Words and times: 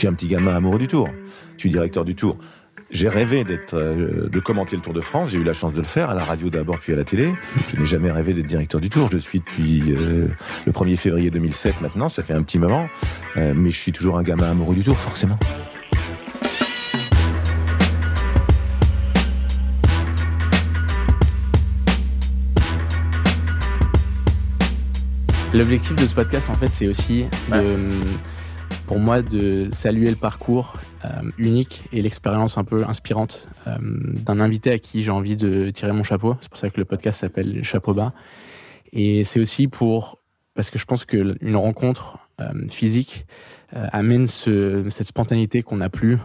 suis 0.00 0.08
un 0.08 0.14
petit 0.14 0.28
gamin 0.28 0.56
amoureux 0.56 0.78
du 0.78 0.88
Tour. 0.88 1.10
Je 1.56 1.60
suis 1.60 1.70
directeur 1.70 2.06
du 2.06 2.14
Tour. 2.14 2.38
J'ai 2.90 3.10
rêvé 3.10 3.44
d'être, 3.44 3.74
euh, 3.74 4.30
de 4.30 4.40
commenter 4.40 4.74
le 4.74 4.80
Tour 4.80 4.94
de 4.94 5.02
France. 5.02 5.28
J'ai 5.30 5.38
eu 5.38 5.44
la 5.44 5.52
chance 5.52 5.74
de 5.74 5.80
le 5.80 5.86
faire 5.86 6.08
à 6.08 6.14
la 6.14 6.24
radio 6.24 6.48
d'abord, 6.48 6.78
puis 6.78 6.94
à 6.94 6.96
la 6.96 7.04
télé. 7.04 7.30
Je 7.68 7.76
n'ai 7.76 7.84
jamais 7.84 8.10
rêvé 8.10 8.32
d'être 8.32 8.46
directeur 8.46 8.80
du 8.80 8.88
Tour. 8.88 9.08
Je 9.10 9.16
le 9.16 9.20
suis 9.20 9.40
depuis 9.40 9.92
euh, 9.92 10.28
le 10.64 10.72
1er 10.72 10.96
février 10.96 11.30
2007 11.30 11.82
maintenant. 11.82 12.08
Ça 12.08 12.22
fait 12.22 12.32
un 12.32 12.42
petit 12.42 12.58
moment. 12.58 12.88
Euh, 13.36 13.52
mais 13.54 13.68
je 13.68 13.76
suis 13.76 13.92
toujours 13.92 14.16
un 14.16 14.22
gamin 14.22 14.50
amoureux 14.50 14.74
du 14.74 14.82
Tour, 14.82 14.96
forcément. 14.96 15.38
L'objectif 25.52 25.94
de 25.94 26.06
ce 26.06 26.14
podcast, 26.14 26.48
en 26.48 26.54
fait, 26.54 26.72
c'est 26.72 26.88
aussi 26.88 27.26
de, 27.50 27.98
pour 28.90 28.98
moi 28.98 29.22
de 29.22 29.68
saluer 29.70 30.10
le 30.10 30.16
parcours 30.16 30.74
euh, 31.04 31.08
unique 31.38 31.84
et 31.92 32.02
l'expérience 32.02 32.58
un 32.58 32.64
peu 32.64 32.82
inspirante 32.82 33.46
euh, 33.68 33.76
d'un 33.78 34.40
invité 34.40 34.72
à 34.72 34.80
qui 34.80 35.04
j'ai 35.04 35.12
envie 35.12 35.36
de 35.36 35.70
tirer 35.70 35.92
mon 35.92 36.02
chapeau. 36.02 36.34
C'est 36.40 36.48
pour 36.48 36.58
ça 36.58 36.70
que 36.70 36.80
le 36.80 36.84
podcast 36.84 37.20
s'appelle 37.20 37.62
Chapeau 37.62 37.94
bas. 37.94 38.12
Et 38.92 39.22
c'est 39.22 39.38
aussi 39.38 39.68
pour 39.68 40.18
parce 40.56 40.70
que 40.70 40.78
je 40.80 40.86
pense 40.86 41.04
que 41.04 41.36
une 41.40 41.54
rencontre 41.54 42.18
euh, 42.40 42.46
physique 42.68 43.26
amène 43.70 44.26
ce, 44.26 44.84
cette 44.88 45.06
spontanéité 45.06 45.62
qu'on 45.62 45.76
n'a 45.76 45.88
plus 45.88 46.18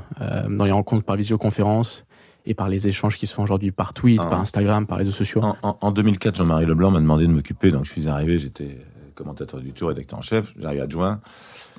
dans 0.49 0.65
les 0.65 0.71
rencontres 0.71 1.05
par 1.05 1.17
visioconférence 1.17 2.03
et 2.47 2.55
par 2.55 2.67
les 2.67 2.87
échanges 2.87 3.15
qui 3.15 3.27
se 3.27 3.35
font 3.35 3.43
aujourd'hui 3.43 3.69
par 3.69 3.93
tweet, 3.93 4.19
ah. 4.23 4.25
par 4.25 4.41
Instagram, 4.41 4.87
par 4.87 4.97
les 4.97 5.03
réseaux 5.03 5.15
sociaux. 5.15 5.43
En, 5.43 5.77
en 5.79 5.91
2004, 5.91 6.37
Jean-Marie 6.37 6.65
Leblanc 6.65 6.89
m'a 6.89 6.99
demandé 6.99 7.27
de 7.27 7.31
m'occuper, 7.31 7.69
donc 7.69 7.85
je 7.85 7.91
suis 7.91 8.07
arrivé, 8.07 8.39
j'étais 8.39 8.79
commentateur 9.15 9.59
du 9.61 9.71
Tour, 9.71 9.89
rédacteur 9.89 10.19
en 10.19 10.21
chef, 10.21 10.53
j'arrive 10.59 10.81
adjoint. 10.81 11.21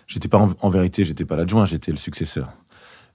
J'étais 0.06 0.28
pas 0.28 0.38
en, 0.60 0.68
vérité, 0.68 1.04
j'étais 1.04 1.24
pas 1.24 1.36
l'adjoint, 1.36 1.66
j'étais 1.66 1.90
le 1.90 1.96
successeur. 1.96 2.52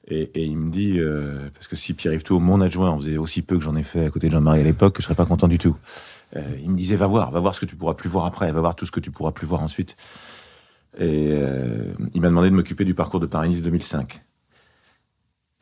Et, 0.07 0.29
et, 0.33 0.43
il 0.43 0.57
me 0.57 0.71
dit, 0.71 0.99
euh, 0.99 1.49
parce 1.53 1.67
que 1.67 1.75
si 1.75 1.93
Pierre 1.93 2.13
Yves 2.13 2.23
mon 2.31 2.59
adjoint, 2.59 2.91
on 2.91 2.99
faisait 2.99 3.17
aussi 3.17 3.41
peu 3.41 3.57
que 3.57 3.63
j'en 3.63 3.75
ai 3.75 3.83
fait 3.83 4.05
à 4.05 4.09
côté 4.09 4.27
de 4.27 4.33
Jean-Marie 4.33 4.61
à 4.61 4.63
l'époque, 4.63 4.95
que 4.95 5.01
je 5.01 5.05
serais 5.05 5.15
pas 5.15 5.25
content 5.25 5.47
du 5.47 5.57
tout. 5.57 5.77
Euh, 6.35 6.57
il 6.61 6.69
me 6.71 6.77
disait, 6.77 6.95
va 6.95 7.07
voir, 7.07 7.31
va 7.31 7.39
voir 7.39 7.55
ce 7.55 7.59
que 7.59 7.65
tu 7.65 7.75
pourras 7.75 7.93
plus 7.93 8.09
voir 8.09 8.25
après, 8.25 8.51
va 8.51 8.59
voir 8.59 8.75
tout 8.75 8.85
ce 8.85 8.91
que 8.91 8.99
tu 8.99 9.11
pourras 9.11 9.31
plus 9.31 9.47
voir 9.47 9.61
ensuite. 9.61 9.95
Et 10.97 11.29
euh, 11.31 11.93
il 12.13 12.21
m'a 12.21 12.27
demandé 12.27 12.49
de 12.49 12.55
m'occuper 12.55 12.83
du 12.83 12.93
parcours 12.93 13.19
de 13.19 13.25
Paris-Nice 13.25 13.61
2005. 13.61 14.21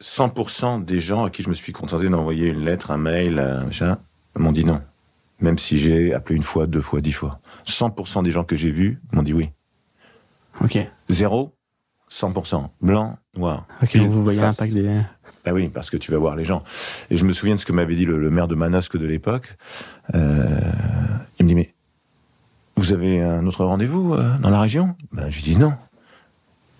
100% 0.02 0.86
des 0.86 0.99
gens 0.99 1.25
à 1.25 1.30
qui 1.30 1.43
je 1.43 1.49
me 1.49 1.53
suis 1.53 1.73
contenté 1.73 2.09
d'envoyer 2.09 2.47
une 2.47 2.64
lettre, 2.64 2.91
un 2.91 2.97
mail, 2.97 3.39
un 3.39 3.66
machin, 3.66 3.97
m'ont 4.36 4.52
dit 4.52 4.66
non. 4.66 4.81
Même 5.41 5.58
si 5.58 5.80
j'ai 5.80 6.14
appelé 6.14 6.36
une 6.36 6.43
fois, 6.43 6.67
deux 6.67 6.81
fois, 6.81 7.02
dix 7.02 7.11
fois. 7.11 7.39
100% 7.66 8.23
des 8.23 8.31
gens 8.31 8.43
que 8.43 8.58
j'ai 8.58 8.71
vus 8.71 9.02
m'ont 9.11 9.23
dit 9.23 9.33
oui. 9.33 9.52
Ok. 10.61 10.78
Zéro, 11.09 11.53
100%. 12.11 12.69
Blanc, 12.81 13.17
noir. 13.36 13.66
Ok, 13.81 13.97
donc 13.97 14.09
vous 14.09 14.23
voyez 14.23 14.42
l'impact 14.42 14.73
des... 14.73 15.02
Ben 15.45 15.53
oui, 15.53 15.69
parce 15.69 15.89
que 15.89 15.97
tu 15.97 16.11
vas 16.11 16.17
voir 16.17 16.36
les 16.36 16.44
gens. 16.44 16.64
Et 17.09 17.17
je 17.17 17.25
me 17.25 17.31
souviens 17.31 17.55
de 17.55 17.59
ce 17.59 17.66
que 17.66 17.72
m'avait 17.72 17.95
dit 17.95 18.05
le, 18.05 18.30
maire 18.30 18.47
de 18.47 18.55
Manosque 18.55 18.97
de 18.97 19.05
l'époque. 19.05 19.55
Euh, 20.14 20.45
il 21.39 21.45
me 21.45 21.47
dit, 21.47 21.55
mais 21.55 21.73
vous 22.75 22.94
avez 22.94 23.22
un 23.22 23.45
autre 23.47 23.64
rendez-vous 23.64 24.14
euh, 24.14 24.38
dans 24.39 24.50
la 24.50 24.61
région? 24.61 24.95
Ben, 25.11 25.30
je 25.30 25.38
lui 25.38 25.44
dis 25.44 25.58
non. 25.58 25.73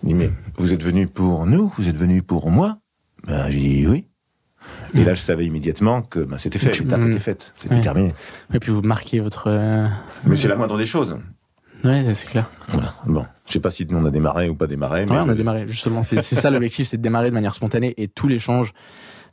Il 0.02 0.14
me 0.14 0.20
dit, 0.20 0.26
mais 0.26 0.30
vous 0.58 0.72
êtes 0.72 0.82
venu 0.82 1.06
pour 1.06 1.46
nous 1.46 1.72
Vous 1.78 1.88
êtes 1.88 1.96
venu 1.96 2.22
pour 2.22 2.50
moi? 2.50 2.78
Ben, 3.26 3.48
je 3.48 3.52
lui 3.52 3.60
dis 3.60 3.86
oui. 3.86 4.06
Et 4.94 5.04
là, 5.04 5.14
je 5.14 5.22
savais 5.22 5.46
immédiatement 5.46 6.02
que 6.02 6.20
ben, 6.20 6.36
c'était 6.36 6.58
fait, 6.58 6.78
l'étape 6.78 7.00
était 7.00 7.18
faite, 7.18 7.52
c'était 7.56 7.80
terminé. 7.80 8.12
Et 8.52 8.58
puis 8.58 8.70
vous 8.70 8.82
marquez 8.82 9.20
votre... 9.20 9.44
Euh, 9.48 9.86
mais 10.24 10.36
c'est 10.36 10.48
la 10.48 10.56
moindre 10.56 10.76
des 10.76 10.86
choses. 10.86 11.16
Ouais, 11.82 12.12
c'est 12.12 12.28
clair. 12.28 12.50
Voilà. 12.68 12.94
Bon, 13.06 13.26
je 13.50 13.54
sais 13.54 13.60
pas 13.60 13.70
si 13.70 13.86
on 13.90 14.04
a 14.04 14.10
démarré 14.10 14.48
ou 14.48 14.54
pas 14.54 14.66
démarré. 14.66 15.06
Mais 15.06 15.12
ouais, 15.12 15.22
on 15.24 15.28
a 15.28 15.34
démarré. 15.34 15.66
Justement, 15.66 16.02
c'est 16.02 16.22
ça 16.22 16.50
l'objectif, 16.50 16.86
c'est 16.88 16.96
de 16.96 17.02
démarrer 17.02 17.30
de 17.30 17.34
manière 17.34 17.54
spontanée 17.54 17.94
et 17.96 18.06
tout 18.06 18.28
l'échange 18.28 18.72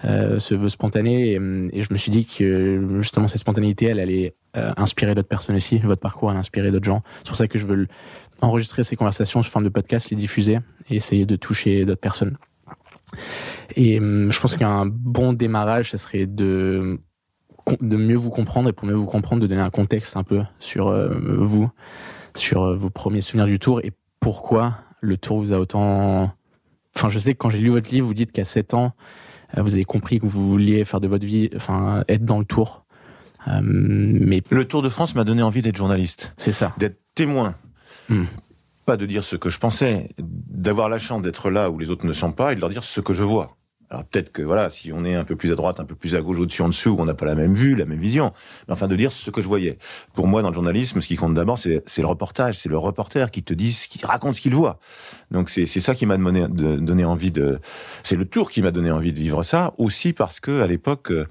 euh, 0.06 0.40
se 0.40 0.56
veut 0.56 0.70
spontané. 0.70 1.34
Et, 1.34 1.36
je 1.82 1.94
me 1.94 1.98
suis 1.98 2.12
dit 2.12 2.26
que 2.26 3.00
justement 3.00 3.28
cette 3.28 3.42
spontanéité, 3.42 3.86
elle 3.86 4.00
allait 4.00 4.36
euh, 4.58 4.72
inspirer 4.76 5.14
d'autres 5.14 5.28
personnes 5.28 5.56
aussi. 5.56 5.78
Votre 5.78 6.02
parcours, 6.02 6.32
elle 6.32 6.38
inspirer 6.38 6.72
d'autres 6.72 6.86
gens. 6.86 7.04
C'est 7.20 7.28
pour 7.28 7.38
ça 7.38 7.48
que 7.48 7.60
je 7.60 7.68
veux 7.68 7.88
enregistrer 8.42 8.84
ces 8.84 8.96
conversations 8.96 9.44
sous 9.44 9.52
forme 9.52 9.66
de 9.66 9.70
podcast, 9.70 10.10
les 10.10 10.18
diffuser 10.18 10.60
et 10.90 10.96
essayer 10.96 11.26
de 11.26 11.36
toucher 11.36 11.86
d'autres 11.86 12.02
personnes. 12.02 12.38
Et 13.76 14.00
hum, 14.00 14.32
je 14.32 14.40
pense 14.40 14.56
qu'un 14.56 14.88
bon 14.88 15.34
démarrage, 15.34 15.92
ça 15.92 15.98
serait 16.00 16.26
de 16.26 17.00
de 17.82 17.98
mieux 17.98 18.16
vous 18.16 18.30
comprendre 18.30 18.70
et 18.70 18.74
pour 18.74 18.88
mieux 18.88 18.94
vous 18.94 19.06
comprendre, 19.06 19.42
de 19.42 19.48
donner 19.48 19.62
un 19.62 19.70
contexte 19.70 20.16
un 20.18 20.24
peu 20.24 20.42
sur 20.60 20.88
euh, 20.88 21.10
vous, 21.38 21.70
sur 22.36 22.64
euh, 22.64 22.76
vos 22.76 22.90
premiers 22.90 23.22
souvenirs 23.22 23.48
du 23.48 23.60
tour 23.60 23.82
et 23.84 23.92
pourquoi 24.28 24.74
le 25.00 25.16
tour 25.16 25.40
vous 25.40 25.54
a 25.54 25.58
autant. 25.58 26.36
Enfin, 26.94 27.10
je 27.10 27.18
sais 27.18 27.32
que 27.32 27.38
quand 27.38 27.50
j'ai 27.50 27.60
lu 27.60 27.70
votre 27.70 27.90
livre, 27.90 28.06
vous 28.06 28.14
dites 28.14 28.34
qu'à 28.34 28.44
7 28.44 28.74
ans, 28.74 28.92
euh, 29.58 29.62
vous 29.62 29.74
avez 29.74 29.86
compris 29.86 30.20
que 30.20 30.26
vous 30.26 30.50
vouliez 30.50 30.84
faire 30.84 31.00
de 31.00 31.08
votre 31.08 31.26
vie, 31.26 31.50
enfin, 31.56 32.04
être 32.10 32.26
dans 32.26 32.38
le 32.38 32.44
tour. 32.44 32.84
mais 33.62 34.44
le 34.50 34.66
Tour 34.66 34.82
de 34.82 34.90
France 34.90 35.16
m'a 35.16 35.24
donné 35.24 35.44
envie 35.44 35.62
d'être 35.62 35.78
journaliste. 35.78 36.34
C'est 36.36 36.52
ça. 36.52 36.74
D'être 36.78 37.00
témoin. 37.16 37.56
Hmm 38.10 38.26
pas 38.88 38.96
de 38.96 39.06
dire 39.06 39.24
ce 39.24 39.36
que 39.36 39.50
je 39.50 39.60
pensais, 39.60 40.10
d'avoir 40.18 40.88
la 40.88 40.98
chance 40.98 41.22
d'être 41.22 41.50
là 41.50 41.70
où 41.70 41.78
les 41.78 41.90
autres 41.90 42.06
ne 42.06 42.14
sont 42.14 42.32
pas 42.32 42.54
et 42.54 42.56
de 42.56 42.62
leur 42.62 42.70
dire 42.70 42.86
ce 42.86 43.02
que 43.02 43.14
je 43.14 43.22
vois. 43.22 43.57
Alors 43.90 44.04
peut-être 44.04 44.34
que 44.34 44.42
voilà, 44.42 44.70
si 44.70 44.92
on 44.92 45.06
est 45.06 45.16
un 45.16 45.24
peu 45.24 45.38
plus 45.38 45.52
à 45.52 45.56
droite, 45.56 45.80
un 45.80 45.86
peu 45.86 45.96
plus 45.96 46.16
à 46.16 46.22
gauche, 46.22 46.40
au-dessus, 46.40 46.62
en 46.62 46.68
dessous, 46.68 46.98
on 47.00 47.06
n'a 47.06 47.14
pas 47.14 47.26
la 47.26 47.36
même 47.36 47.54
vue, 47.54 47.74
la 47.76 47.86
même 47.86 48.00
vision. 48.00 48.34
Mais 48.68 48.74
enfin, 48.74 48.90
de 48.90 48.96
dire 48.98 49.14
ce 49.14 49.32
que 49.32 49.42
je 49.42 49.48
voyais. 49.48 49.78
Pour 50.14 50.28
moi, 50.28 50.42
dans 50.42 50.50
le 50.50 50.54
journalisme, 50.54 51.00
ce 51.00 51.08
qui 51.08 51.16
compte 51.16 51.34
d'abord, 51.34 51.58
c'est 51.58 51.82
le 51.98 52.06
reportage, 52.06 52.60
c'est 52.60 52.68
le 52.68 52.78
reporter 52.78 53.32
qui 53.32 53.44
te 53.44 53.54
dit, 53.54 53.72
qui 53.90 54.06
raconte 54.06 54.36
ce 54.36 54.42
qu'il 54.42 54.54
voit. 54.54 54.80
Donc 55.30 55.50
c'est 55.50 55.66
ça 55.66 55.94
qui 55.94 56.06
m'a 56.06 56.18
donné, 56.18 56.46
donné 56.48 57.04
envie 57.04 57.32
de. 57.32 57.60
C'est 58.02 58.16
le 58.16 58.26
tour 58.26 58.50
qui 58.50 58.62
m'a 58.62 58.72
donné 58.72 58.92
envie 58.92 59.12
de 59.12 59.20
vivre 59.20 59.44
ça, 59.44 59.74
aussi 59.78 60.14
parce 60.14 60.40
que 60.40 60.62
à 60.62 60.68
l'époque, 60.68 61.12
euh, 61.12 61.28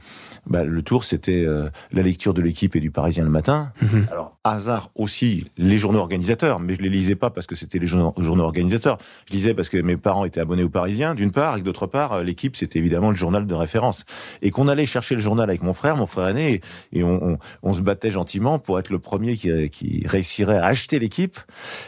bah, 0.47 0.65
le 0.65 0.83
tour 0.83 1.05
c'était 1.05 1.45
euh, 1.47 1.71
la 1.93 2.03
lecture 2.03 2.35
de 2.35 2.43
l'équipe 2.43 2.77
et 2.77 2.81
du 2.81 2.91
Parisien 2.91 3.25
le 3.25 3.31
matin. 3.31 3.73
Mhm. 3.81 4.09
Alors 4.11 4.37
hasard 4.45 4.91
aussi 4.95 5.47
les 5.57 5.79
journaux 5.79 6.01
organisateurs, 6.01 6.61
mais 6.61 6.77
je 6.77 6.83
les 6.83 6.91
lisais 6.91 7.15
pas 7.15 7.31
parce 7.31 7.47
que 7.47 7.55
c'était 7.55 7.79
les 7.79 7.87
journaux, 7.87 8.13
organisateurs. 8.45 8.99
Je 9.29 9.33
lisais 9.33 9.55
parce 9.55 9.71
que 9.71 9.79
mes 9.79 9.97
parents 9.97 10.27
étaient 10.27 10.41
abonnés 10.41 10.63
au 10.63 10.69
Parisien, 10.69 11.15
d'une 11.15 11.33
part, 11.33 11.57
et 11.57 11.63
d'autre 11.63 11.87
part, 11.87 12.13
euh, 12.13 12.23
l'équipe 12.23 12.55
c'était 12.55 12.79
évidemment 12.79 13.09
le 13.09 13.17
journal 13.17 13.47
de 13.47 13.55
référence. 13.55 14.05
Et 14.43 14.51
qu'on 14.51 14.69
allait 14.69 14.87
chercher 14.87 15.15
le 15.15 15.23
journal 15.23 15.49
avec 15.49 15.63
mon 15.63 15.73
frère, 15.73 15.97
mon 15.97 16.07
frère 16.07 16.29
aîné, 16.29 16.61
et 16.93 17.03
on, 17.03 17.39
on, 17.63 17.73
se 17.73 17.81
battait 17.81 18.11
gentiment 18.11 18.59
pour 18.59 18.79
être 18.79 18.91
le 18.91 18.99
premier 18.99 19.37
qui, 19.37 19.71
qui 19.71 20.07
réussirait 20.07 20.59
à 20.59 20.67
acheter 20.67 20.99
l'équipe 20.99 21.39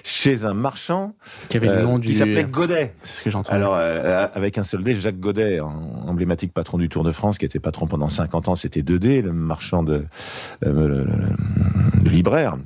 chez 0.05 0.45
un 0.45 0.55
marchand 0.55 1.15
qui 1.49 1.59
avait 1.59 1.69
le 1.69 1.83
nom 1.83 1.98
du... 1.99 2.09
qui 2.09 2.15
s'appelait 2.15 2.45
Godet. 2.45 2.95
C'est 3.03 3.19
ce 3.19 3.23
que 3.23 3.31
j'entends. 3.31 3.53
Alors 3.53 3.75
euh, 3.77 4.27
avec 4.35 4.59
un 4.59 4.63
seul 4.63 4.83
D, 4.83 4.99
Jacques 4.99 5.21
Godet, 5.21 5.61
emblématique 5.61 6.53
patron 6.53 6.79
du 6.79 6.89
Tour 6.89 7.05
de 7.05 7.13
France, 7.13 7.39
qui 7.39 7.45
était 7.45 7.61
patron 7.61 7.87
pendant 7.87 8.09
50 8.09 8.49
ans, 8.49 8.57
c'était 8.57 8.83
2D, 8.83 9.23
le 9.23 9.33
marchand 9.33 9.83
de, 9.83 10.05
euh, 10.65 11.05
libraire 12.05 12.57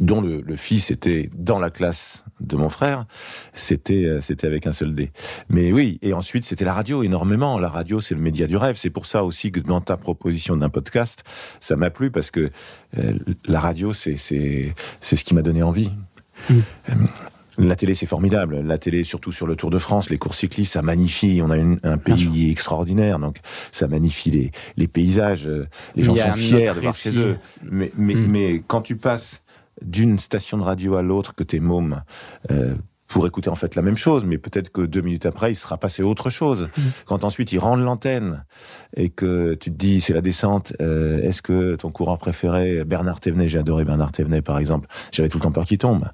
dont 0.00 0.20
le, 0.20 0.40
le, 0.40 0.56
fils 0.56 0.90
était 0.90 1.30
dans 1.34 1.58
la 1.58 1.70
classe 1.70 2.24
de 2.40 2.56
mon 2.56 2.68
frère, 2.68 3.06
c'était 3.54 4.04
euh, 4.04 4.20
c'était 4.20 4.46
avec 4.46 4.66
un 4.66 4.72
seul 4.72 4.94
dé. 4.94 5.10
Mais 5.48 5.72
oui, 5.72 5.98
et 6.02 6.12
ensuite 6.12 6.44
c'était 6.44 6.64
la 6.64 6.74
radio 6.74 7.02
énormément. 7.02 7.58
La 7.58 7.68
radio 7.68 8.00
c'est 8.00 8.14
le 8.14 8.20
média 8.20 8.46
du 8.46 8.56
rêve. 8.56 8.76
C'est 8.76 8.90
pour 8.90 9.06
ça 9.06 9.24
aussi 9.24 9.52
que 9.52 9.60
dans 9.60 9.80
ta 9.80 9.96
proposition 9.96 10.56
d'un 10.56 10.68
podcast, 10.68 11.24
ça 11.60 11.76
m'a 11.76 11.90
plu 11.90 12.10
parce 12.10 12.30
que 12.30 12.50
euh, 12.98 13.14
la 13.46 13.60
radio 13.60 13.92
c'est 13.92 14.16
c'est 14.16 14.74
c'est 15.00 15.16
ce 15.16 15.24
qui 15.24 15.34
m'a 15.34 15.42
donné 15.42 15.62
envie. 15.62 15.90
Mmh. 16.50 16.54
Euh, 16.90 16.94
la 17.58 17.76
télé, 17.76 17.94
c'est 17.94 18.06
formidable. 18.06 18.60
La 18.60 18.78
télé, 18.78 19.04
surtout 19.04 19.32
sur 19.32 19.46
le 19.46 19.56
Tour 19.56 19.70
de 19.70 19.78
France, 19.78 20.10
les 20.10 20.18
courses 20.18 20.38
cyclistes, 20.38 20.72
ça 20.72 20.82
magnifie. 20.82 21.40
On 21.42 21.50
a 21.50 21.56
un 21.56 21.98
pays 21.98 22.50
extraordinaire, 22.50 23.18
donc 23.18 23.38
ça 23.72 23.88
magnifie 23.88 24.30
les, 24.30 24.50
les 24.76 24.88
paysages. 24.88 25.48
Les 25.94 26.02
gens 26.02 26.14
sont 26.14 26.32
fiers 26.32 26.72
de 26.74 26.80
voir 26.80 26.94
chez 26.94 27.16
eux. 27.18 27.36
Mais, 27.62 27.92
mais, 27.96 28.14
mmh. 28.14 28.26
mais 28.28 28.62
quand 28.66 28.82
tu 28.82 28.96
passes 28.96 29.42
d'une 29.82 30.18
station 30.18 30.58
de 30.58 30.62
radio 30.62 30.96
à 30.96 31.02
l'autre 31.02 31.34
que 31.34 31.44
tes 31.44 31.60
mômes 31.60 32.02
euh, 32.50 32.74
pour 33.06 33.26
écouter 33.26 33.50
en 33.50 33.54
fait 33.54 33.74
la 33.74 33.82
même 33.82 33.96
chose, 33.96 34.24
mais 34.24 34.38
peut-être 34.38 34.70
que 34.70 34.82
deux 34.82 35.00
minutes 35.00 35.26
après, 35.26 35.52
il 35.52 35.54
sera 35.54 35.78
passé 35.78 36.02
autre 36.02 36.30
chose. 36.30 36.68
Mmh. 36.76 36.82
Quand 37.04 37.24
ensuite 37.24 37.52
ils 37.52 37.58
rendent 37.58 37.82
l'antenne 37.82 38.44
et 38.96 39.10
que 39.10 39.54
tu 39.54 39.70
te 39.70 39.76
dis 39.76 40.00
c'est 40.00 40.12
la 40.12 40.20
descente, 40.20 40.72
euh, 40.80 41.22
est-ce 41.22 41.42
que 41.42 41.76
ton 41.76 41.90
coureur 41.90 42.18
préféré, 42.18 42.84
Bernard 42.84 43.20
Thévenet, 43.20 43.48
j'ai 43.48 43.58
adoré 43.58 43.84
Bernard 43.84 44.12
Thévenet 44.12 44.42
par 44.42 44.58
exemple, 44.58 44.88
j'avais 45.12 45.28
tout 45.28 45.38
le 45.38 45.42
temps 45.42 45.52
peur 45.52 45.64
qu'il 45.64 45.78
tombe. 45.78 46.06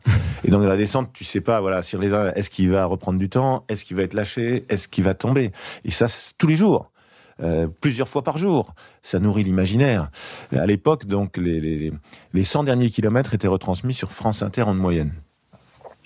et 0.45 0.51
donc 0.51 0.63
dans 0.63 0.69
la 0.69 0.77
descente, 0.77 1.11
tu 1.13 1.25
sais 1.25 1.41
pas, 1.41 1.61
voilà, 1.61 1.83
sur 1.83 1.99
les 1.99 2.13
uns, 2.13 2.33
est-ce 2.35 2.51
qu'il 2.51 2.71
va 2.71 2.85
reprendre 2.85 3.19
du 3.19 3.29
temps, 3.29 3.65
est-ce 3.69 3.85
qu'il 3.85 3.97
va 3.97 4.03
être 4.03 4.15
lâché, 4.15 4.65
est-ce 4.69 4.89
qu'il 4.89 5.05
va 5.05 5.15
tomber. 5.15 5.53
Et 5.85 5.91
ça, 5.91 6.07
tous 6.39 6.47
les 6.47 6.57
jours. 6.57 6.91
Euh, 7.43 7.67
plusieurs 7.81 8.09
fois 8.09 8.23
par 8.23 8.39
jour. 8.39 8.75
Ça 9.01 9.19
nourrit 9.19 9.43
l'imaginaire. 9.43 10.11
À 10.55 10.67
l'époque, 10.67 11.07
donc, 11.07 11.39
les, 11.39 11.61
les, 11.61 11.93
les 12.35 12.45
100 12.45 12.65
derniers 12.65 12.91
kilomètres 12.91 13.35
étaient 13.35 13.49
retransmis 13.49 13.95
sur 13.95 14.13
France 14.13 14.43
Inter 14.43 14.63
en 14.63 14.75
moyenne. 14.75 15.13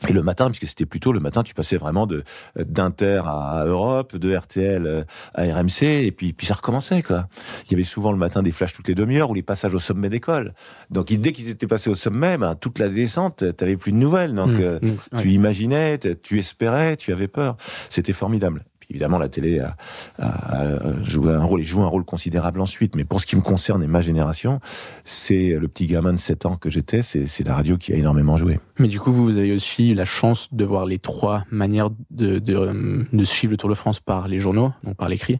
Et 0.08 0.12
le 0.12 0.22
matin, 0.22 0.46
puisque 0.46 0.66
c'était 0.66 0.86
plutôt 0.86 1.12
le 1.12 1.20
matin, 1.20 1.42
tu 1.42 1.54
passais 1.54 1.76
vraiment 1.76 2.06
de 2.06 2.24
d'Inter 2.58 3.22
à 3.24 3.64
Europe, 3.66 4.16
de 4.16 4.36
RTL 4.36 4.86
euh, 4.86 5.04
à 5.34 5.42
RMC, 5.42 5.82
et 5.82 6.12
puis 6.12 6.32
puis 6.32 6.46
ça 6.46 6.54
recommençait 6.54 7.02
quoi. 7.02 7.28
Il 7.66 7.72
y 7.72 7.74
avait 7.74 7.84
souvent 7.84 8.12
le 8.12 8.18
matin 8.18 8.42
des 8.42 8.52
flashs 8.52 8.72
toutes 8.74 8.88
les 8.88 8.94
demi-heures 8.94 9.30
ou 9.30 9.34
les 9.34 9.42
passages 9.42 9.74
au 9.74 9.78
sommet 9.78 10.08
d'école. 10.08 10.52
Donc 10.90 11.12
dès 11.12 11.32
qu'ils 11.32 11.48
étaient 11.48 11.66
passés 11.66 11.90
au 11.90 11.94
sommet, 11.94 12.36
ben, 12.36 12.54
toute 12.54 12.78
la 12.78 12.88
descente, 12.88 13.44
t'avais 13.56 13.76
plus 13.76 13.92
de 13.92 13.96
nouvelles. 13.96 14.34
Donc 14.34 14.56
Mmh, 14.56 14.62
euh, 14.62 14.78
mmh, 14.80 15.20
tu 15.20 15.28
imaginais, 15.30 15.98
tu 15.98 16.38
espérais, 16.38 16.96
tu 16.96 17.12
avais 17.12 17.28
peur. 17.28 17.56
C'était 17.88 18.12
formidable. 18.12 18.64
Évidemment, 18.90 19.18
la 19.18 19.28
télé 19.28 19.58
a, 19.60 19.76
a, 20.18 20.28
a, 20.62 21.02
joué 21.02 21.32
un 21.32 21.42
rôle 21.44 21.60
et 21.60 21.64
joue 21.64 21.82
un 21.82 21.88
rôle 21.88 22.04
considérable 22.04 22.60
ensuite. 22.60 22.94
Mais 22.96 23.04
pour 23.04 23.20
ce 23.20 23.26
qui 23.26 23.36
me 23.36 23.40
concerne 23.40 23.82
et 23.82 23.86
ma 23.86 24.00
génération, 24.00 24.60
c'est 25.04 25.56
le 25.58 25.68
petit 25.68 25.86
gamin 25.86 26.12
de 26.12 26.18
7 26.18 26.46
ans 26.46 26.56
que 26.56 26.70
j'étais, 26.70 27.02
c'est 27.02 27.44
la 27.44 27.54
radio 27.54 27.76
qui 27.76 27.92
a 27.92 27.96
énormément 27.96 28.36
joué. 28.36 28.58
Mais 28.78 28.88
du 28.88 29.00
coup, 29.00 29.12
vous, 29.12 29.30
avez 29.30 29.52
aussi 29.52 29.90
eu 29.90 29.94
la 29.94 30.04
chance 30.04 30.48
de 30.52 30.64
voir 30.64 30.86
les 30.86 30.98
trois 30.98 31.44
manières 31.50 31.90
de, 32.10 32.38
de, 32.38 33.04
de 33.12 33.24
suivre 33.24 33.52
le 33.52 33.56
Tour 33.56 33.70
de 33.70 33.74
France 33.74 34.00
par 34.00 34.28
les 34.28 34.38
journaux, 34.38 34.72
donc 34.84 34.96
par 34.96 35.08
l'écrit. 35.08 35.38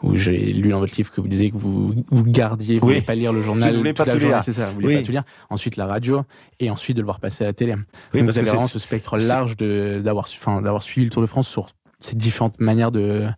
Où 0.00 0.14
j'ai 0.14 0.52
lu 0.52 0.68
dans 0.70 0.78
votre 0.78 0.94
livre 0.96 1.10
que 1.10 1.20
vous 1.20 1.26
disiez 1.26 1.50
que 1.50 1.56
vous 1.56 1.92
vous 2.08 2.22
gardiez, 2.24 2.78
vous 2.78 2.86
Oui. 2.86 2.94
voulez 2.94 3.04
pas 3.04 3.16
lire 3.16 3.32
le 3.32 3.42
journal 3.42 3.72
Je 3.72 3.78
voulais 3.78 3.92
pas 3.92 4.04
tout 4.06 4.16
lire. 4.16 4.44
c'est 4.44 4.52
ça, 4.52 4.66
vous 4.68 4.74
voulez 4.74 4.86
Oui. 4.86 4.96
pas 4.98 5.02
tout 5.02 5.10
lire. 5.10 5.24
Ensuite 5.50 5.76
la 5.76 5.86
radio 5.86 6.22
et 6.60 6.70
ensuite 6.70 6.96
de 6.96 7.02
le 7.02 7.06
voir 7.06 7.18
passer 7.18 7.42
à 7.42 7.48
la 7.48 7.52
télé. 7.52 7.74
Oui, 7.74 7.80
Donc 7.80 7.86
parce 8.12 8.22
vous 8.22 8.26
que 8.34 8.38
avez 8.38 8.48
vraiment 8.50 8.68
ce 8.68 8.78
spectre 8.78 9.16
large 9.18 9.56
de 9.56 10.00
d'avoir 10.04 10.28
su- 10.28 10.38
enfin 10.40 10.62
d'avoir 10.62 10.84
suivi 10.84 11.04
le 11.06 11.10
Tour 11.10 11.20
de 11.22 11.26
France 11.26 11.48
sur 11.48 11.66
ces 12.00 12.16
différentes 12.16 12.60
manières 12.60 12.92
de 12.92 13.28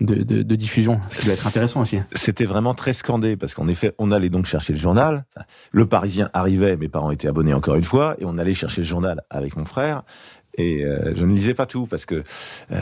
de, 0.00 0.42
diffusion, 0.56 1.00
ce 1.08 1.18
qui 1.18 1.24
doit 1.26 1.34
être 1.34 1.46
intéressant 1.46 1.80
aussi. 1.80 1.98
c'était 2.12 2.44
vraiment 2.44 2.74
très 2.74 2.92
scandé 2.92 3.36
parce 3.36 3.54
qu'en 3.54 3.68
effet, 3.68 3.94
on 3.98 4.10
allait 4.10 4.28
donc 4.28 4.46
chercher 4.46 4.72
le 4.72 4.78
journal. 4.78 5.24
Le 5.72 5.86
Parisien 5.86 6.30
arrivait, 6.32 6.76
mes 6.76 6.88
parents 6.88 7.10
étaient 7.10 7.28
abonnés 7.28 7.54
encore 7.54 7.76
une 7.76 7.84
fois, 7.84 8.16
et 8.18 8.24
on 8.24 8.36
allait 8.38 8.54
chercher 8.54 8.82
le 8.82 8.86
journal 8.86 9.22
avec 9.30 9.56
mon 9.56 9.64
frère. 9.64 10.02
Et 10.56 10.84
euh, 10.84 11.12
je 11.16 11.24
ne 11.24 11.34
lisais 11.34 11.54
pas 11.54 11.66
tout 11.66 11.86
parce 11.86 12.06
que 12.06 12.22
euh, 12.70 12.80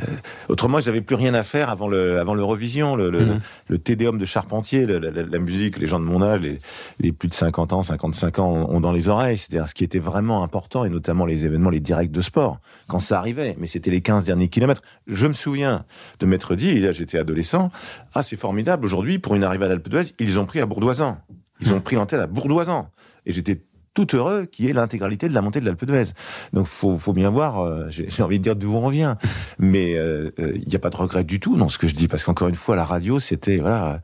autrement 0.51 0.79
j'avais 0.81 1.01
plus 1.01 1.15
rien 1.17 1.33
à 1.33 1.43
faire 1.43 1.71
avant 1.71 1.89
le 1.89 2.19
avant 2.19 2.35
l'Eurovision, 2.35 2.97
le, 2.97 3.11
le, 3.11 3.25
Mhm. 3.25 3.41
le 3.69 3.79
Tédéum 3.79 4.19
de 4.19 4.25
Charpentier, 4.27 4.85
le- 4.85 4.99
la, 4.99 5.11
la- 5.11 5.39
musique, 5.39 5.79
les 5.79 5.87
gens 5.87 5.99
de 5.99 6.05
mon 6.05 6.21
âge, 6.23 6.41
les, 6.43 6.59
les 7.01 7.13
plus 7.13 7.29
de 7.29 7.35
50 7.35 7.73
ans, 7.73 7.83
55 7.83 8.39
ans 8.41 8.53
ont, 8.69 8.81
dans 8.81 8.93
les 8.93 9.09
oreilles. 9.09 9.39
C'est-à-dire 9.39 9.69
ce 9.69 9.75
qui 9.75 9.85
était 9.85 9.99
vraiment 9.99 10.43
important 10.45 10.85
et 10.85 10.91
notamment 10.91 11.25
les 11.25 11.47
événements, 11.47 11.71
les 11.71 11.81
directs 11.81 12.11
de 12.13 12.21
sport 12.21 12.61
quand 12.89 12.99
ça 12.99 13.19
arrivait. 13.19 13.57
Mais 13.59 13.67
c'était 13.67 13.91
les 13.91 14.03
15 14.03 14.25
derniers 14.27 14.49
kilomètres. 14.49 14.83
Je 15.07 15.27
me 15.27 15.33
souviens 15.33 15.85
de 16.21 16.27
m'être 16.27 16.55
dit, 16.55 16.69
et 16.71 16.81
là 16.81 16.93
j'étais 16.93 17.17
adolescent, 17.19 17.71
ah 18.15 18.23
c'est 18.23 18.37
formidable 18.37 18.85
aujourd'hui 18.85 19.19
pour 19.19 19.35
une 19.35 19.45
arrivée 19.45 19.65
à 19.65 19.69
l'Alpe 19.69 19.89
d'Huez, 19.89 20.13
ils 20.19 20.39
ont 20.39 20.45
pris 20.45 20.61
à 20.61 20.67
Bourdoisan, 20.67 21.19
ils 21.63 21.73
ont 21.73 21.81
pris 21.81 21.97
l'antenne 21.97 22.21
à 22.21 22.27
Bourdoisan, 22.27 22.91
et 23.25 23.33
j'étais 23.33 23.63
tout 23.95 24.17
heureux 24.17 24.47
qu'il 24.47 24.65
y 24.65 24.69
ait 24.69 24.73
l'intégralité 24.73 25.29
de 25.29 25.35
la 25.35 25.43
montée 25.43 25.61
de 25.61 25.67
l'Alpe 25.67 25.85
d'Huez. 25.85 26.13
Donc 26.53 26.67
faut 26.67 26.97
faut 26.99 27.13
bien 27.13 27.31
voir, 27.31 27.61
euh, 27.61 27.87
j'ai 27.91 28.23
envie 28.23 28.39
de 28.39 28.45
dire 28.45 28.57
d'où 28.57 28.75
on 28.75 28.89
vient, 28.89 29.17
mais 29.59 29.97
euh, 29.97 30.31
euh, 30.39 30.53
il 30.57 30.69
n'y 30.69 30.77
a 30.77 30.79
pas 30.79 30.91
de 30.91 30.97
regret 30.97 31.25
du 31.25 31.41
tout 31.41 31.57
dans 31.57 31.69
ce 31.69 31.79
que 31.79 31.89
je 31.89 31.95
dis 31.95 32.09
parce 32.09 32.25
qu'encore 32.25 32.49
une 32.49 32.55
fois 32.55 32.75
la 32.77 32.85
radio 32.85 33.21
c'était 33.21 33.59
voilà. 33.59 34.01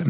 euh, 0.00 0.04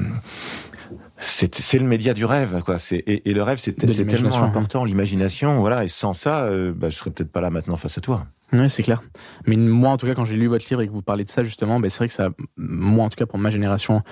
c'est 1.19 1.55
c'est 1.55 1.79
le 1.79 1.85
média 1.85 2.15
du 2.15 2.25
rêve 2.25 2.63
quoi 2.65 2.79
c'est 2.79 2.97
et, 2.97 3.29
et 3.29 3.35
le 3.35 3.43
rêve 3.43 3.59
c'est 3.59 3.73
tellement 3.75 4.31
important 4.43 4.85
l'imagination 4.87 5.61
voilà 5.61 5.85
et 5.85 5.89
sans 5.89 6.15
ça 6.15 6.45
euh, 6.45 6.73
bah, 6.75 6.89
je 6.89 6.97
serais 6.97 7.11
peut-être 7.11 7.31
pas 7.31 7.43
là 7.43 7.51
maintenant 7.51 7.77
face 7.77 7.99
à 7.99 8.01
toi 8.01 8.27
Ouais, 8.53 8.69
c'est 8.69 8.83
clair. 8.83 9.01
Mais 9.47 9.57
moi, 9.57 9.91
en 9.91 9.97
tout 9.97 10.07
cas, 10.07 10.15
quand 10.15 10.25
j'ai 10.25 10.35
lu 10.37 10.49
votre 10.49 10.67
livre 10.69 10.83
et 10.83 10.89
que 10.89 10.93
vous 10.93 11.03
parlez 11.03 11.25
de 11.25 11.31
ça, 11.31 11.45
justement, 11.45 11.79
ben, 11.79 11.89
c'est 11.89 11.99
vrai 11.99 12.09
que 12.09 12.15
ça, 12.15 12.31
moi, 12.57 13.05
en 13.05 13.09
tout 13.09 13.17
cas, 13.17 13.27
pour 13.27 13.39
ma 13.39 13.49
génération, 13.51 14.03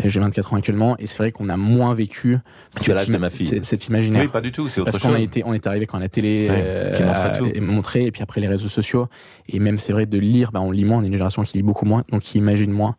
euh, 0.00 0.08
j'ai 0.08 0.18
24 0.18 0.52
ans 0.52 0.56
actuellement, 0.56 0.96
et 0.98 1.06
c'est 1.06 1.18
vrai 1.18 1.30
qu'on 1.30 1.48
a 1.48 1.56
moins 1.56 1.94
vécu 1.94 2.38
Tu 2.80 2.90
as 2.90 2.94
l'âge 2.94 3.06
cet 3.06 3.14
de 3.14 3.18
ma 3.20 3.30
fille. 3.30 3.46
cet- 3.46 3.86
imaginaire. 3.88 4.22
oui 4.22 4.28
pas 4.28 4.40
du 4.40 4.50
tout 4.50 4.68
c'est 4.68 4.80
autre 4.80 4.90
Parce 4.90 5.02
qu'on 5.02 5.10
chose 5.10 5.18
a 5.18 5.20
été, 5.20 5.42
on 5.46 5.52
est 5.52 5.66
arrivé 5.66 5.86
quand 5.86 5.98
la 5.98 6.08
télé 6.08 6.48
Ouais, 6.50 6.62
euh, 6.64 6.92
qui 6.92 7.02
montrait 7.04 7.38
tout. 7.38 7.46
et 8.06 8.10
puis 8.10 8.22
après 8.22 8.40
les 8.40 8.48
réseaux 8.48 8.68
sociaux, 8.68 9.06
et 9.48 9.58
même 9.60 9.78
c'est 9.78 9.92
vrai 9.92 10.06
de 10.06 10.18
lire, 10.18 10.50
bah, 10.52 10.60
on 10.60 10.70
lit 10.70 10.84
moins, 10.84 10.98
on 10.98 11.02
est 11.02 11.06
une 11.06 11.12
génération 11.12 11.42
qui 11.42 11.56
lit 11.58 11.62
beaucoup 11.62 11.84
moins, 11.86 12.02
donc 12.10 12.22
qui 12.22 12.38
imagine 12.38 12.70
moins. 12.72 12.96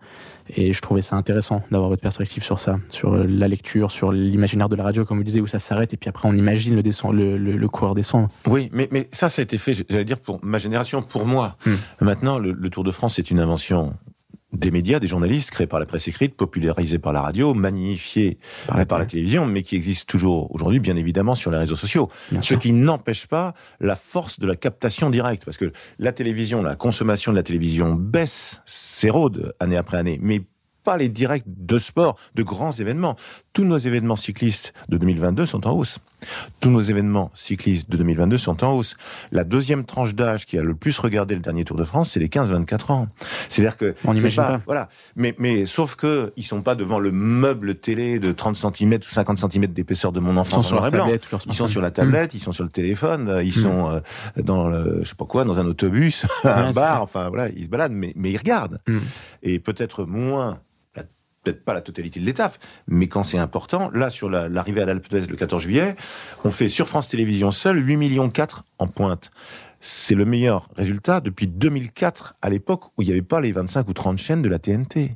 Et 0.50 0.74
je 0.74 0.82
trouvais 0.82 1.02
ça 1.02 1.16
intéressant 1.16 1.64
d'avoir 1.72 1.90
votre 1.90 2.02
perspective 2.02 2.44
sur 2.44 2.60
ça, 2.60 2.80
sur 2.90 3.14
euh, 3.14 3.26
la 3.28 3.48
lecture, 3.48 3.90
sur 3.92 4.12
l'imaginaire 4.12 4.70
de 4.70 4.76
la 4.76 4.84
radio, 4.84 5.04
comme 5.04 5.18
vous 5.18 5.24
disiez, 5.24 5.42
où 5.42 5.48
ça 5.48 5.60
s'arrête, 5.60 5.94
et 5.94 5.98
puis 5.98 6.10
après 6.10 6.30
on 6.30 6.34
imagine 6.34 6.76
le 6.76 6.84
descend, 6.84 7.16
le, 7.16 7.38
le, 7.38 7.58
le 7.58 7.68
coureur 7.68 7.96
descend. 7.96 8.28
Oui, 8.46 8.70
mais, 8.72 8.88
mais 8.92 9.10
ça, 9.12 9.30
ça 9.30 9.42
a 9.42 9.44
été 9.44 9.58
fait, 9.58 9.74
j'allais 9.90 10.06
dire, 10.06 10.20
pour 10.20 10.40
ma 10.44 10.58
génération, 10.58 11.02
pour 11.02 11.26
moi. 11.26 11.58
Hmm. 11.66 11.76
Maintenant, 12.02 12.38
le, 12.38 12.52
le 12.52 12.70
Tour 12.70 12.84
de 12.84 12.92
France, 12.92 13.16
c'est 13.16 13.32
une 13.32 13.40
invention 13.40 13.96
des 14.56 14.72
médias, 14.72 15.00
des 15.00 15.08
journalistes, 15.08 15.52
créés 15.52 15.68
par 15.68 15.80
la 15.80 15.86
presse 15.86 16.08
écrite, 16.08 16.36
popularisée 16.36 17.00
par 17.00 17.14
la 17.14 17.22
radio, 17.22 17.54
magnifiée 17.54 18.38
Par 18.68 18.78
la 18.78 18.86
par 18.86 19.00
la 19.00 19.06
télévision, 19.06 19.46
mais 19.46 19.62
qui 19.62 19.76
existe 19.76 20.08
toujours 20.10 20.54
aujourd'hui, 20.54 20.80
bien 20.80 20.96
évidemment, 20.96 21.36
sur 21.36 21.52
les 21.52 21.58
réseaux 21.58 21.76
sociaux. 21.76 22.10
Bien 22.32 22.42
Ce 22.42 22.50
sûr. 22.50 22.60
qui 22.60 22.74
n'empêche 22.74 23.28
pas 23.28 23.54
la 23.80 23.96
force 23.96 24.40
de 24.40 24.48
la 24.48 24.56
captation 24.56 25.10
directe, 25.10 25.46
parce 25.46 25.58
que 25.58 25.72
la 26.00 26.12
télévision, 26.12 26.62
la 26.62 26.76
consommation 26.76 27.32
de 27.32 27.38
la 27.38 27.44
télévision 27.44 27.94
baisse, 27.94 28.62
s'érode 28.66 29.54
année 29.60 29.78
après 29.78 29.98
année, 29.98 30.20
mais 30.22 30.42
pas 30.86 30.96
les 30.98 31.10
directs 31.10 31.44
de 31.48 31.78
sport, 31.78 32.16
de 32.36 32.44
grands 32.44 32.72
événements. 32.72 33.18
Tous 33.52 33.66
nos 33.66 33.78
événements 33.78 34.16
cyclistes 34.16 34.74
de 34.90 34.98
2022 34.98 35.46
sont 35.46 35.68
en 35.68 35.72
hausse. 35.74 36.00
Tous 36.60 36.70
nos 36.70 36.80
événements 36.82 37.30
cyclistes 37.34 37.90
de 37.90 37.98
2022 37.98 38.38
sont 38.38 38.64
en 38.64 38.74
hausse. 38.74 38.96
La 39.32 39.44
deuxième 39.44 39.86
tranche 39.86 40.16
d'âge 40.16 40.46
qui 40.46 40.58
a 40.58 40.64
le 40.64 40.74
plus 40.76 40.98
regardé 41.00 41.36
le 41.36 41.42
dernier 41.42 41.64
Tour 41.66 41.78
de 41.78 41.84
France, 41.84 42.12
c'est 42.12 42.20
les 42.20 42.28
15-24 42.30 42.92
ans. 42.92 43.08
C'est-à-dire 43.50 43.78
que 43.78 43.94
On 44.06 44.14
n'imagine 44.14 44.42
pas. 44.42 44.62
Voilà. 44.66 44.90
Mais 45.16 45.36
mais 45.38 45.66
sauf 45.66 45.96
que 45.96 46.32
ils 46.38 46.44
sont 46.44 46.62
pas 46.62 46.76
devant 46.76 47.00
le 47.00 47.12
meuble 47.12 47.76
télé 47.76 48.20
de 48.20 48.32
30 48.32 48.56
cm 48.56 48.94
ou 48.96 49.02
50 49.04 49.38
cm 49.52 49.68
d'épaisseur 49.68 50.12
de 50.12 50.20
mon 50.20 50.42
Ils 50.42 50.46
sont 50.50 50.62
sur 50.62 50.80
blanc. 50.82 50.90
tablette, 50.90 51.28
Ils 51.48 51.54
sont 51.54 51.68
sur 51.68 51.82
la 51.82 51.92
tablette, 51.92 52.34
ils 52.34 52.40
sont 52.40 52.52
sur 52.54 52.64
le 52.64 52.70
téléphone, 52.72 53.40
ils 53.44 53.50
Mm. 53.50 53.62
sont 53.62 53.90
euh, 53.90 54.00
dans 54.44 54.68
le, 54.68 55.00
je 55.04 55.10
sais 55.10 55.16
pas 55.16 55.26
quoi, 55.26 55.44
dans 55.46 55.58
un 55.60 55.66
autobus, 55.66 56.26
à 56.44 56.62
un 56.62 56.68
Ouais, 56.68 56.74
bar, 56.74 57.02
enfin 57.02 57.30
voilà, 57.30 57.50
ils 57.50 57.64
se 57.66 57.70
baladent, 57.70 57.94
mais, 57.94 58.14
mais 58.16 58.32
ils 58.32 58.38
regardent. 58.38 58.80
Mm. 58.88 58.98
Et 59.44 59.60
peut-être 59.60 60.06
moins, 60.06 60.52
la- 60.52 60.60
peut-être 61.46 61.64
pas 61.64 61.74
la 61.74 61.82
totalité 61.82 62.20
de 62.20 62.26
l'étape, 62.26 62.58
mais 62.88 63.08
quand 63.08 63.24
c'est 63.24 63.38
important, 63.38 63.90
là 63.94 64.10
sur 64.10 64.30
la- 64.30 64.50
l'arrivée 64.50 64.82
à 64.82 64.86
l'Alpe 64.86 65.08
d'Huez 65.10 65.28
le 65.28 65.36
14 65.36 65.62
juillet, 65.62 65.96
on 66.44 66.50
fait 66.50 66.68
sur 66.70 66.88
France 66.88 67.08
Télévisions 67.08 67.52
seul 67.52 67.88
8 67.88 67.96
millions 67.98 68.30
4 68.30 68.64
en 68.80 68.88
pointe. 68.88 69.32
C'est 69.82 70.16
le 70.16 70.26
meilleur 70.26 70.68
résultat 70.76 71.22
depuis 71.22 71.46
2004, 71.46 72.34
à 72.42 72.50
l'époque 72.50 72.86
où 72.98 73.04
il 73.04 73.06
n'y 73.06 73.12
avait 73.12 73.22
pas 73.22 73.40
les 73.40 73.52
25 73.52 73.88
ou 73.88 73.94
30 73.94 74.18
chaînes 74.18 74.42
de 74.42 74.50
la 74.50 74.58
TNT. 74.58 75.16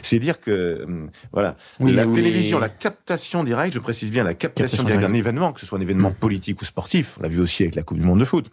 C'est 0.00 0.18
dire 0.18 0.40
que, 0.40 0.84
hum, 0.84 1.10
voilà, 1.34 1.56
Oui, 1.80 1.92
la 1.92 2.06
télévision, 2.06 2.58
la 2.58 2.70
captation 2.70 3.44
directe, 3.44 3.74
je 3.74 3.78
précise 3.78 4.10
bien 4.10 4.24
la 4.24 4.32
captation 4.32 4.78
Captation 4.78 4.84
directe 4.84 5.06
d'un 5.12 5.18
événement, 5.18 5.52
que 5.52 5.60
ce 5.60 5.66
soit 5.66 5.76
un 5.76 5.82
événement 5.82 6.10
Mm. 6.10 6.14
politique 6.14 6.62
ou 6.62 6.64
sportif, 6.64 7.16
on 7.18 7.22
l'a 7.24 7.28
vu 7.28 7.40
aussi 7.40 7.64
avec 7.64 7.74
la 7.74 7.82
Coupe 7.82 7.98
du 7.98 8.04
Monde 8.04 8.20
de 8.20 8.24
foot. 8.24 8.50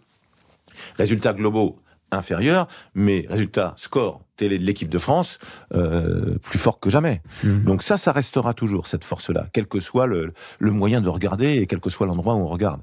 Résultats 0.98 1.32
globaux 1.32 1.78
inférieurs, 2.10 2.68
mais 2.94 3.24
résultats 3.28 3.72
score 3.76 4.20
l'équipe 4.40 4.88
de 4.88 4.98
France 4.98 5.38
euh, 5.74 6.36
plus 6.38 6.58
fort 6.58 6.80
que 6.80 6.90
jamais. 6.90 7.22
Mm. 7.42 7.64
Donc 7.64 7.82
ça, 7.82 7.96
ça 7.96 8.12
restera 8.12 8.54
toujours 8.54 8.86
cette 8.86 9.04
force-là, 9.04 9.46
quel 9.52 9.66
que 9.66 9.80
soit 9.80 10.06
le, 10.06 10.32
le 10.58 10.70
moyen 10.70 11.00
de 11.00 11.08
regarder 11.08 11.56
et 11.56 11.66
quel 11.66 11.80
que 11.80 11.90
soit 11.90 12.06
l'endroit 12.06 12.34
où 12.34 12.40
on 12.40 12.46
regarde. 12.46 12.80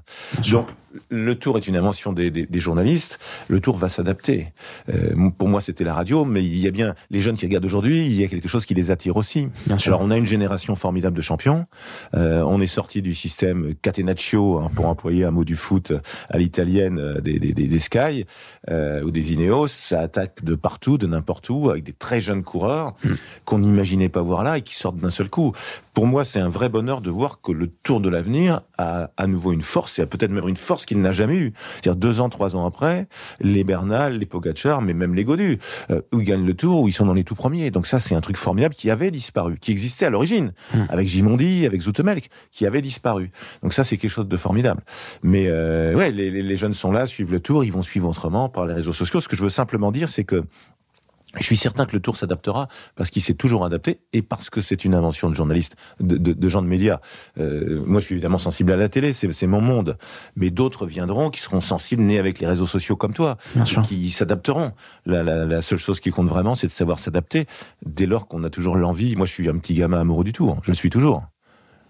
Donc 0.50 0.68
le 1.08 1.34
tour 1.34 1.56
est 1.56 1.66
une 1.66 1.76
invention 1.76 2.12
des, 2.12 2.30
des, 2.30 2.46
des 2.46 2.60
journalistes. 2.60 3.18
Le 3.48 3.60
tour 3.60 3.76
va 3.76 3.88
s'adapter. 3.88 4.52
Euh, 4.88 5.30
pour 5.38 5.48
moi, 5.48 5.60
c'était 5.60 5.84
la 5.84 5.94
radio, 5.94 6.24
mais 6.24 6.44
il 6.44 6.58
y 6.58 6.66
a 6.66 6.70
bien 6.70 6.94
les 7.10 7.20
jeunes 7.20 7.36
qui 7.36 7.46
regardent 7.46 7.64
aujourd'hui. 7.64 8.06
Il 8.06 8.14
y 8.14 8.24
a 8.24 8.28
quelque 8.28 8.48
chose 8.48 8.66
qui 8.66 8.74
les 8.74 8.90
attire 8.90 9.16
aussi. 9.16 9.48
Bien 9.66 9.78
sûr. 9.78 9.94
Alors 9.94 10.06
on 10.06 10.10
a 10.10 10.16
une 10.16 10.26
génération 10.26 10.76
formidable 10.76 11.16
de 11.16 11.22
champions. 11.22 11.66
Euh, 12.14 12.42
on 12.42 12.60
est 12.60 12.66
sorti 12.66 13.02
du 13.02 13.14
système 13.14 13.74
catenaccio, 13.80 14.58
hein, 14.58 14.70
pour 14.74 14.86
employer 14.86 15.24
un 15.24 15.30
mot 15.30 15.44
du 15.44 15.56
foot 15.56 15.92
à 16.28 16.38
l'italienne 16.38 16.98
euh, 16.98 17.20
des, 17.20 17.38
des, 17.38 17.52
des, 17.52 17.68
des 17.68 17.80
Sky 17.80 18.26
euh, 18.70 19.02
ou 19.02 19.10
des 19.10 19.32
Ineos. 19.32 19.68
Ça 19.68 20.00
attaque 20.00 20.44
de 20.44 20.54
partout, 20.54 20.98
de 20.98 21.06
n'importe 21.06 21.41
avec 21.70 21.84
des 21.84 21.92
très 21.92 22.20
jeunes 22.20 22.42
coureurs 22.42 22.94
Mm. 23.04 23.10
qu'on 23.44 23.58
n'imaginait 23.58 24.08
pas 24.08 24.22
voir 24.22 24.42
là 24.44 24.58
et 24.58 24.62
qui 24.62 24.74
sortent 24.74 24.96
d'un 24.96 25.10
seul 25.10 25.28
coup. 25.28 25.52
Pour 25.94 26.06
moi, 26.06 26.24
c'est 26.24 26.40
un 26.40 26.48
vrai 26.48 26.68
bonheur 26.68 27.00
de 27.00 27.10
voir 27.10 27.40
que 27.40 27.52
le 27.52 27.66
Tour 27.66 28.00
de 28.00 28.08
l'avenir 28.08 28.62
a 28.78 29.10
à 29.16 29.26
nouveau 29.26 29.52
une 29.52 29.60
force 29.62 29.98
et 29.98 30.02
a 30.02 30.06
peut-être 30.06 30.30
même 30.30 30.48
une 30.48 30.56
force 30.56 30.86
qu'il 30.86 31.00
n'a 31.00 31.12
jamais 31.12 31.36
eue. 31.36 31.52
C'est-à-dire 31.74 31.96
deux 31.96 32.20
ans, 32.20 32.28
trois 32.28 32.56
ans 32.56 32.64
après, 32.66 33.08
les 33.40 33.62
Bernal, 33.64 34.18
les 34.18 34.26
Pogacar, 34.26 34.80
mais 34.80 34.94
même 34.94 35.14
les 35.14 35.24
Godu, 35.24 35.58
euh, 35.90 36.00
où 36.12 36.20
ils 36.20 36.24
gagnent 36.26 36.46
le 36.46 36.54
Tour, 36.54 36.80
où 36.82 36.88
ils 36.88 36.92
sont 36.92 37.04
dans 37.06 37.12
les 37.14 37.24
tout 37.24 37.34
premiers. 37.34 37.70
Donc 37.70 37.86
ça, 37.86 38.00
c'est 38.00 38.14
un 38.14 38.20
truc 38.22 38.36
formidable 38.38 38.74
qui 38.74 38.90
avait 38.90 39.10
disparu, 39.10 39.58
qui 39.60 39.70
existait 39.70 40.06
à 40.06 40.10
l'origine, 40.10 40.52
Mm. 40.74 40.78
avec 40.88 41.08
Gimondi, 41.08 41.66
avec 41.66 41.80
Zoutemelk, 41.82 42.28
qui 42.50 42.64
avait 42.66 42.80
disparu. 42.82 43.30
Donc 43.62 43.72
ça, 43.74 43.84
c'est 43.84 43.96
quelque 43.98 44.10
chose 44.10 44.28
de 44.28 44.36
formidable. 44.36 44.82
Mais 45.22 45.46
euh, 45.48 45.94
ouais, 45.94 46.10
les, 46.10 46.30
les- 46.30 46.42
les 46.42 46.56
jeunes 46.56 46.72
sont 46.72 46.92
là, 46.92 47.06
suivent 47.06 47.32
le 47.32 47.40
Tour, 47.40 47.64
ils 47.64 47.72
vont 47.72 47.82
suivre 47.82 48.08
autrement 48.08 48.48
par 48.48 48.64
les 48.66 48.74
réseaux 48.74 48.92
sociaux. 48.92 49.20
Ce 49.20 49.28
que 49.28 49.36
je 49.36 49.42
veux 49.42 49.50
simplement 49.50 49.92
dire, 49.92 50.08
c'est 50.08 50.24
que 50.24 50.42
je 51.38 51.44
suis 51.44 51.56
certain 51.56 51.86
que 51.86 51.92
le 51.94 52.00
tour 52.00 52.16
s'adaptera 52.16 52.68
parce 52.94 53.10
qu'il 53.10 53.22
s'est 53.22 53.34
toujours 53.34 53.64
adapté 53.64 54.00
et 54.12 54.20
parce 54.22 54.50
que 54.50 54.60
c'est 54.60 54.84
une 54.84 54.94
invention 54.94 55.30
de 55.30 55.34
journalistes, 55.34 55.76
de, 56.00 56.16
de, 56.18 56.32
de 56.32 56.48
gens 56.48 56.60
de 56.62 56.66
médias. 56.66 57.00
Euh, 57.38 57.82
moi, 57.86 58.00
je 58.00 58.06
suis 58.06 58.14
évidemment 58.14 58.38
sensible 58.38 58.70
à 58.72 58.76
la 58.76 58.88
télé, 58.88 59.12
c'est 59.12 59.46
mon 59.46 59.60
monde. 59.62 59.96
Mais 60.36 60.50
d'autres 60.50 60.86
viendront 60.86 61.30
qui 61.30 61.40
seront 61.40 61.60
sensibles, 61.62 62.02
nés 62.02 62.18
avec 62.18 62.38
les 62.38 62.46
réseaux 62.46 62.66
sociaux 62.66 62.96
comme 62.96 63.14
toi, 63.14 63.38
Bien 63.54 63.64
sûr. 63.64 63.82
qui 63.82 64.10
s'adapteront. 64.10 64.72
La, 65.06 65.22
la, 65.22 65.44
la 65.46 65.62
seule 65.62 65.78
chose 65.78 66.00
qui 66.00 66.10
compte 66.10 66.28
vraiment, 66.28 66.54
c'est 66.54 66.66
de 66.66 66.72
savoir 66.72 66.98
s'adapter 66.98 67.46
dès 67.86 68.06
lors 68.06 68.28
qu'on 68.28 68.44
a 68.44 68.50
toujours 68.50 68.76
l'envie. 68.76 69.16
Moi, 69.16 69.26
je 69.26 69.32
suis 69.32 69.48
un 69.48 69.56
petit 69.58 69.74
gamin 69.74 70.00
amoureux 70.00 70.24
du 70.24 70.32
tour. 70.32 70.58
Je 70.62 70.70
le 70.70 70.74
suis 70.76 70.90
toujours. 70.90 71.24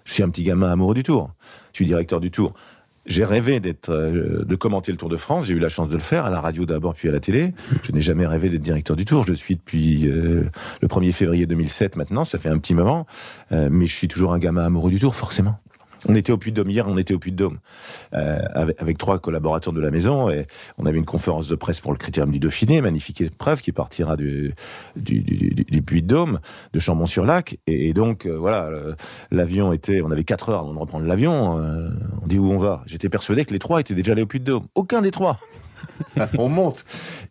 Je 0.05 0.15
suis 0.15 0.23
un 0.23 0.31
petit 0.31 0.43
gamin 0.45 0.71
amoureux 0.71 0.95
du 0.95 1.03
tour. 1.03 1.31
Je 1.73 1.79
suis 1.79 1.87
directeur 1.87 2.21
du 2.21 2.31
tour 2.31 2.55
j'ai 3.07 3.25
rêvé 3.25 3.61
d'être, 3.61 3.91
euh, 3.91 4.45
de 4.45 4.57
commenter 4.57 4.93
le 4.93 4.99
Tour 4.99 5.09
de 5.09 5.17
France. 5.17 5.47
J'ai 5.47 5.55
eu 5.55 5.59
la 5.59 5.69
chance 5.69 5.89
de 5.89 5.95
le 5.95 6.01
faire 6.01 6.25
à 6.25 6.31
la 6.31 6.41
radio 6.41 6.67
d'abord, 6.67 6.95
puis 6.95 7.09
à 7.09 7.13
la 7.13 7.21
télé. 7.21 7.53
Je 7.83 7.93
n'ai 7.93 8.01
jamais 8.01 8.27
rêvé 8.27 8.49
d'être 8.49 8.63
directeur 8.63 8.97
du 8.97 9.05
Tour. 9.05 9.25
Je 9.27 9.35
suis 9.35 9.57
depuis 9.57 10.09
euh, 10.09 10.45
le 10.81 10.89
1er 10.89 11.13
février 11.13 11.47
2007 11.47 11.97
maintenant. 11.97 12.25
Ça 12.25 12.39
fait 12.39 12.49
un 12.49 12.59
petit 12.59 12.75
moment, 12.75 13.07
euh, 13.51 13.69
mais 13.71 13.87
je 13.87 13.95
suis 13.95 14.09
toujours 14.09 14.33
un 14.33 14.39
gamin 14.39 14.65
amoureux 14.65 14.91
du 14.91 15.01
Tour, 15.01 15.15
forcément. 15.15 15.59
On 16.09 16.15
était 16.15 16.33
au 16.33 16.39
Puy-de-Dôme 16.39 16.71
hier, 16.71 16.87
on 16.89 16.99
était 16.99 17.15
au 17.15 17.19
Puy-de-Dôme 17.19 17.59
euh, 18.15 18.39
avec, 18.55 18.81
avec, 18.81 18.99
trois 18.99 19.19
collaborateurs 19.19 19.73
de 19.73 19.81
la 19.81 19.91
maison 19.91 20.31
et 20.31 20.47
on 20.79 20.87
avait 20.87 20.99
une 20.99 21.05
conférence 21.05 21.49
de 21.49 21.55
presse 21.55 21.81
pour 21.81 21.93
le 21.93 21.99
Critérium 21.99 22.31
du 22.31 22.39
Dauphiné, 22.39 22.81
magnifique 22.81 23.21
épreuve 23.21 23.61
qui 23.61 23.73
partira 23.73 24.17
du, 24.17 24.55
du, 24.97 25.21
du, 25.21 25.65
du 25.65 25.83
Puy-de-Dôme, 25.83 26.41
de 26.73 26.81
Chambon-sur-Lac 26.81 27.59
et, 27.67 27.93
donc 27.93 28.27
euh, 28.27 28.37
voilà, 28.37 28.71
l'avion 29.31 29.73
était, 29.73 30.03
on 30.03 30.11
avait 30.11 30.25
quatre 30.25 30.49
heures 30.49 30.61
avant 30.61 30.75
de 30.75 30.79
reprendre 30.79 31.07
l'avion. 31.07 31.59
Euh, 31.59 31.91
on 32.23 32.27
dit 32.27 32.39
où 32.39 32.51
on 32.51 32.59
va 32.59 32.83
J'étais 32.87 33.09
persuadé 33.09 33.45
que 33.45 33.53
les 33.53 33.59
trois 33.59 33.81
étaient 33.81 33.95
déjà 33.95 34.13
allés 34.13 34.23
au 34.23 34.27
Puy-de-Dôme. 34.27 34.67
Aucun 34.75 35.03
des 35.03 35.11
trois. 35.11 35.39
on 36.39 36.49
monte. 36.49 36.85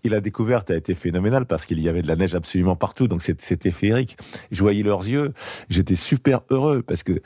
Et 0.04 0.10
la 0.10 0.22
découverte 0.22 0.72
a 0.72 0.76
été 0.76 0.96
phénoménale 0.96 1.46
parce 1.46 1.66
qu'il 1.66 1.80
y 1.80 1.90
avait 1.90 2.02
de 2.02 2.08
la 2.08 2.16
neige 2.16 2.36
absolument 2.36 2.76
partout, 2.76 3.08
donc 3.08 3.22
c'était 3.22 3.72
féerique. 3.72 4.18
Je 4.52 4.62
voyais 4.62 4.84
leurs 4.84 5.08
yeux, 5.08 5.34
j'étais 5.70 5.96
super 5.96 6.42
heureux 6.50 6.82
parce 6.82 7.04
que 7.04 7.22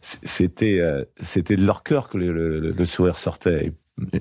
c'était 0.00 0.80
euh, 0.80 1.04
c'était 1.20 1.56
de 1.56 1.64
leur 1.64 1.82
cœur 1.82 2.08
que 2.08 2.18
le, 2.18 2.32
le, 2.32 2.72
le 2.72 2.86
sourire 2.86 3.18
sortait. 3.18 3.72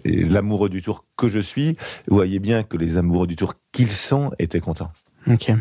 Et, 0.04 0.26
l'amoureux 0.26 0.68
du 0.68 0.82
tour 0.82 1.06
que 1.16 1.30
je 1.30 1.40
suis, 1.40 1.78
vous 2.10 2.16
voyez 2.16 2.40
bien 2.40 2.64
que 2.64 2.76
les 2.76 2.98
amoureux 2.98 3.28
du 3.28 3.38
tour 3.38 3.54
qu'ils 3.72 3.92
sont 3.92 4.32
étaient 4.38 4.60
contents. 4.60 4.92
Ok. 5.28 5.52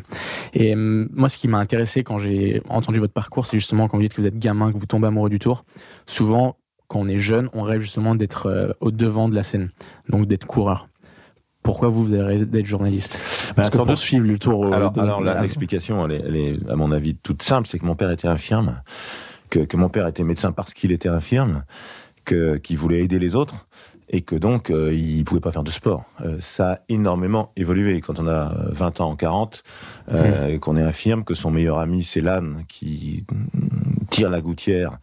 Et 0.54 0.74
euh, 0.74 1.06
moi, 1.12 1.28
ce 1.28 1.38
qui 1.38 1.46
m'a 1.46 1.58
intéressé 1.58 2.02
quand 2.02 2.18
j'ai 2.18 2.62
entendu 2.68 2.98
votre 2.98 3.12
parcours, 3.12 3.46
c'est 3.46 3.58
justement 3.58 3.86
quand 3.86 3.96
vous 3.96 4.02
dites 4.02 4.14
que 4.14 4.20
vous 4.20 4.26
êtes 4.26 4.38
gamin, 4.38 4.72
que 4.72 4.78
vous 4.78 4.86
tombez 4.86 5.06
amoureux 5.06 5.30
du 5.30 5.38
tour. 5.38 5.64
Souvent, 6.06 6.56
quand 6.88 7.00
on 7.00 7.08
est 7.08 7.18
jeune, 7.18 7.48
on 7.52 7.62
rêve 7.62 7.80
justement 7.80 8.14
d'être 8.14 8.46
euh, 8.46 8.72
au 8.80 8.90
devant 8.90 9.28
de 9.28 9.34
la 9.34 9.42
scène, 9.42 9.70
donc 10.08 10.26
d'être 10.26 10.46
coureur 10.46 10.88
pourquoi 11.68 11.88
vous, 11.90 12.02
vous 12.02 12.14
avez 12.14 12.46
d'être 12.46 12.64
journaliste? 12.64 13.18
Parce 13.54 13.68
bah, 13.68 13.78
que 13.78 13.84
pour 13.84 13.98
suivre 13.98 14.26
le 14.26 14.38
tour. 14.38 14.72
Alors, 14.72 14.98
alors 14.98 15.20
l'explication, 15.20 16.08
elle, 16.08 16.22
elle, 16.26 16.36
est, 16.36 16.70
à 16.70 16.76
mon 16.76 16.92
avis, 16.92 17.14
toute 17.14 17.42
simple, 17.42 17.68
c'est 17.68 17.78
que 17.78 17.84
mon 17.84 17.94
père 17.94 18.10
était 18.10 18.26
infirme, 18.26 18.80
que, 19.50 19.60
que 19.60 19.76
mon 19.76 19.88
père 19.88 20.06
était 20.06 20.24
médecin 20.24 20.52
parce 20.52 20.74
qu'il 20.74 20.92
était 20.92 21.08
infirme, 21.08 21.64
que 22.24 22.56
qu'il 22.56 22.78
voulait 22.78 23.02
aider 23.02 23.18
les 23.18 23.34
autres 23.34 23.66
et 24.10 24.22
que 24.22 24.34
donc 24.34 24.70
euh, 24.70 24.92
il 24.94 25.24
pouvait 25.24 25.40
pas 25.40 25.52
faire 25.52 25.64
de 25.64 25.70
sport. 25.70 26.04
Euh, 26.22 26.36
ça 26.40 26.72
a 26.72 26.78
énormément 26.88 27.52
évolué 27.56 28.00
quand 28.00 28.18
on 28.18 28.26
a 28.26 28.54
20 28.70 29.00
ans, 29.00 29.16
40, 29.16 29.62
euh, 30.10 30.54
mmh. 30.54 30.58
qu'on 30.60 30.76
est 30.76 30.82
infirme, 30.82 31.24
que 31.24 31.34
son 31.34 31.50
meilleur 31.50 31.78
ami 31.78 32.02
c'est 32.02 32.20
l'âne 32.20 32.64
qui 32.68 33.24
tire 34.08 34.30
la 34.30 34.40
gouttière 34.40 34.98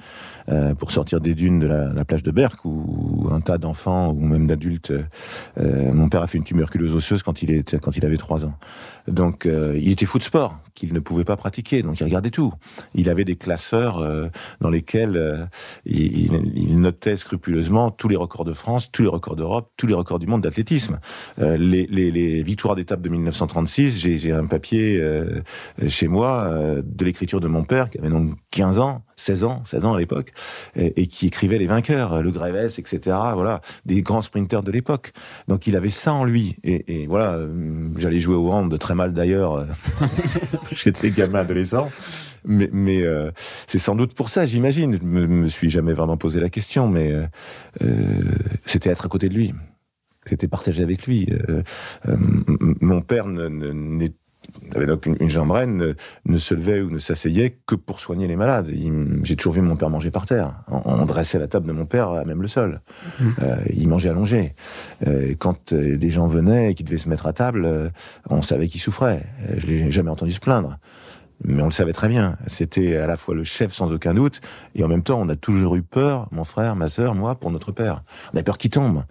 euh, 0.49 0.73
pour 0.73 0.91
sortir 0.91 1.21
des 1.21 1.33
dunes 1.33 1.59
de 1.59 1.67
la, 1.67 1.93
la 1.93 2.05
plage 2.05 2.23
de 2.23 2.31
Berck 2.31 2.65
où 2.65 3.27
un 3.31 3.41
tas 3.41 3.57
d'enfants 3.57 4.11
ou 4.11 4.19
même 4.19 4.47
d'adultes. 4.47 4.93
Euh, 5.57 5.93
mon 5.93 6.09
père 6.09 6.21
a 6.21 6.27
fait 6.27 6.37
une 6.37 6.43
tuberculose 6.43 6.93
osseuse 6.93 7.23
quand 7.23 7.41
il 7.41 7.51
était 7.51 7.79
quand 7.79 7.95
il 7.97 8.05
avait 8.05 8.17
trois 8.17 8.45
ans. 8.45 8.53
Donc 9.07 9.45
euh, 9.45 9.77
il 9.77 9.91
était 9.91 10.05
fou 10.05 10.17
de 10.17 10.23
sport 10.23 10.59
qu'il 10.73 10.93
ne 10.93 10.99
pouvait 10.99 11.23
pas 11.23 11.37
pratiquer. 11.37 11.83
Donc 11.83 11.99
il 11.99 12.03
regardait 12.03 12.31
tout. 12.31 12.53
Il 12.93 13.09
avait 13.09 13.25
des 13.25 13.35
classeurs 13.35 13.99
euh, 13.99 14.27
dans 14.61 14.69
lesquels 14.69 15.15
euh, 15.15 15.45
il, 15.85 16.33
il, 16.55 16.79
notait 16.79 17.15
scrupuleusement 17.15 17.91
tous 17.91 18.07
les 18.07 18.15
records 18.15 18.45
de 18.45 18.53
France, 18.53 18.91
tous 18.91 19.03
les 19.03 19.07
records 19.07 19.35
d'Europe, 19.35 19.71
tous 19.77 19.87
les 19.87 19.93
records 19.93 20.19
du 20.19 20.27
monde 20.27 20.41
d'athlétisme. 20.41 20.99
Les, 21.37 21.87
les, 21.87 22.11
les, 22.11 22.43
victoires 22.43 22.75
d'étape 22.75 23.01
de 23.01 23.09
1936, 23.09 23.99
j'ai 23.99 24.31
un 24.31 24.45
papier 24.45 25.01
chez 25.87 26.07
moi 26.07 26.49
de 26.83 27.05
l'écriture 27.05 27.39
de 27.39 27.47
mon 27.47 27.63
père 27.63 27.89
qui 27.89 27.97
avait 27.99 28.09
donc 28.09 28.33
15 28.51 28.79
ans 28.79 29.03
16 29.15 29.43
ans, 29.43 29.61
16 29.65 29.85
ans 29.85 29.93
à 29.93 29.99
l'époque, 29.99 30.31
et, 30.75 31.07
qui 31.07 31.27
écrivait 31.27 31.57
les 31.57 31.67
vainqueurs, 31.67 32.21
le 32.21 32.31
Grévès, 32.31 32.79
etc. 32.79 32.99
Voilà, 33.33 33.61
des 33.85 34.01
grands 34.01 34.21
sprinteurs 34.21 34.63
de 34.63 34.71
l'époque. 34.71 35.13
Donc 35.47 35.67
il 35.67 35.75
avait 35.75 35.89
ça 35.89 36.13
en 36.13 36.25
lui. 36.25 36.55
Et, 36.63 37.07
voilà, 37.07 37.33
euh, 37.35 37.89
j'allais 37.97 38.19
jouer 38.19 38.35
au 38.35 38.51
hand, 38.51 38.77
très 38.77 38.95
mal 38.95 39.13
d'ailleurs. 39.13 39.65
J'étais 40.71 41.11
gamin 41.11 41.39
adolescent. 41.39 41.89
Mais, 42.45 42.69
mais 42.71 43.01
euh, 43.01 43.31
c'est 43.67 43.79
sans 43.79 43.95
doute 43.95 44.13
pour 44.13 44.29
ça, 44.29 44.45
j'imagine. 44.45 44.97
Je 44.99 45.05
me, 45.05 45.27
me 45.27 45.47
suis 45.47 45.69
jamais 45.69 45.93
vraiment 45.93 46.17
posé 46.17 46.39
la 46.39 46.49
question, 46.49 46.87
mais 46.87 47.11
euh, 47.11 47.25
euh 47.81 48.21
c'était 48.65 48.89
être 48.89 49.05
à 49.05 49.09
côté 49.09 49.29
de 49.29 49.33
lui. 49.33 49.53
C'était 50.27 50.47
partager 50.47 50.81
avec 50.81 51.05
lui. 51.05 51.27
Euh, 51.49 51.61
mon 52.81 53.01
père 53.01 53.27
n'est 53.27 54.13
avait 54.73 54.85
donc 54.85 55.05
une, 55.05 55.15
une 55.19 55.29
jambraine, 55.29 55.77
ne, 55.77 55.93
ne, 56.25 56.37
se 56.37 56.53
levait 56.53 56.81
ou 56.81 56.89
ne 56.89 56.99
s'asseyait 56.99 57.57
que 57.65 57.75
pour 57.75 57.99
soigner 57.99 58.27
les 58.27 58.35
malades. 58.35 58.71
J'ai 59.23 59.35
toujours 59.35 59.53
vu 59.53 59.61
mon 59.61 59.75
père 59.75 59.89
manger 59.89 60.11
par 60.11 60.25
terre. 60.25 60.63
On, 60.67 60.81
on, 60.85 61.05
dressait 61.05 61.39
la 61.39 61.47
table 61.47 61.67
de 61.67 61.71
mon 61.71 61.85
père 61.85 62.09
à 62.09 62.25
même 62.25 62.41
le 62.41 62.47
sol. 62.47 62.81
Mmh. 63.19 63.29
Euh, 63.41 63.55
il 63.75 63.87
mangeait 63.87 64.09
allongé. 64.09 64.53
Euh, 65.07 65.33
quand 65.37 65.73
euh, 65.73 65.97
des 65.97 66.11
gens 66.11 66.27
venaient 66.27 66.71
et 66.71 66.73
qui 66.73 66.83
devaient 66.83 66.97
se 66.97 67.09
mettre 67.09 67.27
à 67.27 67.33
table, 67.33 67.65
euh, 67.65 67.89
on 68.29 68.41
savait 68.41 68.67
qu'il 68.67 68.81
souffrait. 68.81 69.23
Euh, 69.49 69.55
je 69.57 69.67
l'ai 69.67 69.91
jamais 69.91 70.09
entendu 70.09 70.31
se 70.31 70.39
plaindre. 70.39 70.77
Mais 71.43 71.61
on 71.61 71.65
le 71.65 71.71
savait 71.71 71.93
très 71.93 72.07
bien. 72.07 72.37
C'était 72.47 72.95
à 72.95 73.07
la 73.07 73.17
fois 73.17 73.35
le 73.35 73.43
chef 73.43 73.73
sans 73.73 73.91
aucun 73.91 74.13
doute, 74.13 74.41
et 74.73 74.83
en 74.83 74.87
même 74.87 75.03
temps, 75.03 75.19
on 75.21 75.29
a 75.29 75.35
toujours 75.35 75.75
eu 75.75 75.81
peur, 75.81 76.27
mon 76.31 76.43
frère, 76.43 76.75
ma 76.75 76.89
sœur, 76.89 77.13
moi, 77.13 77.35
pour 77.35 77.51
notre 77.51 77.71
père. 77.71 78.03
On 78.33 78.37
a 78.37 78.43
peur 78.43 78.57
qu'il 78.57 78.71
tombe. 78.71 79.03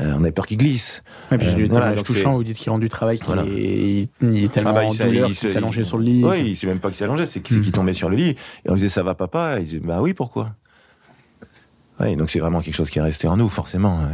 Euh, 0.00 0.14
on 0.18 0.24
a 0.24 0.30
peur 0.30 0.46
qu'il 0.46 0.58
glisse. 0.58 1.02
Ouais, 1.30 1.38
puis 1.38 1.48
j'ai 1.48 1.64
euh, 1.64 1.68
voilà, 1.68 1.94
touchant 1.94 2.34
vous 2.34 2.44
dites 2.44 2.56
qu'il 2.56 2.70
rend 2.70 2.78
du 2.78 2.88
travail, 2.88 3.18
qu'il 3.18 3.26
voilà. 3.26 3.44
est, 3.44 4.08
il 4.20 4.44
est 4.44 4.52
tellement 4.52 4.70
ah 4.70 4.74
bah, 4.74 4.86
en 4.86 4.94
douleur 4.94 5.30
qu'il 5.30 5.56
allongé 5.56 5.84
sur 5.84 5.98
le 5.98 6.04
lit. 6.04 6.24
Oui, 6.24 6.50
il 6.50 6.56
sait 6.56 6.66
même 6.66 6.78
pas 6.78 6.90
qu'il 6.90 7.04
allongé, 7.04 7.26
c'est 7.26 7.40
qu'il 7.40 7.58
mmh. 7.58 7.70
tombait 7.70 7.92
sur 7.94 8.08
le 8.08 8.16
lit. 8.16 8.30
Et 8.64 8.70
on 8.70 8.74
disait, 8.74 8.88
ça 8.88 9.02
va 9.02 9.14
papa? 9.14 9.58
Et 9.58 9.60
il 9.60 9.64
disait, 9.66 9.80
bah 9.80 10.00
oui, 10.00 10.14
pourquoi? 10.14 10.54
Ouais, 12.00 12.14
donc 12.16 12.30
c'est 12.30 12.38
vraiment 12.38 12.60
quelque 12.60 12.74
chose 12.74 12.90
qui 12.90 12.98
est 12.98 13.02
resté 13.02 13.26
en 13.26 13.36
nous, 13.36 13.48
forcément. 13.48 14.00
Euh, 14.00 14.06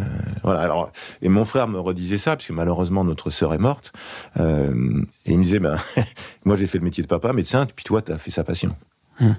voilà. 0.42 0.60
Alors, 0.60 0.90
et 1.20 1.28
mon 1.28 1.44
frère 1.44 1.68
me 1.68 1.78
redisait 1.78 2.18
ça, 2.18 2.32
parce 2.36 2.46
que 2.46 2.52
malheureusement 2.52 3.04
notre 3.04 3.30
sœur 3.30 3.52
est 3.52 3.58
morte. 3.58 3.92
Euh, 4.38 5.02
et 5.26 5.32
il 5.32 5.38
me 5.38 5.42
disait, 5.42 5.58
ben, 5.58 5.76
moi 6.44 6.56
j'ai 6.56 6.66
fait 6.66 6.78
le 6.78 6.84
métier 6.84 7.02
de 7.02 7.08
papa, 7.08 7.32
médecin, 7.32 7.66
puis 7.74 7.84
toi 7.84 8.00
t'as 8.00 8.18
fait 8.18 8.30
sa 8.30 8.44
passion. 8.44 8.74
Hum. 9.20 9.36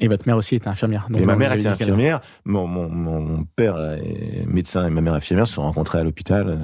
Et 0.00 0.08
votre 0.08 0.26
mère 0.26 0.36
aussi 0.36 0.54
était 0.54 0.68
infirmière. 0.68 1.06
Donc 1.10 1.20
et 1.20 1.26
ma 1.26 1.36
mère 1.36 1.52
était 1.52 1.66
infirmière. 1.66 2.20
Mon, 2.44 2.66
mon, 2.66 2.88
mon, 2.88 3.44
père 3.56 3.76
est 3.76 4.46
médecin 4.46 4.86
et 4.86 4.90
ma 4.90 5.00
mère 5.00 5.14
infirmière 5.14 5.46
se 5.46 5.54
sont 5.54 5.62
rencontrés 5.62 5.98
à 5.98 6.04
l'hôpital 6.04 6.48
euh, 6.48 6.56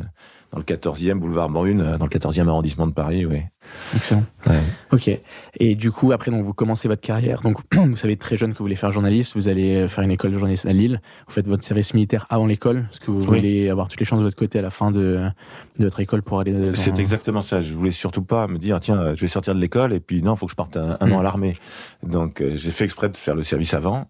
dans 0.56 0.60
le 0.66 0.76
14e 0.76 1.18
boulevard 1.18 1.50
Brune, 1.50 1.96
dans 1.98 2.06
le 2.06 2.10
14e 2.10 2.48
arrondissement 2.48 2.86
de 2.86 2.92
Paris, 2.92 3.26
oui. 3.26 3.40
Excellent. 3.94 4.25
Ouais. 4.46 4.60
Ok. 4.90 5.10
Et 5.60 5.75
du 5.75 5.90
coup, 5.90 6.12
après, 6.12 6.30
donc, 6.30 6.44
vous 6.44 6.54
commencez 6.54 6.88
votre 6.88 7.02
carrière. 7.02 7.42
Donc, 7.42 7.58
vous 7.75 7.96
savez 7.96 8.16
très 8.16 8.38
jeune 8.38 8.52
que 8.52 8.58
vous 8.58 8.64
voulez 8.64 8.76
faire 8.76 8.90
journaliste. 8.90 9.34
Vous 9.34 9.48
allez 9.48 9.86
faire 9.86 10.02
une 10.02 10.10
école 10.10 10.30
de 10.30 10.38
journaliste 10.38 10.64
à 10.64 10.72
Lille. 10.72 11.02
Vous 11.26 11.34
faites 11.34 11.46
votre 11.46 11.62
service 11.62 11.92
militaire 11.92 12.25
avant 12.30 12.46
l'école. 12.46 12.84
Parce 12.84 13.00
que 13.00 13.10
vous 13.10 13.20
oui. 13.20 13.26
voulez 13.26 13.68
avoir 13.68 13.88
toutes 13.88 14.00
les 14.00 14.06
chances 14.06 14.20
de 14.20 14.25
votre 14.25 14.36
côté 14.36 14.58
à 14.58 14.62
la 14.62 14.70
fin 14.70 14.90
de, 14.90 15.28
de 15.78 15.84
votre 15.84 16.00
école 16.00 16.22
pour 16.22 16.40
aller 16.40 16.52
dans... 16.52 16.75
C'est 16.75 16.98
exactement 16.98 17.42
ça. 17.42 17.60
Je 17.60 17.75
voulais 17.75 17.90
surtout 17.90 18.22
pas 18.22 18.46
me 18.48 18.58
dire, 18.58 18.80
tiens, 18.80 19.14
je 19.14 19.20
vais 19.20 19.28
sortir 19.28 19.54
de 19.54 19.60
l'école 19.60 19.92
et 19.92 20.00
puis 20.00 20.22
non, 20.22 20.36
faut 20.36 20.46
que 20.46 20.52
je 20.52 20.56
parte 20.56 20.78
un, 20.78 20.96
un 21.00 21.06
mmh. 21.06 21.12
an 21.12 21.18
à 21.18 21.22
l'armée. 21.22 21.58
Donc, 22.02 22.40
euh, 22.40 22.56
j'ai 22.56 22.70
fait 22.70 22.84
exprès 22.84 23.10
de 23.10 23.16
faire 23.18 23.34
le 23.34 23.42
service 23.42 23.75
avant. 23.75 24.08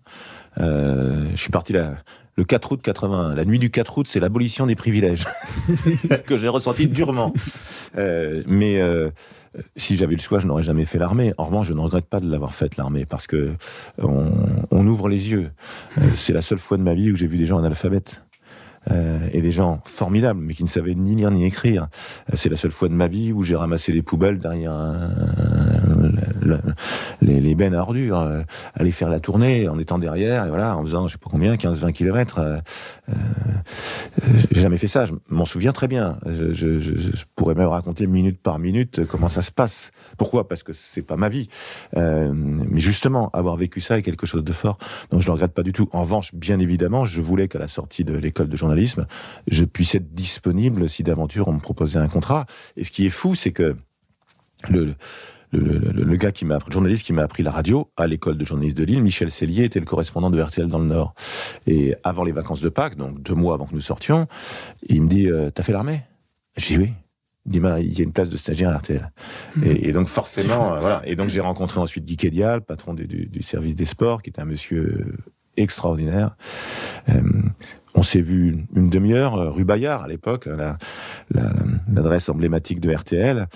Euh, 0.59 1.27
je 1.33 1.41
suis 1.41 1.51
parti 1.51 1.73
là 1.73 1.97
le 2.37 2.45
4 2.45 2.73
août 2.73 2.81
81. 2.83 3.35
La 3.35 3.45
nuit 3.45 3.59
du 3.59 3.71
4 3.71 3.99
août, 3.99 4.07
c'est 4.09 4.21
l'abolition 4.21 4.67
des 4.67 4.77
privilèges 4.77 5.27
que 6.27 6.39
j'ai 6.39 6.49
ressenti 6.49 6.87
durement. 6.87 7.33
Euh, 7.97 8.43
mais 8.47 8.81
euh, 8.81 9.11
si 9.77 9.97
j'avais 9.97 10.15
le 10.15 10.21
choix, 10.21 10.39
je 10.39 10.47
n'aurais 10.47 10.65
jamais 10.65 10.85
fait 10.85 10.99
l'armée. 10.99 11.33
En 11.39 11.45
revanche, 11.45 11.69
je 11.69 11.73
ne 11.73 11.81
regrette 11.81 12.07
pas 12.07 12.21
de 12.21 12.31
l'avoir 12.31 12.55
faite 12.55 12.77
l'armée 12.77 13.07
parce 13.07 13.27
que 13.27 13.55
on, 13.99 14.87
ouvre 14.87 15.09
les 15.09 15.31
yeux. 15.31 15.51
Euh, 15.99 16.03
c'est 16.15 16.33
la 16.33 16.43
seule 16.43 16.59
fois 16.59 16.77
de 16.77 16.83
ma 16.83 16.95
vie 16.95 17.11
où 17.11 17.17
j'ai 17.17 17.27
vu 17.27 17.39
des 17.39 17.47
gens 17.47 17.59
analphabètes. 17.59 18.23
Et 19.33 19.43
des 19.43 19.51
gens 19.51 19.81
formidables, 19.85 20.39
mais 20.41 20.55
qui 20.55 20.63
ne 20.63 20.69
savaient 20.69 20.95
ni 20.95 21.17
lire 21.17 21.33
ni 21.33 21.45
écrire. 21.45 21.89
C'est 22.35 22.49
la 22.49 22.57
seule 22.57 22.71
fois 22.71 22.89
de 22.89 22.95
ma 22.95 23.09
vie 23.09 23.33
où 23.33 23.43
j'ai 23.43 23.57
ramassé 23.57 23.91
des 23.91 24.01
poubelles 24.01 24.39
derrière 24.39 24.71
un, 24.71 25.11
le, 26.47 26.59
les, 27.21 27.41
les, 27.41 27.55
bennes 27.55 27.75
à 27.75 27.81
ordures, 27.81 28.21
euh, 28.21 28.43
aller 28.75 28.93
faire 28.93 29.11
la 29.11 29.21
tournée 29.21 29.69
en 29.69 29.79
étant 29.79 29.99
derrière, 29.99 30.47
et 30.47 30.49
voilà, 30.49 30.77
en 30.77 30.83
faisant 30.83 31.07
je 31.09 31.13
sais 31.13 31.19
pas 31.19 31.31
combien, 31.31 31.55
15-20 31.55 31.93
kilomètres. 31.93 32.39
Euh, 32.39 32.59
euh, 33.09 33.13
j'ai 34.51 34.61
jamais 34.61 34.79
fait 34.79 34.89
ça, 34.89 35.07
je 35.07 35.13
m'en 35.29 35.45
souviens 35.45 35.73
très 35.73 35.89
bien. 35.89 36.19
Je, 36.27 37.25
pourrais 37.35 37.55
même 37.55 37.69
raconter 37.69 38.07
minute 38.07 38.41
par 38.41 38.59
minute 38.59 39.05
comment 39.07 39.29
ça 39.29 39.43
se 39.43 39.51
passe. 39.51 39.91
Pourquoi? 40.17 40.49
Parce 40.49 40.63
que 40.63 40.73
c'est 40.73 41.03
pas 41.03 41.17
ma 41.17 41.29
vie. 41.29 41.49
Euh, 41.97 42.33
mais 42.35 42.81
justement, 42.81 43.31
avoir 43.33 43.57
vécu 43.57 43.81
ça 43.81 43.99
est 43.99 44.03
quelque 44.03 44.27
chose 44.27 44.45
de 44.45 44.53
fort, 44.53 44.79
donc 45.11 45.23
je 45.23 45.29
ne 45.29 45.33
regrette 45.33 45.53
pas 45.53 45.63
du 45.63 45.73
tout. 45.73 45.89
En 45.93 46.03
revanche, 46.03 46.35
bien 46.35 46.59
évidemment, 46.59 47.05
je 47.05 47.21
voulais 47.21 47.49
qu'à 47.49 47.59
la 47.59 47.69
sortie 47.69 48.05
de 48.05 48.15
l'école 48.15 48.49
de 48.49 48.57
journalisme, 48.57 49.07
je 49.49 49.65
puisse 49.65 49.95
être 49.95 50.15
disponible 50.15 50.89
si 50.89 51.03
d'aventure 51.03 51.49
on 51.49 51.53
me 51.53 51.61
proposait 51.61 51.99
un 51.99 52.09
contrat. 52.09 52.47
Et 52.77 52.85
ce 52.85 52.91
qui 52.91 53.07
est 53.07 53.11
fou, 53.11 53.35
c'est 53.35 53.53
que 53.53 53.77
le, 54.69 54.95
le, 55.53 55.79
le, 55.79 55.91
le, 56.05 56.17
gars 56.17 56.33
qui 56.33 56.45
m'a 56.45 56.57
appris, 56.57 56.71
le 56.71 56.75
journaliste 56.75 57.07
qui 57.07 57.13
m'a 57.13 57.23
appris 57.23 57.43
la 57.43 57.51
radio 57.51 57.91
à 57.97 58.07
l'école 58.07 58.37
de 58.37 58.45
journalisme 58.45 58.77
de 58.77 58.85
Lille, 58.85 59.03
Michel 59.03 59.31
Cellier, 59.31 59.65
était 59.65 59.81
le 59.81 59.87
correspondant 59.87 60.31
de 60.31 60.41
RTL 60.41 60.69
dans 60.69 60.79
le 60.79 60.87
Nord. 60.87 61.15
Et 61.67 61.95
avant 62.05 62.25
les 62.25 62.33
vacances 62.33 62.61
de 62.61 62.69
Pâques, 62.69 62.97
donc 62.97 63.23
deux 63.23 63.35
mois 63.35 63.55
avant 63.55 63.67
que 63.67 63.75
nous 63.75 63.81
sortions, 63.81 64.27
il 64.89 65.03
me 65.03 65.09
dit 65.09 65.29
euh, 65.29 65.51
T'as 65.51 65.63
fait 65.63 65.73
l'armée? 65.73 66.03
J'ai 66.57 66.77
dit 66.77 66.83
oui. 66.83 66.93
Il 67.47 67.53
dit 67.53 67.61
bah, 67.61 67.81
il 67.81 67.97
y 67.97 68.01
a 68.01 68.05
une 68.05 68.13
place 68.13 68.29
de 68.29 68.37
stagiaire 68.37 68.71
à 68.71 68.79
RTL. 68.79 69.13
Mmh. 69.57 69.65
Et, 69.65 69.89
et, 69.89 69.93
donc 69.93 70.09
forcément, 70.09 70.75
euh, 70.75 70.81
voilà. 70.81 71.03
Et 71.05 71.15
donc 71.15 71.29
j'ai 71.29 71.41
rencontré 71.41 71.79
ensuite 71.79 72.05
Guy 72.05 72.17
Kédial, 72.17 72.63
patron 72.63 72.93
du, 72.93 73.07
du, 73.07 73.27
du, 73.27 73.43
service 73.43 73.77
des 73.77 73.85
sports, 73.85 74.21
qui 74.23 74.31
était 74.31 74.41
un 74.41 74.47
monsieur 74.47 75.15
extraordinaire. 75.57 76.37
Euh, 77.09 77.23
on 77.95 78.03
s'est 78.03 78.21
vu 78.21 78.67
une 78.75 78.91
demi-heure, 78.91 79.55
rue 79.55 79.65
Bayard 79.65 80.03
à 80.03 80.09
l'époque, 80.09 80.49
l'adresse 81.31 82.29
emblématique 82.29 82.81
de 82.81 82.95
RTL. 82.95 83.49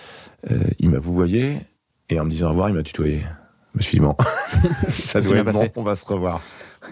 Euh, 0.50 0.56
il 0.78 0.90
m'a 0.90 0.98
vous 0.98 1.12
voyez 1.12 1.58
et 2.10 2.20
en 2.20 2.24
me 2.24 2.30
disant 2.30 2.46
au 2.46 2.50
revoir, 2.50 2.68
il 2.68 2.74
m'a 2.74 2.82
tutoyé. 2.82 3.22
Je 3.74 3.78
me 3.78 3.82
suis 3.82 3.98
dit 3.98 4.00
bon, 4.00 4.16
ça 4.88 5.20
doit 5.20 5.38
être 5.38 5.52
bon, 5.52 5.68
on 5.76 5.82
va 5.82 5.96
se 5.96 6.04
revoir. 6.04 6.40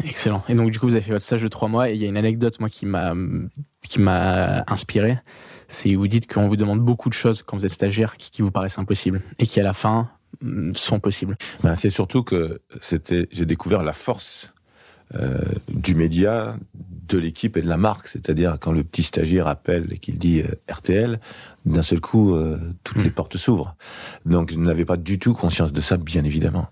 Excellent. 0.04 0.44
Et 0.48 0.54
donc 0.54 0.70
du 0.70 0.78
coup, 0.78 0.86
vous 0.86 0.92
avez 0.92 1.02
fait 1.02 1.12
votre 1.12 1.24
stage 1.24 1.42
de 1.42 1.48
trois 1.48 1.68
mois 1.68 1.90
et 1.90 1.94
il 1.94 2.00
y 2.00 2.04
a 2.04 2.08
une 2.08 2.16
anecdote 2.16 2.60
moi 2.60 2.68
qui 2.68 2.86
m'a 2.86 3.14
qui 3.88 4.00
m'a 4.00 4.64
inspiré. 4.68 5.18
C'est 5.68 5.94
vous 5.94 6.08
dites 6.08 6.32
qu'on 6.32 6.46
vous 6.46 6.56
demande 6.56 6.80
beaucoup 6.80 7.08
de 7.08 7.14
choses 7.14 7.42
quand 7.42 7.56
vous 7.56 7.66
êtes 7.66 7.72
stagiaire 7.72 8.16
qui, 8.16 8.30
qui 8.30 8.42
vous 8.42 8.50
paraissent 8.50 8.78
impossibles 8.78 9.22
et 9.38 9.46
qui 9.46 9.60
à 9.60 9.62
la 9.62 9.74
fin 9.74 10.10
mm, 10.42 10.74
sont 10.74 11.00
possibles. 11.00 11.36
Ben, 11.62 11.74
c'est 11.74 11.90
surtout 11.90 12.22
que 12.22 12.60
c'était 12.80 13.26
j'ai 13.32 13.46
découvert 13.46 13.82
la 13.82 13.92
force 13.92 14.52
du 15.68 15.94
média, 15.94 16.56
de 17.08 17.18
l'équipe 17.18 17.56
et 17.56 17.62
de 17.62 17.68
la 17.68 17.76
marque. 17.76 18.08
C'est-à-dire 18.08 18.58
quand 18.60 18.72
le 18.72 18.84
petit 18.84 19.02
stagiaire 19.02 19.48
appelle 19.48 19.86
et 19.90 19.98
qu'il 19.98 20.18
dit 20.18 20.42
euh, 20.42 20.72
RTL, 20.72 21.18
d'un 21.66 21.82
seul 21.82 22.00
coup, 22.00 22.34
euh, 22.34 22.58
toutes 22.84 23.02
les 23.02 23.10
hmm. 23.10 23.14
portes 23.14 23.36
s'ouvrent. 23.36 23.74
Donc 24.26 24.52
je 24.52 24.58
n'avais 24.58 24.84
pas 24.84 24.96
du 24.96 25.18
tout 25.18 25.34
conscience 25.34 25.72
de 25.72 25.80
ça, 25.80 25.96
bien 25.96 26.24
évidemment. 26.24 26.68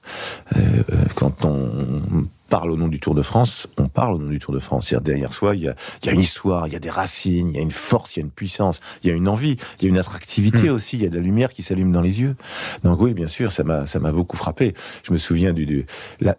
quand 1.15 1.45
on 1.45 2.27
parle 2.49 2.71
au 2.71 2.77
nom 2.77 2.89
du 2.89 3.01
Tour 3.01 3.15
de 3.15 3.23
France, 3.23 3.67
on 3.77 3.89
parle 3.89 4.15
au 4.15 4.19
nom 4.19 4.29
du 4.29 4.39
Tour 4.39 4.55
de 4.55 4.59
France. 4.59 4.89
C'est-à-dire 4.89 5.05
derrière 5.05 5.33
soi, 5.33 5.57
il 5.57 5.63
y 5.63 5.69
a, 5.69 5.75
y 6.05 6.09
a, 6.09 6.13
une 6.13 6.21
histoire, 6.21 6.67
il 6.67 6.73
y 6.73 6.77
a 6.77 6.79
des 6.79 6.91
racines, 6.91 7.49
il 7.49 7.57
y 7.57 7.59
a 7.59 7.63
une 7.63 7.73
force, 7.73 8.17
il 8.17 8.21
y 8.21 8.23
a 8.23 8.25
une 8.25 8.31
puissance, 8.31 8.81
il 9.03 9.11
y 9.11 9.13
a 9.13 9.15
une 9.15 9.29
envie, 9.29 9.57
il 9.81 9.85
y 9.85 9.87
a 9.87 9.89
une 9.89 9.99
attractivité 9.99 10.71
hmm. 10.71 10.75
aussi, 10.75 10.97
il 10.97 11.03
y 11.03 11.07
a 11.07 11.09
de 11.09 11.17
la 11.17 11.23
lumière 11.23 11.53
qui 11.53 11.63
s'allume 11.63 11.93
dans 11.93 12.03
les 12.03 12.21
yeux. 12.21 12.37
Donc 12.85 13.01
oui, 13.01 13.15
bien 13.15 13.29
sûr, 13.29 13.53
ça 13.53 13.65
m'a 13.65 13.87
ça 13.87 13.99
m'a 13.99 14.13
beaucoup 14.13 14.37
frappé. 14.37 14.75
Je 15.03 15.13
me 15.13 15.19
souviens 15.19 15.53
du, 15.53 15.67
du 15.67 15.87
la, 16.21 16.37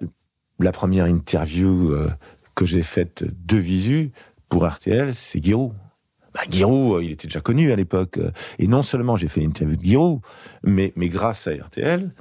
la 0.59 0.71
première 0.71 1.05
interview 1.05 1.91
euh, 1.91 2.09
que 2.55 2.65
j'ai 2.65 2.83
faite 2.83 3.23
de 3.45 3.57
visu 3.57 4.11
pour 4.49 4.67
RTL, 4.67 5.13
c'est 5.13 5.43
Giroud. 5.43 5.73
Bah, 6.33 6.41
Giroud, 6.49 6.97
euh, 6.97 7.03
il 7.03 7.11
était 7.11 7.27
déjà 7.27 7.41
connu 7.41 7.71
à 7.71 7.75
l'époque. 7.75 8.17
Euh, 8.17 8.31
et 8.59 8.67
non 8.67 8.83
seulement 8.83 9.15
j'ai 9.17 9.27
fait 9.27 9.41
une 9.41 9.49
interview 9.49 9.75
de 9.75 9.83
Giroud, 9.83 10.21
mais, 10.63 10.93
mais 10.95 11.09
grâce 11.09 11.47
à 11.47 11.51
RTL, 11.51 12.11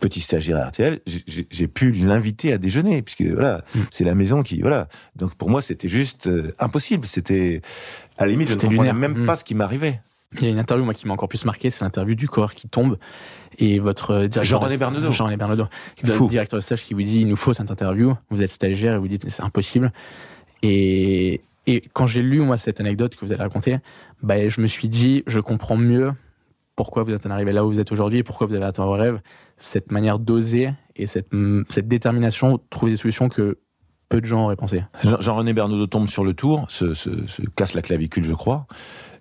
petit 0.00 0.20
stagiaire 0.20 0.58
à 0.58 0.66
RTL, 0.66 1.00
j'ai 1.06 1.68
pu 1.68 1.92
l'inviter 1.92 2.52
à 2.52 2.58
déjeuner, 2.58 3.02
puisque 3.02 3.22
voilà, 3.22 3.64
mm. 3.74 3.80
c'est 3.90 4.04
la 4.04 4.14
maison 4.14 4.42
qui, 4.42 4.60
voilà. 4.60 4.88
Donc 5.16 5.34
pour 5.36 5.50
moi, 5.50 5.62
c'était 5.62 5.88
juste 5.88 6.28
impossible. 6.58 7.06
C'était, 7.06 7.62
à 8.18 8.26
la 8.26 8.32
limite, 8.32 8.48
je 8.48 8.54
ne 8.54 8.60
comprenais 8.60 8.92
même 8.92 9.22
mm. 9.22 9.26
pas 9.26 9.36
ce 9.36 9.44
qui 9.44 9.54
m'arrivait. 9.54 10.00
Il 10.34 10.44
y 10.44 10.46
a 10.46 10.50
une 10.50 10.58
interview 10.58 10.84
moi 10.84 10.94
qui 10.94 11.06
m'a 11.06 11.14
encore 11.14 11.28
plus 11.28 11.44
marqué, 11.44 11.70
c'est 11.70 11.84
l'interview 11.84 12.14
du 12.14 12.28
corps 12.28 12.54
qui 12.54 12.68
tombe 12.68 12.98
et 13.58 13.78
votre 13.78 14.10
euh, 14.10 14.28
directeur 14.28 14.44
Jean-René. 14.44 15.12
Jean-René 15.12 15.36
Bernaudot, 15.36 15.68
directeur 16.28 16.58
de 16.58 16.62
stage 16.62 16.84
qui 16.84 16.94
vous 16.94 17.02
dit 17.02 17.20
il 17.20 17.28
nous 17.28 17.36
faut 17.36 17.54
cette 17.54 17.70
interview, 17.70 18.14
vous 18.30 18.42
êtes 18.42 18.50
stagiaire 18.50 18.96
et 18.96 18.98
vous 18.98 19.08
dites 19.08 19.28
c'est 19.28 19.42
impossible. 19.42 19.92
Et 20.62 21.42
et 21.66 21.82
quand 21.92 22.06
j'ai 22.06 22.22
lu 22.22 22.40
moi 22.40 22.58
cette 22.58 22.80
anecdote 22.80 23.16
que 23.16 23.24
vous 23.24 23.32
allez 23.32 23.42
raconter, 23.42 23.78
bah 24.22 24.48
je 24.48 24.60
me 24.60 24.66
suis 24.66 24.88
dit 24.88 25.22
je 25.26 25.40
comprends 25.40 25.76
mieux 25.76 26.12
pourquoi 26.76 27.04
vous 27.04 27.12
êtes 27.12 27.24
arrivé 27.26 27.52
là 27.52 27.64
où 27.64 27.70
vous 27.70 27.80
êtes 27.80 27.92
aujourd'hui 27.92 28.18
et 28.18 28.22
pourquoi 28.22 28.46
vous 28.46 28.54
avez 28.54 28.64
atteint 28.64 28.84
vos 28.84 28.92
rêves, 28.92 29.20
cette 29.56 29.92
manière 29.92 30.18
d'oser 30.18 30.70
et 30.96 31.06
cette 31.06 31.28
cette 31.70 31.88
détermination 31.88 32.60
trouver 32.70 32.92
des 32.92 32.96
solutions 32.96 33.28
que 33.28 33.58
peu 34.08 34.20
de 34.20 34.26
gens 34.26 34.44
auraient 34.44 34.56
pensé. 34.56 34.84
Jean-René 35.20 35.54
Bernaudot 35.54 35.86
tombe 35.86 36.08
sur 36.08 36.24
le 36.24 36.34
tour, 36.34 36.66
se, 36.68 36.94
se, 36.94 37.26
se 37.26 37.42
casse 37.56 37.74
la 37.74 37.82
clavicule, 37.82 38.24
je 38.24 38.34
crois. 38.34 38.66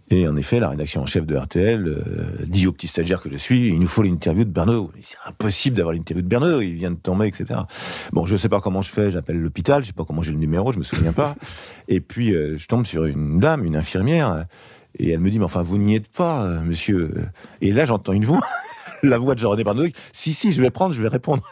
Et 0.09 0.27
en 0.27 0.35
effet, 0.35 0.59
la 0.59 0.69
rédaction 0.69 1.01
en 1.01 1.05
chef 1.05 1.25
de 1.25 1.35
RTL 1.35 1.87
euh, 1.87 2.45
dit 2.45 2.67
au 2.67 2.71
petit 2.71 2.87
stagiaire 2.87 3.21
que 3.21 3.31
je 3.31 3.37
suis, 3.37 3.69
il 3.69 3.79
nous 3.79 3.87
faut 3.87 4.03
l'interview 4.03 4.43
de 4.43 4.49
Bernardo. 4.49 4.91
C'est 5.01 5.17
impossible 5.25 5.77
d'avoir 5.77 5.95
l'interview 5.95 6.21
de 6.21 6.27
Bernardo, 6.27 6.61
il 6.61 6.73
vient 6.73 6.91
de 6.91 6.97
tomber, 6.97 7.27
etc. 7.27 7.61
Bon, 8.11 8.25
je 8.25 8.35
sais 8.35 8.49
pas 8.49 8.61
comment 8.61 8.81
je 8.81 8.89
fais, 8.89 9.11
j'appelle 9.11 9.39
l'hôpital, 9.39 9.81
je 9.81 9.87
sais 9.87 9.93
pas 9.93 10.05
comment 10.05 10.21
j'ai 10.21 10.31
le 10.31 10.37
numéro, 10.37 10.71
je 10.71 10.77
me 10.77 10.83
souviens 10.83 11.13
pas. 11.13 11.35
Et 11.87 12.01
puis, 12.01 12.33
euh, 12.33 12.57
je 12.57 12.67
tombe 12.67 12.85
sur 12.85 13.05
une 13.05 13.39
dame, 13.39 13.65
une 13.65 13.75
infirmière, 13.75 14.45
et 14.95 15.11
elle 15.11 15.19
me 15.19 15.31
dit, 15.31 15.39
mais 15.39 15.45
enfin, 15.45 15.63
vous 15.63 15.77
n'y 15.77 15.95
êtes 15.95 16.09
pas, 16.09 16.43
euh, 16.43 16.61
monsieur. 16.61 17.13
Et 17.61 17.71
là, 17.71 17.85
j'entends 17.85 18.13
une 18.13 18.25
voix, 18.25 18.41
la 19.03 19.17
voix 19.17 19.35
de 19.35 19.39
Jean-René 19.39 19.63
Bernardo, 19.63 19.89
si, 20.11 20.33
si, 20.33 20.53
je 20.53 20.61
vais 20.61 20.69
prendre, 20.69 20.93
je 20.93 21.01
vais 21.01 21.07
répondre. 21.07 21.43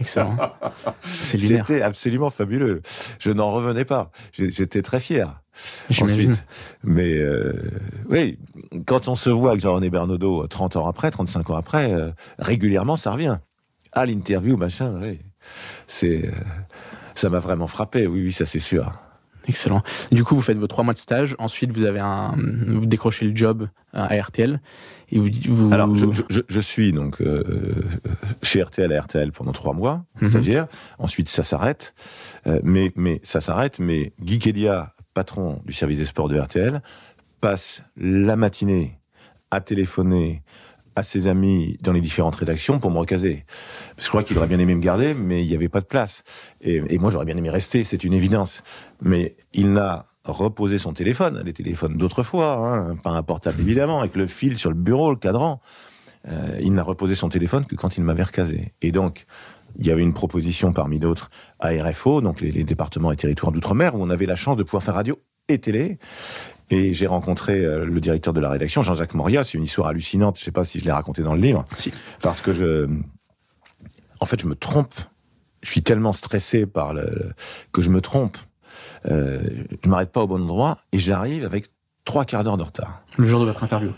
Excellent. 0.00 0.36
C'était 1.02 1.82
absolument 1.82 2.30
fabuleux. 2.30 2.82
Je 3.18 3.30
n'en 3.30 3.50
revenais 3.50 3.84
pas. 3.84 4.10
J'étais 4.32 4.82
très 4.82 5.00
fier. 5.00 5.42
Ensuite. 5.90 6.44
Mais 6.82 7.18
euh, 7.18 7.52
oui, 8.08 8.38
quand 8.86 9.08
on 9.08 9.14
se 9.14 9.28
voit 9.28 9.50
avec 9.50 9.62
Jean-René 9.62 9.90
Bernaudot 9.90 10.46
30 10.46 10.76
ans 10.76 10.86
après, 10.86 11.10
35 11.10 11.50
ans 11.50 11.56
après, 11.56 11.92
euh, 11.92 12.10
régulièrement 12.38 12.96
ça 12.96 13.12
revient. 13.12 13.38
À 13.92 14.06
l'interview, 14.06 14.56
machin, 14.56 14.94
oui. 15.02 15.20
C'est, 15.86 16.26
euh, 16.26 16.32
ça 17.14 17.28
m'a 17.28 17.40
vraiment 17.40 17.66
frappé, 17.66 18.06
oui, 18.06 18.22
oui, 18.22 18.32
ça 18.32 18.46
c'est 18.46 18.60
sûr. 18.60 18.92
Excellent. 19.48 19.82
Du 20.10 20.24
coup, 20.24 20.34
vous 20.34 20.42
faites 20.42 20.58
vos 20.58 20.66
trois 20.66 20.84
mois 20.84 20.94
de 20.94 20.98
stage. 20.98 21.34
Ensuite, 21.38 21.72
vous 21.72 21.84
avez 21.84 22.00
un, 22.00 22.34
vous 22.68 22.86
décrochez 22.86 23.26
le 23.26 23.36
job 23.36 23.68
à 23.92 24.14
RTL. 24.14 24.60
Et 25.10 25.18
vous, 25.18 25.28
vous... 25.48 25.72
Alors, 25.72 25.94
je, 25.96 26.06
je, 26.28 26.40
je 26.48 26.60
suis 26.60 26.92
donc 26.92 27.20
euh, 27.20 27.42
chez 28.42 28.62
RTL 28.62 28.92
à 28.92 29.02
RTL 29.02 29.32
pendant 29.32 29.52
trois 29.52 29.74
mois, 29.74 30.04
mhm. 30.20 30.30
stagiaire. 30.30 30.66
Ensuite, 30.98 31.28
ça 31.28 31.42
s'arrête. 31.42 31.94
Euh, 32.46 32.60
mais, 32.62 32.92
mais 32.96 33.20
ça 33.22 33.40
s'arrête. 33.40 33.78
Mais 33.78 34.12
Guy 34.20 34.38
Kedia, 34.38 34.94
patron 35.14 35.60
du 35.66 35.72
service 35.72 35.98
des 35.98 36.06
sports 36.06 36.28
de 36.28 36.38
RTL, 36.38 36.80
passe 37.40 37.82
la 37.96 38.36
matinée 38.36 38.98
à 39.50 39.60
téléphoner 39.60 40.42
à 40.96 41.02
ses 41.02 41.26
amis 41.26 41.76
dans 41.82 41.92
les 41.92 42.00
différentes 42.00 42.36
rédactions 42.36 42.78
pour 42.78 42.90
me 42.90 42.98
recaser. 42.98 43.44
je 43.98 44.08
crois 44.08 44.22
qu'il 44.22 44.36
aurait 44.38 44.46
bien 44.46 44.58
aimé 44.58 44.74
me 44.74 44.80
garder, 44.80 45.14
mais 45.14 45.44
il 45.44 45.48
n'y 45.48 45.54
avait 45.54 45.68
pas 45.68 45.80
de 45.80 45.86
place. 45.86 46.22
Et, 46.60 46.98
moi, 46.98 47.10
j'aurais 47.10 47.24
bien 47.24 47.36
aimé 47.36 47.50
rester, 47.50 47.84
c'est 47.84 48.04
une 48.04 48.12
évidence. 48.12 48.62
Mais 49.00 49.36
il 49.52 49.72
n'a 49.72 50.06
reposé 50.24 50.78
son 50.78 50.92
téléphone, 50.92 51.42
les 51.44 51.52
téléphones 51.52 51.96
d'autrefois, 51.96 52.54
hein, 52.54 52.96
pas 52.96 53.10
un 53.10 53.22
portable 53.22 53.60
évidemment, 53.60 54.00
avec 54.00 54.14
le 54.14 54.26
fil 54.26 54.56
sur 54.56 54.70
le 54.70 54.76
bureau, 54.76 55.10
le 55.10 55.16
cadran. 55.16 55.60
Euh, 56.28 56.58
il 56.60 56.72
n'a 56.72 56.84
reposé 56.84 57.16
son 57.16 57.28
téléphone 57.28 57.66
que 57.66 57.74
quand 57.74 57.96
il 57.96 58.04
m'avait 58.04 58.22
recasé. 58.22 58.72
Et 58.82 58.92
donc, 58.92 59.26
il 59.78 59.86
y 59.86 59.90
avait 59.90 60.02
une 60.02 60.14
proposition 60.14 60.72
parmi 60.72 60.98
d'autres 60.98 61.30
à 61.58 61.70
RFO, 61.70 62.20
donc 62.20 62.40
les 62.40 62.64
départements 62.64 63.10
et 63.10 63.16
territoires 63.16 63.50
d'outre-mer, 63.50 63.96
où 63.96 64.02
on 64.02 64.10
avait 64.10 64.26
la 64.26 64.36
chance 64.36 64.56
de 64.56 64.62
pouvoir 64.62 64.82
faire 64.82 64.94
radio 64.94 65.18
et 65.48 65.58
télé. 65.58 65.98
Et 66.72 66.94
j'ai 66.94 67.06
rencontré 67.06 67.64
euh, 67.64 67.84
le 67.84 68.00
directeur 68.00 68.32
de 68.32 68.40
la 68.40 68.48
rédaction, 68.48 68.82
Jean-Jacques 68.82 69.12
Moria. 69.12 69.44
C'est 69.44 69.58
une 69.58 69.64
histoire 69.64 69.88
hallucinante. 69.88 70.38
Je 70.38 70.44
sais 70.44 70.52
pas 70.52 70.64
si 70.64 70.80
je 70.80 70.84
l'ai 70.86 70.90
raconté 70.90 71.22
dans 71.22 71.34
le 71.34 71.40
livre. 71.40 71.66
Si. 71.76 71.92
Parce 72.22 72.40
que 72.40 72.54
je, 72.54 72.88
en 74.20 74.24
fait, 74.24 74.40
je 74.40 74.46
me 74.46 74.54
trompe. 74.54 74.94
Je 75.62 75.70
suis 75.70 75.82
tellement 75.82 76.14
stressé 76.14 76.64
par 76.64 76.94
le 76.94 77.32
que 77.72 77.82
je 77.82 77.90
me 77.90 78.00
trompe. 78.00 78.38
Euh, 79.04 79.42
je 79.84 79.88
m'arrête 79.88 80.12
pas 80.12 80.22
au 80.22 80.26
bon 80.26 80.42
endroit 80.42 80.78
et 80.92 80.98
j'arrive 80.98 81.44
avec 81.44 81.66
trois 82.06 82.24
quarts 82.24 82.42
d'heure 82.42 82.56
de 82.56 82.62
retard. 82.62 83.02
Le 83.18 83.26
jour 83.26 83.40
de 83.40 83.44
votre 83.44 83.62
interview. 83.62 83.90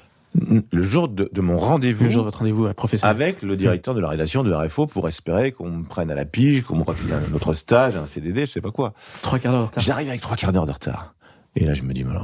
Le 0.73 0.83
jour 0.83 1.09
de, 1.09 1.31
de 1.33 1.41
mon 1.41 1.57
rendez-vous. 1.57 2.07
Le 2.07 2.11
jour 2.11 2.23
de 2.23 2.27
votre 2.27 2.39
rendez-vous 2.39 2.75
professeur. 2.75 3.09
Avec 3.09 3.41
le 3.43 3.55
directeur 3.57 3.95
de 3.95 4.01
la 4.01 4.09
rédaction 4.09 4.43
de 4.43 4.53
RFO 4.53 4.89
pour 4.89 5.07
espérer 5.09 5.53
qu'on 5.53 5.71
me 5.71 5.85
prenne 5.85 6.11
à 6.11 6.17
la 6.17 6.25
pige, 6.25 6.63
qu'on 6.63 6.77
me 6.77 6.83
refile 6.83 7.13
un 7.13 7.35
autre 7.35 7.53
stage, 7.53 7.95
un 7.95 8.05
CDD, 8.05 8.47
je 8.47 8.51
sais 8.51 8.61
pas 8.61 8.73
quoi. 8.73 8.95
Trois 9.23 9.39
quarts 9.39 9.53
d'heure 9.53 9.61
de 9.63 9.67
retard. 9.69 9.85
J'arrive 9.85 10.09
avec 10.09 10.21
trois 10.21 10.37
quarts 10.37 10.53
d'heure 10.53 10.67
de 10.67 10.73
retard. 10.73 11.15
Et 11.57 11.65
là, 11.65 11.75
je 11.75 11.83
me 11.83 11.93
dis, 11.93 12.03
ben 12.03 12.21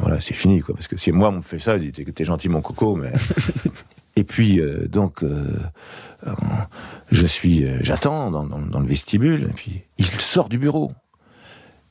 voilà, 0.00 0.20
c'est 0.20 0.34
fini, 0.34 0.60
quoi. 0.60 0.74
Parce 0.74 0.88
que 0.88 0.96
si 0.96 1.10
moi, 1.10 1.30
on 1.30 1.32
me 1.32 1.42
fait 1.42 1.58
ça, 1.58 1.78
je 1.78 1.84
dis, 1.84 2.04
t'es 2.04 2.24
gentil, 2.24 2.48
mon 2.48 2.60
coco, 2.60 2.96
mais. 2.96 3.12
et 4.16 4.24
puis, 4.24 4.60
euh, 4.60 4.86
donc, 4.88 5.22
euh, 5.22 5.58
euh, 6.26 6.32
je 7.10 7.26
suis, 7.26 7.64
j'attends 7.82 8.30
dans, 8.30 8.44
dans, 8.44 8.58
dans, 8.58 8.80
le 8.80 8.86
vestibule, 8.86 9.44
et 9.44 9.52
puis, 9.54 9.82
il 9.96 10.06
sort 10.06 10.48
du 10.48 10.58
bureau. 10.58 10.92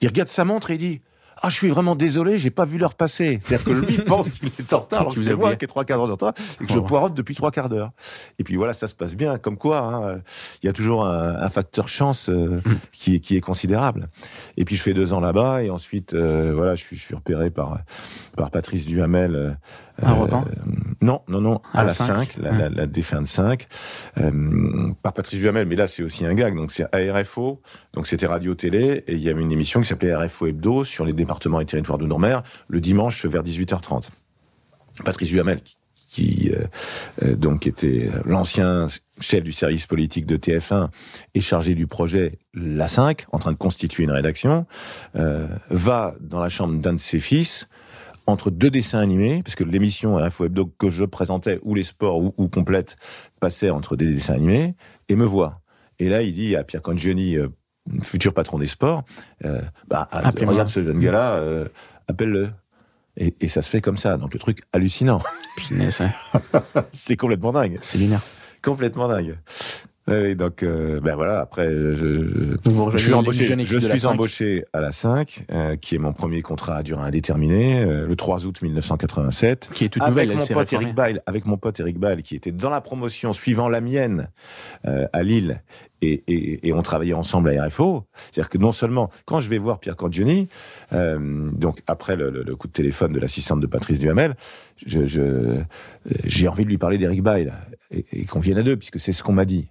Il 0.02 0.08
regarde 0.08 0.30
sa 0.30 0.46
montre 0.46 0.70
et 0.70 0.76
il 0.76 0.80
dit, 0.80 1.02
ah, 1.42 1.50
je 1.50 1.56
suis 1.56 1.70
vraiment 1.70 1.96
désolé, 1.96 2.38
j'ai 2.38 2.50
pas 2.50 2.66
vu 2.66 2.78
l'heure 2.78 2.96
passer. 2.96 3.40
C'est-à-dire 3.42 3.66
que 3.66 3.72
lui 3.72 3.98
pense 4.06 4.30
qu'il 4.30 4.48
est 4.48 4.74
en 4.74 4.80
retard, 4.80 5.02
alors 5.02 5.16
que 5.16 5.22
c'est 5.22 5.36
moi 5.36 5.56
qui 5.56 5.66
ai 5.66 5.68
trois 5.68 5.86
quarts 5.86 5.98
d'heure 5.98 6.08
de 6.08 6.12
retard 6.12 6.34
et 6.62 6.66
que 6.66 6.74
je 6.74 6.80
poirote 6.80 7.14
depuis 7.14 7.36
trois 7.36 7.52
quarts 7.52 7.70
d'heure. 7.70 7.92
Et 8.40 8.44
puis 8.44 8.56
voilà, 8.56 8.74
ça 8.74 8.88
se 8.88 8.96
passe 8.96 9.16
bien. 9.16 9.38
Comme 9.38 9.58
quoi, 9.58 9.80
hein, 9.80 10.22
il 10.62 10.66
y 10.66 10.70
a 10.70 10.74
toujours 10.74 11.06
un, 11.06 11.36
un 11.36 11.50
facteur 11.50 11.88
chance 11.88 12.30
euh, 12.30 12.62
mm. 12.64 12.80
qui, 12.92 13.16
est, 13.16 13.20
qui 13.20 13.36
est 13.36 13.42
considérable. 13.42 14.10
Et 14.58 14.66
puis 14.66 14.76
je 14.76 14.82
fais 14.82 14.94
deux 14.94 15.14
ans 15.14 15.20
là-bas 15.20 15.64
et 15.64 15.70
ensuite, 15.70 16.14
euh, 16.14 16.54
voilà, 16.54 16.76
je 16.76 16.82
suis, 16.82 16.98
je 16.98 17.02
suis 17.02 17.16
repéré 17.16 17.50
par 17.50 17.80
par 18.36 18.52
Patrice 18.52 18.86
Duhamel. 18.86 19.58
Euh, 20.04 20.08
Non, 21.02 21.22
non, 21.28 21.42
non, 21.42 21.62
à, 21.74 21.84
la 21.84 21.90
5, 21.90 22.38
la, 22.38 22.52
la, 22.52 22.70
la, 22.70 22.88
défunte 22.88 23.28
5, 23.28 23.68
par 25.02 25.14
Patrice 25.14 25.40
Duhamel, 25.40 25.68
mais 25.68 25.76
là 25.76 25.88
c'est 25.88 26.04
aussi 26.04 26.26
un 26.26 26.34
gag, 26.34 26.56
donc 26.56 26.72
c'est 26.72 26.86
ARFO, 26.94 27.62
donc 27.94 28.08
c'était 28.08 28.28
radio-télé, 28.28 29.04
et 29.08 29.14
il 29.14 29.22
y 29.22 29.30
avait 29.30 29.42
une 29.42 29.52
émission 29.52 29.82
qui 29.82 29.88
s'appelait 29.88 30.16
RFO 30.16 30.48
Hebdo 30.48 30.84
sur 30.84 31.06
les 31.06 31.14
départements 31.14 31.60
et 31.60 31.66
territoires 31.66 31.98
de 31.98 32.06
Nord-Mer, 32.06 32.44
le 32.68 32.80
dimanche 32.80 33.26
vers 33.26 33.44
18h30. 33.44 34.10
Patrice 35.04 35.30
Duhamel, 35.30 35.60
qui 36.10 36.52
euh, 36.52 36.64
euh, 37.24 37.36
donc 37.36 37.68
était 37.68 38.10
l'ancien 38.26 38.88
chef 39.20 39.44
du 39.44 39.52
service 39.52 39.88
politique 39.88 40.26
de 40.26 40.38
TF1 40.38 40.90
et 41.34 41.42
chargé 41.42 41.76
du 41.76 41.86
projet 41.88 42.40
La 42.54 42.88
5, 42.88 43.26
en 43.32 43.40
train 43.40 43.52
de 43.52 43.58
constituer 43.58 44.04
une 44.04 44.12
rédaction, 44.12 44.66
euh, 45.16 45.48
va 45.70 46.16
dans 46.22 46.40
la 46.40 46.50
chambre 46.50 46.80
d'un 46.80 46.94
de 46.94 47.00
ses 47.00 47.20
fils 47.20 47.68
entre 48.28 48.52
deux 48.52 48.70
dessins 48.70 49.00
animés, 49.00 49.42
parce 49.44 49.56
que 49.56 49.64
l'émission 49.64 50.20
Hebdo 50.20 50.66
que 50.78 50.90
je 50.90 51.06
présentais, 51.06 51.60
ou 51.64 51.74
les 51.74 51.84
sports, 51.84 52.20
ou, 52.20 52.34
ou 52.38 52.48
complète, 52.48 52.98
passait 53.40 53.70
entre 53.70 53.96
des 53.96 54.14
dessins 54.14 54.36
animés, 54.36 54.76
et 55.10 55.16
me 55.16 55.26
voit. 55.26 55.62
Et 56.00 56.10
là, 56.10 56.22
il 56.22 56.34
dit 56.34 56.56
à 56.56 56.64
Pierre 56.64 56.82
Congioni, 56.82 57.38
futur 58.02 58.34
patron 58.34 58.60
des 58.60 58.68
sports, 58.68 59.04
euh, 59.46 59.62
bah, 59.88 60.08
regarde 60.12 60.70
ce 60.70 60.84
jeune 60.84 61.00
gars-là, 61.00 61.36
euh, 61.36 61.68
appelle-le. 62.08 62.50
Et, 63.20 63.34
et, 63.42 63.48
ça 63.48 63.64
se 63.64 63.70
fait 63.70 63.82
comme 63.82 63.98
ça. 63.98 64.18
Donc 64.18 64.34
le 64.34 64.40
truc 64.40 64.62
hallucinant. 64.74 65.22
c'est 66.94 67.18
complètement 67.18 67.52
dingue. 67.52 67.80
C'est 67.82 67.98
lunaire. 67.98 68.22
Complètement 68.62 69.08
dingue. 69.08 69.38
Oui, 70.08 70.38
donc 70.38 70.64
euh, 70.64 71.02
ben 71.02 71.16
voilà. 71.16 71.42
Après, 71.42 71.70
je, 71.70 72.56
je 72.92 72.98
suis 72.98 73.14
embauché. 73.14 73.64
Je 73.66 73.78
suis 73.78 74.06
embauché 74.06 74.64
à 74.72 74.80
la 74.80 74.94
5, 74.94 75.46
euh, 75.52 75.76
qui 75.76 75.96
est 75.96 75.98
mon 75.98 76.14
premier 76.14 76.42
contrat 76.42 76.78
à 76.78 76.84
durée 76.84 77.04
indéterminée, 77.04 77.82
euh, 77.82 78.08
le 78.08 78.16
3 78.16 78.46
août 78.46 78.62
1987. 78.62 79.70
Qui 79.74 79.86
est 79.86 79.90
toute 79.90 80.08
nouvelle. 80.08 80.32
Avec 80.32 80.50
mon 80.50 80.56
pote 80.56 80.74
Eric 80.74 80.96
Bail, 80.96 81.22
avec 81.26 81.46
mon 81.46 81.58
pote 81.58 81.80
Eric 81.82 82.00
Bail, 82.00 82.24
qui 82.24 82.36
était 82.36 82.54
dans 82.54 82.70
la 82.70 82.80
promotion 82.80 83.34
suivant 83.34 83.68
la 83.68 83.82
mienne 83.82 84.30
à 84.86 85.24
Lille, 85.24 85.62
et, 86.02 86.24
et, 86.28 86.68
et, 86.68 86.74
on 86.74 86.82
travaillait 86.82 87.14
ensemble 87.14 87.50
à 87.50 87.66
RFO. 87.66 88.06
C'est-à-dire 88.16 88.50
que 88.50 88.58
non 88.58 88.72
seulement 88.72 89.10
quand 89.26 89.40
je 89.40 89.50
vais 89.50 89.58
voir 89.58 89.80
Pierre 89.80 89.96
Cangioni, 89.96 90.48
donc 90.92 91.82
après 91.88 92.16
le, 92.16 92.30
le, 92.30 92.56
coup 92.56 92.68
de 92.68 92.74
téléphone 92.74 93.12
de 93.12 93.20
l'assistante 93.20 93.60
de 93.60 93.68
Patrice 93.68 94.00
Duhamel, 94.00 94.36
je, 94.86 95.06
je 95.06 95.60
j'ai 96.26 96.48
envie 96.48 96.64
de 96.64 96.70
lui 96.70 96.78
parler 96.78 96.98
d'Eric 96.98 97.24
Bail 97.24 97.52
et, 97.92 98.06
et 98.14 98.26
qu'on 98.26 98.40
vienne 98.40 98.60
à 98.60 98.64
deux, 98.64 98.78
puisque 98.78 99.00
c'est 99.00 99.12
ce 99.12 99.24
qu'on 99.24 99.34
m'a 99.34 99.46
dit. 99.46 99.68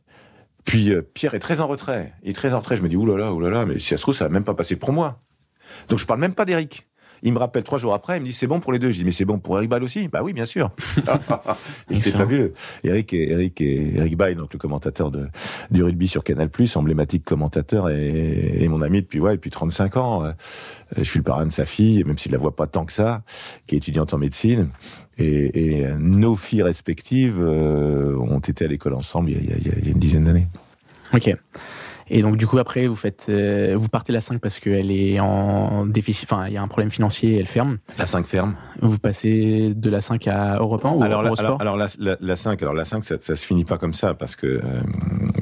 Puis 0.67 0.93
euh, 0.93 1.01
Pierre 1.01 1.35
est 1.35 1.39
très 1.39 1.61
en 1.61 1.67
retrait. 1.67 2.13
Il 2.23 2.31
est 2.31 2.35
très 2.35 2.53
en 2.53 2.59
retrait. 2.59 2.77
Je 2.77 2.83
me 2.83 2.89
dis, 2.89 2.97
oulala, 2.97 3.33
oulala, 3.33 3.65
mais 3.65 3.79
si 3.79 3.89
ça 3.89 3.97
se 3.97 4.03
trouve, 4.03 4.15
ça 4.15 4.25
va 4.25 4.31
même 4.31 4.45
pas 4.45 4.55
passer 4.55 4.77
pour 4.77 4.93
moi. 4.93 5.23
Donc 5.89 5.99
je 5.99 6.05
parle 6.05 6.21
même 6.21 6.35
pas 6.35 6.45
d'Eric. 6.45 6.87
Il 7.23 7.33
me 7.33 7.39
rappelle 7.39 7.65
trois 7.65 7.79
jours 7.79 7.95
après, 7.95 8.19
il 8.19 8.21
me 8.21 8.27
dit 8.27 8.33
c'est 8.33 8.47
bon 8.47 8.61
pour 8.61 8.73
les 8.73 8.79
deux. 8.79 8.93
Je 8.93 8.99
dis 8.99 9.05
mais 9.05 9.11
c'est 9.11 9.25
bon 9.25 9.39
pour 9.39 9.57
Eric 9.57 9.71
Bail 9.71 9.83
aussi? 9.83 10.09
Bah 10.09 10.21
oui, 10.23 10.35
bien 10.35 10.45
sûr. 10.45 10.71
et 11.91 11.95
c'était 11.95 12.11
fabuleux. 12.11 12.53
Eric 12.85 13.13
et 13.15 13.31
Eric 13.31 13.61
et 13.63 13.97
Eric 13.97 14.17
Bail, 14.17 14.35
donc 14.35 14.53
le 14.53 14.59
commentateur 14.59 15.11
de 15.11 15.29
du 15.71 15.83
rugby 15.83 16.09
sur 16.09 16.23
Canal+, 16.23 16.51
emblématique 16.75 17.25
commentateur 17.25 17.89
et, 17.89 18.63
et 18.63 18.69
mon 18.69 18.83
ami 18.83 19.01
depuis 19.01 19.19
ouais 19.19 19.37
depuis 19.37 19.51
35 19.51 19.97
ans. 19.97 20.25
Euh, 20.25 20.33
je 20.97 21.05
suis 21.05 21.19
le 21.19 21.25
parrain 21.25 21.47
de 21.47 21.53
sa 21.53 21.65
fille, 21.65 22.05
même 22.05 22.19
s'il 22.19 22.33
la 22.33 22.39
voit 22.39 22.55
pas 22.55 22.67
tant 22.67 22.85
que 22.85 22.93
ça, 22.93 23.23
qui 23.67 23.77
est 23.77 23.79
étudiante 23.79 24.13
en 24.13 24.19
médecine. 24.19 24.69
Et, 25.19 25.79
et 25.79 25.87
nos 25.99 26.37
filles 26.37 26.63
respectives 26.63 27.41
euh, 27.41 28.17
ont 28.19 28.39
été 28.41 28.67
à 28.67 28.69
l'école 28.69 28.95
ensemble 28.95 29.31
il 29.31 29.37
y 29.37 29.53
a, 29.53 29.57
il 29.57 29.67
y 29.67 29.71
a, 29.71 29.75
il 29.79 29.85
y 29.87 29.89
a 29.89 29.93
une 29.93 29.99
dizaine 29.99 30.25
d'années. 30.25 30.47
Ok. 31.15 31.35
Et 32.09 32.23
donc 32.23 32.37
du 32.37 32.47
coup 32.47 32.59
après 32.59 32.87
vous 32.87 32.95
faites 32.95 33.27
euh, 33.29 33.75
vous 33.77 33.89
partez 33.89 34.13
la 34.13 34.21
5 34.21 34.41
parce 34.41 34.61
qu'elle 34.61 34.93
est 34.93 35.19
en 35.19 35.87
déficit 35.87 36.31
enfin 36.31 36.47
il 36.47 36.53
y 36.53 36.57
a 36.57 36.63
un 36.63 36.69
problème 36.69 36.91
financier 36.91 37.39
elle 37.39 37.47
ferme. 37.47 37.79
La 37.99 38.07
5 38.07 38.27
ferme. 38.27 38.55
Vous 38.81 38.99
passez 38.99 39.75
de 39.75 39.91
la 39.91 40.01
5 40.01 40.29
à 40.29 40.59
Europe 40.59 40.85
1 40.85 40.91
ou 40.91 41.03
alors, 41.03 41.23
la, 41.23 41.33
alors, 41.37 41.61
alors, 41.61 41.77
la, 41.77 41.89
la, 41.99 42.17
la, 42.21 42.37
5 42.37 42.63
alors 42.63 42.75
la 42.75 42.85
5 42.85 43.03
ça, 43.03 43.17
ça 43.21 43.35
se 43.35 43.45
finit 43.45 43.65
pas 43.65 43.79
comme 43.79 43.95
ça 43.95 44.15
parce 44.15 44.37
que 44.37 44.47
euh, 44.47 44.61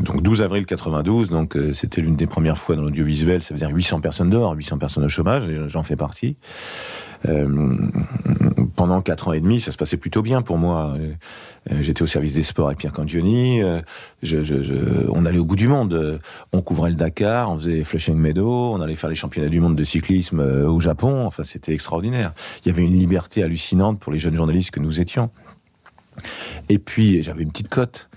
donc 0.00 0.22
12 0.22 0.42
avril 0.42 0.64
92 0.64 1.28
donc 1.28 1.56
euh, 1.56 1.74
c'était 1.74 2.00
l'une 2.00 2.16
des 2.16 2.26
premières 2.26 2.58
fois 2.58 2.76
dans 2.76 2.82
l'audiovisuel 2.82 3.42
ça 3.42 3.52
veut 3.52 3.60
dire 3.60 3.70
800 3.70 4.00
personnes 4.00 4.30
dehors 4.30 4.54
800 4.54 4.78
personnes 4.78 5.04
au 5.04 5.08
chômage 5.08 5.44
j'en 5.66 5.82
fais 5.82 5.96
partie. 5.96 6.36
Euh, 7.26 7.76
pendant 8.76 9.00
quatre 9.00 9.28
ans 9.28 9.32
et 9.32 9.40
demi, 9.40 9.60
ça 9.60 9.72
se 9.72 9.78
passait 9.78 9.96
plutôt 9.96 10.20
bien 10.20 10.42
pour 10.42 10.58
moi. 10.58 10.94
Euh, 11.72 11.82
j'étais 11.82 12.02
au 12.02 12.06
service 12.06 12.34
des 12.34 12.42
sports 12.42 12.66
avec 12.66 12.78
Pierre 12.78 12.92
Cangioni. 12.92 13.62
Euh, 13.62 13.80
je, 14.22 14.44
je, 14.44 14.62
je, 14.62 14.74
on 15.10 15.24
allait 15.26 15.38
au 15.38 15.44
bout 15.44 15.56
du 15.56 15.68
monde. 15.68 16.20
On 16.52 16.62
couvrait 16.62 16.90
le 16.90 16.96
Dakar, 16.96 17.50
on 17.50 17.56
faisait 17.56 17.84
Flushing 17.84 18.16
Meadow, 18.16 18.74
on 18.74 18.80
allait 18.80 18.96
faire 18.96 19.10
les 19.10 19.16
championnats 19.16 19.48
du 19.48 19.60
monde 19.60 19.76
de 19.76 19.84
cyclisme 19.84 20.40
au 20.40 20.80
Japon. 20.80 21.26
Enfin, 21.26 21.42
c'était 21.44 21.72
extraordinaire. 21.72 22.32
Il 22.64 22.68
y 22.68 22.70
avait 22.70 22.82
une 22.82 22.98
liberté 22.98 23.42
hallucinante 23.42 23.98
pour 23.98 24.12
les 24.12 24.18
jeunes 24.18 24.34
journalistes 24.34 24.70
que 24.70 24.80
nous 24.80 25.00
étions. 25.00 25.30
Et 26.68 26.78
puis, 26.78 27.22
j'avais 27.22 27.42
une 27.42 27.50
petite 27.50 27.68
cote. 27.68 28.08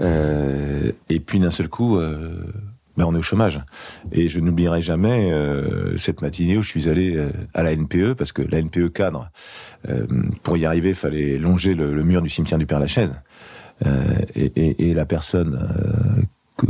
Euh, 0.00 0.92
et 1.08 1.20
puis, 1.20 1.40
d'un 1.40 1.50
seul 1.50 1.68
coup, 1.68 1.98
euh, 1.98 2.44
ben 2.96 3.06
on 3.06 3.14
est 3.14 3.18
au 3.18 3.22
chômage. 3.22 3.60
Et 4.12 4.28
je 4.28 4.40
n'oublierai 4.40 4.82
jamais 4.82 5.32
euh, 5.32 5.96
cette 5.98 6.22
matinée 6.22 6.56
où 6.56 6.62
je 6.62 6.68
suis 6.68 6.88
allé 6.88 7.16
euh, 7.16 7.30
à 7.54 7.62
la 7.62 7.74
NPE, 7.74 8.14
parce 8.14 8.32
que 8.32 8.42
la 8.42 8.60
NPE 8.60 8.92
cadre, 8.92 9.30
euh, 9.88 10.06
pour 10.42 10.56
y 10.56 10.64
arriver, 10.64 10.90
il 10.90 10.94
fallait 10.94 11.38
longer 11.38 11.74
le, 11.74 11.94
le, 11.94 12.04
mur 12.04 12.22
du 12.22 12.28
cimetière 12.28 12.58
du 12.58 12.66
Père-Lachaise. 12.66 13.12
Euh, 13.84 14.18
et, 14.34 14.44
et, 14.44 14.90
et, 14.90 14.94
la 14.94 15.04
personne 15.04 15.58
euh, 15.60 16.22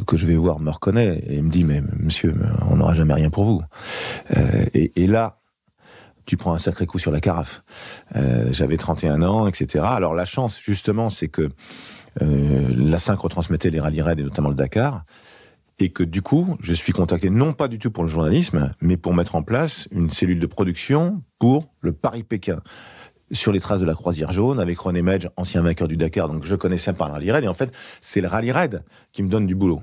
que, 0.06 0.16
je 0.16 0.26
vais 0.26 0.36
voir 0.36 0.58
me 0.58 0.70
reconnaît 0.70 1.22
et 1.28 1.42
me 1.42 1.50
dit, 1.50 1.64
mais 1.64 1.82
monsieur, 1.98 2.34
on 2.70 2.76
n'aura 2.76 2.94
jamais 2.94 3.14
rien 3.14 3.28
pour 3.28 3.44
vous. 3.44 3.62
Et, 4.72 4.92
et, 4.96 5.06
là, 5.06 5.38
tu 6.24 6.38
prends 6.38 6.54
un 6.54 6.58
sacré 6.58 6.86
coup 6.86 6.98
sur 6.98 7.12
la 7.12 7.20
carafe. 7.20 7.62
J'avais 8.50 8.78
31 8.78 9.20
ans, 9.22 9.46
etc. 9.46 9.84
Alors 9.86 10.14
la 10.14 10.24
chance, 10.24 10.58
justement, 10.58 11.10
c'est 11.10 11.28
que 11.28 11.50
la 12.20 12.98
5 12.98 13.20
retransmettait 13.20 13.68
les 13.68 13.80
rallyes 13.80 14.00
raids 14.00 14.16
et 14.18 14.22
notamment 14.22 14.48
le 14.48 14.54
Dakar 14.54 15.04
et 15.78 15.90
que 15.90 16.02
du 16.02 16.22
coup, 16.22 16.56
je 16.60 16.72
suis 16.72 16.92
contacté 16.92 17.30
non 17.30 17.52
pas 17.52 17.68
du 17.68 17.78
tout 17.78 17.90
pour 17.90 18.04
le 18.04 18.08
journalisme, 18.08 18.74
mais 18.80 18.96
pour 18.96 19.14
mettre 19.14 19.34
en 19.34 19.42
place 19.42 19.88
une 19.90 20.10
cellule 20.10 20.38
de 20.38 20.46
production 20.46 21.22
pour 21.38 21.74
le 21.80 21.92
Paris-Pékin 21.92 22.60
sur 23.32 23.52
les 23.52 23.60
traces 23.60 23.80
de 23.80 23.86
la 23.86 23.94
croisière 23.94 24.32
jaune 24.32 24.60
avec 24.60 24.78
René 24.78 25.02
Medge, 25.02 25.28
ancien 25.36 25.62
vainqueur 25.62 25.88
du 25.88 25.96
Dakar, 25.96 26.28
donc 26.28 26.44
je 26.44 26.54
connaissais 26.54 26.92
pas 26.92 27.06
le 27.06 27.12
rallye 27.12 27.32
raid 27.32 27.44
et 27.44 27.48
en 27.48 27.54
fait 27.54 27.74
c'est 28.00 28.20
le 28.20 28.28
rallye 28.28 28.52
raid 28.52 28.84
qui 29.12 29.22
me 29.22 29.28
donne 29.28 29.46
du 29.46 29.54
boulot. 29.54 29.82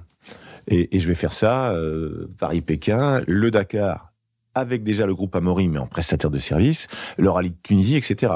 Et, 0.68 0.96
et 0.96 1.00
je 1.00 1.08
vais 1.08 1.16
faire 1.16 1.34
ça 1.34 1.72
euh, 1.72 2.30
Paris-Pékin, 2.38 3.22
le 3.28 3.52
Dakar 3.52 4.14
avec 4.54 4.84
déjà 4.84 5.06
le 5.06 5.16
groupe 5.16 5.36
Amaury 5.36 5.68
mais 5.68 5.80
en 5.80 5.88
prestataire 5.88 6.30
de 6.30 6.38
service, 6.38 6.88
le 7.18 7.30
rallye 7.30 7.52
de 7.52 7.58
Tunisie, 7.64 7.98
etc 7.98 8.36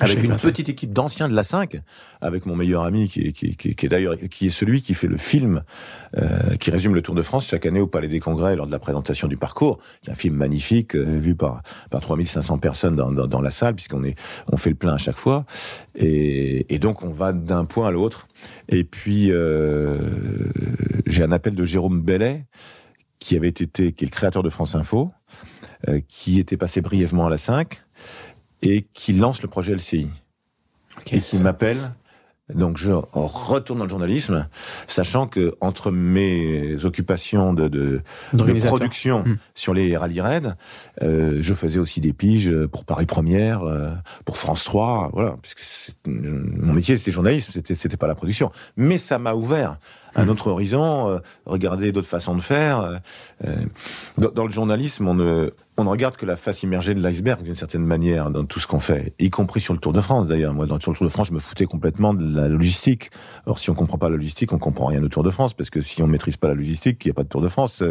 avec 0.00 0.22
une 0.24 0.36
petite 0.36 0.68
équipe 0.68 0.92
d'anciens 0.92 1.28
de 1.28 1.34
la 1.34 1.44
5, 1.44 1.80
avec 2.20 2.46
mon 2.46 2.56
meilleur 2.56 2.82
ami 2.82 3.08
qui 3.08 3.20
est, 3.20 3.32
qui, 3.32 3.56
qui, 3.56 3.74
qui 3.74 3.86
est 3.86 3.88
d'ailleurs 3.88 4.16
qui 4.30 4.46
est 4.46 4.50
celui 4.50 4.82
qui 4.82 4.94
fait 4.94 5.06
le 5.06 5.16
film 5.16 5.62
euh, 6.16 6.56
qui 6.56 6.70
résume 6.70 6.94
le 6.94 7.02
Tour 7.02 7.14
de 7.14 7.22
France 7.22 7.46
chaque 7.46 7.64
année 7.66 7.80
au 7.80 7.86
Palais 7.86 8.08
des 8.08 8.18
Congrès 8.18 8.56
lors 8.56 8.66
de 8.66 8.72
la 8.72 8.78
présentation 8.78 9.28
du 9.28 9.36
parcours, 9.36 9.78
qui 10.02 10.10
est 10.10 10.12
un 10.12 10.16
film 10.16 10.34
magnifique 10.34 10.96
euh, 10.96 11.18
vu 11.18 11.34
par 11.34 11.62
par 11.90 12.00
3500 12.00 12.58
personnes 12.58 12.96
dans, 12.96 13.12
dans, 13.12 13.26
dans 13.26 13.40
la 13.40 13.50
salle 13.50 13.74
puisqu'on 13.74 14.02
est 14.02 14.16
on 14.50 14.56
fait 14.56 14.70
le 14.70 14.76
plein 14.76 14.94
à 14.94 14.98
chaque 14.98 15.18
fois. 15.18 15.44
Et, 15.94 16.74
et 16.74 16.78
donc 16.78 17.02
on 17.02 17.10
va 17.10 17.32
d'un 17.32 17.64
point 17.64 17.88
à 17.88 17.90
l'autre. 17.92 18.28
Et 18.68 18.82
puis 18.84 19.30
euh, 19.30 19.98
j'ai 21.06 21.22
un 21.22 21.32
appel 21.32 21.54
de 21.54 21.64
Jérôme 21.64 22.02
Bellet 22.02 22.46
qui 23.20 23.36
avait 23.36 23.48
été 23.48 23.66
qui 23.66 24.04
est 24.04 24.08
le 24.08 24.10
créateur 24.10 24.42
de 24.42 24.50
France 24.50 24.74
Info 24.74 25.12
euh, 25.88 26.00
qui 26.08 26.38
était 26.40 26.56
passé 26.56 26.80
brièvement 26.80 27.26
à 27.26 27.30
la 27.30 27.38
5 27.38 27.83
et 28.64 28.86
qui 28.92 29.12
lance 29.12 29.42
le 29.42 29.48
projet 29.48 29.74
LCI. 29.74 30.08
Okay, 31.00 31.16
et 31.16 31.20
qui 31.20 31.38
m'appelle. 31.38 31.78
Donc 32.52 32.76
je 32.76 32.90
retourne 32.90 33.78
dans 33.78 33.86
le 33.86 33.90
journalisme, 33.90 34.46
sachant 34.86 35.26
que 35.26 35.54
entre 35.62 35.90
mes 35.90 36.84
occupations 36.84 37.54
de, 37.54 37.68
de, 37.68 38.02
de 38.34 38.66
production 38.66 39.20
mmh. 39.20 39.38
sur 39.54 39.72
les 39.72 39.96
rallyes 39.96 40.20
raids, 40.20 40.54
euh, 41.02 41.38
je 41.40 41.54
faisais 41.54 41.78
aussi 41.78 42.02
des 42.02 42.12
piges 42.12 42.54
pour 42.66 42.84
Paris 42.84 43.06
Première, 43.06 43.62
euh, 43.62 43.88
pour 44.26 44.36
France 44.36 44.64
3, 44.64 45.08
voilà. 45.14 45.36
Puisque 45.40 45.96
mon 46.06 46.74
métier 46.74 46.96
c'était 46.98 47.12
journalisme, 47.12 47.50
c'était 47.50 47.74
c'était 47.74 47.96
pas 47.96 48.06
la 48.06 48.14
production, 48.14 48.52
mais 48.76 48.98
ça 48.98 49.18
m'a 49.18 49.32
ouvert 49.32 49.78
un 50.14 50.28
autre 50.28 50.48
horizon, 50.48 51.08
euh, 51.08 51.18
regarder 51.46 51.92
d'autres 51.92 52.08
façons 52.08 52.34
de 52.34 52.40
faire. 52.40 53.00
Euh, 53.44 53.56
dans, 54.18 54.30
dans, 54.30 54.46
le 54.46 54.52
journalisme, 54.52 55.08
on 55.08 55.14
ne, 55.14 55.50
on 55.76 55.84
ne 55.84 55.88
regarde 55.88 56.16
que 56.16 56.24
la 56.24 56.36
face 56.36 56.62
immergée 56.62 56.94
de 56.94 57.00
l'iceberg 57.00 57.42
d'une 57.42 57.54
certaine 57.54 57.84
manière 57.84 58.30
dans 58.30 58.44
tout 58.44 58.60
ce 58.60 58.66
qu'on 58.66 58.78
fait, 58.78 59.14
y 59.18 59.30
compris 59.30 59.60
sur 59.60 59.74
le 59.74 59.80
Tour 59.80 59.92
de 59.92 60.00
France 60.00 60.26
d'ailleurs. 60.26 60.54
Moi, 60.54 60.66
dans, 60.66 60.78
sur 60.78 60.92
le 60.92 60.96
Tour 60.96 61.06
de 61.06 61.12
France, 61.12 61.28
je 61.28 61.32
me 61.32 61.40
foutais 61.40 61.66
complètement 61.66 62.14
de 62.14 62.36
la 62.36 62.48
logistique. 62.48 63.10
Or, 63.46 63.58
si 63.58 63.70
on 63.70 63.74
comprend 63.74 63.98
pas 63.98 64.08
la 64.08 64.16
logistique, 64.16 64.52
on 64.52 64.58
comprend 64.58 64.86
rien 64.86 65.02
au 65.02 65.08
Tour 65.08 65.24
de 65.24 65.30
France, 65.30 65.54
parce 65.54 65.70
que 65.70 65.80
si 65.80 66.00
on 66.02 66.06
maîtrise 66.06 66.36
pas 66.36 66.48
la 66.48 66.54
logistique, 66.54 67.04
il 67.04 67.08
n'y 67.08 67.10
a 67.10 67.14
pas 67.14 67.24
de 67.24 67.28
Tour 67.28 67.40
de 67.40 67.48
France. 67.48 67.82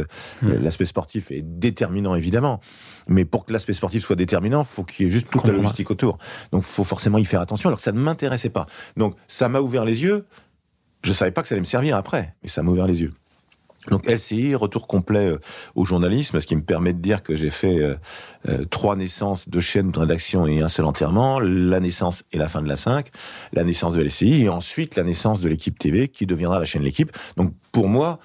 Mmh. 0.41 0.53
L'aspect 0.61 0.85
sportif 0.85 1.31
est 1.31 1.41
déterminant 1.41 2.15
évidemment, 2.15 2.61
mais 3.07 3.25
pour 3.25 3.45
que 3.45 3.51
l'aspect 3.51 3.73
sportif 3.73 4.03
soit 4.03 4.15
déterminant, 4.15 4.63
faut 4.63 4.83
qu'il 4.83 5.05
y 5.05 5.09
ait 5.09 5.11
juste 5.11 5.29
toute 5.29 5.45
la 5.45 5.53
logistique 5.53 5.91
autour. 5.91 6.17
Donc, 6.51 6.63
faut 6.63 6.85
forcément 6.85 7.17
y 7.17 7.25
faire 7.25 7.41
attention. 7.41 7.69
Alors 7.69 7.79
que 7.79 7.83
ça 7.83 7.91
ne 7.91 7.99
m'intéressait 7.99 8.49
pas. 8.49 8.65
Donc, 8.95 9.15
ça 9.27 9.49
m'a 9.49 9.59
ouvert 9.59 9.83
les 9.83 10.03
yeux. 10.03 10.25
Je 11.03 11.11
savais 11.11 11.31
pas 11.31 11.41
que 11.41 11.49
ça 11.49 11.55
allait 11.55 11.59
me 11.59 11.65
servir 11.65 11.97
après, 11.97 12.33
mais 12.43 12.49
ça 12.49 12.63
m'a 12.63 12.71
ouvert 12.71 12.87
les 12.87 13.01
yeux. 13.01 13.11
Donc 13.89 14.09
LCI, 14.09 14.55
retour 14.55 14.87
complet 14.87 15.31
euh, 15.31 15.39
au 15.75 15.85
journalisme, 15.85 16.39
ce 16.39 16.47
qui 16.47 16.55
me 16.55 16.63
permet 16.63 16.93
de 16.93 16.99
dire 16.99 17.23
que 17.23 17.35
j'ai 17.35 17.49
fait 17.49 17.81
euh, 17.81 17.95
euh, 18.47 18.65
trois 18.65 18.95
naissances, 18.95 19.49
deux 19.49 19.61
chaînes 19.61 19.91
de 19.91 19.99
rédaction 19.99 20.45
et 20.47 20.61
un 20.61 20.67
seul 20.67 20.85
enterrement, 20.85 21.39
la 21.39 21.79
naissance 21.79 22.23
et 22.31 22.37
la 22.37 22.47
fin 22.47 22.61
de 22.61 22.67
la 22.67 22.77
5, 22.77 23.09
la 23.51 23.63
naissance 23.63 23.93
de 23.93 24.01
LCI 24.01 24.43
et 24.43 24.49
ensuite 24.49 24.95
la 24.95 25.03
naissance 25.03 25.41
de 25.41 25.49
l'équipe 25.49 25.77
TV 25.77 26.07
qui 26.07 26.25
deviendra 26.25 26.59
la 26.59 26.65
chaîne 26.65 26.83
L'équipe. 26.83 27.11
Donc 27.37 27.53
pour 27.71 27.87
moi, 27.87 28.19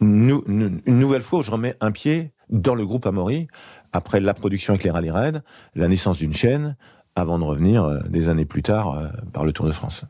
une 0.00 0.80
nouvelle 0.86 1.20
fois, 1.20 1.42
je 1.42 1.50
remets 1.50 1.76
un 1.80 1.90
pied 1.90 2.32
dans 2.48 2.74
le 2.74 2.86
groupe 2.86 3.04
Amaury, 3.06 3.48
après 3.92 4.20
la 4.20 4.32
production 4.32 4.72
avec 4.72 4.84
les 4.84 4.90
rallyes 4.90 5.10
raids, 5.10 5.40
la 5.74 5.88
naissance 5.88 6.18
d'une 6.18 6.32
chaîne, 6.32 6.76
avant 7.16 7.38
de 7.38 7.44
revenir 7.44 8.02
des 8.08 8.30
années 8.30 8.46
plus 8.46 8.62
tard 8.62 9.10
par 9.34 9.44
le 9.44 9.52
Tour 9.52 9.66
de 9.66 9.72
France. 9.72 10.06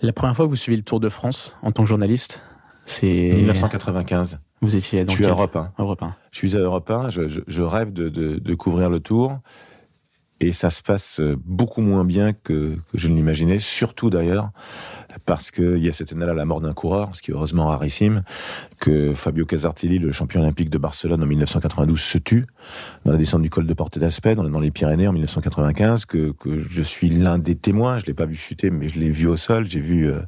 La 0.00 0.12
première 0.12 0.34
fois 0.34 0.46
que 0.46 0.50
vous 0.50 0.56
suivez 0.56 0.76
le 0.76 0.82
Tour 0.82 0.98
de 0.98 1.08
France 1.08 1.54
en 1.62 1.70
tant 1.70 1.84
que 1.84 1.88
journaliste, 1.88 2.40
c'est 2.86 3.06
1995. 3.06 4.40
Vous 4.60 4.76
étiez 4.76 5.00
donc 5.04 5.10
je 5.10 5.16
suis 5.16 5.26
à 5.26 5.30
Europe 5.30 5.56
1. 5.56 5.72
Europe 5.78 6.02
1. 6.02 6.16
Je 6.30 6.38
suis 6.38 6.56
à 6.56 6.60
Europe 6.60 6.90
1. 6.90 7.10
Je, 7.10 7.28
je, 7.28 7.40
je 7.46 7.62
rêve 7.62 7.92
de, 7.92 8.08
de, 8.08 8.38
de, 8.38 8.54
couvrir 8.54 8.90
le 8.90 9.00
Tour. 9.00 9.38
Et 10.42 10.52
ça 10.52 10.70
se 10.70 10.82
passe 10.82 11.20
euh, 11.20 11.36
beaucoup 11.44 11.80
moins 11.80 12.04
bien 12.04 12.32
que, 12.32 12.76
que 12.76 12.98
je 12.98 13.08
ne 13.08 13.14
l'imaginais, 13.14 13.58
surtout 13.58 14.10
d'ailleurs 14.10 14.50
parce 15.24 15.50
qu'il 15.50 15.78
y 15.78 15.88
a 15.88 15.92
cette 15.92 16.12
année-là 16.12 16.34
la 16.34 16.44
mort 16.44 16.60
d'un 16.60 16.72
coureur, 16.72 17.14
ce 17.14 17.22
qui 17.22 17.30
est 17.30 17.34
heureusement 17.34 17.66
rarissime, 17.66 18.22
que 18.78 19.14
Fabio 19.14 19.46
Casartelli, 19.46 19.98
le 19.98 20.12
champion 20.12 20.40
olympique 20.40 20.70
de 20.70 20.78
Barcelone 20.78 21.22
en 21.22 21.26
1992, 21.26 22.00
se 22.00 22.18
tue 22.18 22.46
dans 23.04 23.12
la 23.12 23.18
descente 23.18 23.42
du 23.42 23.50
col 23.50 23.66
de 23.66 23.74
Porte 23.74 23.98
d'Aspet, 23.98 24.34
dans, 24.34 24.60
les 24.60 24.70
Pyrénées 24.70 25.08
en 25.08 25.12
1995, 25.12 26.06
que, 26.06 26.32
que 26.32 26.62
je 26.68 26.82
suis 26.82 27.10
l'un 27.10 27.38
des 27.38 27.54
témoins, 27.54 27.98
je 27.98 28.06
l'ai 28.06 28.14
pas 28.14 28.26
vu 28.26 28.34
chuter, 28.34 28.70
mais 28.70 28.88
je 28.88 28.98
l'ai 28.98 29.10
vu 29.10 29.26
au 29.26 29.36
sol, 29.36 29.66
j'ai 29.66 29.80
vu 29.80 30.10
euh, 30.10 30.20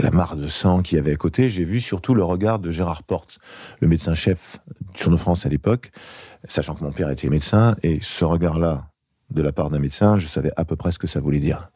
la 0.00 0.10
mare 0.10 0.36
de 0.36 0.48
sang 0.48 0.82
qu'il 0.82 0.96
y 0.96 0.98
avait 0.98 1.12
à 1.12 1.16
côté, 1.16 1.50
j'ai 1.50 1.64
vu 1.64 1.80
surtout 1.80 2.14
le 2.14 2.24
regard 2.24 2.58
de 2.58 2.70
Gérard 2.70 3.02
Porte, 3.02 3.38
le 3.80 3.88
médecin-chef 3.88 4.58
sur 4.94 5.10
nos 5.10 5.18
France 5.18 5.46
à 5.46 5.48
l'époque, 5.48 5.92
sachant 6.48 6.74
que 6.74 6.84
mon 6.84 6.92
père 6.92 7.10
était 7.10 7.28
médecin, 7.28 7.76
et 7.82 7.98
ce 8.02 8.24
regard-là, 8.24 8.89
de 9.30 9.42
la 9.42 9.52
part 9.52 9.70
d'un 9.70 9.78
médecin, 9.78 10.18
je 10.18 10.26
savais 10.26 10.50
à 10.56 10.64
peu 10.64 10.76
près 10.76 10.92
ce 10.92 10.98
que 10.98 11.06
ça 11.06 11.20
voulait 11.20 11.40
dire. 11.40 11.70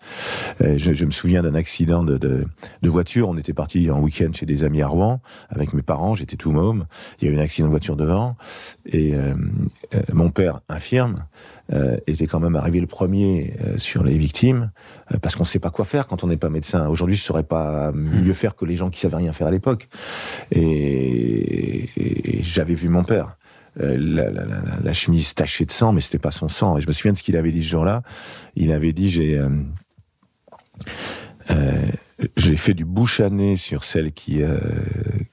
Euh, 0.60 0.74
je, 0.76 0.92
je, 0.92 1.04
me 1.04 1.10
souviens 1.10 1.42
d'un 1.42 1.54
accident 1.54 2.02
de, 2.02 2.18
de, 2.18 2.46
de, 2.82 2.88
voiture. 2.90 3.28
On 3.28 3.36
était 3.36 3.52
parti 3.52 3.90
en 3.90 4.00
week-end 4.00 4.30
chez 4.32 4.46
des 4.46 4.64
amis 4.64 4.82
à 4.82 4.88
Rouen 4.88 5.20
avec 5.50 5.72
mes 5.72 5.82
parents. 5.82 6.14
J'étais 6.14 6.36
tout 6.36 6.52
môme. 6.52 6.86
Il 7.20 7.28
y 7.28 7.30
a 7.30 7.34
eu 7.34 7.38
un 7.38 7.42
accident 7.42 7.68
de 7.68 7.70
voiture 7.70 7.96
devant 7.96 8.36
et 8.86 9.14
euh, 9.14 9.34
euh, 9.94 10.00
mon 10.12 10.30
père 10.30 10.60
infirme 10.68 11.24
était 12.06 12.26
quand 12.26 12.40
même 12.40 12.56
arrivé 12.56 12.78
le 12.78 12.86
premier 12.86 13.56
sur 13.78 14.04
les 14.04 14.18
victimes 14.18 14.70
parce 15.22 15.34
qu'on 15.34 15.44
ne 15.44 15.48
sait 15.48 15.58
pas 15.58 15.70
quoi 15.70 15.86
faire 15.86 16.06
quand 16.06 16.22
on 16.22 16.26
n'est 16.26 16.36
pas 16.36 16.50
médecin. 16.50 16.88
Aujourd'hui, 16.88 17.16
je 17.16 17.22
saurais 17.22 17.42
pas 17.42 17.90
mieux 17.92 18.34
faire 18.34 18.54
que 18.54 18.66
les 18.66 18.76
gens 18.76 18.90
qui 18.90 19.00
savaient 19.00 19.16
rien 19.16 19.32
faire 19.32 19.46
à 19.46 19.50
l'époque. 19.50 19.88
Et, 20.50 21.88
et 21.96 22.42
j'avais 22.42 22.74
vu 22.74 22.90
mon 22.90 23.02
père. 23.02 23.38
Euh, 23.80 23.96
la, 23.98 24.30
la, 24.30 24.46
la, 24.46 24.62
la, 24.84 24.92
chemise 24.92 25.34
tachée 25.34 25.64
de 25.64 25.72
sang, 25.72 25.92
mais 25.92 26.00
c'était 26.00 26.20
pas 26.20 26.30
son 26.30 26.48
sang. 26.48 26.78
Et 26.78 26.80
je 26.80 26.86
me 26.86 26.92
souviens 26.92 27.12
de 27.12 27.18
ce 27.18 27.24
qu'il 27.24 27.36
avait 27.36 27.50
dit 27.50 27.64
ce 27.64 27.70
jour-là. 27.70 28.02
Il 28.54 28.70
avait 28.70 28.92
dit 28.92 29.10
j'ai 29.10 29.36
euh, 29.36 29.48
euh, 31.50 31.86
j'ai 32.36 32.56
fait 32.56 32.74
du 32.74 32.84
bouche 32.84 33.18
à 33.18 33.30
nez 33.30 33.56
sur 33.56 33.82
celle 33.82 34.12
qui 34.12 34.42
euh, 34.42 34.58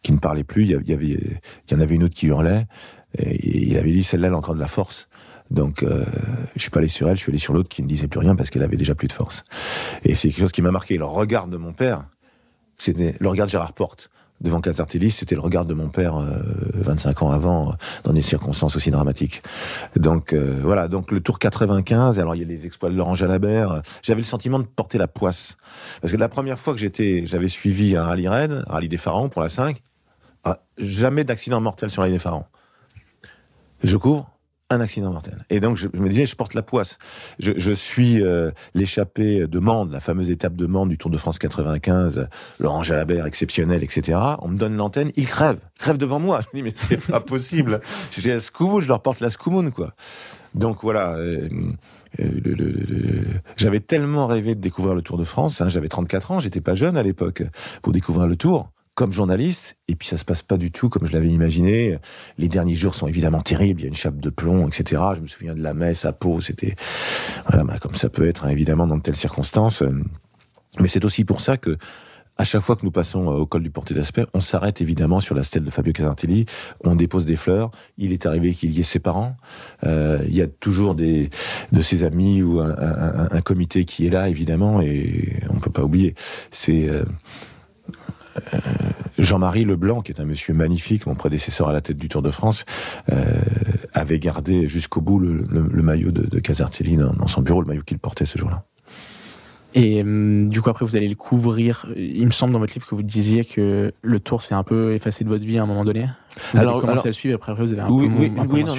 qui 0.01 0.11
ne 0.11 0.17
parlait 0.17 0.43
plus. 0.43 0.63
Il 0.63 0.71
y 0.71 0.93
avait 0.93 1.05
il 1.05 1.39
y 1.71 1.75
en 1.75 1.79
avait 1.79 1.95
une 1.95 2.03
autre 2.03 2.15
qui 2.15 2.27
hurlait. 2.27 2.65
Et 3.17 3.67
il 3.67 3.77
avait 3.77 3.91
dit 3.91 4.03
celle-là 4.03 4.29
elle 4.29 4.33
a 4.33 4.37
encore 4.37 4.55
de 4.55 4.59
la 4.59 4.67
force. 4.67 5.07
Donc, 5.51 5.83
euh, 5.83 6.05
je 6.55 6.61
suis 6.61 6.71
pas 6.71 6.79
allé 6.79 6.87
sur 6.87 7.09
elle, 7.09 7.17
je 7.17 7.23
suis 7.23 7.31
allé 7.31 7.37
sur 7.37 7.53
l'autre 7.53 7.67
qui 7.67 7.83
ne 7.83 7.87
disait 7.87 8.07
plus 8.07 8.21
rien 8.21 8.35
parce 8.35 8.49
qu'elle 8.49 8.63
avait 8.63 8.77
déjà 8.77 8.95
plus 8.95 9.09
de 9.09 9.13
force. 9.13 9.43
Et 10.03 10.15
c'est 10.15 10.29
quelque 10.29 10.39
chose 10.39 10.53
qui 10.53 10.61
m'a 10.61 10.71
marqué. 10.71 10.97
Le 10.97 11.05
regard 11.05 11.47
de 11.47 11.57
mon 11.57 11.73
père, 11.73 12.05
c'était 12.77 13.15
le 13.19 13.27
regard 13.27 13.47
de 13.47 13.51
Gérard 13.51 13.73
Porte 13.73 14.09
devant 14.41 14.59
Casartelli, 14.59 15.11
c'était 15.11 15.35
le 15.35 15.41
regard 15.41 15.65
de 15.65 15.73
mon 15.73 15.89
père 15.89 16.17
euh, 16.17 16.29
25 16.73 17.23
ans 17.23 17.31
avant, 17.31 17.69
euh, 17.69 17.73
dans 18.03 18.13
des 18.13 18.21
circonstances 18.21 18.75
aussi 18.75 18.91
dramatiques. 18.91 19.41
Donc 19.95 20.33
euh, 20.33 20.59
voilà, 20.61 20.87
donc 20.87 21.11
le 21.11 21.21
Tour 21.21 21.39
95, 21.39 22.19
alors 22.19 22.35
il 22.35 22.41
y 22.41 22.43
a 22.43 22.47
les 22.47 22.65
exploits 22.65 22.89
de 22.89 22.95
Laurent 22.95 23.15
Jalabert, 23.15 23.81
j'avais 24.01 24.21
le 24.21 24.25
sentiment 24.25 24.59
de 24.59 24.65
porter 24.65 24.97
la 24.97 25.07
poisse. 25.07 25.57
Parce 26.01 26.11
que 26.11 26.17
la 26.17 26.29
première 26.29 26.57
fois 26.57 26.73
que 26.73 26.79
j'étais, 26.79 27.25
j'avais 27.25 27.47
suivi 27.47 27.95
un 27.95 28.03
rallye 28.03 28.27
raid, 28.27 28.63
un 28.67 28.73
rallye 28.73 28.89
des 28.89 28.97
Pharaons 28.97 29.29
pour 29.29 29.41
la 29.41 29.49
5, 29.49 29.81
ah, 30.43 30.59
jamais 30.77 31.23
d'accident 31.23 31.61
mortel 31.61 31.89
sur 31.89 32.01
rallye 32.01 32.13
des 32.13 32.19
Pharaons. 32.19 32.45
Je 33.83 33.97
couvre, 33.97 34.29
un 34.71 34.79
accident 34.79 35.11
mortel. 35.11 35.45
Et 35.49 35.59
donc 35.59 35.77
je, 35.77 35.87
me 35.93 36.09
disais, 36.09 36.25
je 36.25 36.35
porte 36.35 36.53
la 36.53 36.63
poisse. 36.63 36.97
Je, 37.39 37.51
je 37.57 37.71
suis 37.71 38.23
euh, 38.23 38.51
l'échappée 38.73 39.47
de 39.47 39.59
Mende, 39.59 39.91
la 39.91 39.99
fameuse 39.99 40.31
étape 40.31 40.55
de 40.55 40.65
Mende 40.65 40.89
du 40.89 40.97
Tour 40.97 41.11
de 41.11 41.17
France 41.17 41.39
95, 41.39 42.27
Laurent 42.59 42.81
Jalabert 42.81 43.25
exceptionnel, 43.25 43.83
etc. 43.83 44.17
On 44.39 44.47
me 44.47 44.57
donne 44.57 44.77
l'antenne, 44.77 45.11
il 45.15 45.27
crève, 45.27 45.57
il 45.75 45.79
crève 45.79 45.97
devant 45.97 46.19
moi. 46.19 46.41
Je 46.53 46.57
me 46.57 46.63
dis 46.63 46.63
mais 46.63 46.73
c'est 46.75 47.05
pas 47.05 47.19
possible. 47.19 47.81
J'ai 48.11 48.29
la 48.29 48.39
Scoumoun, 48.39 48.81
je 48.81 48.87
leur 48.87 49.01
porte 49.01 49.19
la 49.19 49.29
Scoumoun 49.29 49.71
quoi. 49.71 49.93
Donc 50.55 50.79
voilà. 50.81 51.15
Euh, 51.15 51.49
euh, 52.19 53.23
j'avais 53.55 53.79
tellement 53.79 54.27
rêvé 54.27 54.55
de 54.55 54.61
découvrir 54.61 54.95
le 54.95 55.01
Tour 55.01 55.17
de 55.17 55.23
France. 55.23 55.61
Hein, 55.61 55.69
j'avais 55.69 55.89
34 55.89 56.31
ans, 56.31 56.39
j'étais 56.39 56.61
pas 56.61 56.75
jeune 56.75 56.97
à 56.97 57.03
l'époque 57.03 57.43
pour 57.81 57.93
découvrir 57.93 58.27
le 58.27 58.35
Tour 58.35 58.69
comme 58.95 59.11
journaliste, 59.11 59.77
et 59.87 59.95
puis 59.95 60.07
ça 60.07 60.17
se 60.17 60.25
passe 60.25 60.41
pas 60.41 60.57
du 60.57 60.71
tout 60.71 60.89
comme 60.89 61.07
je 61.07 61.13
l'avais 61.13 61.29
imaginé. 61.29 61.97
Les 62.37 62.49
derniers 62.49 62.75
jours 62.75 62.93
sont 62.93 63.07
évidemment 63.07 63.41
terribles, 63.41 63.81
il 63.81 63.83
y 63.83 63.87
a 63.87 63.89
une 63.89 63.95
chape 63.95 64.19
de 64.19 64.29
plomb, 64.29 64.67
etc. 64.67 65.01
Je 65.15 65.21
me 65.21 65.27
souviens 65.27 65.55
de 65.55 65.61
la 65.61 65.73
messe 65.73 66.05
à 66.05 66.13
Pau, 66.13 66.41
c'était 66.41 66.75
voilà, 67.47 67.63
bah, 67.63 67.77
comme 67.79 67.95
ça 67.95 68.09
peut 68.09 68.27
être 68.27 68.45
hein, 68.45 68.49
évidemment 68.49 68.87
dans 68.87 68.97
de 68.97 69.01
telles 69.01 69.15
circonstances. 69.15 69.83
Mais 70.79 70.87
c'est 70.87 71.05
aussi 71.05 71.25
pour 71.25 71.41
ça 71.41 71.57
que 71.57 71.77
à 72.37 72.43
chaque 72.43 72.61
fois 72.61 72.75
que 72.75 72.83
nous 72.83 72.91
passons 72.91 73.27
au 73.27 73.45
col 73.45 73.61
du 73.61 73.69
Porté 73.69 73.93
d'Aspect, 73.93 74.25
on 74.33 74.41
s'arrête 74.41 74.81
évidemment 74.81 75.19
sur 75.19 75.35
la 75.35 75.43
stèle 75.43 75.63
de 75.63 75.69
Fabio 75.69 75.93
Casartelli, 75.93 76.45
on 76.83 76.95
dépose 76.95 77.25
des 77.25 77.35
fleurs. 77.35 77.69
Il 77.97 78.11
est 78.13 78.25
arrivé 78.25 78.53
qu'il 78.53 78.73
y 78.73 78.79
ait 78.79 78.83
ses 78.83 78.99
parents. 78.99 79.35
Euh, 79.83 80.17
il 80.27 80.35
y 80.35 80.41
a 80.41 80.47
toujours 80.47 80.95
des 80.95 81.29
de 81.71 81.81
ses 81.81 82.03
amis 82.03 82.41
ou 82.41 82.59
un, 82.59 83.41
comité 83.41 83.85
qui 83.85 84.07
est 84.07 84.09
là 84.09 84.27
évidemment 84.27 84.81
et 84.81 85.37
on 85.49 85.59
peut 85.59 85.69
pas 85.69 85.83
oublier. 85.83 86.15
C'est 86.49 86.89
euh, 86.89 87.03
euh, 87.89 87.93
Jean-Marie 89.17 89.65
Leblanc, 89.65 90.01
qui 90.01 90.11
est 90.11 90.19
un 90.19 90.25
monsieur 90.25 90.53
magnifique, 90.53 91.05
mon 91.05 91.15
prédécesseur 91.15 91.69
à 91.69 91.73
la 91.73 91.81
tête 91.81 91.97
du 91.97 92.09
Tour 92.09 92.21
de 92.21 92.31
France, 92.31 92.65
euh, 93.11 93.23
avait 93.93 94.19
gardé 94.19 94.67
jusqu'au 94.67 95.01
bout 95.01 95.19
le, 95.19 95.45
maillot 95.83 96.11
de, 96.11 96.25
de 96.25 96.39
Casartelli 96.39 96.97
dans, 96.97 97.13
dans, 97.13 97.27
son 97.27 97.41
bureau, 97.41 97.61
le 97.61 97.67
maillot 97.67 97.83
qu'il 97.83 97.99
portait 97.99 98.25
ce 98.25 98.37
jour-là. 98.37 98.65
Et 99.73 100.03
euh, 100.03 100.47
du 100.47 100.61
coup, 100.61 100.69
après, 100.69 100.85
vous 100.85 100.95
allez 100.95 101.07
le 101.07 101.15
couvrir. 101.15 101.85
Il 101.95 102.25
me 102.25 102.31
semble 102.31 102.53
dans 102.53 102.59
votre 102.59 102.73
livre 102.73 102.85
que 102.85 102.95
vous 102.95 103.03
disiez 103.03 103.45
que 103.45 103.93
le 104.01 104.19
Tour 104.19 104.41
s'est 104.41 104.55
un 104.55 104.63
peu 104.63 104.93
effacé 104.93 105.23
de 105.23 105.29
votre 105.29 105.45
vie 105.45 105.57
à 105.57 105.63
un 105.63 105.65
moment 105.65 105.85
donné. 105.85 106.07
Vous 106.53 106.59
alors, 106.59 106.73
avez 106.73 106.81
commencé 106.81 106.99
alors, 107.01 107.07
à 107.07 107.13
suivre, 107.13 107.35
après, 107.35 107.51
après 107.51 107.65
vous 107.65 107.73
avez 107.73 107.81
un 107.81 107.89
oui, 107.89 108.07
peu, 108.09 108.15
oui, 108.15 108.31
oui, 108.49 108.63
non, 108.63 108.75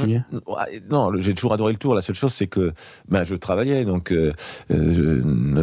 non, 0.90 1.12
non, 1.12 1.20
j'ai 1.20 1.34
toujours 1.34 1.52
adoré 1.52 1.72
le 1.72 1.78
Tour. 1.78 1.94
La 1.94 2.02
seule 2.02 2.16
chose, 2.16 2.32
c'est 2.32 2.46
que 2.46 2.72
ben, 3.08 3.24
je 3.24 3.34
travaillais, 3.34 3.84
donc 3.84 4.12
euh, 4.12 4.32
euh, 4.70 5.22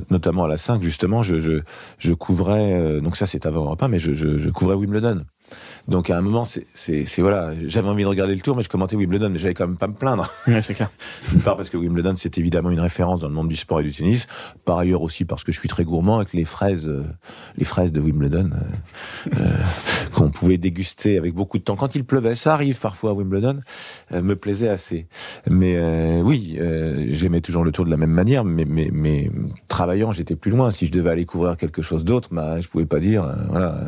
notamment 0.09 0.45
à 0.45 0.47
la 0.47 0.57
5, 0.57 0.81
justement, 0.83 1.23
je, 1.23 1.41
je, 1.41 1.61
je 1.97 2.13
couvrais. 2.13 2.73
Euh, 2.73 3.01
donc 3.01 3.17
ça, 3.17 3.25
c'est 3.25 3.45
avant 3.45 3.65
Europe 3.65 3.81
1, 3.81 3.87
mais 3.87 3.99
je, 3.99 4.15
je, 4.15 4.37
je 4.37 4.49
couvrais 4.49 4.75
Wimbledon. 4.75 5.23
Donc 5.87 6.09
à 6.09 6.17
un 6.17 6.21
moment, 6.21 6.45
c'est, 6.45 7.05
voilà, 7.17 7.51
j'avais 7.65 7.89
envie 7.89 8.03
de 8.03 8.09
regarder 8.09 8.35
le 8.35 8.41
tour, 8.41 8.55
mais 8.55 8.63
je 8.63 8.69
commentais 8.69 8.95
Wimbledon, 8.95 9.29
mais 9.29 9.39
j'avais 9.39 9.53
quand 9.53 9.67
même 9.67 9.77
pas 9.77 9.87
me 9.87 9.93
plaindre. 9.93 10.29
Ouais, 10.47 10.61
c'est 10.61 10.73
clair. 10.73 10.89
D'une 11.31 11.41
part 11.41 11.57
parce 11.57 11.69
que 11.69 11.77
Wimbledon, 11.77 12.13
c'est 12.15 12.37
évidemment 12.37 12.69
une 12.69 12.79
référence 12.79 13.21
dans 13.21 13.27
le 13.27 13.33
monde 13.33 13.47
du 13.47 13.55
sport 13.55 13.79
et 13.81 13.83
du 13.83 13.91
tennis. 13.91 14.27
Par 14.65 14.77
ailleurs 14.77 15.01
aussi 15.01 15.25
parce 15.25 15.43
que 15.43 15.51
je 15.51 15.59
suis 15.59 15.69
très 15.69 15.83
gourmand 15.83 16.17
avec 16.17 16.33
les 16.33 16.45
fraises, 16.45 16.87
euh, 16.87 17.03
les 17.57 17.65
fraises 17.65 17.91
de 17.91 17.99
Wimbledon 17.99 18.49
euh, 18.53 19.39
euh, 19.39 19.57
qu'on 20.13 20.29
pouvait 20.29 20.57
déguster 20.57 21.17
avec 21.17 21.33
beaucoup 21.33 21.57
de 21.57 21.63
temps. 21.63 21.75
Quand 21.75 21.95
il 21.95 22.03
pleuvait, 22.03 22.35
ça 22.35 22.53
arrive 22.53 22.79
parfois 22.79 23.11
à 23.11 23.13
Wimbledon, 23.13 23.59
euh, 24.11 24.21
me 24.21 24.35
plaisait 24.35 24.69
assez. 24.69 25.07
Mais 25.49 25.79
oui, 26.21 26.59
j'aimais 27.11 27.41
toujours 27.41 27.63
le 27.63 27.71
tour 27.71 27.85
de 27.85 27.89
la 27.89 27.97
même 27.97 28.11
manière, 28.11 28.43
mais, 28.43 28.65
mais, 28.65 28.89
mais 28.91 29.29
travaillant, 29.67 30.11
j'étais 30.11 30.35
plus 30.35 30.51
loin. 30.51 30.71
Si 30.71 30.87
je 30.87 30.91
devais 30.91 31.09
aller 31.09 31.25
couvrir 31.25 31.57
quelque 31.57 31.81
chose 31.81 32.03
d'autre, 32.03 32.29
bah, 32.31 32.59
je 32.61 32.67
pouvais 32.67 32.85
pas 32.85 32.99
dire, 32.99 33.25
voilà, 33.49 33.79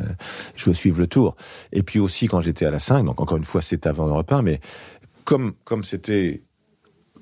je 0.55 0.65
veux 0.65 0.73
suivre 0.73 0.99
le 0.99 1.07
tour. 1.07 1.35
Et 1.71 1.83
puis 1.83 1.99
aussi 1.99 2.27
quand 2.27 2.41
j'étais 2.41 2.65
à 2.65 2.71
la 2.71 2.79
5, 2.79 3.03
donc 3.03 3.19
encore 3.19 3.37
une 3.37 3.43
fois 3.43 3.61
c'est 3.61 3.87
avant 3.87 4.07
Europe 4.07 4.31
1, 4.31 4.41
mais 4.41 4.59
comme 5.25 5.53
comme 5.63 5.83
c'était 5.83 6.43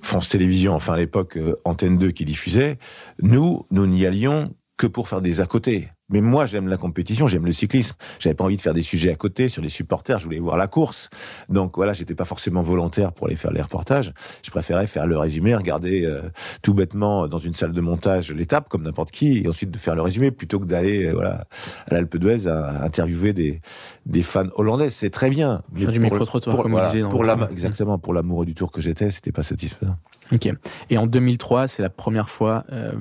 France 0.02 0.30
Télévisions, 0.30 0.74
enfin 0.74 0.94
à 0.94 0.98
l'époque 0.98 1.38
euh, 1.38 1.60
Antenne 1.66 1.98
2 1.98 2.12
qui 2.12 2.26
diffusait, 2.26 2.78
nous 3.22 3.66
nous 3.72 3.88
n'y 3.88 4.06
allions 4.06 4.54
que 4.78 4.88
pour 4.88 5.08
faire 5.10 5.22
des 5.22 5.42
à 5.42 5.46
côté. 5.46 5.90
Mais 6.10 6.22
moi, 6.22 6.46
j'aime 6.46 6.68
la 6.68 6.78
compétition, 6.78 7.28
j'aime 7.28 7.46
le 7.46 7.52
cyclisme. 7.52 7.96
J'avais 8.20 8.36
pas 8.36 8.44
envie 8.44 8.58
de 8.58 8.62
faire 8.62 8.74
des 8.74 8.82
sujets 8.82 9.12
à 9.12 9.16
côté 9.16 9.50
sur 9.50 9.62
les 9.62 9.70
supporters. 9.70 10.20
Je 10.20 10.26
voulais 10.26 10.40
voir 10.40 10.58
la 10.58 10.68
course. 10.68 11.10
Donc 11.50 11.76
voilà, 11.76 11.94
j'étais 11.94 12.16
pas 12.16 12.26
forcément 12.26 12.64
volontaire 12.64 13.12
pour 13.14 13.28
aller 13.28 13.36
faire 13.36 13.52
les 13.52 13.62
reportages. 13.62 14.14
Je 14.44 14.52
préférais 14.52 14.88
faire 14.88 15.06
le 15.06 15.18
résumé, 15.18 15.56
regarder 15.56 16.06
euh, 16.06 16.22
tout 16.62 16.74
bêtement 16.74 17.28
dans 17.28 17.40
une 17.40 17.54
salle 17.54 17.74
de 17.74 17.82
montage 17.82 18.32
l'étape 18.32 18.70
comme 18.70 18.84
n'importe 18.84 19.12
qui, 19.12 19.40
et 19.40 19.48
ensuite 19.48 19.72
de 19.72 19.78
faire 19.78 19.96
le 19.96 20.02
résumé 20.02 20.32
plutôt 20.32 20.60
que 20.60 20.66
d'aller 20.66 21.08
euh, 21.08 21.14
voilà 21.14 21.46
à 21.88 21.94
l'Alpe 21.94 22.18
d'Huez 22.18 22.48
à, 22.48 22.84
interviewer 22.84 23.34
des 23.34 23.62
des 24.06 24.24
fans 24.24 24.48
hollandais. 24.56 24.90
C'est 24.90 25.10
très 25.10 25.30
bien. 25.30 25.62
Mais 25.74 25.86
du 25.86 26.00
micro 26.00 26.26
trottoir 26.26 26.58
comme 26.58 26.72
voilà, 26.72 26.88
on 26.88 26.92
disait. 26.92 27.02
Dans 27.02 27.10
pour 27.10 27.24
la, 27.24 27.38
exactement 27.52 28.00
pour 28.00 28.14
l'amoureux 28.14 28.46
du 28.46 28.56
tour 28.56 28.72
que 28.72 28.82
j'étais, 28.82 29.12
c'était 29.12 29.32
pas 29.32 29.44
satisfaisant. 29.44 29.98
Ok. 30.32 30.50
Et 30.90 30.98
en 30.98 31.08
2003, 31.08 31.68
c'est 31.68 31.82
la 31.82 31.90
première 31.90 32.30
fois 32.30 32.64
euh, 32.72 32.94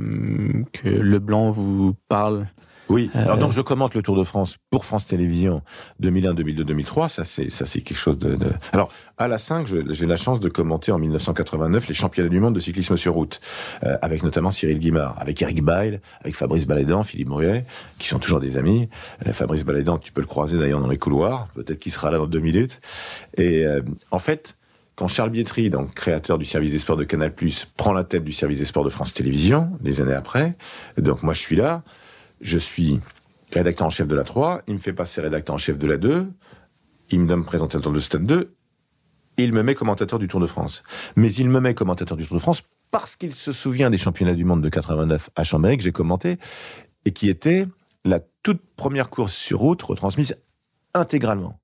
que 0.73 0.89
Leblanc 0.89 1.51
vous 1.51 1.95
parle 2.09 2.47
oui. 2.89 3.11
Alors 3.15 3.37
donc 3.37 3.53
je 3.53 3.61
commente 3.61 3.95
le 3.95 4.03
Tour 4.03 4.17
de 4.17 4.25
France 4.25 4.57
pour 4.71 4.85
France 4.85 5.07
Télévisions 5.07 5.63
2001, 6.01 6.35
2002, 6.35 6.65
2003. 6.65 7.09
Ça 7.09 7.25
c'est 7.25 7.51
ça 7.51 7.67
c'est 7.67 7.81
quelque 7.81 7.99
chose 7.99 8.19
de, 8.19 8.35
de... 8.35 8.47
Alors 8.73 8.91
à 9.17 9.29
la 9.29 9.39
5, 9.39 9.67
j'ai 9.67 10.07
la 10.07 10.17
chance 10.17 10.39
de 10.41 10.49
commenter 10.49 10.93
en 10.93 10.99
1989 10.99 11.89
les 11.89 11.95
championnats 11.95 12.29
du 12.29 12.39
monde 12.39 12.55
de 12.55 12.61
cyclisme 12.61 12.97
sur 12.97 13.15
route 13.15 13.41
euh, 13.85 13.97
avec 14.01 14.23
notamment 14.23 14.51
Cyril 14.51 14.79
Guimard, 14.79 15.17
avec 15.19 15.43
Eric 15.43 15.63
Bail, 15.63 16.01
avec 16.21 16.37
Fabrice 16.37 16.67
Balédan, 16.67 17.03
Philippe 17.03 17.29
Mouillet, 17.29 17.65
qui 17.99 18.07
sont 18.07 18.19
toujours 18.19 18.41
des 18.41 18.57
amis. 18.57 18.89
Euh, 19.27 19.33
Fabrice 19.33 19.65
Balédan, 19.65 19.99
tu 19.99 20.13
peux 20.13 20.21
le 20.21 20.27
croiser 20.27 20.59
d'ailleurs 20.59 20.81
dans 20.81 20.89
les 20.89 20.99
couloirs. 20.99 21.49
Peut-être 21.55 21.79
qu'il 21.79 21.93
sera 21.93 22.11
là 22.11 22.19
dans 22.19 22.27
deux 22.27 22.41
minutes. 22.41 22.81
Et 23.37 23.67
euh, 23.67 23.81
en 24.11 24.19
fait 24.19 24.55
quand 24.95 25.07
Charles 25.07 25.31
Bietri, 25.31 25.71
donc 25.71 25.95
créateur 25.95 26.39
du 26.39 26.45
service 26.45 26.73
des 26.73 26.81
sports 26.81 26.97
de 26.97 27.05
Canal+, 27.05 27.33
prend 27.77 27.93
la 27.93 28.03
tête 28.03 28.25
du 28.25 28.33
service 28.33 28.59
des 28.59 28.65
sports 28.65 28.85
de 28.85 28.91
France 28.91 29.13
Télévisions, 29.13 29.71
des 29.81 30.01
années 30.01 30.13
après, 30.13 30.57
donc 30.97 31.23
moi 31.23 31.35
je 31.35 31.41
suis 31.41 31.55
là, 31.55 31.85
je 32.41 32.59
suis 32.59 33.01
rédacteur 33.53 33.87
en 33.87 33.91
chef 33.91 34.07
de 34.07 34.15
la 34.15 34.25
3, 34.25 34.63
il 34.67 34.75
me 34.75 34.79
fait 34.79 34.93
passer 34.93 35.21
rédacteur 35.21 35.55
en 35.55 35.59
chef 35.59 35.79
de 35.79 35.87
la 35.87 35.97
2, 35.97 36.31
il 37.11 37.21
me 37.21 37.27
donne 37.27 37.45
présentateur 37.45 37.93
de 37.93 37.99
Stade 37.99 38.27
2, 38.27 38.55
et 39.39 39.45
il 39.45 39.53
me 39.53 39.63
met 39.63 39.75
commentateur 39.75 40.19
du 40.19 40.29
Tour 40.29 40.41
de 40.41 40.47
France. 40.47 40.83
Mais 41.17 41.33
il 41.33 41.49
me 41.49 41.61
met 41.61 41.75
commentateur 41.75 42.17
du 42.17 42.27
Tour 42.27 42.37
de 42.37 42.43
France 42.43 42.63
parce 42.91 43.17
qu'il 43.17 43.33
se 43.33 43.53
souvient 43.53 43.91
des 43.91 43.99
championnats 43.99 44.35
du 44.35 44.45
monde 44.45 44.63
de 44.63 44.69
89 44.69 45.31
à 45.37 45.45
Chambéry 45.45 45.77
que 45.77 45.83
j'ai 45.83 45.93
commenté 45.93 46.39
et 47.05 47.13
qui 47.13 47.29
était 47.29 47.67
la 48.05 48.21
toute 48.43 48.61
première 48.77 49.11
course 49.11 49.35
sur 49.35 49.61
route 49.61 49.83
retransmise 49.83 50.37
intégralement 50.95 51.61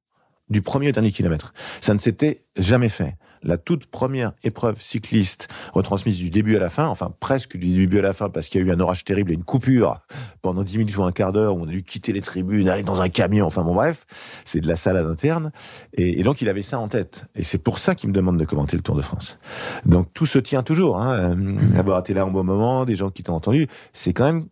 du 0.51 0.63
premier 0.63 0.91
au 0.91 0.93
dernier 0.93 1.11
kilomètre. 1.11 1.53
Ça 1.81 1.95
ne 1.95 1.99
s'était 1.99 2.43
jamais 2.57 2.89
fait 2.89 3.17
la 3.45 3.57
toute 3.59 3.87
première 3.87 4.33
épreuve 4.43 4.81
cycliste 4.81 5.49
retransmise 5.73 6.19
du 6.19 6.31
début 6.31 6.57
à 6.57 6.61
la 6.61 6.71
fin, 6.71 6.87
enfin 6.87 7.13
presque 7.21 7.57
du 7.57 7.75
début 7.75 7.99
à 7.99 8.03
la 8.03 8.13
fin 8.13 8.29
parce 8.29 8.49
qu'il 8.49 8.61
y 8.61 8.65
a 8.65 8.67
eu 8.67 8.73
un 8.73 8.81
orage 8.81 9.05
terrible 9.05 9.31
et 9.31 9.35
une 9.35 9.45
coupure 9.45 9.99
pendant 10.43 10.63
10 10.63 10.79
minutes 10.79 10.97
ou 10.97 11.05
un 11.05 11.13
quart 11.13 11.33
d'heure 11.33 11.57
où 11.57 11.61
on 11.61 11.65
a 11.65 11.71
dû 11.71 11.83
quitter 11.83 12.13
les 12.13 12.21
tribunes, 12.21 12.69
aller 12.69 12.83
dans 12.83 13.01
un 13.01 13.09
camion, 13.09 13.47
enfin 13.47 13.63
bon 13.63 13.75
bref, 13.75 14.07
c'est 14.45 14.61
de 14.61 14.69
la 14.69 14.77
salade 14.77 15.07
interne. 15.07 15.53
Et, 15.93 16.23
donc 16.23 16.41
il 16.41 16.49
avait 16.49 16.63
ça 16.63 16.79
en 16.79 16.89
tête. 16.89 17.27
Et 17.35 17.43
c'est 17.43 17.59
pour 17.59 17.79
ça 17.79 17.95
qu'il 17.95 18.09
me 18.09 18.15
demande 18.15 18.39
de 18.39 18.45
commenter 18.45 18.77
le 18.77 18.83
Tour 18.83 18.97
de 18.97 19.03
France. 19.03 19.39
Donc 19.85 20.09
tout 20.15 20.27
se 20.27 20.39
tient 20.39 20.63
toujours. 20.63 21.01
Hein. 21.01 21.35
Mmh. 21.35 21.77
Avoir 21.77 22.01
été 22.01 22.15
là 22.15 22.27
au 22.27 22.31
bon 22.31 22.45
moment, 22.45 22.85
des 22.85 22.97
gens 22.97 23.11
qui 23.11 23.23
t'ont 23.23 23.35
entendu, 23.35 23.69
c'est 23.93 24.13
quand 24.13 24.25
même 24.25 24.47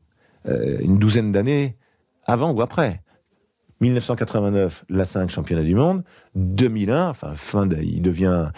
euh, 0.48 0.78
une 0.80 0.98
douzaine 0.98 1.32
d'années 1.32 1.76
avant 2.24 2.50
ou 2.50 2.62
après. 2.62 3.02
1989, 3.82 4.84
la 4.88 5.04
5 5.04 5.28
championnat 5.28 5.64
du 5.64 5.74
monde. 5.74 6.04
2001, 6.36 7.08
enfin 7.10 7.34
fin, 7.34 7.68
il 7.68 8.00
devient 8.00 8.50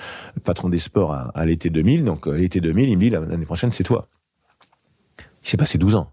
patron 0.45 0.69
des 0.69 0.79
sports 0.79 1.13
à, 1.35 1.47
l'été 1.47 1.71
2000. 1.71 2.05
Donc 2.05 2.29
euh, 2.29 2.37
l'été 2.37 2.61
2000, 2.61 2.91
il 2.91 2.97
me 2.97 3.01
dit 3.01 3.11
l'année 3.11 3.47
prochaine 3.47 3.71
c'est 3.71 3.85
toi. 3.85 4.09
Il 5.43 5.49
s'est 5.49 5.57
passé 5.57 5.79
12 5.79 5.95
ans. 5.95 6.13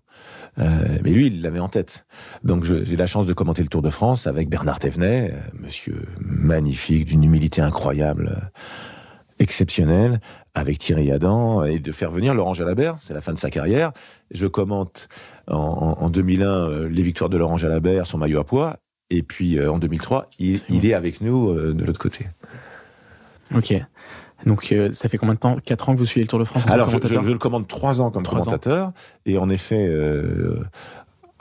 Euh, 0.59 0.99
mais 1.03 1.11
lui, 1.11 1.27
il 1.27 1.41
l'avait 1.41 1.59
en 1.59 1.67
tête. 1.67 2.05
Donc 2.43 2.63
j'ai 2.63 2.95
la 2.95 3.07
chance 3.07 3.25
de 3.25 3.33
commenter 3.33 3.61
le 3.61 3.67
Tour 3.67 3.81
de 3.81 3.89
France 3.89 4.27
avec 4.27 4.49
Bernard 4.49 4.79
Thévenet, 4.79 5.33
euh, 5.33 5.39
monsieur 5.59 6.03
magnifique, 6.19 7.05
d'une 7.05 7.23
humilité 7.23 7.61
incroyable, 7.61 8.51
exceptionnelle, 9.39 10.21
avec 10.53 10.77
Thierry 10.77 11.11
Adam, 11.11 11.63
et 11.63 11.79
de 11.79 11.91
faire 11.91 12.11
venir 12.11 12.33
Laurent 12.33 12.53
Jalabert, 12.53 12.97
c'est 12.99 13.13
la 13.13 13.21
fin 13.21 13.33
de 13.33 13.39
sa 13.39 13.49
carrière. 13.49 13.91
Je 14.29 14.47
commente 14.47 15.09
en, 15.47 15.57
en 15.99 16.09
2001 16.09 16.87
les 16.87 17.03
victoires 17.03 17.29
de 17.29 17.37
Laurent 17.37 17.57
Jalabert, 17.57 18.05
son 18.05 18.17
maillot 18.17 18.39
à 18.39 18.43
poids, 18.43 18.77
et 19.11 19.23
puis 19.23 19.59
euh, 19.59 19.71
en 19.71 19.77
2003, 19.77 20.29
il, 20.39 20.85
est 20.85 20.93
avec 20.93 21.21
nous 21.21 21.49
euh, 21.49 21.73
de 21.73 21.83
l'autre 21.83 21.99
côté. 21.99 22.27
Ok. 23.53 23.73
Donc 24.45 24.71
euh, 24.71 24.91
ça 24.93 25.09
fait 25.09 25.17
combien 25.17 25.35
de 25.35 25.39
temps 25.39 25.57
4 25.63 25.89
ans 25.89 25.93
que 25.93 25.99
vous 25.99 26.05
suivez 26.05 26.23
le 26.23 26.29
Tour 26.29 26.39
de 26.39 26.45
France 26.45 26.63
Alors 26.67 26.89
je, 26.89 26.97
le 26.97 27.37
commande 27.37 27.67
3 27.67 28.01
ans 28.01 28.09
comme 28.09 28.25
commentateur 28.25 28.91
et 29.27 29.37
en 29.37 29.49
effet 29.49 29.87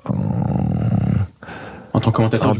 en 0.05 1.00
en 1.93 2.01
tant 2.01 2.11
que 2.11 2.17
commentateur, 2.17 2.55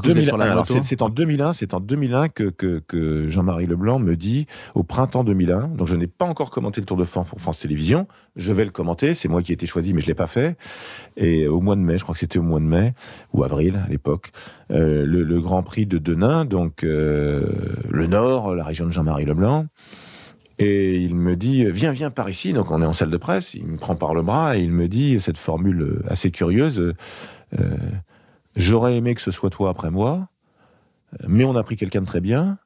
c'est 0.83 1.03
en 1.03 1.09
2001, 1.09 1.53
c'est 1.53 1.75
en 1.75 1.81
2001 1.81 2.29
que, 2.29 2.45
que, 2.45 2.83
que 2.87 3.29
Jean-Marie 3.29 3.67
Leblanc 3.67 3.99
me 3.99 4.17
dit 4.17 4.47
au 4.75 4.83
printemps 4.83 5.25
2001. 5.25 5.69
Donc 5.69 5.87
je 5.87 5.95
n'ai 5.95 6.07
pas 6.07 6.25
encore 6.25 6.51
commenté 6.51 6.81
le 6.81 6.87
Tour 6.87 6.97
de 6.97 7.05
France 7.05 7.29
pour 7.29 7.41
France 7.41 7.61
Télévisions. 7.61 8.09
Je 8.37 8.53
vais 8.53 8.65
le 8.65 8.71
commenter. 8.71 9.15
C'est 9.15 9.29
moi 9.29 9.43
qui 9.43 9.53
ai 9.53 9.55
été 9.55 9.67
choisi, 9.67 9.93
mais 9.93 10.01
je 10.01 10.07
l'ai 10.07 10.15
pas 10.15 10.27
fait. 10.27 10.57
Et 11.17 11.47
au 11.47 11.61
mois 11.61 11.77
de 11.77 11.81
mai, 11.81 11.99
je 11.99 12.03
crois 12.03 12.15
que 12.15 12.19
c'était 12.19 12.39
au 12.39 12.43
mois 12.43 12.61
de 12.61 12.65
mai 12.65 12.95
ou 13.33 13.45
avril 13.45 13.81
à 13.85 13.89
l'époque, 13.89 14.33
euh, 14.73 15.05
le, 15.07 15.23
le, 15.23 15.41
Grand 15.41 15.63
Prix 15.63 15.87
de 15.87 15.99
Denain, 15.99 16.45
donc 16.45 16.85
euh, 16.85 17.47
le 17.89 18.07
Nord, 18.07 18.55
la 18.55 18.65
région 18.65 18.87
de 18.87 18.91
Jean-Marie 18.91 19.25
Leblanc. 19.25 19.67
Et 20.59 20.97
il 20.97 21.17
me 21.17 21.37
dit, 21.37 21.65
viens, 21.71 21.93
viens 21.93 22.11
par 22.11 22.29
ici. 22.29 22.53
Donc 22.53 22.71
on 22.71 22.83
est 22.83 22.87
en 22.87 22.93
salle 22.93 23.11
de 23.11 23.17
presse. 23.17 23.55
Il 23.55 23.67
me 23.67 23.77
prend 23.79 23.95
par 23.95 24.13
le 24.13 24.23
bras 24.23 24.59
et 24.59 24.61
il 24.61 24.73
me 24.73 24.89
dit 24.89 25.19
cette 25.21 25.39
formule 25.39 26.03
assez 26.09 26.31
curieuse. 26.31 26.95
Euh, 27.59 27.77
J'aurais 28.57 28.97
aimé 28.97 29.15
que 29.15 29.21
ce 29.21 29.31
soit 29.31 29.51
toi 29.51 29.71
après 29.71 29.91
moi, 29.91 30.29
mais 31.27 31.45
on 31.45 31.57
a 31.57 31.63
pris 31.63 31.77
quelqu'un 31.77 32.01
de 32.01 32.07
très 32.07 32.21
bien, 32.21 32.59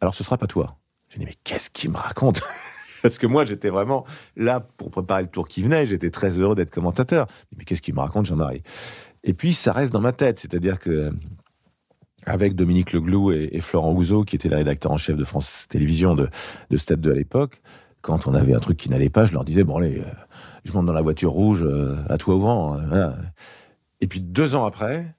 alors 0.00 0.14
ce 0.14 0.24
sera 0.24 0.38
pas 0.38 0.46
toi. 0.46 0.78
J'ai 1.08 1.18
dit, 1.18 1.26
mais 1.26 1.34
qu'est-ce 1.44 1.70
qu'il 1.70 1.90
me 1.90 1.96
raconte 1.96 2.42
Parce 3.02 3.18
que 3.18 3.26
moi, 3.26 3.44
j'étais 3.44 3.70
vraiment 3.70 4.04
là 4.36 4.60
pour 4.60 4.90
préparer 4.90 5.22
le 5.22 5.28
tour 5.28 5.46
qui 5.46 5.62
venait, 5.62 5.86
j'étais 5.86 6.10
très 6.10 6.30
heureux 6.30 6.54
d'être 6.54 6.70
commentateur. 6.70 7.26
Mais 7.56 7.64
qu'est-ce 7.64 7.82
qu'il 7.82 7.94
me 7.94 8.00
raconte, 8.00 8.26
Jean-Marie? 8.26 8.62
Et 9.22 9.34
puis, 9.34 9.54
ça 9.54 9.72
reste 9.72 9.92
dans 9.92 10.00
ma 10.00 10.12
tête, 10.12 10.38
c'est-à-dire 10.38 10.78
que 10.78 11.12
avec 12.24 12.56
Dominique 12.56 12.92
Leglou 12.92 13.30
et, 13.30 13.60
Florent 13.60 13.92
Ouzo, 13.92 14.24
qui 14.24 14.34
étaient 14.34 14.48
les 14.48 14.56
rédacteurs 14.56 14.90
en 14.90 14.96
chef 14.96 15.16
de 15.16 15.24
France 15.24 15.66
Télévisions 15.68 16.16
de, 16.16 16.28
de 16.70 16.76
Step 16.76 17.00
2 17.00 17.12
à 17.12 17.14
l'époque, 17.14 17.62
quand 18.02 18.26
on 18.26 18.34
avait 18.34 18.54
un 18.54 18.58
truc 18.58 18.76
qui 18.76 18.90
n'allait 18.90 19.10
pas, 19.10 19.26
je 19.26 19.32
leur 19.32 19.44
disais, 19.44 19.62
bon 19.62 19.76
allez, 19.76 20.00
euh, 20.00 20.04
je 20.64 20.72
monte 20.72 20.86
dans 20.86 20.92
la 20.92 21.02
voiture 21.02 21.30
rouge, 21.30 21.62
euh, 21.62 21.96
à 22.08 22.18
toi 22.18 22.34
au 22.34 22.40
vent. 22.40 22.76
Hein, 22.76 23.12
et 24.00 24.08
puis 24.08 24.20
deux 24.20 24.56
ans 24.56 24.64
après, 24.64 25.14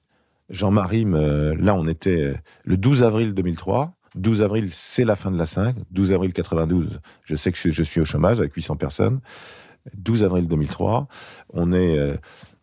Jean-Marie, 0.48 1.04
là 1.04 1.74
on 1.74 1.86
était 1.86 2.22
euh, 2.22 2.34
le 2.64 2.76
12 2.76 3.02
avril 3.02 3.34
2003. 3.34 3.94
12 4.14 4.42
avril, 4.42 4.68
c'est 4.70 5.04
la 5.04 5.16
fin 5.16 5.30
de 5.30 5.36
la 5.36 5.46
5. 5.46 5.76
12 5.90 6.12
avril 6.12 6.32
92, 6.32 7.00
je 7.24 7.34
sais 7.34 7.52
que 7.52 7.70
je 7.70 7.82
suis 7.82 8.00
au 8.00 8.04
chômage 8.04 8.40
avec 8.40 8.54
800 8.54 8.76
personnes. 8.76 9.20
12 9.96 10.24
avril 10.24 10.46
2003, 10.48 11.08
on 11.50 11.72
est 11.72 11.98
euh, 11.98 12.16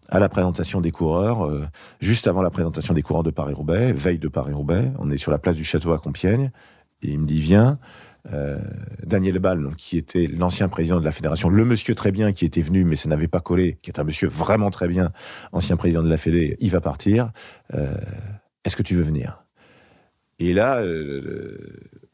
à 0.10 0.19
la 0.19 0.30
présentation 0.30 0.82
des 0.82 0.91
coureurs, 0.91 1.45
euh, 1.45 1.65
juste 2.00 2.28
avant 2.28 2.41
la 2.41 2.50
présentation 2.50 2.93
des 2.93 3.02
coureurs 3.02 3.24
de 3.24 3.32
Paris-Roubaix, 3.32 3.93
veille 3.93 4.19
de 4.19 4.28
Paris-Roubaix. 4.28 4.91
On 5.00 5.10
est 5.12 5.17
sur 5.17 5.32
la 5.32 5.38
place 5.38 5.56
du 5.56 5.63
Château 5.63 5.93
à 5.93 6.00
Compiègne. 6.00 6.52
Et 7.02 7.10
il 7.10 7.19
me 7.19 7.26
dit, 7.26 7.39
viens, 7.39 7.80
euh, 8.34 8.60
Daniel 9.06 9.40
Ball, 9.40 9.76
qui 9.78 9.98
était 9.98 10.28
l'ancien 10.28 10.68
président 10.68 11.00
de 11.00 11.06
la 11.06 11.12
fédération, 11.12 11.50
le 11.50 11.66
monsieur 11.66 11.94
très 11.94 12.12
bien 12.12 12.32
qui 12.32 12.46
était 12.46 12.62
venu, 12.62 12.84
mais 12.84 12.96
ça 12.96 13.08
n'avait 13.10 13.28
pas 13.28 13.40
collé, 13.40 13.78
qui 13.82 13.92
est 13.92 14.00
un 14.00 14.04
monsieur 14.04 14.28
vraiment 14.28 14.72
très 14.72 14.88
bien, 14.88 15.12
ancien 15.52 15.78
président 15.78 16.02
de 16.02 16.10
la 16.10 16.18
Fédé, 16.18 16.58
il 16.60 16.72
va 16.72 16.82
partir. 16.82 17.32
Euh, 17.74 17.94
est-ce 18.64 18.76
que 18.76 18.84
tu 18.84 18.96
veux 18.96 19.04
venir? 19.04 19.44
Et 20.40 20.54
là, 20.54 20.82
euh, 20.82 21.58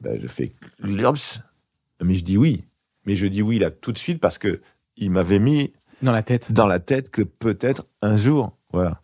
bah, 0.02 0.12
je 0.22 0.28
fais 0.28 0.52
l'URBS, 0.80 1.42
mais 2.04 2.14
je 2.14 2.24
dis 2.24 2.38
oui. 2.38 2.66
Mais 3.06 3.16
je 3.16 3.26
dis 3.26 3.42
oui 3.42 3.58
là 3.58 3.72
tout 3.72 3.92
de 3.92 3.98
suite 3.98 4.20
parce 4.20 4.38
que 4.38 4.62
il 4.96 5.10
m'avait 5.10 5.40
mis 5.40 5.74
dans 6.04 6.12
la 6.12 6.22
tête, 6.22 6.52
dans 6.52 6.68
la 6.68 6.80
tête 6.80 7.10
que 7.10 7.22
peut-être 7.22 7.88
un 8.02 8.18
jour, 8.18 8.56
voilà. 8.72 9.02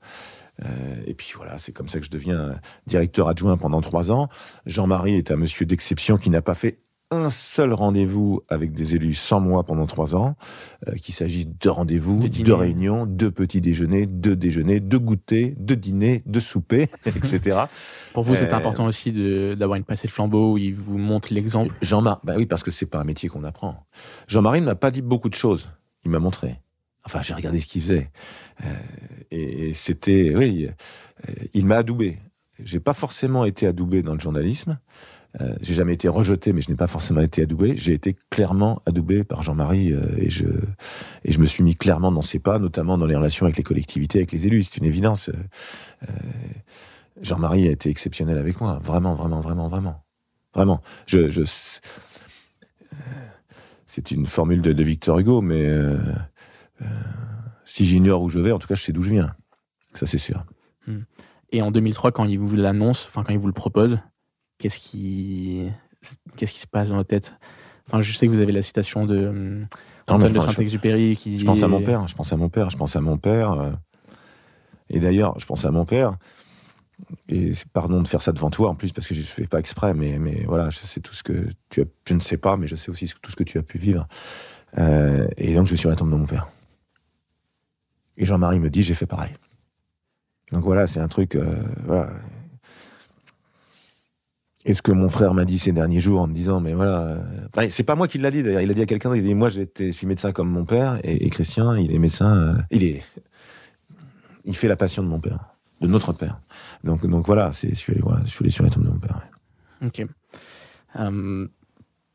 Euh, 0.63 0.96
et 1.06 1.13
puis 1.13 1.34
voilà, 1.36 1.58
c'est 1.58 1.72
comme 1.72 1.88
ça 1.88 2.00
que 2.00 2.06
je 2.06 2.12
deviens 2.12 2.60
directeur 2.86 3.28
adjoint 3.28 3.58
pendant 3.58 3.82
trois 3.82 4.12
ans. 4.12 4.28
Jean-Marie 4.65 5.15
est 5.15 5.32
un 5.32 5.36
monsieur 5.36 5.65
d'exception 5.65 6.17
qui 6.17 6.30
n'a 6.30 6.41
pas 6.41 6.56
fait 6.56 6.80
un 7.12 7.30
seul 7.30 7.72
rendez-vous 7.74 8.41
avec 8.50 8.74
des 8.74 8.96
élus 8.96 9.13
sans 9.13 9.39
moi 9.39 9.63
pendant 9.63 9.86
trois 9.86 10.15
ans, 10.15 10.36
euh, 10.88 10.93
qu'il 10.96 11.15
s'agisse 11.15 11.48
de 11.48 11.70
rendez-vous, 11.70 12.28
de, 12.28 12.52
réunions, 12.52 13.06
de 13.06 13.30
petits 13.30 13.62
déjeuners, 13.62 14.06
de 14.08 14.34
déjeuners, 14.34 14.82
de 14.82 14.98
goûters, 14.98 15.54
de 15.58 15.76
dîners, 15.76 16.24
de 16.26 16.39
soupers, 16.39 16.88
etc. 17.06 17.65
Pour 18.13 18.24
vous, 18.24 18.36
c'est 18.36 18.52
euh, 18.52 18.58
important 18.58 18.86
aussi 18.86 19.12
d'avoir 19.56 19.78
une 19.78 19.86
passée 19.86 20.08
de 20.08 20.12
flambeau 20.12 20.54
où 20.54 20.58
il 20.58 20.76
vous 20.76 20.98
montre 20.98 21.34
l'exemple. 21.34 21.74
Jean-Marie, 21.82 22.20
bah 22.26 22.34
oui, 22.36 22.46
parce 22.46 22.63
que 22.63 22.72
c'est 22.72 22.86
pas 22.86 23.00
un 23.00 23.06
métier 23.06 23.30
qu'on 23.30 23.46
apprend. 23.46 23.88
Jean-Marie 24.28 24.62
ne 24.62 24.65
m'a 24.65 24.76
pas 24.76 24.91
dit 24.91 25.02
beaucoup 25.02 25.30
de 25.30 25.36
choses. 25.36 25.70
Il 26.04 26.12
m'a 26.12 26.20
montré. 26.20 26.60
Enfin, 27.06 27.22
j'ai 27.22 27.34
regardé 27.34 27.60
ce 27.60 27.67
qu'il 27.67 27.82
faisait. 27.82 28.12
Euh, 28.65 28.74
et, 29.32 29.70
et 29.70 29.74
c'était, 29.74 30.34
oui, 30.36 30.67
il 31.54 31.65
m'a 31.65 31.78
adoubé. 31.78 32.20
J'ai 32.62 32.82
pas 32.82 32.93
forcément 32.93 33.46
été 33.46 33.65
adoubé 33.65 34.04
dans 34.04 34.13
le 34.13 34.20
journalisme. 34.20 34.78
Euh, 35.41 35.55
j'ai 35.61 35.73
jamais 35.73 35.93
été 35.93 36.07
rejeté, 36.07 36.53
mais 36.53 36.61
je 36.61 36.69
n'ai 36.69 36.75
pas 36.75 36.87
forcément 36.87 37.21
été 37.21 37.43
adoubé. 37.43 37.75
J'ai 37.75 37.93
été 37.93 38.15
clairement 38.29 38.81
adoubé 38.85 39.23
par 39.23 39.43
Jean-Marie 39.43 39.93
euh, 39.93 40.01
et 40.17 40.29
je 40.29 41.39
me 41.39 41.45
suis 41.45 41.63
mis 41.63 41.75
clairement 41.75 42.11
dans 42.11 42.21
ses 42.21 42.39
pas, 42.39 42.59
notamment 42.59 42.97
dans 42.97 43.05
les 43.05 43.15
relations 43.15 43.45
avec 43.45 43.57
les 43.57 43.63
collectivités, 43.63 44.19
avec 44.19 44.31
les 44.31 44.47
élus. 44.47 44.63
C'est 44.63 44.77
une 44.77 44.85
évidence. 44.85 45.29
Euh, 45.29 46.07
Jean-Marie 47.21 47.67
a 47.67 47.71
été 47.71 47.89
exceptionnel 47.89 48.37
avec 48.37 48.61
moi, 48.61 48.79
vraiment, 48.81 49.15
vraiment, 49.15 49.41
vraiment, 49.41 49.67
vraiment, 49.67 50.03
vraiment. 50.53 50.81
C'est 53.85 54.11
une 54.11 54.27
formule 54.27 54.61
de, 54.61 54.73
de, 54.73 54.83
Victor 54.83 55.17
Hugo, 55.17 55.41
mais 55.41 55.67
si 57.65 57.85
j'ignore 57.85 58.21
où 58.21 58.29
je 58.29 58.39
vais, 58.39 58.51
en 58.51 58.59
tout 58.59 58.67
cas, 58.67 58.75
je 58.75 58.83
sais 58.83 58.91
d'où 58.91 59.01
je 59.01 59.09
viens. 59.09 59.35
Ça, 59.93 60.05
c'est 60.05 60.19
sûr. 60.19 60.45
Hmm. 60.85 61.01
Et 61.51 61.61
en 61.61 61.71
2003, 61.71 62.11
quand 62.11 62.25
il 62.25 62.37
vous 62.37 62.55
l'annonce, 62.55 63.07
enfin 63.07 63.23
quand 63.23 63.33
il 63.33 63.39
vous 63.39 63.47
le 63.47 63.53
propose, 63.53 63.99
qu'est-ce 64.58 64.78
qui, 64.78 65.70
qu'est-ce 66.36 66.54
qui 66.54 66.60
se 66.60 66.67
passe 66.67 66.89
dans 66.89 66.98
la 66.98 67.04
tête? 67.04 67.34
Enfin, 67.88 68.02
je 68.02 68.12
sais 68.12 68.28
que 68.28 68.32
vous 68.32 68.41
avez 68.41 68.52
la 68.52 68.62
citation 68.62 69.06
de 69.06 69.65
Antoine 70.08 70.34
de 70.34 70.39
Saint-Exupéry 70.39 71.15
qui. 71.15 71.39
Je 71.39 71.46
pense 71.46 71.63
à 71.63 71.67
mon 71.67 71.82
père. 71.82 72.08
Je 72.08 72.15
pense 72.15 72.34
à 72.34 72.38
mon 72.38 72.50
père. 72.50 72.70
Je 72.70 72.78
pense 72.78 72.96
à 72.96 73.02
mon 73.02 73.17
père. 73.17 73.52
Euh, 73.54 73.72
et 74.89 75.00
d'ailleurs, 75.00 75.39
je 75.39 75.46
pense 75.46 75.65
à 75.65 75.72
mon 75.72 75.86
père. 75.86 76.17
Et 77.30 77.52
pardon 77.74 78.02
de 78.02 78.08
faire 78.08 78.22
ça 78.22 78.32
devant 78.32 78.50
toi 78.50 78.70
en 78.70 78.76
plus 78.76 78.91
parce 78.91 79.06
que 79.06 79.13
je 79.13 79.20
ne 79.20 79.26
fais 79.26 79.46
pas 79.46 79.60
exprès, 79.60 79.93
mais 79.93 80.17
mais 80.17 80.43
voilà, 80.48 80.70
je 80.70 80.80
sais 80.80 81.00
tout 81.00 81.13
ce 81.13 81.24
que 81.24 81.48
tu 81.70 81.82
as. 81.82 81.86
Je 82.06 82.13
ne 82.13 82.20
sais 82.20 82.38
pas, 82.38 82.58
mais 82.58 82.67
je 82.67 82.76
sais 82.76 82.89
aussi 82.89 83.08
tout 83.22 83.32
ce 83.32 83.36
que 83.36 83.43
tu 83.43 83.58
as 83.58 83.63
pu 83.63 83.78
vivre. 83.78 84.08
Euh, 84.78 85.28
et 85.38 85.54
donc, 85.54 85.65
je 85.65 85.70
suis 85.70 85.78
sur 85.78 85.89
la 85.89 85.96
tombe 85.96 86.12
de 86.12 86.15
mon 86.15 86.26
père. 86.26 86.50
Et 88.17 88.26
Jean-Marie 88.26 88.60
me 88.60 88.70
dit, 88.70 88.84
j'ai 88.84 88.96
fait 88.96 89.06
pareil. 89.06 89.36
Donc 90.52 90.63
voilà, 90.63 90.88
c'est 90.88 91.00
un 91.00 91.08
truc. 91.08 91.36
Euh, 91.36 91.63
voilà, 91.86 92.12
et 94.68 94.74
ce 94.74 94.82
que 94.82 94.91
mon 94.91 95.07
frère 95.07 95.34
m'a 95.34 95.45
dit 95.45 95.57
ces 95.57 95.72
derniers 95.72 96.01
jours 96.01 96.20
en 96.20 96.28
me 96.28 96.34
disant, 96.34 96.59
mais 96.59 96.74
voilà, 96.74 97.22
euh, 97.57 97.68
c'est 97.70 97.84
pas 97.84 97.95
moi 97.95 98.09
qui 98.09 98.18
l'a 98.18 98.32
dit 98.32 98.43
d'ailleurs, 98.43 98.59
il 98.59 98.70
a 98.70 98.74
dit 98.74 98.82
à 98.82 98.86
quelqu'un, 98.86 99.15
il 99.15 99.20
a 99.20 99.24
dit, 99.24 99.34
moi 99.34 99.49
j'étais, 99.49 99.88
je 99.88 99.91
suis 99.93 100.05
médecin 100.05 100.34
comme 100.34 100.49
mon 100.49 100.65
père, 100.65 100.99
et, 101.05 101.30
Christian, 101.30 101.76
il 101.76 101.95
est 101.95 101.99
médecin, 101.99 102.36
euh, 102.36 102.53
il 102.70 102.84
est, 102.84 103.01
il 104.43 104.57
fait 104.57 104.68
la 104.68 104.76
passion 104.76 105.03
de 105.03 105.07
mon 105.07 105.22
père, 105.22 105.39
de 105.80 105.88
notre 105.88 106.11
père. 106.11 106.41
Donc, 106.84 107.07
donc 107.07 107.26
voilà, 107.26 107.53
c'est, 107.53 107.70
je 107.70 107.76
suis 107.76 107.93
allé, 107.93 108.01
voilà, 108.01 108.22
je 108.26 108.30
suis 108.30 108.43
allé 108.43 108.51
sur 108.51 108.65
la 108.65 108.70
tombe 108.70 108.84
de 108.84 108.89
mon 108.89 108.99
père. 108.99 109.22
Ok. 109.86 110.05
Euh, 110.97 111.47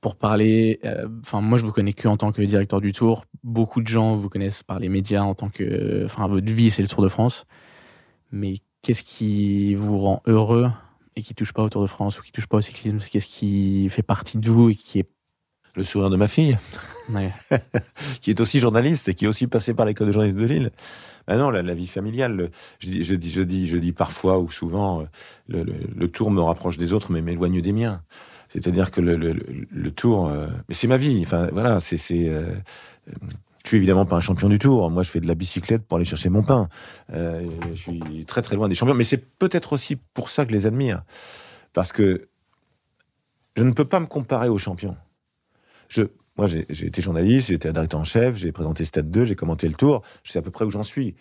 pour 0.03 0.17
parler. 0.17 0.81
Enfin, 1.21 1.41
moi, 1.41 1.59
je 1.59 1.65
vous 1.65 1.71
connais 1.71 1.93
que 1.93 2.09
en 2.09 2.17
tant 2.17 2.33
que 2.33 2.43
directeur 2.43 2.81
du 2.81 2.91
Tour. 2.91 3.25
Beaucoup 3.45 3.81
de 3.81 3.87
gens 3.87 4.17
vous 4.17 4.29
connaissent 4.29 4.65
par 4.65 4.81
les 4.81 4.89
médias 4.89 5.23
en 5.23 5.37
tant 5.37 5.49
que. 5.49 6.05
Enfin, 6.05 6.27
votre 6.27 6.53
vie, 6.53 6.73
c'est 6.73 6.83
le 6.83 6.89
Tour 6.89 7.05
de 7.05 7.09
France. 7.09 7.47
Mais 8.33 8.55
qu'est-ce 8.83 9.05
qui 9.05 9.77
vous 9.77 9.99
rend 10.01 10.21
heureux 10.27 10.67
et 11.17 11.23
qui 11.23 11.35
touche 11.35 11.53
pas 11.53 11.63
au 11.63 11.69
Tour 11.69 11.83
de 11.83 11.87
France 11.87 12.19
ou 12.19 12.23
qui 12.23 12.33
touche 12.33 12.47
pas 12.47 12.59
au 12.59 12.61
cyclisme 12.61 12.99
Qu'est-ce 13.11 13.27
qui 13.29 13.89
fait 13.89 14.03
partie 14.03 14.39
de 14.39 14.51
vous 14.51 14.71
et 14.71 14.75
qui 14.75 15.01
est. 15.01 15.09
Le 15.75 15.85
sourire 15.85 16.11
de 16.11 16.17
ma 16.17 16.29
fille, 16.29 16.59
Ouais. 17.15 17.33
qui 18.21 18.29
est 18.29 18.41
aussi 18.41 18.61
journaliste 18.61 19.09
et 19.09 19.15
qui 19.15 19.25
est 19.25 19.29
aussi 19.29 19.47
passé 19.47 19.73
par 19.73 19.87
l'école 19.87 20.09
de 20.09 20.13
journalisme 20.13 20.39
de 20.39 20.45
Lille. 20.45 20.71
Ben 21.27 21.39
non, 21.39 21.49
la, 21.49 21.63
la 21.63 21.75
vie 21.75 21.87
familiale. 21.87 22.37
le- 22.37 22.51
je, 22.79 22.89
dis, 22.91 23.05
je 23.05 23.15
dis, 23.15 23.31
je 23.31 23.41
dis, 23.41 23.69
je 23.69 23.79
dis 23.79 23.93
parfois 23.93 24.39
ou 24.39 24.51
souvent, 24.51 25.01
euh, 25.01 25.05
le, 25.49 25.63
le, 25.63 25.73
le 25.97 26.09
tour 26.09 26.31
me 26.31 26.43
rapproche 26.43 26.77
des 26.77 26.93
autres, 26.93 27.11
mais 27.11 27.23
m'éloigne 27.23 27.63
des 27.63 27.73
miens. 27.73 28.03
C'est-à-dire 28.51 28.91
que 28.91 29.01
le, 29.01 29.91
tour, 29.93 30.29
euh, 30.29 30.47
mais 30.69 30.75
c'est 30.75 30.89
ma 30.89 30.99
vie. 30.99 31.23
Enfin, 31.25 31.49
voilà, 31.53 31.81
c'est, 31.81 31.97
c'est. 31.97 32.29
euh, 32.29 32.53
je 33.65 33.69
suis 33.69 33.77
évidemment 33.77 34.05
pas 34.05 34.17
un 34.17 34.21
champion 34.21 34.49
du 34.49 34.59
tour. 34.59 34.91
Moi, 34.91 35.03
je 35.03 35.11
fais 35.11 35.21
de 35.21 35.27
la 35.27 35.35
bicyclette 35.35 35.87
pour 35.87 35.97
aller 35.97 36.05
chercher 36.05 36.29
mon 36.29 36.43
pain. 36.43 36.69
Euh, 37.13 37.49
je 37.73 37.79
suis 37.79 38.25
très 38.27 38.43
très 38.43 38.57
loin 38.57 38.69
des 38.69 38.75
champions, 38.75 38.95
mais 38.95 39.05
c'est 39.05 39.25
peut-être 39.39 39.73
aussi 39.73 39.97
pour 39.97 40.31
ça 40.31 40.45
que 40.45 40.53
je 40.53 40.57
les 40.57 40.67
admire, 40.67 41.03
parce 41.73 41.93
que 41.93 42.29
je 43.57 43.63
ne 43.63 43.73
peux 43.73 43.85
pas 43.85 44.01
me 44.01 44.07
comparer 44.07 44.49
aux 44.49 44.59
champions. 44.59 44.97
Je, 45.89 46.03
moi, 46.37 46.49
j'ai 46.49 46.87
été 46.87 47.03
journaliste, 47.03 47.49
j'ai 47.49 47.55
été 47.55 47.71
directeur 47.73 48.01
en 48.01 48.05
chef, 48.05 48.37
j'ai 48.37 48.53
présenté 48.53 48.85
Stade 48.85 49.11
2, 49.11 49.27
j'ai 49.27 49.37
commenté 49.37 49.69
le 49.69 49.75
tour, 49.75 50.03
je 50.23 50.33
sais 50.33 50.39
à 50.39 50.43
peu 50.43 50.51
près 50.51 50.65
où 50.65 50.71
j'en 50.71 50.83
suis. 50.83 51.15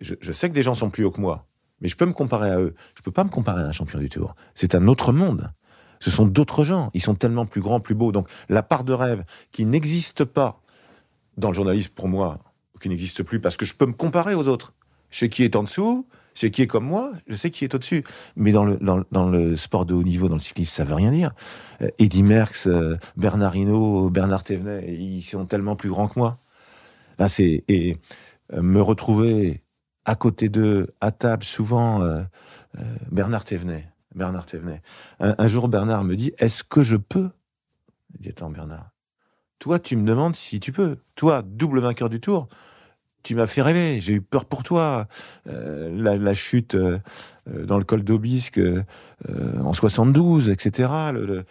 Je, 0.00 0.14
je 0.20 0.32
sais 0.32 0.48
que 0.48 0.54
des 0.54 0.62
gens 0.62 0.74
sont 0.74 0.90
plus 0.90 1.04
hauts 1.04 1.10
que 1.10 1.20
moi, 1.20 1.46
mais 1.80 1.88
je 1.88 1.96
peux 1.96 2.06
me 2.06 2.12
comparer 2.12 2.50
à 2.50 2.60
eux. 2.60 2.74
Je 2.96 3.02
peux 3.02 3.10
pas 3.10 3.24
me 3.24 3.28
comparer 3.28 3.62
à 3.62 3.66
un 3.66 3.72
champion 3.72 3.98
du 3.98 4.08
tour. 4.08 4.34
C'est 4.54 4.74
un 4.74 4.86
autre 4.86 5.12
monde. 5.12 5.52
Ce 5.98 6.10
sont 6.10 6.26
d'autres 6.26 6.64
gens. 6.64 6.90
Ils 6.94 7.02
sont 7.02 7.14
tellement 7.14 7.46
plus 7.46 7.60
grands, 7.60 7.80
plus 7.80 7.94
beaux. 7.94 8.12
Donc, 8.12 8.28
la 8.48 8.62
part 8.62 8.84
de 8.84 8.92
rêve 8.92 9.24
qui 9.50 9.66
n'existe 9.66 10.24
pas 10.24 10.61
dans 11.36 11.48
le 11.48 11.54
journalisme 11.54 11.92
pour 11.94 12.08
moi, 12.08 12.38
qui 12.80 12.88
n'existe 12.88 13.22
plus 13.22 13.40
parce 13.40 13.56
que 13.56 13.64
je 13.64 13.74
peux 13.74 13.86
me 13.86 13.92
comparer 13.92 14.34
aux 14.34 14.48
autres. 14.48 14.74
Je 15.10 15.18
sais 15.18 15.28
qui 15.28 15.44
est 15.44 15.56
en 15.56 15.62
dessous, 15.62 16.06
je 16.34 16.40
sais 16.40 16.50
qui 16.50 16.62
est 16.62 16.66
comme 16.66 16.86
moi, 16.86 17.12
je 17.26 17.34
sais 17.34 17.50
qui 17.50 17.64
est 17.64 17.74
au-dessus. 17.74 18.02
Mais 18.36 18.52
dans 18.52 18.64
le, 18.64 18.78
dans, 18.78 19.28
le- 19.28 19.56
sport 19.56 19.84
de 19.86 19.94
haut 19.94 20.02
niveau, 20.02 20.28
dans 20.28 20.36
le 20.36 20.40
cyclisme, 20.40 20.72
ça 20.72 20.84
veut 20.84 20.94
rien 20.94 21.10
dire. 21.10 21.32
Euh, 21.82 21.88
Eddy 21.98 22.22
Merckx, 22.22 22.66
euh, 22.66 22.96
Bernard 23.16 23.54
Hinault, 23.56 24.10
Bernard 24.10 24.42
Thévenet, 24.42 24.92
ils 24.92 25.22
sont 25.22 25.44
tellement 25.46 25.76
plus 25.76 25.90
grands 25.90 26.08
que 26.08 26.18
moi. 26.18 26.38
Et 27.38 27.98
euh, 28.52 28.62
me 28.62 28.80
retrouver 28.80 29.62
à 30.04 30.14
côté 30.14 30.48
d'eux, 30.48 30.88
à 31.00 31.12
table, 31.12 31.44
souvent 31.44 32.02
euh, 32.02 32.22
Bernard 33.10 33.44
Thévenet. 33.44 33.88
Bernard 34.14 34.46
Thévenet. 34.46 34.82
Un, 35.20 35.34
un 35.38 35.48
jour, 35.48 35.68
Bernard 35.68 36.04
me 36.04 36.16
dit 36.16 36.32
Est-ce 36.38 36.64
que 36.64 36.82
je 36.82 36.96
peux? 36.96 37.30
Je 38.14 38.22
dis 38.22 38.28
Attends, 38.30 38.50
Bernard. 38.50 38.91
Toi, 39.62 39.78
tu 39.78 39.94
me 39.96 40.04
demandes 40.04 40.34
si 40.34 40.58
tu 40.58 40.72
peux. 40.72 40.96
Toi, 41.14 41.42
double 41.46 41.78
vainqueur 41.78 42.08
du 42.10 42.18
Tour, 42.18 42.48
tu 43.22 43.36
m'as 43.36 43.46
fait 43.46 43.62
rêver. 43.62 44.00
J'ai 44.00 44.14
eu 44.14 44.20
peur 44.20 44.44
pour 44.44 44.64
toi. 44.64 45.06
Euh, 45.46 45.88
la, 45.96 46.16
la 46.16 46.34
chute 46.34 46.74
euh, 46.74 46.98
euh, 47.48 47.64
dans 47.64 47.78
le 47.78 47.84
col 47.84 48.02
d'Aubisque 48.02 48.58
euh, 48.58 48.82
en 49.62 49.72
72, 49.72 50.48
etc. 50.50 50.92
Le, 51.14 51.26
le- 51.26 51.44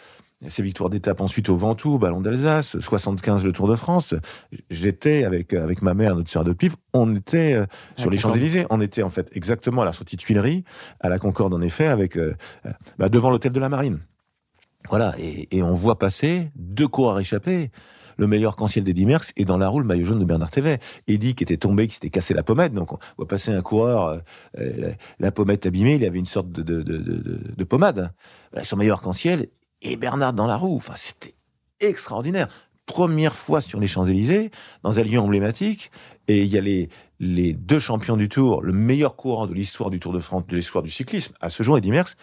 ces 0.50 0.62
victoires 0.62 0.90
d'étape 0.90 1.22
ensuite 1.22 1.48
au 1.48 1.56
Ventoux, 1.56 2.00
Ballon 2.00 2.20
d'Alsace, 2.20 2.78
75 2.82 3.46
le 3.46 3.54
Tour 3.54 3.70
de 3.70 3.76
France. 3.76 4.14
J'étais 4.70 5.24
avec 5.24 5.54
avec 5.54 5.82
ma 5.82 5.94
mère, 5.94 6.16
notre 6.18 6.30
sœur 6.32 6.44
de 6.44 6.52
pif, 6.52 6.76
on 6.92 7.16
était 7.16 7.54
euh, 7.54 7.66
sur 7.96 8.10
les. 8.10 8.18
Champs-Élysées. 8.18 8.66
On 8.72 8.82
était 8.82 9.04
en 9.04 9.10
fait 9.10 9.30
exactement 9.34 9.84
à 9.84 9.86
la 9.86 9.94
sortie 9.94 10.18
de 10.18 10.22
Tuileries, 10.22 10.66
à 11.00 11.08
la 11.08 11.18
Concorde 11.18 11.54
en 11.54 11.62
effet, 11.62 11.86
avec 11.88 12.18
euh, 12.18 12.34
bah, 12.98 13.08
devant 13.08 13.30
l'hôtel 13.30 13.54
de 13.54 13.60
la 13.62 13.70
Marine. 13.70 14.00
Voilà, 14.90 15.14
et, 15.20 15.48
et 15.56 15.64
on 15.64 15.76
voit 15.76 15.98
passer 15.98 16.52
deux 16.56 16.88
coureurs 16.90 17.20
échappés. 17.20 17.70
Le 18.18 18.28
meilleur 18.28 18.56
canciel 18.56 18.84
d'Eddy 18.84 19.06
Merckx 19.06 19.32
et 19.38 19.46
dans 19.46 19.58
la 19.58 19.68
roue 19.70 19.80
le 19.80 19.86
maillot 19.86 20.06
jaune 20.06 20.20
de 20.20 20.26
Bernard 20.26 20.52
Thévet. 20.52 20.80
Eddy 21.08 21.36
qui 21.36 21.44
était 21.44 21.58
tombé, 21.58 21.88
qui 21.88 21.96
s'était 21.96 22.10
cassé 22.10 22.34
la 22.34 22.44
pommette, 22.44 22.74
donc 22.74 22.94
on 22.94 22.98
voit 23.18 23.28
passer 23.28 23.52
un 23.52 23.62
coureur, 23.62 24.08
euh, 24.08 24.18
euh, 24.60 24.74
la, 24.78 24.88
la 25.20 25.32
pommette 25.32 25.66
abîmée, 25.66 25.96
il 25.96 26.06
avait 26.06 26.20
une 26.20 26.26
sorte 26.26 26.52
de, 26.52 26.62
de, 26.62 26.82
de, 26.82 26.98
de, 26.98 27.16
de- 27.18 27.54
de 27.58 27.64
pommade. 27.64 28.14
Son 28.64 28.78
meilleur 28.78 29.02
canciel 29.02 29.48
et 29.82 29.96
Bernard 29.96 30.34
dans 30.34 30.48
la 30.48 30.58
roue. 30.58 30.76
Enfin, 30.76 30.94
c'était 30.96 31.34
extraordinaire. 31.80 32.48
Première 32.86 33.36
fois 33.36 33.62
sur 33.62 33.80
les 33.80 33.88
Champs-Élysées, 33.88 34.52
dans 34.84 35.00
un 35.00 35.04
lieu 35.04 35.20
emblématique, 35.20 35.92
et 36.28 36.42
il 36.42 36.48
y 36.48 36.58
a 36.58 36.62
les, 36.62 37.54
deux 37.54 37.80
champions 37.80 38.18
du 38.18 38.28
Tour, 38.28 38.62
le 38.64 38.74
meilleur 38.74 39.16
coureur 39.16 39.48
de 39.48 39.54
l'histoire 39.54 39.90
du 39.90 40.00
Tour 40.00 40.12
de 40.12 40.20
France, 40.20 40.46
de 40.48 40.58
l'histoire 40.58 40.84
du 40.84 40.90
cyclisme, 40.90 41.34
à 41.40 41.50
ce 41.50 41.64
jour, 41.64 41.78
Eddy 41.78 41.92
Merckx, 41.92 42.16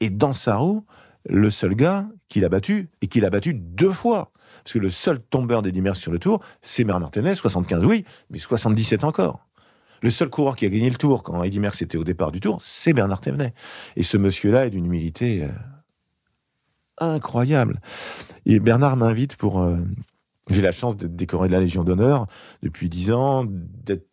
et 0.00 0.08
dans 0.08 0.32
sa 0.32 0.56
roue, 0.56 0.86
le 1.28 1.50
seul 1.50 1.74
gars 1.74 2.08
qu'il 2.28 2.44
a 2.46 2.48
battu, 2.48 2.88
et 3.02 3.08
qu'il 3.08 3.24
a 3.26 3.30
battu 3.30 3.52
deux 3.52 3.90
fois. 3.92 4.32
Parce 4.64 4.74
que 4.74 4.78
le 4.78 4.90
seul 4.90 5.20
tombeur 5.20 5.62
d'Eddy 5.62 5.80
Merckx 5.80 6.00
sur 6.00 6.12
le 6.12 6.18
Tour, 6.18 6.40
c'est 6.62 6.84
Bernard 6.84 7.10
Thévenet, 7.10 7.34
75 7.34 7.84
oui, 7.84 8.04
mais 8.30 8.38
77 8.38 9.04
encore. 9.04 9.46
Le 10.02 10.10
seul 10.10 10.30
coureur 10.30 10.56
qui 10.56 10.64
a 10.64 10.70
gagné 10.70 10.88
le 10.88 10.96
Tour 10.96 11.22
quand 11.22 11.42
Eddy 11.42 11.60
Merckx 11.60 11.82
était 11.82 11.98
au 11.98 12.04
départ 12.04 12.32
du 12.32 12.40
Tour, 12.40 12.58
c'est 12.62 12.92
Bernard 12.92 13.20
Thévenet. 13.20 13.52
Et 13.96 14.02
ce 14.02 14.16
monsieur-là 14.16 14.66
est 14.66 14.70
d'une 14.70 14.86
humilité 14.86 15.44
euh, 15.44 15.48
incroyable. 16.98 17.80
Et 18.46 18.60
Bernard 18.60 18.96
m'invite 18.96 19.36
pour... 19.36 19.60
euh, 19.60 19.76
j'ai 20.48 20.62
la 20.62 20.72
chance 20.72 20.96
d'être 20.96 21.14
décoré 21.14 21.48
de 21.48 21.52
la 21.52 21.60
Légion 21.60 21.84
d'honneur 21.84 22.26
depuis 22.62 22.88
dix 22.88 23.12
ans, 23.12 23.44
d'être, 23.46 24.06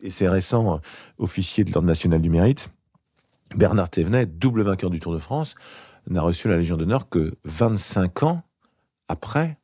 et 0.00 0.10
c'est 0.10 0.28
récent, 0.28 0.76
euh, 0.76 0.78
officier 1.18 1.64
de 1.64 1.72
l'Ordre 1.72 1.88
national 1.88 2.22
du 2.22 2.30
mérite. 2.30 2.70
Bernard 3.54 3.90
Thévenet, 3.90 4.26
double 4.26 4.62
vainqueur 4.62 4.90
du 4.90 5.00
Tour 5.00 5.12
de 5.12 5.18
France, 5.18 5.54
n'a 6.08 6.22
reçu 6.22 6.48
la 6.48 6.56
Légion 6.56 6.76
d'honneur 6.76 7.08
que 7.08 7.36
25 7.44 8.22
ans 8.22 8.42
après 9.08 9.58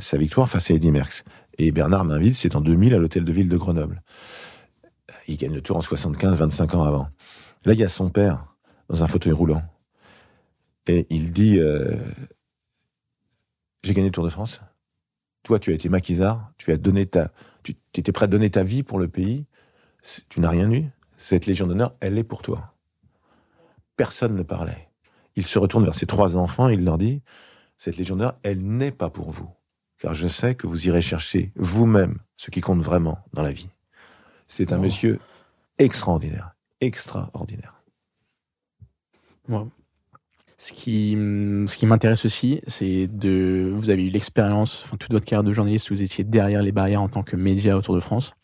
sa 0.00 0.18
victoire 0.18 0.48
face 0.48 0.70
à 0.70 0.74
Eddy 0.74 0.90
Merckx. 0.90 1.24
Et 1.58 1.70
Bernard 1.72 2.04
m'invite, 2.04 2.34
c'est 2.34 2.56
en 2.56 2.60
2000 2.60 2.94
à 2.94 2.98
l'hôtel 2.98 3.24
de 3.24 3.32
ville 3.32 3.48
de 3.48 3.56
Grenoble. 3.56 4.02
Il 5.28 5.36
gagne 5.36 5.54
le 5.54 5.60
Tour 5.60 5.76
en 5.76 5.80
75, 5.80 6.36
25 6.36 6.74
ans 6.74 6.84
avant. 6.84 7.08
Là, 7.64 7.74
il 7.74 7.78
y 7.78 7.84
a 7.84 7.88
son 7.88 8.10
père 8.10 8.46
dans 8.88 9.02
un 9.02 9.06
fauteuil 9.06 9.32
roulant. 9.32 9.62
Et 10.86 11.06
il 11.10 11.32
dit 11.32 11.58
euh, 11.58 11.96
J'ai 13.82 13.94
gagné 13.94 14.08
le 14.08 14.12
Tour 14.12 14.24
de 14.24 14.30
France. 14.30 14.60
Toi, 15.42 15.58
tu 15.58 15.70
as 15.70 15.74
été 15.74 15.88
maquisard. 15.88 16.52
Tu 16.56 16.72
as 16.72 16.76
donné 16.76 17.06
ta, 17.06 17.30
tu 17.62 17.76
étais 17.94 18.12
prêt 18.12 18.24
à 18.24 18.28
donner 18.28 18.50
ta 18.50 18.62
vie 18.62 18.82
pour 18.82 18.98
le 18.98 19.08
pays. 19.08 19.46
Tu 20.28 20.40
n'as 20.40 20.50
rien 20.50 20.70
eu. 20.70 20.90
Cette 21.16 21.46
Légion 21.46 21.66
d'honneur, 21.66 21.94
elle 22.00 22.18
est 22.18 22.24
pour 22.24 22.42
toi. 22.42 22.74
Personne 23.96 24.34
ne 24.34 24.42
parlait. 24.42 24.88
Il 25.36 25.46
se 25.46 25.58
retourne 25.58 25.84
vers 25.84 25.94
ses 25.94 26.06
trois 26.06 26.36
enfants 26.36 26.68
et 26.68 26.74
il 26.74 26.84
leur 26.84 26.98
dit 26.98 27.22
Cette 27.78 27.96
Légion 27.96 28.16
d'honneur, 28.16 28.38
elle 28.42 28.60
n'est 28.60 28.90
pas 28.90 29.10
pour 29.10 29.30
vous. 29.30 29.48
Car 30.02 30.16
je 30.16 30.26
sais 30.26 30.56
que 30.56 30.66
vous 30.66 30.88
irez 30.88 31.00
chercher 31.00 31.52
vous-même 31.54 32.18
ce 32.36 32.50
qui 32.50 32.60
compte 32.60 32.80
vraiment 32.80 33.20
dans 33.34 33.42
la 33.42 33.52
vie. 33.52 33.68
C'est 34.48 34.72
un 34.72 34.78
monsieur 34.78 35.20
extraordinaire. 35.78 36.56
Extraordinaire. 36.80 37.80
Ce 40.58 40.72
qui, 40.72 41.14
hum, 41.14 41.68
ce 41.68 41.76
qui 41.76 41.86
m'intéresse 41.86 42.24
aussi, 42.24 42.62
c'est 42.66 43.06
de. 43.06 43.72
Vous 43.76 43.90
avez 43.90 44.04
eu 44.04 44.10
l'expérience, 44.10 44.82
enfin, 44.84 44.96
toute 44.96 45.12
votre 45.12 45.24
carrière 45.24 45.44
de 45.44 45.52
journaliste, 45.52 45.92
vous 45.92 46.02
étiez 46.02 46.24
derrière 46.24 46.62
les 46.62 46.72
barrières 46.72 47.02
en 47.02 47.08
tant 47.08 47.22
que 47.22 47.36
média 47.36 47.76
autour 47.76 47.94
de 47.94 48.00
France. 48.00 48.34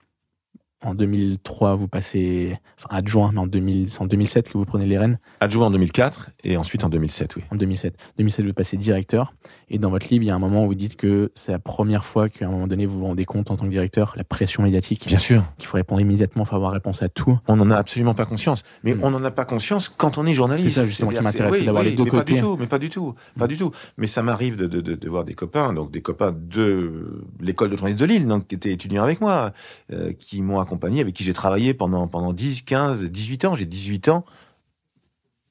En 0.85 0.95
2003, 0.95 1.75
vous 1.75 1.89
passez, 1.89 2.57
enfin, 2.79 2.97
adjoint, 2.97 3.33
mais 3.33 3.41
en 3.41 3.49
2000, 3.49 3.91
c'est 3.91 4.01
en 4.01 4.07
2007 4.07 4.49
que 4.49 4.57
vous 4.57 4.65
prenez 4.65 4.87
les 4.87 4.97
rênes. 4.97 5.19
Adjoint 5.41 5.67
en 5.67 5.71
2004 5.73 6.31
et 6.45 6.57
ensuite 6.57 6.85
en 6.85 6.89
2007, 6.89 7.35
oui. 7.35 7.43
En 7.51 7.57
2007. 7.57 7.97
2007, 8.17 8.47
vous 8.47 8.53
passez 8.53 8.77
directeur. 8.77 9.35
Et 9.71 9.81
dans 9.81 9.91
votre 9.91 10.07
livre, 10.09 10.23
il 10.23 10.29
y 10.29 10.31
a 10.31 10.37
un 10.37 10.39
moment 10.39 10.63
où 10.63 10.69
vous 10.69 10.77
dites 10.77 10.95
que 10.95 11.33
c'est 11.35 11.51
la 11.51 11.59
première 11.59 12.05
fois 12.05 12.29
qu'à 12.29 12.47
un 12.47 12.51
moment 12.51 12.69
donné, 12.69 12.87
vous 12.87 13.01
vous 13.01 13.07
rendez 13.07 13.25
compte 13.25 13.51
en 13.51 13.57
tant 13.57 13.65
que 13.65 13.71
directeur, 13.71 14.15
la 14.17 14.23
pression 14.23 14.63
médiatique, 14.63 15.05
Bien 15.09 15.19
sûr. 15.19 15.43
qu'il 15.59 15.67
faut 15.67 15.77
répondre 15.79 16.01
immédiatement, 16.01 16.45
il 16.45 16.49
faut 16.49 16.55
avoir 16.55 16.71
réponse 16.71 17.03
à 17.03 17.09
tout. 17.09 17.37
On 17.49 17.57
n'en 17.57 17.73
a 17.73 17.77
absolument 17.77 18.15
pas 18.15 18.25
conscience. 18.25 18.63
Mais 18.85 18.95
Mm. 18.95 19.01
on 19.03 19.11
n'en 19.11 19.25
a 19.25 19.33
pas 19.33 19.45
conscience 19.45 19.89
quand 19.89 20.17
on 20.17 20.27
est 20.27 20.35
journaliste. 20.35 20.69
C'est 20.71 20.81
ça, 20.83 20.87
justement, 20.87 21.11
qui 21.11 21.21
m'intéressait 21.21 21.59
c'est- 21.59 21.65
d'avoir 21.65 21.83
les 21.83 21.97
deux 21.97 22.05
mais 22.05 22.11
côtés. 22.11 22.35
Pas 22.35 22.41
du 22.41 22.41
tout, 22.41 22.57
mais 22.61 22.67
pas 22.69 22.79
du 22.79 22.89
tout, 22.89 23.15
pas 23.37 23.49
du 23.49 23.57
tout. 23.57 23.73
Mais 23.97 24.07
ça 24.07 24.23
m'arrive 24.23 24.55
de, 24.55 24.69
de, 24.69 24.81
de, 24.81 24.95
de 24.95 25.09
voir 25.09 25.25
des 25.25 25.35
copains, 25.35 25.73
donc 25.73 25.91
des 25.91 26.03
copains 26.03 26.31
de 26.33 27.25
l'école 27.41 27.71
de 27.71 27.77
journalisme 27.77 27.99
de 28.01 28.07
Lille, 28.07 28.27
donc 28.29 28.47
qui 28.47 28.55
étaient 28.55 28.71
étudiants 28.73 29.03
avec 29.03 29.21
moi, 29.21 29.51
euh, 29.93 30.13
qui 30.13 30.41
m'ont 30.41 30.61
accompagné, 30.69 31.01
avec 31.01 31.15
qui 31.15 31.25
j'ai 31.25 31.33
travaillé 31.33 31.73
pendant 31.73 32.07
pendant 32.07 32.33
10, 32.33 32.63
15, 32.63 33.05
18 33.05 33.45
ans. 33.47 33.55
J'ai 33.55 33.65
18 33.65 34.09
ans 34.09 34.25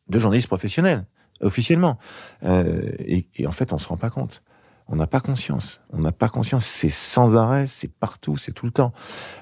de 0.09 0.19
journaliste 0.19 0.47
professionnel, 0.47 1.05
officiellement. 1.41 1.97
Euh, 2.43 2.91
et, 2.99 3.27
et 3.35 3.47
en 3.47 3.51
fait, 3.51 3.73
on 3.73 3.77
se 3.77 3.87
rend 3.87 3.97
pas 3.97 4.11
compte. 4.11 4.43
On 4.89 4.95
n'a 4.95 5.07
pas 5.07 5.19
conscience. 5.19 5.81
On 5.91 5.99
n'a 5.99 6.13
pas 6.13 6.29
conscience. 6.29 6.65
C'est 6.65 6.89
sans 6.89 7.35
arrêt, 7.35 7.67
c'est 7.67 7.91
partout, 7.91 8.37
c'est 8.37 8.53
tout 8.53 8.65
le 8.65 8.71
temps. 8.71 8.93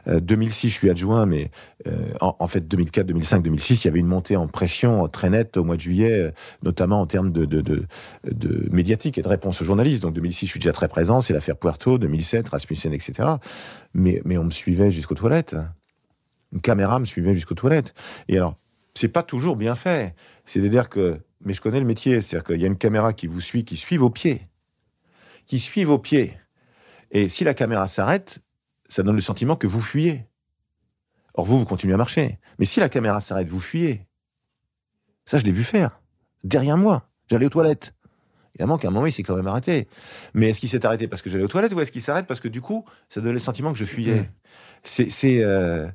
Euh, 0.07 0.19
2006, 0.19 0.69
je 0.69 0.73
suis 0.73 0.89
adjoint, 0.89 1.25
mais 1.27 1.51
euh, 1.87 2.13
en, 2.19 2.35
en 2.39 2.47
fait 2.47 2.67
2004, 2.67 3.05
2005, 3.05 3.43
2006, 3.43 3.83
il 3.83 3.87
y 3.87 3.89
avait 3.89 3.99
une 3.99 4.07
montée 4.07 4.35
en 4.35 4.47
pression 4.47 5.07
très 5.07 5.29
nette 5.29 5.57
au 5.57 5.63
mois 5.63 5.75
de 5.75 5.81
juillet, 5.81 6.19
euh, 6.19 6.31
notamment 6.63 6.99
en 6.99 7.05
termes 7.05 7.31
de, 7.31 7.45
de, 7.45 7.61
de, 7.61 7.85
de 8.23 8.69
médiatique 8.71 9.19
et 9.19 9.21
de 9.21 9.27
réponse 9.27 9.61
aux 9.61 9.65
journalistes. 9.65 10.01
Donc 10.01 10.13
2006, 10.15 10.47
je 10.47 10.51
suis 10.51 10.59
déjà 10.59 10.73
très 10.73 10.87
présent, 10.87 11.21
c'est 11.21 11.33
l'affaire 11.33 11.57
Puerto, 11.57 11.99
2007, 11.99 12.49
Rasmussen, 12.49 12.93
etc. 12.93 13.29
Mais, 13.93 14.21
mais 14.25 14.39
on 14.39 14.45
me 14.45 14.51
suivait 14.51 14.89
jusqu'aux 14.89 15.15
toilettes. 15.15 15.55
Une 16.53 16.61
caméra 16.61 16.99
me 16.99 17.05
suivait 17.05 17.35
jusqu'aux 17.35 17.55
toilettes. 17.55 17.93
Et 18.29 18.37
alors, 18.37 18.57
c'est 18.95 19.09
pas 19.09 19.23
toujours 19.23 19.57
bien 19.57 19.75
fait. 19.75 20.15
C'est-à-dire 20.45 20.89
que, 20.89 21.19
mais 21.43 21.53
je 21.53 21.61
connais 21.61 21.79
le 21.79 21.85
métier, 21.85 22.21
c'est-à-dire 22.21 22.45
qu'il 22.45 22.61
y 22.61 22.63
a 22.63 22.67
une 22.67 22.77
caméra 22.77 23.13
qui 23.13 23.27
vous 23.27 23.41
suit, 23.41 23.63
qui 23.63 23.75
suit 23.75 23.97
vos 23.97 24.09
pieds. 24.09 24.47
Qui 25.45 25.59
suit 25.59 25.83
vos 25.83 25.99
pieds. 25.99 26.37
Et 27.11 27.29
si 27.29 27.43
la 27.43 27.53
caméra 27.53 27.87
s'arrête, 27.87 28.39
ça 28.89 29.03
donne 29.03 29.15
le 29.15 29.21
sentiment 29.21 29.55
que 29.55 29.67
vous 29.67 29.81
fuyez. 29.81 30.25
Or, 31.33 31.45
vous, 31.45 31.59
vous 31.59 31.65
continuez 31.65 31.93
à 31.93 31.97
marcher. 31.97 32.39
Mais 32.59 32.65
si 32.65 32.79
la 32.79 32.89
caméra 32.89 33.19
s'arrête, 33.19 33.47
vous 33.47 33.59
fuyez. 33.59 34.07
Ça, 35.25 35.37
je 35.37 35.43
l'ai 35.43 35.51
vu 35.51 35.63
faire. 35.63 36.01
Derrière 36.43 36.77
moi. 36.77 37.09
J'allais 37.29 37.45
aux 37.47 37.49
toilettes. 37.49 37.93
Évidemment 38.53 38.77
qu'à 38.77 38.87
un 38.87 38.91
moment, 38.91 39.05
il 39.05 39.11
s'est 39.11 39.23
quand 39.23 39.35
même 39.35 39.47
arrêté. 39.47 39.87
Mais 40.33 40.49
est-ce 40.49 40.61
qu'il 40.61 40.69
s'est 40.69 40.85
arrêté 40.85 41.07
parce 41.07 41.21
que 41.21 41.29
j'allais 41.29 41.43
aux 41.43 41.49
toilettes 41.49 41.73
ou 41.73 41.81
est-ce 41.81 41.91
qu'il 41.91 42.01
s'arrête 42.01 42.25
parce 42.25 42.39
que 42.39 42.47
du 42.47 42.61
coup, 42.61 42.85
ça 43.09 43.19
donne 43.19 43.33
le 43.33 43.39
sentiment 43.39 43.73
que 43.73 43.77
je 43.77 43.85
fuyais? 43.85 44.21
Mmh. 44.21 44.27
C'est, 44.83 45.09
c'est 45.09 45.43
euh, 45.43 45.87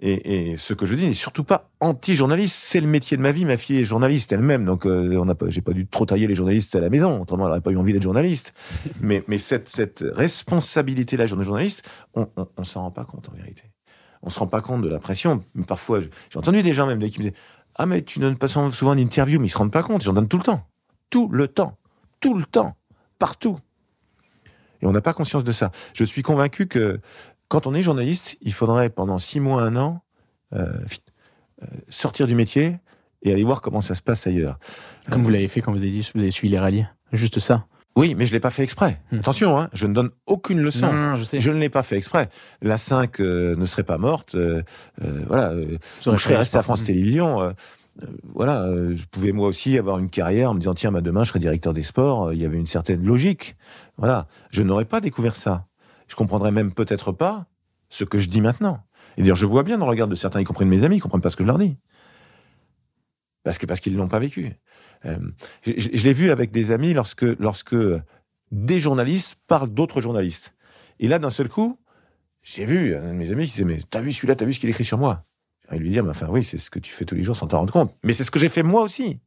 et, 0.00 0.50
et, 0.50 0.56
ce 0.56 0.72
que 0.72 0.86
je 0.86 0.94
dis 0.94 1.06
n'est 1.06 1.14
surtout 1.14 1.44
pas 1.44 1.70
anti-journaliste. 1.80 2.56
C'est 2.58 2.80
le 2.80 2.86
métier 2.86 3.16
de 3.16 3.22
ma 3.22 3.32
vie. 3.32 3.44
Ma 3.44 3.56
fille 3.56 3.78
est 3.78 3.84
journaliste 3.84 4.32
elle-même, 4.32 4.64
donc 4.64 4.86
euh, 4.86 5.16
on 5.16 5.26
n'a 5.26 5.34
pas, 5.34 5.50
j'ai 5.50 5.60
pas 5.60 5.72
dû 5.72 5.86
trop 5.86 6.06
tailler 6.06 6.26
les 6.26 6.34
journalistes 6.34 6.74
à 6.74 6.80
la 6.80 6.88
maison. 6.88 7.20
Autrement, 7.20 7.44
elle 7.44 7.50
n'aurait 7.50 7.60
pas 7.60 7.70
eu 7.70 7.76
envie 7.76 7.92
d'être 7.92 8.02
journaliste. 8.02 8.54
mais, 9.00 9.22
mais 9.28 9.38
cette, 9.38 9.68
cette 9.68 10.04
responsabilité-là, 10.12 11.26
journaliste, 11.26 11.82
on, 12.14 12.28
on, 12.36 12.48
on 12.56 12.64
s'en 12.64 12.80
rend 12.80 12.90
pas 12.90 13.04
compte 13.04 13.28
en 13.28 13.32
vérité. 13.32 13.64
On 14.22 14.30
se 14.30 14.38
rend 14.38 14.46
pas 14.46 14.60
compte 14.60 14.82
de 14.82 14.88
la 14.88 14.98
pression. 14.98 15.44
Parfois, 15.66 16.00
j'ai 16.02 16.38
entendu 16.38 16.62
des 16.62 16.74
gens 16.74 16.86
même 16.86 16.98
qui 16.98 17.18
me 17.18 17.24
disaient 17.24 17.36
ah 17.76 17.86
mais 17.86 18.02
tu 18.02 18.18
donnes 18.18 18.36
pas 18.36 18.48
souvent 18.48 18.94
d'interviews, 18.94 19.40
mais 19.40 19.46
ils 19.46 19.50
se 19.50 19.58
rendent 19.58 19.72
pas 19.72 19.82
compte. 19.82 20.02
J'en 20.02 20.12
donne 20.12 20.28
tout 20.28 20.36
le 20.36 20.42
temps, 20.42 20.66
tout 21.08 21.28
le 21.28 21.48
temps, 21.48 21.78
tout 22.20 22.34
le 22.34 22.44
temps, 22.44 22.76
partout. 23.18 23.58
Et 24.82 24.86
on 24.86 24.92
n'a 24.92 25.00
pas 25.00 25.12
conscience 25.12 25.44
de 25.44 25.52
ça. 25.52 25.70
Je 25.92 26.04
suis 26.04 26.22
convaincu 26.22 26.66
que 26.66 27.00
quand 27.50 27.66
on 27.66 27.74
est 27.74 27.82
journaliste, 27.82 28.38
il 28.40 28.54
faudrait 28.54 28.88
pendant 28.90 29.18
six 29.18 29.40
mois, 29.40 29.62
un 29.62 29.74
an, 29.76 30.02
euh, 30.54 30.66
euh, 31.62 31.66
sortir 31.88 32.28
du 32.28 32.36
métier 32.36 32.78
et 33.22 33.32
aller 33.32 33.42
voir 33.42 33.60
comment 33.60 33.80
ça 33.80 33.96
se 33.96 34.02
passe 34.02 34.26
ailleurs. 34.26 34.58
Comme 35.10 35.24
vous 35.24 35.30
l'avez 35.30 35.48
fait 35.48 35.60
quand 35.60 35.72
vous 35.72 35.78
avez 35.78 35.90
dit 35.90 36.08
vous 36.14 36.20
avez 36.20 36.30
suivi 36.30 36.52
les 36.52 36.60
rallyes. 36.60 36.86
Juste 37.12 37.40
ça. 37.40 37.66
Oui, 37.96 38.14
mais 38.16 38.24
je 38.24 38.32
l'ai 38.32 38.40
pas 38.40 38.50
fait 38.50 38.62
exprès. 38.62 39.00
Hmm. 39.10 39.18
Attention, 39.18 39.58
hein, 39.58 39.68
je 39.72 39.88
ne 39.88 39.92
donne 39.92 40.10
aucune 40.26 40.60
leçon. 40.60 40.92
Non, 40.92 41.16
je, 41.16 41.24
sais. 41.24 41.40
je, 41.40 41.50
ne 41.50 41.58
l'ai 41.58 41.68
pas 41.68 41.82
fait 41.82 41.96
exprès. 41.96 42.28
La 42.62 42.78
5 42.78 43.20
euh, 43.20 43.56
ne 43.56 43.64
serait 43.64 43.82
pas 43.82 43.98
morte. 43.98 44.36
Euh, 44.36 44.62
euh, 45.02 45.24
voilà, 45.26 45.52
je 46.00 46.16
serais 46.16 46.36
resté 46.36 46.56
à 46.56 46.62
France 46.62 46.84
Télévisions. 46.84 47.52
voilà, 48.32 48.64
je 48.94 49.04
pouvais 49.10 49.32
moi 49.32 49.48
aussi 49.48 49.76
avoir 49.76 49.98
une 49.98 50.08
carrière 50.08 50.52
en 50.52 50.54
me 50.54 50.60
disant 50.60 50.74
tiens, 50.74 50.92
bah, 50.92 51.00
demain 51.00 51.24
je 51.24 51.30
serai 51.30 51.40
directeur 51.40 51.74
des 51.74 51.82
sports. 51.82 52.32
Il 52.32 52.40
y 52.40 52.46
avait 52.46 52.58
une 52.58 52.66
certaine 52.66 53.04
logique. 53.04 53.56
Voilà, 53.96 54.28
je 54.50 54.62
n'aurais 54.62 54.84
pas 54.84 55.00
découvert 55.00 55.34
ça 55.34 55.66
je 56.10 56.16
comprendrais 56.16 56.50
même 56.50 56.72
peut-être 56.72 57.12
pas 57.12 57.46
ce 57.88 58.04
que 58.04 58.18
je 58.18 58.28
dis 58.28 58.40
maintenant. 58.40 58.82
Et 59.16 59.22
dire, 59.22 59.36
je 59.36 59.46
vois 59.46 59.62
bien 59.62 59.78
dans 59.78 59.86
le 59.86 59.90
regard 59.90 60.08
de 60.08 60.14
certains, 60.16 60.40
y 60.40 60.44
compris 60.44 60.64
de 60.64 60.70
mes 60.70 60.82
amis, 60.82 60.96
ils 60.96 61.00
comprennent 61.00 61.20
pas 61.20 61.30
ce 61.30 61.36
que 61.36 61.44
je 61.44 61.46
leur 61.46 61.58
dis. 61.58 61.76
Parce 63.44 63.58
que 63.58 63.66
parce 63.66 63.80
qu'ils 63.80 63.96
l'ont 63.96 64.08
pas 64.08 64.18
vécu. 64.18 64.52
Euh, 65.06 65.18
je, 65.62 65.72
je 65.76 66.04
l'ai 66.04 66.12
vu 66.12 66.30
avec 66.30 66.50
des 66.50 66.72
amis 66.72 66.92
lorsque 66.92 67.22
lorsque 67.22 67.76
des 68.50 68.80
journalistes 68.80 69.36
parlent 69.46 69.72
d'autres 69.72 70.00
journalistes. 70.00 70.52
Et 70.98 71.06
là, 71.06 71.18
d'un 71.18 71.30
seul 71.30 71.48
coup, 71.48 71.78
j'ai 72.42 72.64
vu 72.64 72.94
un 72.94 73.12
de 73.12 73.12
mes 73.12 73.30
amis 73.30 73.46
qui 73.46 73.52
disait, 73.52 73.64
mais 73.64 73.78
t'as 73.88 74.00
vu 74.00 74.12
celui-là, 74.12 74.34
t'as 74.34 74.44
vu 74.44 74.52
ce 74.52 74.60
qu'il 74.60 74.68
écrit 74.68 74.84
sur 74.84 74.98
moi? 74.98 75.24
Et 75.70 75.78
lui 75.78 75.90
dire, 75.90 76.02
mais 76.02 76.10
enfin 76.10 76.26
oui, 76.28 76.42
c'est 76.42 76.58
ce 76.58 76.70
que 76.70 76.80
tu 76.80 76.92
fais 76.92 77.04
tous 77.04 77.14
les 77.14 77.22
jours 77.22 77.36
sans 77.36 77.46
t'en 77.46 77.58
rendre 77.58 77.72
compte. 77.72 77.94
Mais 78.02 78.12
c'est 78.12 78.24
ce 78.24 78.32
que 78.32 78.40
j'ai 78.40 78.48
fait 78.48 78.64
moi 78.64 78.82
aussi. 78.82 79.20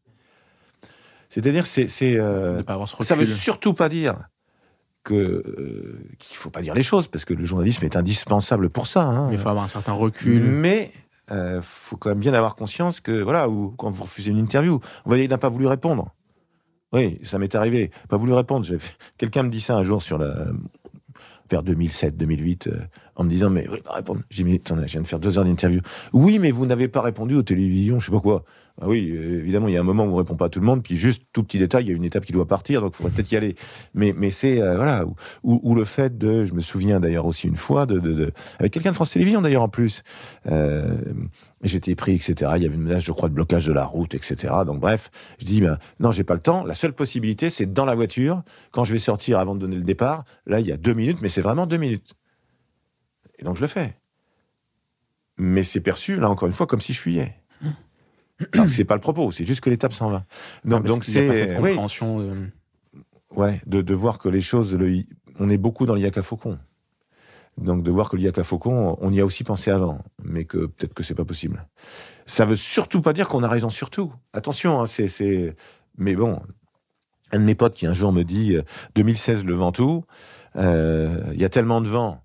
C'est-à-dire, 1.29 1.65
c'est, 1.65 1.87
c'est, 1.87 2.19
euh, 2.19 2.61
ça 3.01 3.15
veut 3.15 3.25
surtout 3.25 3.73
pas 3.73 3.89
dire 3.89 4.27
que 5.03 5.13
euh, 5.13 6.01
qu'il 6.19 6.37
faut 6.37 6.49
pas 6.49 6.61
dire 6.61 6.73
les 6.73 6.83
choses 6.83 7.07
parce 7.07 7.25
que 7.25 7.33
le 7.33 7.45
journalisme 7.45 7.83
est 7.85 7.95
indispensable 7.95 8.69
pour 8.69 8.87
ça. 8.87 9.03
Hein. 9.03 9.29
il 9.31 9.37
faut 9.37 9.49
avoir 9.49 9.65
un 9.65 9.69
certain 9.69 9.93
recul. 9.93 10.43
Mais 10.43 10.91
euh, 11.31 11.61
faut 11.61 11.97
quand 11.97 12.09
même 12.09 12.19
bien 12.19 12.33
avoir 12.33 12.55
conscience 12.55 12.99
que 12.99 13.21
voilà, 13.21 13.49
ou 13.49 13.71
quand 13.77 13.89
vous 13.89 14.03
refusez 14.03 14.31
une 14.31 14.39
interview, 14.39 14.73
vous 14.73 14.79
voyez, 15.05 15.25
il 15.25 15.29
n'a 15.29 15.37
pas 15.37 15.49
voulu 15.49 15.67
répondre. 15.67 16.13
Oui, 16.91 17.19
ça 17.23 17.39
m'est 17.39 17.55
arrivé, 17.55 17.91
pas 18.07 18.17
voulu 18.17 18.33
répondre. 18.33 18.67
Quelqu'un 19.17 19.43
me 19.43 19.49
dit 19.49 19.61
ça 19.61 19.75
un 19.75 19.83
jour 19.83 20.01
sur 20.01 20.17
la 20.17 20.47
vers 21.49 21.63
2007, 21.63 22.17
2008, 22.17 22.67
euh, 22.67 22.79
en 23.15 23.23
me 23.23 23.29
disant 23.29 23.49
mais 23.49 23.67
oui, 23.69 23.79
pas 23.83 23.93
répondre. 23.93 24.21
J'ai 24.29 24.43
dit 24.43 24.51
mais 24.51 24.61
je 24.65 24.91
viens 24.91 25.01
de 25.01 25.07
faire 25.07 25.19
deux 25.19 25.37
heures 25.37 25.45
d'interview. 25.45 25.81
Oui, 26.13 26.39
mais 26.39 26.51
vous 26.51 26.65
n'avez 26.65 26.87
pas 26.87 27.01
répondu 27.01 27.35
aux 27.35 27.43
télévisions, 27.43 27.99
je 27.99 28.07
sais 28.07 28.11
pas 28.11 28.19
quoi. 28.19 28.43
Ah 28.81 28.87
oui, 28.87 29.11
euh, 29.11 29.39
évidemment, 29.39 29.67
il 29.67 29.75
y 29.75 29.77
a 29.77 29.81
un 29.81 29.83
moment 29.83 30.03
où 30.05 30.13
on 30.13 30.15
répond 30.15 30.35
pas 30.35 30.45
à 30.45 30.49
tout 30.49 30.59
le 30.59 30.65
monde, 30.65 30.81
puis 30.81 30.97
juste 30.97 31.23
tout 31.31 31.43
petit 31.43 31.59
détail, 31.59 31.83
il 31.85 31.89
y 31.89 31.93
a 31.93 31.95
une 31.95 32.05
étape 32.05 32.25
qui 32.25 32.31
doit 32.31 32.47
partir, 32.47 32.81
donc 32.81 32.93
il 32.93 32.97
faudrait 32.97 33.11
peut-être 33.11 33.31
y 33.31 33.35
aller. 33.35 33.55
Mais 33.93 34.15
mais 34.17 34.31
c'est 34.31 34.61
euh, 34.61 34.77
voilà, 34.77 35.05
ou, 35.43 35.75
le 35.75 35.85
fait 35.85 36.17
de, 36.17 36.45
je 36.45 36.53
me 36.53 36.59
souviens 36.59 36.99
d'ailleurs 36.99 37.27
aussi 37.27 37.47
une 37.47 37.55
fois 37.55 37.85
de, 37.85 37.99
de, 37.99 38.13
de 38.13 38.31
avec 38.59 38.73
quelqu'un 38.73 38.89
de 38.89 38.95
France 38.95 39.11
Télévisions 39.11 39.41
d'ailleurs 39.41 39.63
en 39.63 39.69
plus. 39.69 40.03
Euh, 40.49 40.97
J'étais 41.63 41.95
pris, 41.95 42.13
etc. 42.13 42.51
Il 42.57 42.63
y 42.63 42.65
avait 42.65 42.75
une 42.75 42.81
menace, 42.81 43.03
je 43.03 43.11
crois, 43.13 43.29
de 43.29 43.33
blocage 43.33 43.65
de 43.65 43.71
la 43.71 43.85
route, 43.85 44.13
etc. 44.15 44.53
Donc 44.65 44.81
bref, 44.81 45.09
je 45.39 45.45
dis, 45.45 45.61
ben, 45.61 45.77
non, 45.99 46.11
j'ai 46.11 46.25
pas 46.25 46.33
le 46.33 46.41
temps. 46.41 46.65
La 46.65 46.75
seule 46.75 46.93
possibilité, 46.93 47.49
c'est 47.49 47.71
dans 47.71 47.85
la 47.85 47.95
voiture, 47.95 48.43
quand 48.71 48.83
je 48.83 48.91
vais 48.91 48.99
sortir 48.99 49.39
avant 49.39 49.55
de 49.55 49.61
donner 49.61 49.77
le 49.77 49.83
départ. 49.83 50.25
Là, 50.45 50.59
il 50.59 50.67
y 50.67 50.73
a 50.73 50.77
deux 50.77 50.93
minutes, 50.93 51.19
mais 51.21 51.29
c'est 51.29 51.41
vraiment 51.41 51.65
deux 51.65 51.77
minutes. 51.77 52.15
Et 53.43 53.45
donc 53.45 53.57
je 53.57 53.61
le 53.61 53.67
fais. 53.67 53.97
Mais 55.37 55.63
c'est 55.63 55.81
perçu, 55.81 56.15
là 56.15 56.29
encore 56.29 56.47
une 56.47 56.53
fois, 56.53 56.65
comme 56.65 56.79
si 56.79 56.93
je 56.93 56.99
fuyais. 57.01 57.35
c'est 58.67 58.85
pas 58.85 58.95
le 58.95 59.01
propos, 59.01 59.31
c'est 59.31 59.45
juste 59.45 59.59
que 59.59 59.69
l'étape 59.69 59.91
s'en 59.91 60.09
va. 60.09 60.25
Donc, 60.63 60.85
donc 60.85 61.03
c'est 61.03 61.55
compréhension. 61.55 62.19
De... 62.19 62.49
Ouais, 63.31 63.61
de, 63.65 63.81
de 63.81 63.93
voir 63.93 64.17
que 64.17 64.29
les 64.29 64.39
choses, 64.39 64.73
le, 64.73 65.03
on 65.39 65.49
est 65.49 65.57
beaucoup 65.57 65.85
dans 65.85 65.95
l'IACA 65.95 66.23
Faucon. 66.23 66.57
Donc 67.57 67.83
de 67.83 67.91
voir 67.91 68.09
que 68.09 68.15
l'IACA 68.15 68.45
Faucon, 68.45 68.97
on 69.01 69.11
y 69.11 69.19
a 69.19 69.25
aussi 69.25 69.43
pensé 69.43 69.71
avant, 69.71 69.99
mais 70.23 70.45
que 70.45 70.65
peut-être 70.65 70.93
que 70.93 71.03
c'est 71.03 71.15
pas 71.15 71.25
possible. 71.25 71.67
Ça 72.25 72.45
veut 72.45 72.55
surtout 72.55 73.01
pas 73.01 73.11
dire 73.11 73.27
qu'on 73.27 73.43
a 73.43 73.49
raison 73.49 73.69
sur 73.69 73.89
tout. 73.89 74.13
Attention, 74.31 74.79
hein, 74.79 74.85
c'est, 74.85 75.09
c'est, 75.09 75.53
mais 75.97 76.15
bon, 76.15 76.39
un 77.33 77.39
de 77.39 77.43
mes 77.43 77.55
potes 77.55 77.73
qui 77.73 77.87
un 77.87 77.93
jour 77.93 78.13
me 78.13 78.23
dit 78.23 78.55
2016 78.95 79.41
euh, 79.41 79.43
le 79.43 79.53
Ventoux, 79.55 80.05
euh, 80.55 81.21
il 81.33 81.41
y 81.41 81.45
a 81.45 81.49
tellement 81.49 81.81
de 81.81 81.89
vent 81.89 82.22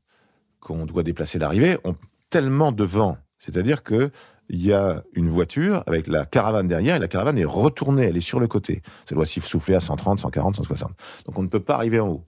qu'on 0.61 0.87
doit 0.87 1.03
déplacer 1.03 1.39
l'arrivée, 1.39 1.79
on, 1.85 1.95
tellement 2.31 2.73
de 2.73 2.85
vent, 2.85 3.19
c'est-à-dire 3.39 3.83
que 3.83 4.11
il 4.51 4.65
y 4.65 4.73
a 4.73 5.03
une 5.13 5.29
voiture 5.29 5.83
avec 5.87 6.07
la 6.07 6.25
caravane 6.25 6.69
derrière 6.69 6.97
et 6.97 6.99
la 6.99 7.09
caravane 7.09 7.37
est 7.37 7.45
retournée, 7.45 8.05
elle 8.05 8.17
est 8.17 8.23
sur 8.23 8.41
le 8.41 8.49
côté. 8.49 8.83
Ça 9.07 9.15
doit 9.15 9.27
souffler 9.27 9.75
à 9.75 9.81
130, 9.81 10.21
140, 10.21 10.57
160. 10.57 10.91
Donc 11.27 11.39
on 11.39 11.43
ne 11.43 11.49
peut 11.49 11.61
pas 11.61 11.75
arriver 11.75 12.01
en 12.01 12.09
haut. 12.09 12.25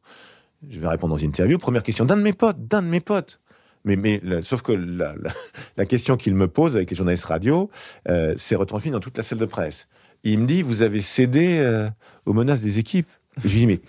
Je 0.68 0.78
vais 0.78 0.88
répondre 0.88 1.14
dans 1.14 1.18
une 1.18 1.30
interview. 1.30 1.56
Première 1.56 1.82
question 1.82 2.04
d'un 2.04 2.18
de 2.18 2.22
mes 2.22 2.34
potes, 2.34 2.66
d'un 2.66 2.82
de 2.82 2.88
mes 2.88 3.00
potes. 3.00 3.40
Mais, 3.84 3.96
mais 3.96 4.20
sauf 4.42 4.60
que 4.60 4.72
la, 5.76 5.86
question 5.86 6.18
qu'il 6.18 6.34
me 6.34 6.48
pose 6.48 6.76
avec 6.76 6.90
les 6.90 6.96
journalistes 6.96 7.24
radio, 7.24 7.70
euh, 8.08 8.34
c'est 8.36 8.56
retransmis 8.56 8.90
dans 8.90 9.00
toute 9.00 9.16
la 9.16 9.22
salle 9.22 9.38
de 9.38 9.46
presse. 9.46 9.88
Il 10.22 10.40
me 10.40 10.46
dit, 10.46 10.60
vous 10.60 10.82
avez 10.82 11.00
cédé 11.00 11.58
euh, 11.60 11.88
aux 12.26 12.34
menaces 12.34 12.60
des 12.60 12.78
équipes. 12.78 13.08
Je 13.42 13.48
lui 13.48 13.58
dis, 13.60 13.66
mais 13.66 13.80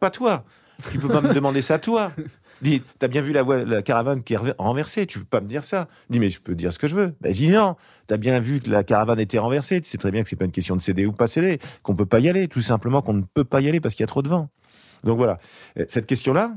pas 0.00 0.10
toi. 0.10 0.44
Tu 0.90 0.98
peux 0.98 1.06
pas 1.06 1.20
me 1.20 1.32
demander 1.32 1.62
ça 1.62 1.78
toi. 1.78 2.10
Dis, 2.62 2.82
t'as 2.98 3.08
bien 3.08 3.20
vu 3.20 3.32
la, 3.32 3.82
caravane 3.82 4.22
qui 4.22 4.34
est 4.34 4.38
renversée, 4.58 5.06
tu 5.06 5.18
peux 5.18 5.24
pas 5.24 5.40
me 5.40 5.46
dire 5.46 5.64
ça. 5.64 5.88
dis, 6.10 6.18
mais 6.18 6.30
je 6.30 6.40
peux 6.40 6.54
dire 6.54 6.72
ce 6.72 6.78
que 6.78 6.88
je 6.88 6.94
veux. 6.94 7.14
Ben, 7.20 7.32
dis 7.32 7.48
non, 7.48 7.76
t'as 8.06 8.16
bien 8.16 8.40
vu 8.40 8.60
que 8.60 8.70
la 8.70 8.84
caravane 8.84 9.20
était 9.20 9.38
renversée, 9.38 9.80
tu 9.80 9.88
sais 9.88 9.98
très 9.98 10.10
bien 10.10 10.22
que 10.22 10.28
c'est 10.28 10.36
pas 10.36 10.44
une 10.44 10.52
question 10.52 10.76
de 10.76 10.80
céder 10.80 11.06
ou 11.06 11.12
pas 11.12 11.26
céder, 11.26 11.58
qu'on 11.82 11.94
peut 11.94 12.06
pas 12.06 12.20
y 12.20 12.28
aller, 12.28 12.48
tout 12.48 12.60
simplement 12.60 13.02
qu'on 13.02 13.14
ne 13.14 13.22
peut 13.22 13.44
pas 13.44 13.60
y 13.60 13.68
aller 13.68 13.80
parce 13.80 13.94
qu'il 13.94 14.02
y 14.02 14.04
a 14.04 14.08
trop 14.08 14.22
de 14.22 14.28
vent. 14.28 14.50
Donc 15.02 15.18
voilà, 15.18 15.38
euh, 15.78 15.84
cette 15.88 16.06
question-là, 16.06 16.56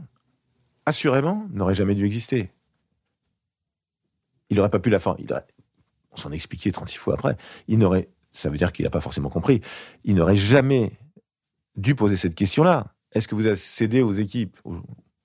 assurément, 0.86 1.48
n'aurait 1.52 1.76
jamais 1.76 1.96
dû 1.96 2.06
exister. 2.06 2.52
Il 4.50 4.58
n'aurait 4.58 4.70
pas 4.70 4.80
pu 4.80 4.90
la 4.90 5.00
fin. 5.00 5.16
On 6.12 6.16
s'en 6.16 6.32
expliquait 6.32 6.72
36 6.72 6.98
fois 6.98 7.16
après. 7.16 7.36
Il 7.68 7.80
n'aurait, 7.80 8.10
ça 8.32 8.50
veut 8.50 8.58
dire 8.58 8.72
qu'il 8.72 8.86
n'a 8.86 8.90
pas 8.90 9.02
forcément 9.02 9.30
compris. 9.30 9.62
Il 10.06 10.16
n'aurait 10.16 10.38
jamais 10.38 10.94
dû 11.76 11.96
poser 11.96 12.16
cette 12.16 12.36
question-là. 12.36 12.94
Est-ce 13.12 13.28
que 13.28 13.36
vous 13.36 13.46
avez 13.46 13.56
cédé 13.56 14.02
aux 14.02 14.14
équipes 14.14 14.58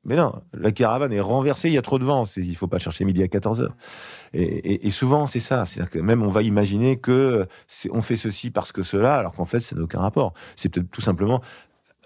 mais 0.05 0.17
non, 0.17 0.35
la 0.53 0.73
caravane 0.73 1.13
est 1.13 1.21
renversée, 1.21 1.69
il 1.69 1.75
y 1.75 1.79
a 1.79 1.83
trop 1.83 1.99
de 1.99 2.05
vent, 2.05 2.25
il 2.37 2.57
faut 2.57 2.67
pas 2.67 2.79
chercher 2.79 3.05
midi 3.05 3.23
à 3.23 3.29
14 3.29 3.61
heures. 3.61 3.77
Et, 4.35 4.91
souvent, 4.91 5.27
c'est 5.27 5.41
ça. 5.41 5.65
C'est-à-dire 5.65 5.91
que 5.91 5.99
même 5.99 6.23
on 6.23 6.29
va 6.29 6.43
imaginer 6.43 6.97
que 6.99 7.47
on 7.91 8.03
fait 8.03 8.17
ceci 8.17 8.51
parce 8.51 8.73
que 8.73 8.83
cela, 8.83 9.17
alors 9.17 9.35
qu'en 9.35 9.45
fait, 9.45 9.61
ça 9.61 9.77
n'a 9.77 9.83
aucun 9.83 10.01
rapport. 10.01 10.33
C'est 10.57 10.69
peut-être 10.69 10.91
tout 10.91 11.01
simplement 11.01 11.41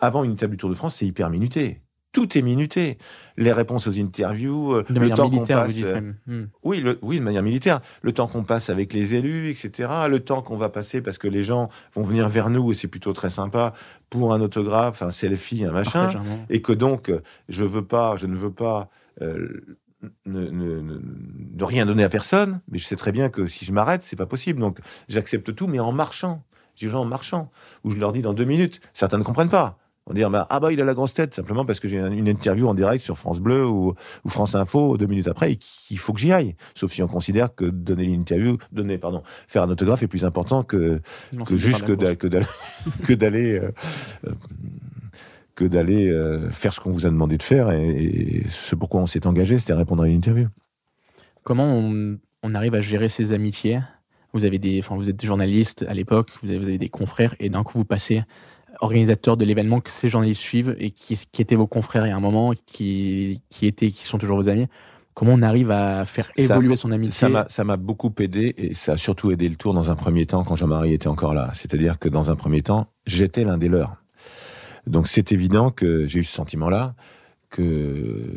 avant 0.01 0.25
une 0.25 0.37
table 0.37 0.53
du 0.53 0.57
Tour 0.59 0.71
de 0.71 0.75
France, 0.75 0.97
c'est 0.97 1.07
hyper 1.07 1.31
minuté. 1.31 1.81
Tout 2.17 2.39
est 2.39 2.41
minuté. 2.41 2.97
Les 3.37 3.53
réponses 3.53 3.87
aux 3.89 3.99
interviews, 3.99 4.73
euh, 4.73 4.87
de 4.89 4.99
le 4.99 5.11
temps 5.11 5.29
qu'on 5.29 5.45
passe. 5.45 5.75
Euh, 5.83 6.13
hmm. 6.27 6.47
Oui, 6.63 6.81
le, 6.81 6.99
oui, 7.03 7.19
de 7.19 7.23
manière 7.23 7.43
militaire. 7.43 7.81
Le 8.01 8.13
temps 8.13 8.27
qu'on 8.27 8.43
passe 8.43 8.71
avec 8.71 8.95
les 8.95 9.15
élus, 9.15 9.51
etc. 9.51 9.91
Le 10.09 10.21
temps 10.21 10.41
qu'on 10.41 10.57
va 10.57 10.71
passer 10.71 11.03
parce 11.03 11.19
que 11.19 11.29
les 11.29 11.45
gens 11.45 11.69
vont 11.93 12.01
venir 12.01 12.31
vers 12.31 12.49
nous 12.49 12.73
et 12.73 12.75
c'est 12.75 12.89
plutôt 12.89 13.13
très 13.13 13.29
sympa 13.29 13.75
pour 14.09 14.33
un 14.33 14.41
autographe, 14.41 15.03
un 15.03 15.11
selfie, 15.11 15.63
un 15.67 15.73
machin. 15.73 16.09
Et 16.49 16.63
que 16.63 16.73
donc, 16.73 17.13
je 17.51 17.65
veux 17.65 17.85
pas, 17.85 18.17
je 18.17 18.27
ne 18.27 18.35
veux 18.35 18.51
pas. 18.51 18.89
Euh, 19.21 19.77
ne, 20.25 20.49
ne, 20.49 20.81
ne, 20.81 21.65
rien 21.65 21.85
donner 21.85 22.03
à 22.03 22.09
personne, 22.09 22.61
mais 22.71 22.79
je 22.79 22.87
sais 22.87 22.97
très 22.97 23.13
bien 23.13 23.29
que 23.29 23.45
si 23.45 23.67
je 23.67 23.73
m'arrête, 23.73 24.03
c'est 24.03 24.17
pas 24.17 24.25
possible. 24.25 24.59
Donc 24.59 24.79
j'accepte 25.09 25.55
tout, 25.55 25.67
mais 25.67 25.81
en 25.81 25.93
marchant. 25.93 26.43
Je 26.77 26.87
dis 26.87 26.91
gens 26.91 27.03
en 27.03 27.07
marchant, 27.07 27.51
ou 27.85 27.91
je 27.91 27.99
leur 27.99 28.15
dis 28.15 28.23
dans 28.23 28.33
deux 28.33 28.47
minutes. 28.47 28.81
Certains 28.95 29.19
ne 29.19 29.23
comprennent 29.23 29.51
pas. 29.51 29.79
On 30.09 30.15
dit 30.15 30.23
bah, 30.31 30.47
ah 30.51 30.61
bah 30.61 30.73
il 30.73 30.81
a 30.81 30.85
la 30.85 30.95
grosse 30.95 31.15
tête 31.15 31.35
simplement 31.35 31.65
parce 31.65 31.81
que 31.81 31.89
j'ai 31.89 31.99
une 31.99 32.29
interview 32.29 32.69
en 32.69 32.75
direct 32.75 33.03
sur 33.03 33.19
France 33.19 33.41
Bleu 33.41 33.67
ou, 33.67 33.93
ou 34.25 34.29
France 34.29 34.55
Info 34.55 34.97
deux 34.97 35.07
minutes 35.07 35.27
après 35.27 35.53
et 35.53 35.57
qu'il 35.57 35.99
faut 35.99 36.13
que 36.13 36.21
j'y 36.21 36.33
aille. 36.33 36.55
Sauf 36.77 36.93
si 36.93 37.03
on 37.03 37.09
considère 37.09 37.55
que 37.55 37.65
donner 37.65 38.05
une 38.05 38.21
interview, 38.21 38.57
donner 38.71 38.99
pardon, 38.99 39.23
faire 39.49 39.65
un 39.65 39.71
autographe 39.71 40.05
est 40.05 40.09
plus 40.09 40.25
important 40.25 40.63
que 40.63 41.01
que 41.45 41.57
juste 41.57 41.85
que 41.85 41.93
d'aller 41.93 42.47
que 43.05 43.13
d'aller 43.15 43.59
euh, 43.59 43.73
que 45.57 45.65
d'aller 45.65 46.09
euh, 46.09 46.51
faire 46.53 46.73
ce 46.73 46.79
qu'on 46.79 46.93
vous 46.93 47.07
a 47.07 47.11
demandé 47.11 47.37
de 47.37 47.43
faire. 47.43 47.73
Et, 47.73 47.89
et 47.89 48.49
ce 48.49 48.77
pourquoi 48.77 49.01
on 49.01 49.07
s'est 49.07 49.27
engagé, 49.27 49.59
c'était 49.59 49.73
répondre 49.73 50.05
à 50.05 50.07
une 50.07 50.15
interview. 50.15 50.47
Comment 51.43 51.75
on, 51.75 52.19
on 52.43 52.55
arrive 52.55 52.75
à 52.75 52.81
gérer 52.81 53.09
ses 53.09 53.33
amitiés? 53.33 53.81
Vous 54.33 54.45
avez 54.45 54.59
des, 54.59 54.79
enfin, 54.81 54.97
vous 54.97 55.09
êtes 55.09 55.25
journaliste 55.25 55.85
à 55.89 55.95
l'époque, 55.95 56.31
vous 56.43 56.51
avez, 56.51 56.59
vous 56.59 56.67
avez 56.67 56.79
des 56.79 56.91
confrères, 56.91 57.35
et 57.41 57.49
d'un 57.49 57.63
coup 57.63 57.79
vous 57.79 57.85
passez 57.87 58.23
organisateur 58.81 59.37
de 59.37 59.45
l'événement 59.45 59.81
que 59.81 59.91
ces 59.91 60.09
journalistes 60.09 60.41
suivent 60.41 60.75
et 60.79 60.91
qui, 60.91 61.19
qui 61.31 61.43
étaient 61.43 61.55
vos 61.55 61.67
confrères 61.67 62.07
il 62.07 62.11
y 62.11 62.13
a 62.13 62.17
un 62.17 62.21
moment, 62.21 62.53
qui, 62.67 63.43
qui 63.51 63.67
étaient, 63.67 63.91
qui 63.91 64.05
sont 64.05 64.19
toujours 64.19 64.37
vos 64.37 64.49
amis. 64.49 64.67
Comment 65.15 65.33
on 65.33 65.43
arrive 65.43 65.71
à 65.71 66.05
faire 66.05 66.29
évoluer 66.37 66.77
son 66.77 66.93
amitié 66.93 67.13
Ça 67.13 67.29
m'a, 67.31 67.47
ça 67.49 67.65
m'a 67.65 67.79
beaucoup 67.79 68.13
aidé 68.19 68.55
et 68.59 68.75
ça 68.75 68.93
a 68.93 68.97
surtout 68.99 69.31
aidé 69.31 69.49
le 69.49 69.57
tour 69.57 69.73
dans 69.73 69.91
un 69.91 69.97
premier 69.97 70.27
temps 70.27 70.45
quand 70.45 70.57
Jean-Marie 70.57 70.93
était 70.93 71.09
encore 71.09 71.33
là. 71.33 71.51
C'est-à-dire 71.55 71.99
que 71.99 72.11
dans 72.11 72.31
un 72.31 72.37
premier 72.37 72.61
temps, 72.61 72.89
j'étais 73.07 73.45
l'un 73.45 73.57
des 73.57 73.69
leurs. 73.69 73.97
Donc 74.87 75.07
c'est 75.07 75.33
évident 75.33 75.71
que 75.71 76.07
j'ai 76.07 76.21
eu 76.21 76.25
ce 76.25 76.35
sentiment-là, 76.35 76.95
que 77.49 78.31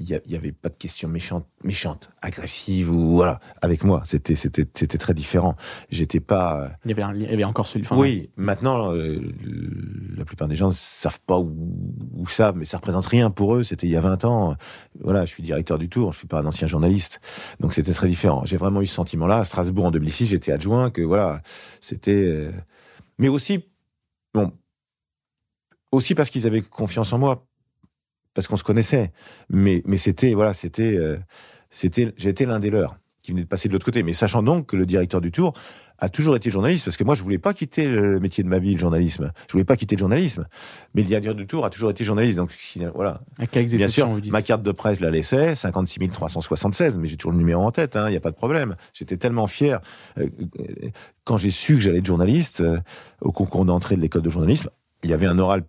il 0.00 0.08
y, 0.26 0.36
avait 0.36 0.52
pas 0.52 0.68
de 0.68 0.76
questions 0.76 1.08
méchantes, 1.08 1.46
méchantes, 1.64 2.10
agressives 2.22 2.90
ou 2.90 3.16
voilà 3.16 3.40
avec 3.60 3.82
moi. 3.82 4.02
C'était 4.04 4.36
c'était 4.36 4.66
c'était 4.74 4.98
très 4.98 5.12
différent. 5.12 5.56
J'étais 5.90 6.20
pas. 6.20 6.60
Euh, 6.60 6.68
il 6.84 6.90
y 6.90 7.00
avait 7.00 7.18
il 7.18 7.22
y 7.22 7.32
avait 7.32 7.44
encore 7.44 7.66
celui. 7.66 7.84
oui, 7.90 8.30
maintenant 8.36 8.92
euh, 8.94 9.20
la 10.16 10.24
plupart 10.24 10.46
des 10.46 10.54
gens 10.54 10.70
savent 10.70 11.20
pas 11.26 11.38
où, 11.38 11.52
où 12.14 12.28
ça, 12.28 12.52
mais 12.54 12.64
ça 12.64 12.76
représente 12.76 13.06
rien 13.06 13.30
pour 13.30 13.56
eux. 13.56 13.62
C'était 13.64 13.86
il 13.88 13.92
y 13.92 13.96
a 13.96 14.00
20 14.00 14.24
ans. 14.24 14.56
Voilà, 15.00 15.24
je 15.24 15.30
suis 15.30 15.42
directeur 15.42 15.78
du 15.78 15.88
Tour, 15.88 16.12
je 16.12 16.18
suis 16.18 16.28
pas 16.28 16.40
un 16.40 16.46
ancien 16.46 16.68
journaliste, 16.68 17.20
donc 17.58 17.72
c'était 17.72 17.92
très 17.92 18.08
différent. 18.08 18.44
J'ai 18.44 18.56
vraiment 18.56 18.80
eu 18.80 18.86
ce 18.86 18.94
sentiment-là 18.94 19.38
à 19.38 19.44
Strasbourg 19.44 19.86
en 19.86 19.90
2006. 19.90 20.26
J'étais 20.26 20.52
adjoint, 20.52 20.90
que 20.90 21.02
voilà, 21.02 21.42
c'était. 21.80 22.12
Euh, 22.12 22.52
mais 23.18 23.28
aussi, 23.28 23.64
bon, 24.32 24.52
aussi 25.90 26.14
parce 26.14 26.30
qu'ils 26.30 26.46
avaient 26.46 26.62
confiance 26.62 27.12
en 27.12 27.18
moi 27.18 27.48
parce 28.38 28.46
qu'on 28.46 28.56
se 28.56 28.62
connaissait. 28.62 29.10
Mais, 29.50 29.82
mais 29.84 29.98
c'était, 29.98 30.32
voilà, 30.32 30.54
c'était, 30.54 30.96
euh, 30.96 31.16
c'était, 31.70 32.14
j'étais 32.16 32.46
l'un 32.46 32.60
des 32.60 32.70
leurs 32.70 32.96
qui 33.20 33.32
venait 33.32 33.42
de 33.42 33.48
passer 33.48 33.66
de 33.66 33.72
l'autre 33.72 33.84
côté. 33.84 34.04
Mais 34.04 34.12
sachant 34.12 34.44
donc 34.44 34.66
que 34.66 34.76
le 34.76 34.86
directeur 34.86 35.20
du 35.20 35.32
Tour 35.32 35.54
a 35.98 36.08
toujours 36.08 36.36
été 36.36 36.48
journaliste, 36.48 36.84
parce 36.84 36.96
que 36.96 37.02
moi, 37.02 37.16
je 37.16 37.24
voulais 37.24 37.40
pas 37.40 37.52
quitter 37.52 37.88
le 37.88 38.20
métier 38.20 38.44
de 38.44 38.48
ma 38.48 38.60
vie, 38.60 38.74
le 38.74 38.78
journalisme. 38.78 39.32
Je 39.48 39.52
voulais 39.54 39.64
pas 39.64 39.74
quitter 39.74 39.96
le 39.96 39.98
journalisme. 39.98 40.46
Mais 40.94 41.02
le 41.02 41.08
directeur 41.08 41.34
du 41.34 41.48
Tour 41.48 41.64
a 41.64 41.70
toujours 41.70 41.90
été 41.90 42.04
journaliste. 42.04 42.36
Donc, 42.36 42.56
voilà. 42.94 43.22
Bien 43.52 43.88
sûr, 43.88 44.08
ma 44.30 44.42
carte 44.42 44.62
de 44.62 44.70
presse, 44.70 44.98
je 45.00 45.02
la 45.02 45.10
laissais, 45.10 45.56
56 45.56 45.98
376, 46.08 46.96
mais 46.98 47.08
j'ai 47.08 47.16
toujours 47.16 47.32
le 47.32 47.38
numéro 47.38 47.64
en 47.64 47.72
tête, 47.72 47.96
il 47.96 47.98
hein, 47.98 48.10
n'y 48.10 48.16
a 48.16 48.20
pas 48.20 48.30
de 48.30 48.36
problème. 48.36 48.76
J'étais 48.94 49.16
tellement 49.16 49.48
fier. 49.48 49.80
Euh, 50.16 50.28
quand 51.24 51.38
j'ai 51.38 51.50
su 51.50 51.74
que 51.74 51.80
j'allais 51.80 51.98
être 51.98 52.06
journaliste, 52.06 52.60
euh, 52.60 52.78
au 53.20 53.32
concours 53.32 53.64
d'entrée 53.64 53.96
de 53.96 54.00
l'école 54.00 54.22
de 54.22 54.30
journalisme, 54.30 54.70
il 55.02 55.10
y 55.10 55.12
avait 55.12 55.26
un 55.26 55.40
oral, 55.40 55.64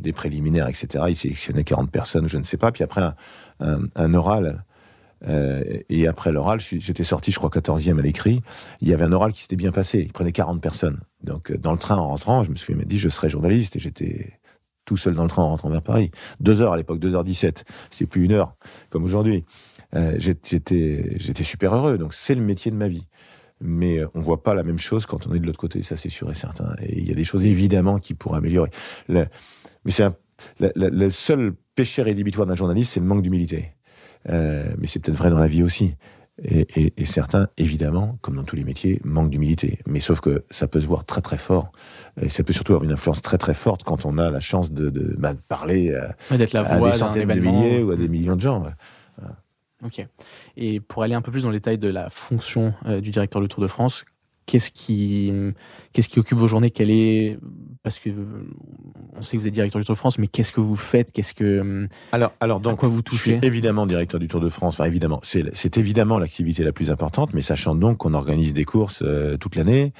des 0.00 0.12
préliminaires, 0.12 0.68
etc. 0.68 1.04
Il 1.08 1.16
sélectionnait 1.16 1.64
40 1.64 1.90
personnes, 1.90 2.28
je 2.28 2.38
ne 2.38 2.44
sais 2.44 2.56
pas. 2.56 2.72
Puis 2.72 2.84
après, 2.84 3.02
un, 3.60 4.14
oral. 4.14 4.64
Euh, 5.26 5.62
et 5.88 6.06
après 6.06 6.30
l'oral, 6.30 6.60
j'étais 6.60 7.04
sorti, 7.04 7.32
je 7.32 7.38
crois, 7.38 7.50
14e 7.50 7.98
à 7.98 8.02
l'écrit. 8.02 8.40
Il 8.80 8.88
y 8.88 8.94
avait 8.94 9.04
un 9.04 9.12
oral 9.12 9.32
qui 9.32 9.42
s'était 9.42 9.56
bien 9.56 9.72
passé. 9.72 10.00
Il 10.00 10.12
prenait 10.12 10.32
40 10.32 10.60
personnes. 10.60 11.00
Donc, 11.22 11.50
euh, 11.50 11.58
dans 11.58 11.72
le 11.72 11.78
train, 11.78 11.96
en 11.96 12.08
rentrant, 12.08 12.44
je 12.44 12.50
me 12.50 12.56
suis 12.56 12.74
dit, 12.86 12.98
je 12.98 13.08
serai 13.08 13.28
journaliste. 13.28 13.76
Et 13.76 13.80
j'étais 13.80 14.38
tout 14.84 14.96
seul 14.96 15.14
dans 15.14 15.24
le 15.24 15.28
train 15.28 15.42
en 15.42 15.48
rentrant 15.48 15.70
vers 15.70 15.82
Paris. 15.82 16.10
Deux 16.40 16.62
heures 16.62 16.72
à 16.72 16.76
l'époque, 16.76 17.00
2h17. 17.00 17.64
C'était 17.90 18.06
plus 18.06 18.24
une 18.24 18.32
heure, 18.32 18.54
comme 18.90 19.04
aujourd'hui. 19.04 19.44
Euh, 19.96 20.16
j'étais, 20.18 21.18
super 21.42 21.74
heureux. 21.74 21.98
Donc, 21.98 22.14
c'est 22.14 22.34
le 22.34 22.42
métier 22.42 22.70
de 22.70 22.76
ma 22.76 22.88
vie 22.88 23.06
mais 23.60 24.00
on 24.14 24.20
voit 24.20 24.44
pas 24.44 24.54
la 24.54 24.62
même 24.62 24.78
chose 24.78 25.04
quand 25.04 25.26
on 25.26 25.34
est 25.34 25.40
de 25.40 25.46
l'autre 25.46 25.58
côté, 25.58 25.82
ça 25.82 25.96
c'est 25.96 26.08
sûr 26.08 26.30
et 26.30 26.34
certain. 26.34 26.76
Et 26.80 27.00
il 27.00 27.08
y 27.08 27.10
a 27.10 27.14
des 27.14 27.24
choses 27.24 27.44
évidemment 27.44 27.98
qui 27.98 28.14
pourraient 28.14 28.38
améliorer. 28.38 28.70
Mais 29.84 29.90
c'est 29.90 30.08
le 30.58 31.10
seul 31.10 31.54
péché 31.74 32.02
rédhibitoire 32.02 32.46
d'un 32.46 32.56
journaliste, 32.56 32.92
c'est 32.94 33.00
le 33.00 33.06
manque 33.06 33.22
d'humilité. 33.22 33.72
Euh, 34.28 34.64
mais 34.78 34.86
c'est 34.86 34.98
peut-être 34.98 35.16
vrai 35.16 35.30
dans 35.30 35.38
la 35.38 35.48
vie 35.48 35.62
aussi. 35.62 35.94
Et, 36.42 36.66
et, 36.76 36.92
et, 36.96 37.04
certains, 37.04 37.48
évidemment, 37.56 38.16
comme 38.20 38.36
dans 38.36 38.44
tous 38.44 38.54
les 38.54 38.62
métiers, 38.62 39.00
manquent 39.04 39.30
d'humilité. 39.30 39.80
Mais 39.86 39.98
sauf 39.98 40.20
que 40.20 40.44
ça 40.50 40.68
peut 40.68 40.80
se 40.80 40.86
voir 40.86 41.04
très 41.04 41.20
très 41.20 41.38
fort. 41.38 41.72
Et 42.20 42.28
ça 42.28 42.44
peut 42.44 42.52
surtout 42.52 42.72
avoir 42.72 42.84
une 42.84 42.92
influence 42.92 43.22
très 43.22 43.38
très 43.38 43.54
forte 43.54 43.82
quand 43.82 44.06
on 44.06 44.18
a 44.18 44.30
la 44.30 44.38
chance 44.38 44.70
de, 44.70 44.88
de, 44.88 45.16
bah, 45.18 45.34
de 45.34 45.40
parler 45.48 45.94
à, 45.94 46.14
la 46.30 46.60
à 46.60 46.80
des 46.80 46.92
centaines 46.92 47.28
de 47.28 47.40
milliers 47.40 47.82
ou 47.82 47.90
à 47.90 47.96
des 47.96 48.06
millions 48.06 48.36
de 48.36 48.40
gens. 48.40 48.64
Ok. 49.84 50.04
Et 50.56 50.80
pour 50.80 51.02
aller 51.02 51.14
un 51.14 51.22
peu 51.22 51.30
plus 51.30 51.44
dans 51.44 51.50
les 51.50 51.58
détails 51.58 51.78
de 51.78 51.88
la 51.88 52.10
fonction 52.10 52.74
euh, 52.86 53.00
du 53.00 53.10
directeur 53.10 53.40
du 53.40 53.48
Tour 53.48 53.62
de 53.62 53.68
France, 53.68 54.04
qu'est-ce 54.48 54.70
qui, 54.70 55.30
qu'est-ce 55.92 56.08
qui 56.08 56.18
occupe 56.18 56.38
vos 56.38 56.48
journées? 56.48 56.70
Quelle 56.70 56.90
est 56.90 57.38
parce 57.82 57.98
que 57.98 58.10
on 59.16 59.22
sait 59.22 59.36
que 59.36 59.42
vous 59.42 59.48
êtes 59.48 59.54
directeur 59.54 59.80
du 59.80 59.86
Tour 59.86 59.94
de 59.94 59.98
France, 59.98 60.18
mais 60.18 60.26
qu'est-ce 60.26 60.52
que 60.52 60.60
vous 60.60 60.74
faites? 60.74 61.12
Qu'est-ce 61.12 61.34
que 61.34 61.88
alors 62.12 62.32
alors 62.40 62.60
donc 62.60 62.78
quoi 62.78 62.88
vous 62.88 63.02
touchez? 63.02 63.38
Évidemment 63.42 63.86
directeur 63.86 64.18
du 64.18 64.26
Tour 64.26 64.40
de 64.40 64.48
France. 64.48 64.74
Enfin 64.74 64.86
évidemment, 64.86 65.20
c'est 65.22 65.44
c'est 65.54 65.76
évidemment 65.76 66.18
l'activité 66.18 66.64
la 66.64 66.72
plus 66.72 66.90
importante, 66.90 67.34
mais 67.34 67.42
sachant 67.42 67.74
donc 67.74 67.98
qu'on 67.98 68.14
organise 68.14 68.52
des 68.54 68.64
courses 68.64 69.02
euh, 69.02 69.36
toute 69.36 69.54
l'année. 69.54 69.92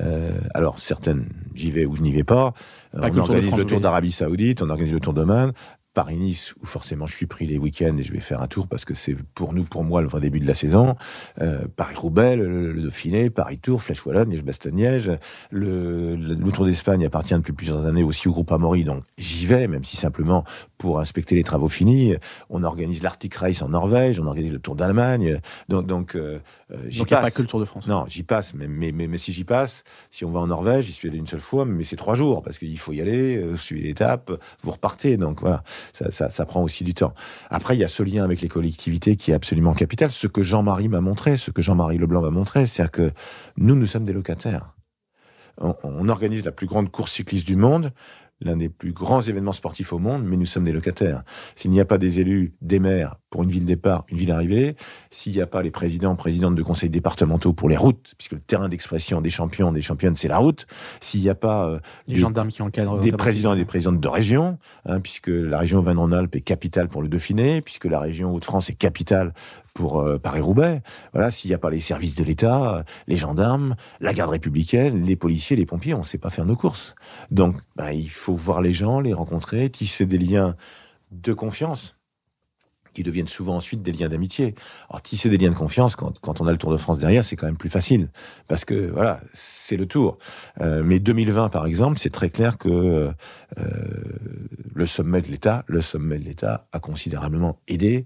Euh, 0.00 0.38
alors 0.54 0.78
certaines 0.78 1.28
j'y 1.54 1.72
vais 1.72 1.84
ou 1.84 1.96
je 1.96 2.02
n'y 2.02 2.12
vais 2.12 2.24
pas. 2.24 2.54
on 2.94 3.02
organise 3.18 3.54
le 3.54 3.64
Tour 3.64 3.80
d'Arabie 3.80 4.12
Saoudite, 4.12 4.62
on 4.62 4.70
organise 4.70 4.92
le 4.92 5.00
Tour 5.00 5.12
d'Oman. 5.12 5.52
Paris-Nice, 5.98 6.54
où 6.62 6.66
forcément 6.66 7.08
je 7.08 7.16
suis 7.16 7.26
pris 7.26 7.48
les 7.48 7.58
week-ends 7.58 7.96
et 7.98 8.04
je 8.04 8.12
vais 8.12 8.20
faire 8.20 8.40
un 8.40 8.46
tour 8.46 8.68
parce 8.68 8.84
que 8.84 8.94
c'est 8.94 9.16
pour 9.34 9.52
nous, 9.52 9.64
pour 9.64 9.82
moi, 9.82 10.00
le 10.00 10.06
vrai 10.06 10.20
début 10.20 10.38
de 10.38 10.46
la 10.46 10.54
saison. 10.54 10.94
Euh, 11.42 11.66
Paris-Roubaix, 11.74 12.36
le, 12.36 12.72
Dauphiné, 12.72 13.30
Paris-Tour, 13.30 13.82
Flèche-Wallonne, 13.82 14.30
Liège-Bastogne-Liège. 14.30 15.10
Le, 15.50 16.14
le, 16.14 16.52
Tour 16.52 16.66
d'Espagne 16.66 17.04
appartient 17.04 17.34
depuis 17.34 17.52
plusieurs 17.52 17.84
années 17.84 18.04
aussi 18.04 18.28
au 18.28 18.30
groupe 18.30 18.52
Amaury, 18.52 18.84
donc 18.84 19.02
j'y 19.16 19.44
vais, 19.46 19.66
même 19.66 19.82
si 19.82 19.96
simplement 19.96 20.44
pour 20.78 21.00
inspecter 21.00 21.34
les 21.34 21.42
travaux 21.42 21.68
finis. 21.68 22.14
On 22.48 22.62
organise 22.62 23.02
l'Arctic 23.02 23.34
Race 23.34 23.60
en 23.60 23.70
Norvège, 23.70 24.20
on 24.20 24.26
organise 24.28 24.52
le 24.52 24.60
Tour 24.60 24.76
d'Allemagne. 24.76 25.40
Donc, 25.68 25.88
donc, 25.88 26.14
euh, 26.14 26.38
euh 26.70 26.76
j'y 26.86 27.04
passe. 27.06 27.24
pas 27.24 27.30
que 27.32 27.42
le 27.42 27.48
Tour 27.48 27.58
de 27.58 27.64
France. 27.64 27.88
Non, 27.88 28.04
j'y 28.06 28.22
passe, 28.22 28.54
mais, 28.54 28.68
mais, 28.68 28.92
mais, 28.92 29.08
mais, 29.08 29.18
si 29.18 29.32
j'y 29.32 29.42
passe, 29.42 29.82
si 30.10 30.24
on 30.24 30.30
va 30.30 30.38
en 30.38 30.46
Norvège, 30.46 30.84
j'y 30.84 30.92
suis 30.92 31.08
allé 31.08 31.18
une 31.18 31.26
seule 31.26 31.40
fois, 31.40 31.64
mais 31.64 31.82
c'est 31.82 31.96
trois 31.96 32.14
jours 32.14 32.40
parce 32.44 32.58
qu'il 32.58 32.78
faut 32.78 32.92
y 32.92 33.00
aller, 33.00 33.36
euh, 33.36 33.56
suivre 33.56 33.82
l'étape, 33.82 34.30
vous 34.62 34.70
repartez. 34.70 35.16
Donc 35.16 35.40
voilà 35.40 35.64
ça, 35.92 36.46
prend 36.46 36.62
aussi 36.62 36.84
du 36.84 36.94
temps. 36.94 37.14
Après, 37.50 37.76
il 37.76 37.80
y 37.80 37.84
a 37.84 37.88
ce 37.88 38.02
lien 38.02 38.24
avec 38.24 38.40
les 38.40 38.48
collectivités 38.48 39.16
qui 39.16 39.30
est 39.30 39.34
absolument 39.34 39.74
capital. 39.74 40.10
Ce 40.10 40.26
que 40.26 40.42
Jean-Marie 40.42 40.88
m'a 40.88 41.00
montré, 41.00 41.36
ce 41.36 41.50
que 41.50 41.62
Jean-Marie 41.62 41.98
Leblanc 41.98 42.22
m'a 42.22 42.30
montré, 42.30 42.66
c'est 42.66 42.90
que 42.90 43.10
nous, 43.56 43.74
nous 43.74 43.86
sommes 43.86 44.04
des 44.04 44.12
locataires. 44.12 44.74
On 45.60 46.08
organise 46.08 46.44
la 46.44 46.52
plus 46.52 46.68
grande 46.68 46.88
course 46.88 47.12
cycliste 47.12 47.46
du 47.46 47.56
monde 47.56 47.92
l'un 48.40 48.56
des 48.56 48.68
plus 48.68 48.92
grands 48.92 49.20
événements 49.20 49.52
sportifs 49.52 49.92
au 49.92 49.98
monde, 49.98 50.24
mais 50.24 50.36
nous 50.36 50.46
sommes 50.46 50.64
des 50.64 50.72
locataires. 50.72 51.22
S'il 51.54 51.70
n'y 51.70 51.80
a 51.80 51.84
pas 51.84 51.98
des 51.98 52.20
élus, 52.20 52.54
des 52.62 52.78
maires 52.78 53.16
pour 53.30 53.42
une 53.42 53.50
ville 53.50 53.64
départ, 53.64 54.04
une 54.08 54.18
ville 54.18 54.30
arrivée, 54.30 54.76
s'il 55.10 55.32
n'y 55.32 55.40
a 55.40 55.46
pas 55.46 55.62
les 55.62 55.70
présidents, 55.70 56.14
présidentes 56.16 56.54
de 56.54 56.62
conseils 56.62 56.88
départementaux 56.88 57.52
pour 57.52 57.68
les 57.68 57.76
routes, 57.76 58.14
puisque 58.16 58.32
le 58.32 58.40
terrain 58.40 58.68
d'expression 58.68 59.20
des 59.20 59.30
champions, 59.30 59.72
des 59.72 59.82
championnes, 59.82 60.14
c'est 60.14 60.28
la 60.28 60.38
route, 60.38 60.66
s'il 61.00 61.20
n'y 61.20 61.28
a 61.28 61.34
pas 61.34 61.66
euh, 61.66 61.78
les 62.06 62.14
des, 62.14 62.20
gendarmes 62.20 62.48
qui 62.48 62.62
encadrent 62.62 63.00
des 63.00 63.12
présidents 63.12 63.54
et 63.54 63.56
des 63.56 63.64
présidentes 63.64 64.00
de 64.00 64.08
région, 64.08 64.58
hein, 64.86 65.00
puisque 65.00 65.28
la 65.28 65.58
région 65.58 65.80
Auvergne-Rhône-Alpes 65.80 66.36
est 66.36 66.40
capitale 66.40 66.88
pour 66.88 67.02
le 67.02 67.08
Dauphiné, 67.08 67.60
puisque 67.60 67.86
la 67.86 68.00
région 68.00 68.34
Hauts-de-France 68.34 68.70
est 68.70 68.78
capitale 68.78 69.34
pour 69.78 70.00
euh, 70.00 70.18
Paris-Roubaix. 70.18 70.82
Voilà, 71.12 71.30
s'il 71.30 71.50
n'y 71.50 71.54
a 71.54 71.58
pas 71.58 71.70
les 71.70 71.78
services 71.78 72.16
de 72.16 72.24
l'État, 72.24 72.84
les 73.06 73.16
gendarmes, 73.16 73.76
la 74.00 74.12
garde 74.12 74.30
républicaine, 74.30 75.04
les 75.04 75.14
policiers, 75.14 75.54
les 75.54 75.66
pompiers, 75.66 75.94
on 75.94 75.98
ne 75.98 76.02
sait 76.02 76.18
pas 76.18 76.30
faire 76.30 76.46
nos 76.46 76.56
courses. 76.56 76.96
Donc, 77.30 77.54
bah, 77.76 77.92
il 77.92 78.10
faut 78.10 78.34
voir 78.34 78.60
les 78.60 78.72
gens, 78.72 78.98
les 78.98 79.12
rencontrer, 79.12 79.70
tisser 79.70 80.04
des 80.04 80.18
liens 80.18 80.56
de 81.12 81.32
confiance 81.32 81.98
qui 82.92 83.04
deviennent 83.04 83.28
souvent 83.28 83.54
ensuite 83.54 83.80
des 83.82 83.92
liens 83.92 84.08
d'amitié. 84.08 84.56
Alors 84.90 85.02
tisser 85.02 85.28
des 85.30 85.38
liens 85.38 85.50
de 85.50 85.54
confiance 85.54 85.94
quand, 85.94 86.18
quand 86.18 86.40
on 86.40 86.48
a 86.48 86.50
le 86.50 86.58
Tour 86.58 86.72
de 86.72 86.76
France 86.76 86.98
derrière, 86.98 87.24
c'est 87.24 87.36
quand 87.36 87.46
même 87.46 87.56
plus 87.56 87.68
facile 87.68 88.08
parce 88.48 88.64
que 88.64 88.90
voilà, 88.90 89.20
c'est 89.32 89.76
le 89.76 89.86
Tour. 89.86 90.18
Euh, 90.60 90.82
mais 90.84 90.98
2020 90.98 91.48
par 91.48 91.66
exemple, 91.66 92.00
c'est 92.00 92.10
très 92.10 92.28
clair 92.28 92.58
que 92.58 92.68
euh, 92.68 93.12
le 94.74 94.86
sommet 94.86 95.20
de 95.20 95.28
l'État, 95.28 95.64
le 95.68 95.80
sommet 95.80 96.18
de 96.18 96.24
l'État 96.24 96.66
a 96.72 96.80
considérablement 96.80 97.60
aidé 97.68 98.04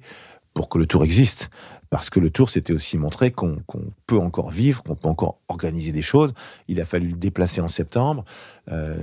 pour 0.55 0.69
que 0.69 0.79
le 0.79 0.87
tour 0.87 1.05
existe. 1.05 1.51
Parce 1.91 2.09
que 2.09 2.21
le 2.21 2.31
tour, 2.31 2.49
c'était 2.49 2.73
aussi 2.73 2.97
montrer 2.97 3.33
qu'on 3.33 3.63
peut 4.07 4.19
encore 4.19 4.51
vivre, 4.51 4.83
qu'on 4.83 4.95
peut 4.95 5.09
encore 5.09 5.41
organiser 5.49 5.93
des 5.93 6.01
choses. 6.01 6.33
Il 6.67 6.81
a 6.81 6.87
fallu 6.87 7.09
le 7.09 7.17
déplacer 7.17 7.61
en 7.61 7.69
septembre. 7.69 8.25
Euh, 8.71 8.97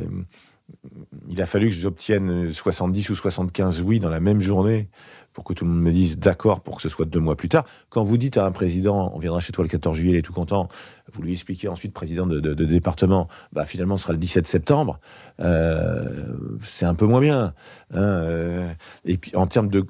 il 1.30 1.41
a 1.41 1.45
fallu 1.45 1.68
que 1.70 1.76
j'obtienne 1.76 2.52
70 2.52 3.10
ou 3.10 3.16
75 3.16 3.82
oui 3.82 4.00
dans 4.00 4.10
la 4.10 4.20
même 4.20 4.41
journée 4.41 4.89
pour 5.34 5.43
que 5.43 5.54
tout 5.54 5.66
le 5.66 5.72
monde 5.72 5.84
me 5.84 5.91
dise 5.91 6.18
d'accord 6.18 6.62
pour 6.62 6.78
que 6.78 6.82
ce 6.82 6.89
soit 6.89 7.06
deux 7.06 7.20
mois 7.20 7.36
plus 7.36 7.50
tard. 7.50 7.64
Quand 7.89 8.04
vous 8.04 8.18
dites 8.18 8.38
à 8.38 8.45
un 8.45 8.52
président, 8.52 9.12
on 9.14 9.20
viendra 9.20 9.39
chez 9.39 9.52
toi 9.52 9.64
le 9.64 9.70
14 9.70 9.95
juillet, 9.95 10.14
il 10.14 10.18
est 10.18 10.24
tout 10.24 10.34
content, 10.34 10.68
vous 11.12 11.22
lui 11.22 11.34
expliquez 11.34 11.68
ensuite, 11.68 11.93
président 11.93 12.26
de, 12.26 12.39
département, 12.54 13.28
bah 13.54 13.66
finalement 13.66 13.97
ce 13.97 14.04
sera 14.04 14.14
le 14.14 14.20
17 14.20 14.47
septembre, 14.47 15.00
euh, 15.39 16.28
c'est 16.64 16.86
un 16.86 16.95
peu 16.95 17.06
moins 17.06 17.22
bien. 17.22 17.45
Hein, 17.45 17.54
euh, 17.95 18.72
et 19.06 19.18
puis 19.18 19.36
en 19.36 19.45
termes 19.45 19.70
de 19.70 19.86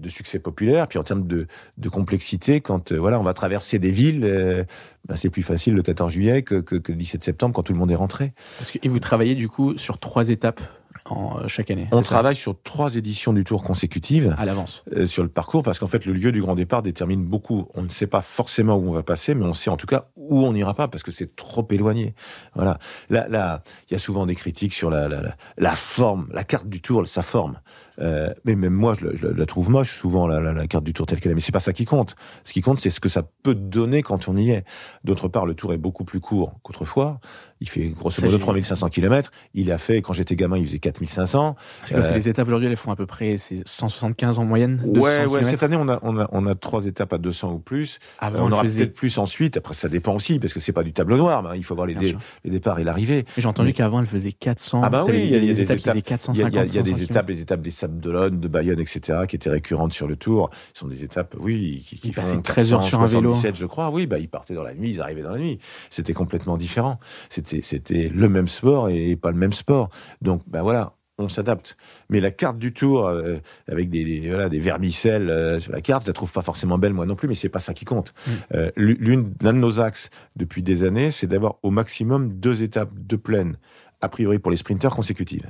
de 0.00 0.08
succès 0.08 0.38
populaire, 0.38 0.88
puis 0.88 0.98
en 0.98 1.02
termes 1.02 1.26
de, 1.26 1.46
de 1.78 1.88
complexité, 1.88 2.60
quand 2.60 2.92
voilà, 2.92 3.20
on 3.20 3.22
va 3.22 3.34
traverser 3.34 3.78
des 3.78 3.90
villes, 3.90 4.66
ben, 5.06 5.16
c'est 5.16 5.30
plus 5.30 5.42
facile 5.42 5.74
le 5.74 5.82
14 5.82 6.12
juillet 6.12 6.42
que, 6.42 6.56
que, 6.56 6.76
que, 6.76 6.92
le 6.92 6.98
17 6.98 7.22
septembre 7.22 7.54
quand 7.54 7.62
tout 7.62 7.72
le 7.72 7.78
monde 7.78 7.90
est 7.90 7.96
rentré. 7.96 8.32
Parce 8.58 8.70
que, 8.70 8.78
et 8.82 8.88
vous 8.88 9.00
travaillez 9.00 9.34
du 9.34 9.48
coup 9.48 9.76
sur 9.76 9.98
trois 9.98 10.28
étapes 10.28 10.60
en, 11.06 11.38
euh, 11.38 11.48
chaque 11.48 11.70
année. 11.70 11.88
On 11.92 12.00
travaille 12.00 12.36
sur 12.36 12.60
trois 12.62 12.96
éditions 12.96 13.32
du 13.32 13.44
Tour 13.44 13.62
consécutives. 13.62 14.34
À 14.38 14.44
l'avance. 14.44 14.84
Euh, 14.94 15.06
sur 15.06 15.22
le 15.22 15.28
parcours, 15.28 15.62
parce 15.62 15.78
qu'en 15.78 15.86
fait, 15.86 16.04
le 16.04 16.12
lieu 16.12 16.32
du 16.32 16.40
grand 16.40 16.54
départ 16.54 16.82
détermine 16.82 17.24
beaucoup. 17.24 17.68
On 17.74 17.82
ne 17.82 17.88
sait 17.88 18.06
pas 18.06 18.22
forcément 18.22 18.76
où 18.76 18.88
on 18.88 18.92
va 18.92 19.02
passer, 19.02 19.34
mais 19.34 19.44
on 19.44 19.54
sait 19.54 19.70
en 19.70 19.76
tout 19.76 19.86
cas 19.86 20.08
où 20.16 20.44
on 20.46 20.52
n'ira 20.52 20.74
pas, 20.74 20.88
parce 20.88 21.02
que 21.02 21.10
c'est 21.10 21.36
trop 21.36 21.66
éloigné. 21.70 22.14
Voilà. 22.54 22.78
Là, 23.08 23.26
là, 23.28 23.62
il 23.88 23.94
y 23.94 23.96
a 23.96 23.98
souvent 23.98 24.26
des 24.26 24.34
critiques 24.34 24.74
sur 24.74 24.90
la, 24.90 25.08
la, 25.08 25.22
la, 25.22 25.36
la 25.58 25.74
forme, 25.74 26.28
la 26.32 26.44
carte 26.44 26.68
du 26.68 26.80
Tour, 26.80 27.06
sa 27.06 27.22
forme. 27.22 27.60
Euh, 28.00 28.30
mais 28.44 28.56
même 28.56 28.72
moi, 28.72 28.94
je, 28.98 29.16
je, 29.16 29.26
la 29.26 29.46
trouve 29.46 29.70
moche 29.70 29.96
souvent 29.96 30.26
la, 30.26 30.40
la, 30.40 30.52
la 30.52 30.66
carte 30.66 30.84
du 30.84 30.92
Tour 30.92 31.06
telle 31.06 31.20
qu'elle 31.20 31.32
est. 31.32 31.34
Mais 31.34 31.40
c'est 31.40 31.52
pas 31.52 31.60
ça 31.60 31.72
qui 31.72 31.84
compte. 31.84 32.16
Ce 32.44 32.52
qui 32.52 32.62
compte, 32.62 32.78
c'est 32.78 32.90
ce 32.90 33.00
que 33.00 33.08
ça 33.08 33.22
peut 33.42 33.54
donner 33.54 34.02
quand 34.02 34.28
on 34.28 34.36
y 34.36 34.50
est. 34.50 34.64
D'autre 35.04 35.28
part, 35.28 35.46
le 35.46 35.54
Tour 35.54 35.72
est 35.72 35.78
beaucoup 35.78 36.04
plus 36.04 36.20
court 36.20 36.58
qu'autrefois. 36.62 37.20
Il 37.62 37.68
fait 37.68 37.88
grosso 37.88 38.22
modo 38.24 38.38
3500 38.38 38.88
km. 38.88 39.30
Il 39.52 39.70
a 39.70 39.76
fait, 39.76 40.00
quand 40.00 40.14
j'étais 40.14 40.34
gamin, 40.34 40.56
il 40.56 40.66
faisait 40.66 40.78
4500. 40.78 41.56
C'est 41.84 41.94
euh, 41.94 42.14
les 42.14 42.28
étapes 42.28 42.48
aujourd'hui, 42.48 42.68
elles 42.68 42.76
font 42.76 42.90
à 42.90 42.96
peu 42.96 43.04
près 43.04 43.36
175 43.38 44.38
en 44.38 44.46
moyenne. 44.46 44.82
Ouais, 44.86 45.26
ouais. 45.26 45.44
Cette 45.44 45.62
année, 45.62 45.76
on 45.76 45.88
a, 45.88 45.98
on 46.02 46.18
a, 46.18 46.26
on 46.32 46.46
a 46.46 46.54
trois 46.54 46.86
étapes 46.86 47.12
à 47.12 47.18
200 47.18 47.52
ou 47.52 47.58
plus. 47.58 47.98
Ah, 48.18 48.30
bah, 48.30 48.38
on, 48.42 48.50
aura 48.50 48.62
peut-être 48.62 48.94
plus 48.94 49.18
ensuite. 49.18 49.58
Après, 49.58 49.74
ça 49.74 49.90
dépend 49.90 50.14
aussi 50.14 50.38
parce 50.38 50.54
que 50.54 50.60
c'est 50.60 50.72
pas 50.72 50.82
du 50.82 50.94
tableau 50.94 51.18
noir. 51.18 51.42
Mais 51.42 51.58
il 51.58 51.62
faut 51.62 51.74
voir 51.74 51.86
les, 51.86 51.94
dé, 51.94 52.16
les 52.44 52.50
départs 52.50 52.78
et 52.78 52.84
l'arrivée. 52.84 53.26
J'ai 53.36 53.46
entendu 53.46 53.74
qu'avant, 53.74 54.00
elle 54.00 54.06
faisait 54.06 54.32
400. 54.32 54.80
Ah 54.82 54.88
bah 54.88 55.04
oui, 55.06 55.20
il 55.24 55.30
y 55.30 55.36
a, 55.36 55.40
des 55.40 55.60
étapes, 55.60 55.76
qui 55.78 56.02
450. 56.02 56.52
Il 56.52 56.56
y 56.56 56.58
a, 56.58 56.64
il 56.64 56.74
y 56.74 56.78
a 56.78 56.82
des 56.82 57.02
étapes, 57.02 57.28
les 57.28 57.40
étapes 57.42 57.60
des 57.60 57.70
D'Olonne, 57.98 58.40
de 58.40 58.48
Bayonne, 58.48 58.80
etc., 58.80 59.20
qui 59.28 59.36
étaient 59.36 59.50
récurrentes 59.50 59.92
sur 59.92 60.06
le 60.06 60.16
Tour. 60.16 60.50
Ce 60.74 60.80
sont 60.80 60.88
des 60.88 61.02
étapes, 61.02 61.36
oui, 61.38 61.82
qui, 61.84 61.96
qui 61.96 62.08
il 62.08 62.14
font 62.14 62.40
13 62.40 62.72
heures 62.72 62.82
sur 62.82 63.00
un 63.00 63.06
vélo. 63.06 63.34
je 63.34 63.66
crois. 63.66 63.90
Oui, 63.90 64.06
bah 64.06 64.18
ils 64.18 64.28
partaient 64.28 64.54
dans 64.54 64.62
la 64.62 64.74
nuit, 64.74 64.90
ils 64.90 65.00
arrivaient 65.00 65.22
dans 65.22 65.32
la 65.32 65.38
nuit. 65.38 65.58
C'était 65.88 66.12
complètement 66.12 66.56
différent. 66.56 66.98
C'était, 67.28 67.62
c'était 67.62 68.10
le 68.14 68.28
même 68.28 68.48
sport 68.48 68.88
et 68.88 69.16
pas 69.16 69.30
le 69.30 69.36
même 69.36 69.52
sport. 69.52 69.90
Donc, 70.20 70.42
ben 70.46 70.62
voilà, 70.62 70.94
on 71.20 71.28
s'adapte. 71.28 71.76
Mais 72.08 72.20
la 72.20 72.30
carte 72.30 72.58
du 72.58 72.72
tour, 72.72 73.06
euh, 73.06 73.36
avec 73.68 73.90
des, 73.90 74.04
des, 74.04 74.28
voilà, 74.28 74.48
des 74.48 74.60
vermicelles 74.60 75.30
euh, 75.30 75.60
sur 75.60 75.72
la 75.72 75.80
carte, 75.80 76.04
je 76.04 76.08
la 76.08 76.12
trouve 76.12 76.32
pas 76.32 76.42
forcément 76.42 76.78
belle 76.78 76.92
moi 76.92 77.06
non 77.06 77.14
plus, 77.14 77.28
mais 77.28 77.34
c'est 77.34 77.48
pas 77.48 77.60
ça 77.60 77.74
qui 77.74 77.84
compte. 77.84 78.14
Mm. 78.26 78.30
Euh, 78.54 78.70
l'une, 78.76 79.34
l'un 79.40 79.52
de 79.52 79.58
nos 79.58 79.80
axes 79.80 80.10
depuis 80.36 80.62
des 80.62 80.84
années, 80.84 81.10
c'est 81.10 81.26
d'avoir 81.26 81.56
au 81.62 81.70
maximum 81.70 82.32
deux 82.34 82.62
étapes 82.62 82.92
de 82.94 83.16
plaine, 83.16 83.56
a 84.00 84.08
priori 84.08 84.38
pour 84.38 84.50
les 84.50 84.56
sprinteurs 84.56 84.94
consécutives. 84.94 85.48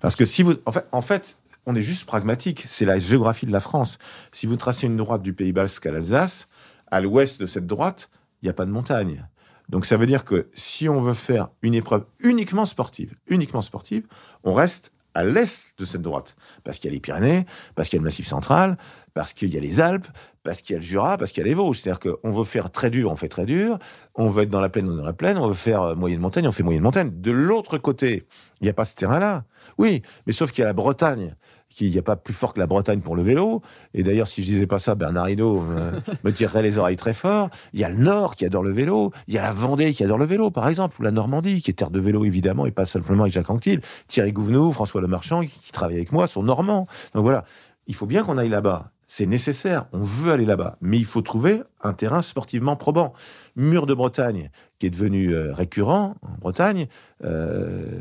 Parce 0.00 0.16
que 0.16 0.24
si 0.24 0.42
vous, 0.42 0.54
en 0.66 0.72
fait, 0.72 0.86
en 0.90 1.00
fait, 1.00 1.38
on 1.66 1.74
est 1.74 1.82
juste 1.82 2.04
pragmatique. 2.04 2.64
C'est 2.66 2.84
la 2.84 2.98
géographie 2.98 3.46
de 3.46 3.52
la 3.52 3.60
France. 3.60 3.98
Si 4.32 4.46
vous 4.46 4.56
tracez 4.56 4.86
une 4.86 4.96
droite 4.96 5.22
du 5.22 5.32
Pays 5.32 5.52
Basque 5.52 5.86
à 5.86 5.92
l'Alsace, 5.92 6.48
à 6.90 7.00
l'ouest 7.00 7.40
de 7.40 7.46
cette 7.46 7.66
droite, 7.66 8.10
il 8.42 8.46
n'y 8.46 8.50
a 8.50 8.54
pas 8.54 8.66
de 8.66 8.70
montagne. 8.70 9.26
Donc 9.68 9.86
ça 9.86 9.96
veut 9.96 10.06
dire 10.06 10.24
que 10.24 10.48
si 10.54 10.88
on 10.88 11.00
veut 11.00 11.14
faire 11.14 11.48
une 11.62 11.74
épreuve 11.74 12.04
uniquement 12.20 12.66
sportive, 12.66 13.14
uniquement 13.26 13.62
sportive, 13.62 14.06
on 14.44 14.52
reste 14.52 14.92
à 15.14 15.24
l'est 15.24 15.74
de 15.78 15.84
cette 15.84 16.02
droite. 16.02 16.36
Parce 16.64 16.78
qu'il 16.78 16.90
y 16.90 16.92
a 16.92 16.94
les 16.94 17.00
Pyrénées, 17.00 17.46
parce 17.74 17.88
qu'il 17.88 17.96
y 17.96 18.00
a 18.00 18.02
le 18.02 18.04
Massif 18.04 18.26
central, 18.26 18.76
parce 19.14 19.32
qu'il 19.32 19.52
y 19.52 19.58
a 19.58 19.60
les 19.60 19.80
Alpes, 19.80 20.08
parce 20.42 20.60
qu'il 20.60 20.74
y 20.74 20.76
a 20.76 20.80
le 20.80 20.84
Jura, 20.84 21.16
parce 21.16 21.32
qu'il 21.32 21.42
y 21.42 21.46
a 21.46 21.48
les 21.48 21.54
Vosges. 21.54 21.80
C'est-à-dire 21.80 22.00
qu'on 22.00 22.30
veut 22.30 22.44
faire 22.44 22.70
très 22.70 22.90
dur, 22.90 23.10
on 23.10 23.16
fait 23.16 23.28
très 23.28 23.46
dur. 23.46 23.78
On 24.14 24.28
veut 24.28 24.44
être 24.44 24.50
dans 24.50 24.60
la 24.60 24.68
plaine, 24.68 24.88
on 24.88 24.94
est 24.94 24.98
dans 24.98 25.04
la 25.04 25.12
plaine. 25.12 25.38
On 25.38 25.48
veut 25.48 25.54
faire 25.54 25.96
moyenne 25.96 26.20
montagne, 26.20 26.46
on 26.48 26.52
fait 26.52 26.62
moyenne 26.62 26.82
montagne. 26.82 27.10
De 27.20 27.30
l'autre 27.30 27.78
côté, 27.78 28.26
il 28.60 28.64
n'y 28.64 28.70
a 28.70 28.74
pas 28.74 28.84
ce 28.84 28.94
terrain-là. 28.94 29.44
Oui, 29.78 30.02
mais 30.26 30.32
sauf 30.32 30.50
qu'il 30.50 30.60
y 30.60 30.64
a 30.64 30.66
la 30.66 30.72
Bretagne 30.72 31.34
qu'il 31.72 31.90
n'y 31.90 31.98
a 31.98 32.02
pas 32.02 32.16
plus 32.16 32.34
fort 32.34 32.52
que 32.52 32.60
la 32.60 32.66
Bretagne 32.66 33.00
pour 33.00 33.16
le 33.16 33.22
vélo. 33.22 33.62
Et 33.94 34.02
d'ailleurs, 34.02 34.28
si 34.28 34.42
je 34.42 34.46
disais 34.46 34.66
pas 34.66 34.78
ça, 34.78 34.94
Bernard 34.94 35.30
Hinault 35.30 35.64
euh, 35.70 35.92
me 36.24 36.32
tirerait 36.32 36.62
les 36.62 36.78
oreilles 36.78 36.96
très 36.96 37.14
fort. 37.14 37.48
Il 37.72 37.80
y 37.80 37.84
a 37.84 37.88
le 37.88 37.96
Nord 37.96 38.36
qui 38.36 38.44
adore 38.44 38.62
le 38.62 38.72
vélo. 38.72 39.12
Il 39.26 39.34
y 39.34 39.38
a 39.38 39.42
la 39.42 39.52
Vendée 39.52 39.92
qui 39.92 40.04
adore 40.04 40.18
le 40.18 40.26
vélo, 40.26 40.50
par 40.50 40.68
exemple, 40.68 40.96
ou 41.00 41.02
la 41.02 41.10
Normandie, 41.10 41.62
qui 41.62 41.70
est 41.70 41.74
terre 41.74 41.90
de 41.90 42.00
vélo, 42.00 42.24
évidemment, 42.24 42.66
et 42.66 42.70
pas 42.70 42.84
simplement 42.84 43.22
avec 43.22 43.32
Jacques 43.32 43.50
Anquetil. 43.50 43.80
Thierry 44.06 44.32
Gouvenou, 44.32 44.72
François 44.72 45.00
Lemarchand, 45.00 45.42
qui, 45.42 45.48
qui 45.48 45.72
travaille 45.72 45.96
avec 45.96 46.12
moi, 46.12 46.26
sont 46.26 46.42
normands. 46.42 46.86
Donc 47.14 47.22
voilà. 47.22 47.44
Il 47.86 47.94
faut 47.94 48.06
bien 48.06 48.22
qu'on 48.22 48.38
aille 48.38 48.48
là-bas 48.48 48.92
c'est 49.14 49.26
nécessaire, 49.26 49.84
on 49.92 50.02
veut 50.02 50.32
aller 50.32 50.46
là-bas, 50.46 50.78
mais 50.80 50.96
il 50.96 51.04
faut 51.04 51.20
trouver 51.20 51.60
un 51.82 51.92
terrain 51.92 52.22
sportivement 52.22 52.76
probant. 52.76 53.12
Mur 53.56 53.84
de 53.84 53.92
Bretagne, 53.92 54.48
qui 54.78 54.86
est 54.86 54.90
devenu 54.90 55.34
euh, 55.34 55.52
récurrent 55.52 56.14
en 56.22 56.38
Bretagne, 56.40 56.86
euh, 57.22 58.00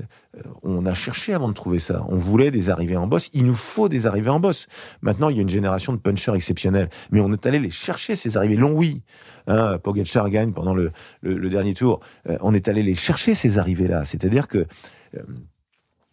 on 0.64 0.86
a 0.86 0.93
cherché 0.93 1.34
avant 1.34 1.49
de 1.49 1.53
trouver 1.53 1.80
ça. 1.80 2.05
On 2.07 2.16
voulait 2.16 2.49
des 2.49 2.70
arrivées 2.70 2.95
en 2.95 3.07
bosse, 3.07 3.30
il 3.34 3.43
nous 3.43 3.55
faut 3.55 3.89
des 3.89 4.07
arrivées 4.07 4.30
en 4.30 4.39
bosse. 4.39 4.68
Maintenant, 5.01 5.28
il 5.28 5.36
y 5.36 5.39
a 5.39 5.41
une 5.41 5.49
génération 5.49 5.91
de 5.91 5.97
punchers 5.97 6.34
exceptionnels, 6.34 6.88
mais 7.12 7.20
on 7.20 7.34
est 7.34 7.45
allé 7.45 7.59
les 7.59 7.72
chercher, 7.72 8.16
ces 8.16 8.38
arrivées. 8.38 8.55
Long, 8.55 8.72
oui. 8.72 9.01
Hein, 9.47 9.80
Pogacar 9.80 10.30
gagne 10.30 10.53
pendant 10.53 10.74
le, 10.74 10.93
dernier 11.24 11.74
tour. 11.74 11.99
Euh, 12.30 12.38
on 12.39 12.53
est 12.53 12.70
allé 12.70 12.84
les 12.84 12.95
chercher, 12.95 13.36
ces 13.36 13.57
arrivées-là. 13.57 14.05
C'est-à-dire 14.05 14.47
que... 14.47 14.66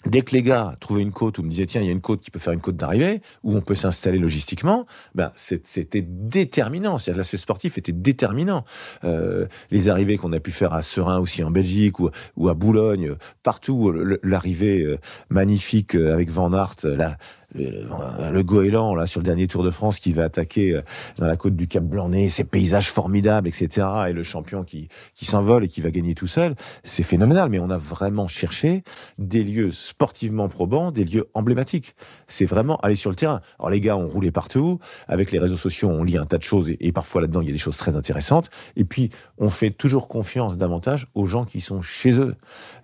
Euh, 0.08 0.18
Dès 0.18 0.22
que 0.22 0.34
les 0.34 0.42
gars 0.42 0.74
trouvaient 0.80 1.02
une 1.02 1.12
côte 1.12 1.38
ou 1.38 1.42
me 1.42 1.50
disaient 1.50 1.66
tiens 1.66 1.80
il 1.80 1.86
y 1.86 1.90
a 1.90 1.92
une 1.92 2.00
côte 2.00 2.20
qui 2.20 2.30
peut 2.30 2.38
faire 2.38 2.52
une 2.52 2.60
côte 2.60 2.76
d'arrivée 2.76 3.20
où 3.42 3.56
on 3.56 3.60
peut 3.60 3.74
s'installer 3.74 4.18
logistiquement, 4.18 4.86
ben 5.14 5.30
c'était 5.34 6.02
déterminant. 6.02 6.98
C'est 6.98 7.14
l'aspect 7.14 7.36
sportif 7.36 7.78
était 7.78 7.92
déterminant. 7.92 8.64
Euh, 9.04 9.46
les 9.70 9.88
arrivées 9.88 10.16
qu'on 10.16 10.32
a 10.32 10.40
pu 10.40 10.50
faire 10.50 10.72
à 10.72 10.82
Serein 10.82 11.18
aussi 11.18 11.44
en 11.44 11.50
Belgique 11.50 11.98
ou, 12.00 12.48
à 12.48 12.54
Boulogne, 12.54 13.14
partout 13.42 13.92
l'arrivée 14.22 14.82
euh, 14.82 14.98
magnifique 15.30 15.94
euh, 15.94 16.14
avec 16.14 16.30
Van 16.30 16.52
Aert, 16.52 16.76
la, 16.84 17.16
le, 17.54 18.42
goéland 18.42 18.94
là 18.94 19.06
sur 19.06 19.20
le 19.20 19.24
dernier 19.24 19.46
Tour 19.46 19.62
de 19.62 19.70
France 19.70 20.00
qui 20.00 20.12
va 20.12 20.24
attaquer 20.24 20.74
euh, 20.74 20.82
dans 21.16 21.26
la 21.26 21.36
côte 21.36 21.56
du 21.56 21.66
Cap 21.66 21.82
Blanc-Nez, 21.82 22.28
ces 22.28 22.44
paysages 22.44 22.90
formidables, 22.90 23.48
etc. 23.48 23.86
Et 24.08 24.12
le 24.12 24.22
champion 24.22 24.64
qui 24.64 24.88
qui 25.14 25.24
s'envole 25.24 25.64
et 25.64 25.68
qui 25.68 25.80
va 25.80 25.90
gagner 25.90 26.14
tout 26.14 26.26
seul, 26.26 26.54
c'est 26.82 27.02
phénoménal. 27.02 27.48
Mais 27.48 27.58
on 27.58 27.70
a 27.70 27.78
vraiment 27.78 28.28
cherché 28.28 28.82
des 29.18 29.42
lieux 29.44 29.72
sportivement 29.72 30.48
probants, 30.48 30.90
des 30.90 31.04
lieux 31.04 31.28
emblématiques. 31.34 31.94
C'est 32.26 32.44
vraiment 32.44 32.76
aller 32.78 32.96
sur 32.96 33.10
le 33.10 33.16
terrain. 33.16 33.40
Alors 33.58 33.70
les 33.70 33.80
gars 33.80 33.96
ont 33.96 34.08
roulé 34.08 34.30
partout. 34.30 34.78
Avec 35.06 35.32
les 35.32 35.38
réseaux 35.38 35.56
sociaux, 35.56 35.88
on 35.88 36.04
lit 36.04 36.18
un 36.18 36.26
tas 36.26 36.38
de 36.38 36.42
choses 36.42 36.70
et, 36.80 36.92
parfois 36.92 37.20
là-dedans 37.20 37.40
il 37.40 37.46
y 37.46 37.50
a 37.50 37.52
des 37.52 37.58
choses 37.58 37.76
très 37.76 37.96
intéressantes. 37.96 38.50
Et 38.76 38.84
puis 38.84 39.10
on 39.38 39.48
fait 39.48 39.70
toujours 39.70 40.08
confiance 40.08 40.58
davantage 40.58 41.06
aux 41.14 41.26
gens 41.26 41.44
qui 41.44 41.60
sont 41.60 41.80
chez 41.80 42.12
eux. 42.12 42.34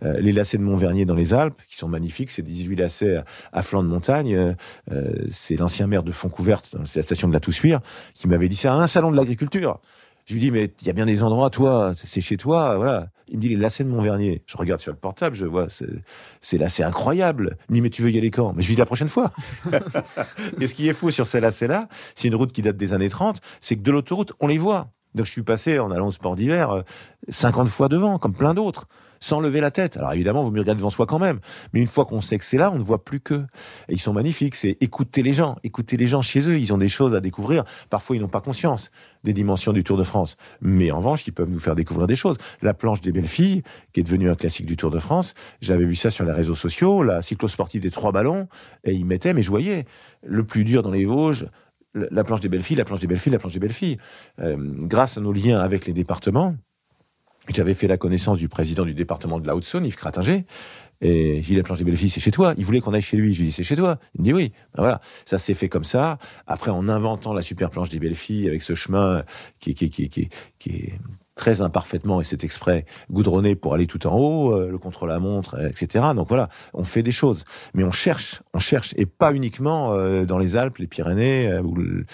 Euh, 0.02 0.20
les 0.20 0.32
lacets 0.32 0.58
de 0.58 0.62
Montvernier 0.62 1.04
dans 1.04 1.14
les 1.14 1.34
Alpes, 1.34 1.60
qui 1.68 1.76
sont 1.76 1.88
magnifiques, 1.88 2.30
c'est 2.30 2.42
18 2.42 2.76
lacets 2.76 3.16
à, 3.16 3.24
à 3.52 3.62
flanc 3.62 3.82
de 3.82 3.88
montagne. 3.88 4.53
Euh, 4.90 5.12
c'est 5.30 5.56
l'ancien 5.56 5.86
maire 5.86 6.02
de 6.02 6.12
Fontcouverte, 6.12 6.74
la 6.94 7.02
station 7.02 7.28
de 7.28 7.32
la 7.32 7.40
Toussuire, 7.40 7.80
qui 8.14 8.28
m'avait 8.28 8.48
dit 8.48 8.56
ça 8.56 8.74
un 8.74 8.86
salon 8.86 9.10
de 9.10 9.16
l'agriculture. 9.16 9.80
Je 10.26 10.32
lui 10.32 10.40
dis, 10.40 10.50
mais 10.50 10.72
il 10.80 10.86
y 10.86 10.90
a 10.90 10.94
bien 10.94 11.04
des 11.04 11.22
endroits, 11.22 11.50
toi, 11.50 11.92
c'est 11.94 12.22
chez 12.22 12.38
toi, 12.38 12.76
voilà. 12.76 13.08
Il 13.28 13.36
me 13.36 13.42
dit, 13.42 13.50
les 13.50 13.56
lacets 13.56 13.84
de 13.84 13.90
Montvernier. 13.90 14.42
Je 14.46 14.56
regarde 14.56 14.80
sur 14.80 14.92
le 14.92 14.98
portable, 14.98 15.36
je 15.36 15.44
vois, 15.44 15.68
c'est 16.40 16.58
lacets 16.58 16.82
incroyable. 16.82 17.58
Il 17.68 17.72
me 17.72 17.76
dit, 17.76 17.80
mais 17.82 17.90
tu 17.90 18.02
veux 18.02 18.10
y 18.10 18.16
aller 18.16 18.30
quand? 18.30 18.54
Mais 18.54 18.62
je 18.62 18.68
lui 18.68 18.74
dis 18.74 18.78
la 18.78 18.86
prochaine 18.86 19.08
fois. 19.08 19.32
Et 20.60 20.66
ce 20.66 20.74
qui 20.74 20.88
est 20.88 20.94
fou 20.94 21.10
sur 21.10 21.26
ces 21.26 21.40
lacets-là, 21.40 21.88
c'est 22.14 22.28
une 22.28 22.36
route 22.36 22.52
qui 22.52 22.62
date 22.62 22.76
des 22.76 22.94
années 22.94 23.10
30, 23.10 23.40
c'est 23.60 23.76
que 23.76 23.82
de 23.82 23.92
l'autoroute, 23.92 24.32
on 24.40 24.46
les 24.46 24.58
voit. 24.58 24.88
Donc 25.14 25.26
je 25.26 25.30
suis 25.30 25.42
passé 25.42 25.78
en 25.78 25.90
allant 25.90 26.08
au 26.08 26.10
sport 26.10 26.36
d'hiver 26.36 26.82
50 27.28 27.66
euh, 27.66 27.70
fois 27.70 27.88
devant, 27.88 28.18
comme 28.18 28.34
plein 28.34 28.54
d'autres 28.54 28.88
sans 29.24 29.40
lever 29.40 29.60
la 29.60 29.70
tête. 29.70 29.96
Alors 29.96 30.12
évidemment, 30.12 30.42
vous 30.42 30.50
mieux 30.50 30.60
regarder 30.60 30.80
devant 30.80 30.90
soi 30.90 31.06
quand 31.06 31.18
même. 31.18 31.40
Mais 31.72 31.80
une 31.80 31.86
fois 31.86 32.04
qu'on 32.04 32.20
sait 32.20 32.38
que 32.38 32.44
c'est 32.44 32.58
là, 32.58 32.70
on 32.70 32.76
ne 32.76 32.82
voit 32.82 33.04
plus 33.04 33.20
que. 33.20 33.46
Et 33.88 33.94
ils 33.94 34.00
sont 34.00 34.12
magnifiques. 34.12 34.54
C'est 34.54 34.76
écouter 34.82 35.22
les 35.22 35.32
gens, 35.32 35.56
écouter 35.64 35.96
les 35.96 36.06
gens 36.08 36.20
chez 36.20 36.40
eux. 36.48 36.58
Ils 36.58 36.74
ont 36.74 36.78
des 36.78 36.88
choses 36.88 37.14
à 37.14 37.20
découvrir. 37.20 37.64
Parfois, 37.88 38.16
ils 38.16 38.22
n'ont 38.22 38.28
pas 38.28 38.42
conscience 38.42 38.90
des 39.24 39.32
dimensions 39.32 39.72
du 39.72 39.82
Tour 39.82 39.96
de 39.96 40.02
France. 40.02 40.36
Mais 40.60 40.90
en 40.90 40.98
revanche, 40.98 41.26
ils 41.26 41.32
peuvent 41.32 41.48
nous 41.48 41.58
faire 41.58 41.74
découvrir 41.74 42.06
des 42.06 42.16
choses. 42.16 42.36
La 42.60 42.74
planche 42.74 43.00
des 43.00 43.12
belles 43.12 43.24
filles, 43.24 43.62
qui 43.94 44.00
est 44.00 44.02
devenue 44.02 44.30
un 44.30 44.34
classique 44.34 44.66
du 44.66 44.76
Tour 44.76 44.90
de 44.90 44.98
France. 44.98 45.34
J'avais 45.62 45.86
vu 45.86 45.94
ça 45.94 46.10
sur 46.10 46.26
les 46.26 46.32
réseaux 46.32 46.54
sociaux. 46.54 47.02
La 47.02 47.22
cyclosportive 47.22 47.80
des 47.80 47.90
trois 47.90 48.12
ballons. 48.12 48.48
Et 48.84 48.92
ils 48.92 49.06
mettaient, 49.06 49.32
mais 49.32 49.42
je 49.42 49.50
voyais, 49.50 49.86
le 50.22 50.44
plus 50.44 50.64
dur 50.64 50.82
dans 50.82 50.90
les 50.90 51.06
Vosges, 51.06 51.46
la 51.94 52.24
planche 52.24 52.40
des 52.40 52.50
belles 52.50 52.62
filles, 52.62 52.76
la 52.76 52.84
planche 52.84 53.00
des 53.00 53.06
belles 53.06 53.18
filles, 53.18 53.32
la 53.32 53.38
planche 53.38 53.54
des 53.54 53.60
belles 53.60 53.72
filles. 53.72 53.96
Euh, 54.40 54.56
grâce 54.58 55.16
à 55.16 55.22
nos 55.22 55.32
liens 55.32 55.60
avec 55.60 55.86
les 55.86 55.94
départements, 55.94 56.56
j'avais 57.48 57.74
fait 57.74 57.86
la 57.86 57.96
connaissance 57.96 58.38
du 58.38 58.48
président 58.48 58.84
du 58.84 58.94
département 58.94 59.38
de 59.38 59.46
la 59.46 59.54
Haute-Saône, 59.54 59.84
Yves 59.84 59.96
Cratinger, 59.96 60.44
et 61.00 61.42
il 61.48 61.58
a 61.58 61.62
planché 61.62 61.84
belle 61.84 61.96
fille, 61.96 62.08
c'est 62.08 62.20
chez 62.20 62.30
toi. 62.30 62.54
Il 62.56 62.64
voulait 62.64 62.80
qu'on 62.80 62.94
aille 62.94 63.02
chez 63.02 63.16
lui. 63.16 63.34
Je 63.34 63.40
lui 63.40 63.48
dis, 63.48 63.52
c'est 63.52 63.64
chez 63.64 63.76
toi. 63.76 63.98
Il 64.14 64.22
me 64.22 64.24
dit 64.24 64.32
oui. 64.32 64.52
Ben 64.74 64.82
voilà. 64.82 65.00
Ça 65.26 65.38
s'est 65.38 65.54
fait 65.54 65.68
comme 65.68 65.84
ça. 65.84 66.18
Après, 66.46 66.70
en 66.70 66.88
inventant 66.88 67.34
la 67.34 67.42
super 67.42 67.70
planche 67.70 67.90
des 67.90 67.98
belles 67.98 68.14
filles 68.14 68.48
avec 68.48 68.62
ce 68.62 68.74
chemin 68.74 69.22
qui, 69.60 69.74
qui, 69.74 69.90
qui, 69.90 70.08
qui, 70.08 70.28
qui 70.58 70.70
est 70.70 70.98
très 71.34 71.60
imparfaitement, 71.62 72.20
et 72.20 72.24
c'est 72.24 72.44
exprès, 72.44 72.86
goudronné 73.10 73.56
pour 73.56 73.74
aller 73.74 73.86
tout 73.86 74.06
en 74.06 74.16
haut, 74.16 74.54
euh, 74.54 74.70
le 74.70 74.78
contre-la-montre, 74.78 75.60
etc. 75.68 76.04
Donc 76.14 76.28
voilà, 76.28 76.48
on 76.74 76.84
fait 76.84 77.02
des 77.02 77.12
choses. 77.12 77.44
Mais 77.74 77.82
on 77.82 77.90
cherche, 77.90 78.40
on 78.54 78.60
cherche, 78.60 78.94
et 78.96 79.04
pas 79.04 79.34
uniquement 79.34 79.92
euh, 79.92 80.24
dans 80.24 80.38
les 80.38 80.56
Alpes, 80.56 80.78
les 80.78 80.86
Pyrénées. 80.86 81.48
Euh, 81.48 82.04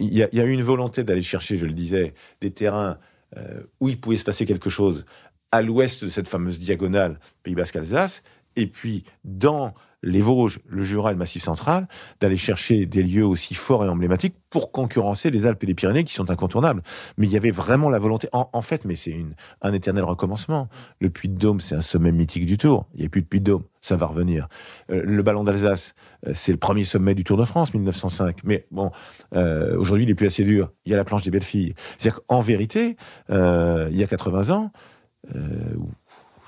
il 0.00 0.14
y, 0.14 0.22
a, 0.22 0.28
y 0.32 0.40
a 0.40 0.44
une 0.44 0.62
volonté 0.62 1.02
d'aller 1.02 1.22
chercher, 1.22 1.56
je 1.56 1.64
le 1.64 1.72
disais, 1.72 2.12
des 2.42 2.50
terrains 2.50 2.98
euh, 3.36 3.62
où 3.80 3.88
il 3.88 4.00
pouvait 4.00 4.16
se 4.16 4.24
passer 4.24 4.46
quelque 4.46 4.70
chose 4.70 5.04
à 5.52 5.62
l'ouest 5.62 6.04
de 6.04 6.08
cette 6.08 6.28
fameuse 6.28 6.58
diagonale 6.58 7.18
Pays 7.42 7.54
Basque-Alsace, 7.54 8.22
et 8.56 8.66
puis 8.66 9.04
dans 9.24 9.74
les 10.02 10.22
Vosges, 10.22 10.60
le 10.66 10.84
Jura 10.84 11.10
et 11.10 11.14
le 11.14 11.18
Massif 11.18 11.42
central, 11.42 11.88
d'aller 12.20 12.36
chercher 12.36 12.86
des 12.86 13.02
lieux 13.02 13.26
aussi 13.26 13.54
forts 13.54 13.84
et 13.84 13.88
emblématiques 13.88 14.36
pour 14.50 14.70
concurrencer 14.72 15.30
les 15.30 15.46
Alpes 15.46 15.62
et 15.64 15.66
les 15.66 15.74
Pyrénées 15.74 16.04
qui 16.04 16.14
sont 16.14 16.30
incontournables. 16.30 16.82
Mais 17.16 17.26
il 17.26 17.32
y 17.32 17.36
avait 17.36 17.50
vraiment 17.50 17.90
la 17.90 17.98
volonté, 17.98 18.28
en, 18.32 18.62
fait, 18.62 18.84
mais 18.84 18.96
c'est 18.96 19.16
un 19.62 19.72
éternel 19.72 20.04
recommencement. 20.04 20.68
Le 21.00 21.10
Puy 21.10 21.28
de 21.28 21.36
Dôme, 21.36 21.60
c'est 21.60 21.74
un 21.74 21.80
sommet 21.80 22.12
mythique 22.12 22.46
du 22.46 22.58
Tour. 22.58 22.86
Il 22.94 23.00
n'y 23.00 23.06
a 23.06 23.08
plus 23.08 23.22
de 23.22 23.26
Puy 23.26 23.40
de 23.40 23.44
Dôme, 23.44 23.64
ça 23.80 23.96
va 23.96 24.06
revenir. 24.06 24.48
Euh, 24.90 25.02
le 25.04 25.22
Ballon 25.22 25.44
d'Alsace, 25.44 25.94
euh, 26.26 26.32
c'est 26.34 26.52
le 26.52 26.58
premier 26.58 26.84
sommet 26.84 27.14
du 27.14 27.24
Tour 27.24 27.36
de 27.36 27.44
France, 27.44 27.74
1905. 27.74 28.38
Mais 28.44 28.66
bon, 28.70 28.90
euh, 29.34 29.76
aujourd'hui, 29.76 30.04
il 30.04 30.10
est 30.10 30.14
plus 30.14 30.26
assez 30.26 30.44
dur. 30.44 30.70
Il 30.84 30.92
y 30.92 30.94
a 30.94 30.96
la 30.96 31.04
planche 31.04 31.22
des 31.22 31.30
belles 31.30 31.42
filles. 31.42 31.74
C'est-à-dire 31.96 32.20
qu'en 32.26 32.40
vérité, 32.40 32.96
il 33.28 33.96
y 33.96 34.02
a 34.02 34.06
80 34.06 34.50
ans, 34.50 34.70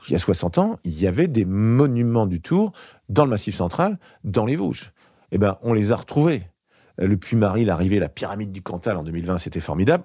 il 0.08 0.12
y 0.12 0.16
a 0.16 0.18
60 0.18 0.58
ans, 0.58 0.78
il 0.84 1.00
y 1.00 1.06
avait 1.06 1.28
des 1.28 1.44
monuments 1.44 2.26
du 2.26 2.40
Tour 2.40 2.72
dans 3.08 3.24
le 3.24 3.30
Massif 3.30 3.54
central, 3.54 3.98
dans 4.24 4.44
les 4.44 4.56
Vosges. 4.56 4.92
Eh 5.32 5.38
ben, 5.38 5.58
on 5.62 5.72
les 5.72 5.92
a 5.92 5.96
retrouvés. 5.96 6.42
Le 6.98 7.16
Puy-Marie, 7.16 7.64
l'arrivée, 7.64 7.98
la 7.98 8.08
pyramide 8.08 8.52
du 8.52 8.62
Cantal 8.62 8.96
en 8.96 9.02
2020, 9.02 9.38
c'était 9.38 9.60
formidable. 9.60 10.04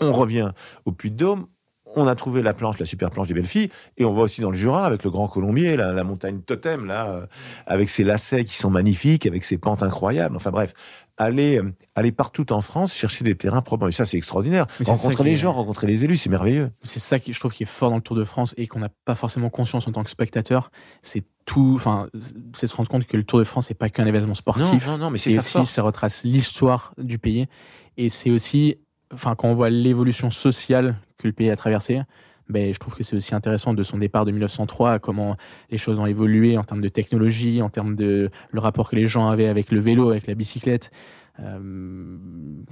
On 0.00 0.12
revient 0.12 0.52
au 0.84 0.92
Puy-de-Dôme, 0.92 1.46
on 1.94 2.06
a 2.06 2.14
trouvé 2.14 2.42
la 2.42 2.52
planche, 2.52 2.78
la 2.78 2.86
super 2.86 3.10
planche 3.10 3.28
des 3.28 3.34
belles 3.34 3.46
filles, 3.46 3.70
et 3.96 4.04
on 4.04 4.12
va 4.12 4.22
aussi 4.22 4.40
dans 4.40 4.50
le 4.50 4.56
Jura 4.56 4.84
avec 4.86 5.04
le 5.04 5.10
Grand 5.10 5.28
Colombier, 5.28 5.76
la, 5.76 6.04
montagne 6.04 6.40
totem, 6.40 6.86
là, 6.86 7.10
euh, 7.10 7.26
avec 7.66 7.90
ses 7.90 8.04
lacets 8.04 8.44
qui 8.44 8.56
sont 8.56 8.70
magnifiques, 8.70 9.26
avec 9.26 9.44
ses 9.44 9.56
pentes 9.58 9.82
incroyables. 9.82 10.36
Enfin 10.36 10.50
bref, 10.50 10.74
aller, 11.16 11.58
euh, 11.58 11.72
aller 11.94 12.12
partout 12.12 12.52
en 12.52 12.60
France 12.60 12.92
chercher 12.94 13.24
des 13.24 13.34
terrains 13.34 13.62
propres. 13.62 13.88
Et 13.88 13.92
ça, 13.92 14.06
c'est 14.06 14.16
extraordinaire. 14.16 14.66
rencontrer 14.84 15.24
les 15.24 15.36
gens, 15.36 15.52
rencontrer 15.52 15.86
les 15.86 16.04
élus, 16.04 16.16
c'est 16.16 16.30
merveilleux. 16.30 16.70
C'est 16.82 17.00
ça 17.00 17.18
qui, 17.18 17.32
je 17.32 17.40
trouve, 17.40 17.52
qui 17.52 17.62
est 17.62 17.66
fort 17.66 17.90
dans 17.90 17.96
le 17.96 18.02
Tour 18.02 18.16
de 18.16 18.24
France 18.24 18.54
et 18.56 18.66
qu'on 18.66 18.80
n'a 18.80 18.90
pas 19.04 19.14
forcément 19.14 19.50
conscience 19.50 19.86
en 19.88 19.92
tant 19.92 20.04
que 20.04 20.10
spectateur. 20.10 20.70
C'est 21.02 21.24
tout, 21.44 21.72
enfin, 21.76 22.08
c'est 22.54 22.66
se 22.66 22.74
rendre 22.74 22.88
compte 22.88 23.06
que 23.06 23.16
le 23.16 23.24
Tour 23.24 23.38
de 23.38 23.44
France, 23.44 23.66
c'est 23.68 23.74
pas 23.74 23.88
qu'un 23.88 24.06
événement 24.06 24.34
sportif. 24.34 24.86
Non, 24.86 24.92
non, 24.92 24.98
non 24.98 25.10
mais 25.10 25.18
c'est 25.18 25.36
aussi, 25.36 25.64
ça 25.66 25.82
retrace 25.82 26.24
l'histoire 26.24 26.92
du 26.98 27.18
pays. 27.18 27.46
Et 27.96 28.08
c'est 28.08 28.30
aussi, 28.30 28.76
enfin, 29.12 29.34
quand 29.34 29.48
on 29.48 29.54
voit 29.54 29.70
l'évolution 29.70 30.30
sociale 30.30 30.96
que 31.18 31.26
le 31.26 31.32
pays 31.32 31.50
a 31.50 31.56
traversée, 31.56 32.00
ben, 32.48 32.72
je 32.72 32.78
trouve 32.78 32.94
que 32.94 33.02
c'est 33.02 33.16
aussi 33.16 33.34
intéressant 33.34 33.74
de 33.74 33.82
son 33.82 33.98
départ 33.98 34.24
de 34.24 34.30
1903, 34.30 34.98
comment 34.98 35.36
les 35.70 35.78
choses 35.78 35.98
ont 35.98 36.06
évolué 36.06 36.56
en 36.56 36.64
termes 36.64 36.80
de 36.80 36.88
technologie, 36.88 37.60
en 37.60 37.70
termes 37.70 37.96
de 37.96 38.30
le 38.50 38.60
rapport 38.60 38.88
que 38.88 38.96
les 38.96 39.06
gens 39.06 39.28
avaient 39.28 39.48
avec 39.48 39.72
le 39.72 39.80
vélo, 39.80 40.10
avec 40.10 40.26
la 40.26 40.34
bicyclette. 40.34 40.90
Euh, 41.38 42.16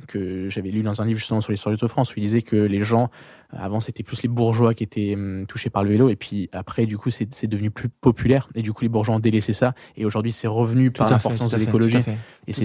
que 0.09 0.49
j'avais 0.49 0.71
lu 0.71 0.83
dans 0.83 1.03
un 1.03 1.05
livre 1.05 1.19
justement 1.19 1.43
sur 1.43 1.53
l'histoire 1.53 1.77
de 1.77 1.87
France 1.87 2.13
où 2.13 2.15
il 2.17 2.23
disait 2.23 2.41
que 2.41 2.57
les 2.57 2.81
gens 2.81 3.11
avant 3.51 3.79
c'était 3.79 4.03
plus 4.03 4.23
les 4.23 4.29
bourgeois 4.31 4.73
qui 4.73 4.83
étaient 4.85 5.13
hum, 5.13 5.45
touchés 5.47 5.69
par 5.69 5.85
le 5.85 5.91
vélo 5.91 6.09
et 6.09 6.17
puis 6.17 6.49
après 6.51 6.87
du 6.87 6.97
coup 6.97 7.11
c'est 7.11 7.47
devenu 7.47 7.71
plus 7.71 7.91
populaire 7.91 8.49
et 8.55 8.63
du 8.63 8.73
coup 8.73 8.81
les 8.81 8.89
bourgeois 8.89 9.17
ont 9.17 9.21
délaissé 9.21 9.53
ça 9.53 9.75
et 9.99 10.07
aujourd'hui 10.07 10.33
c'est 10.33 10.47
revenu 10.47 10.91
par 10.91 11.11
l'importance 11.11 11.51
de 11.51 11.59
l'écologie. 11.59 11.99
et 12.47 12.55
c'est 12.55 12.65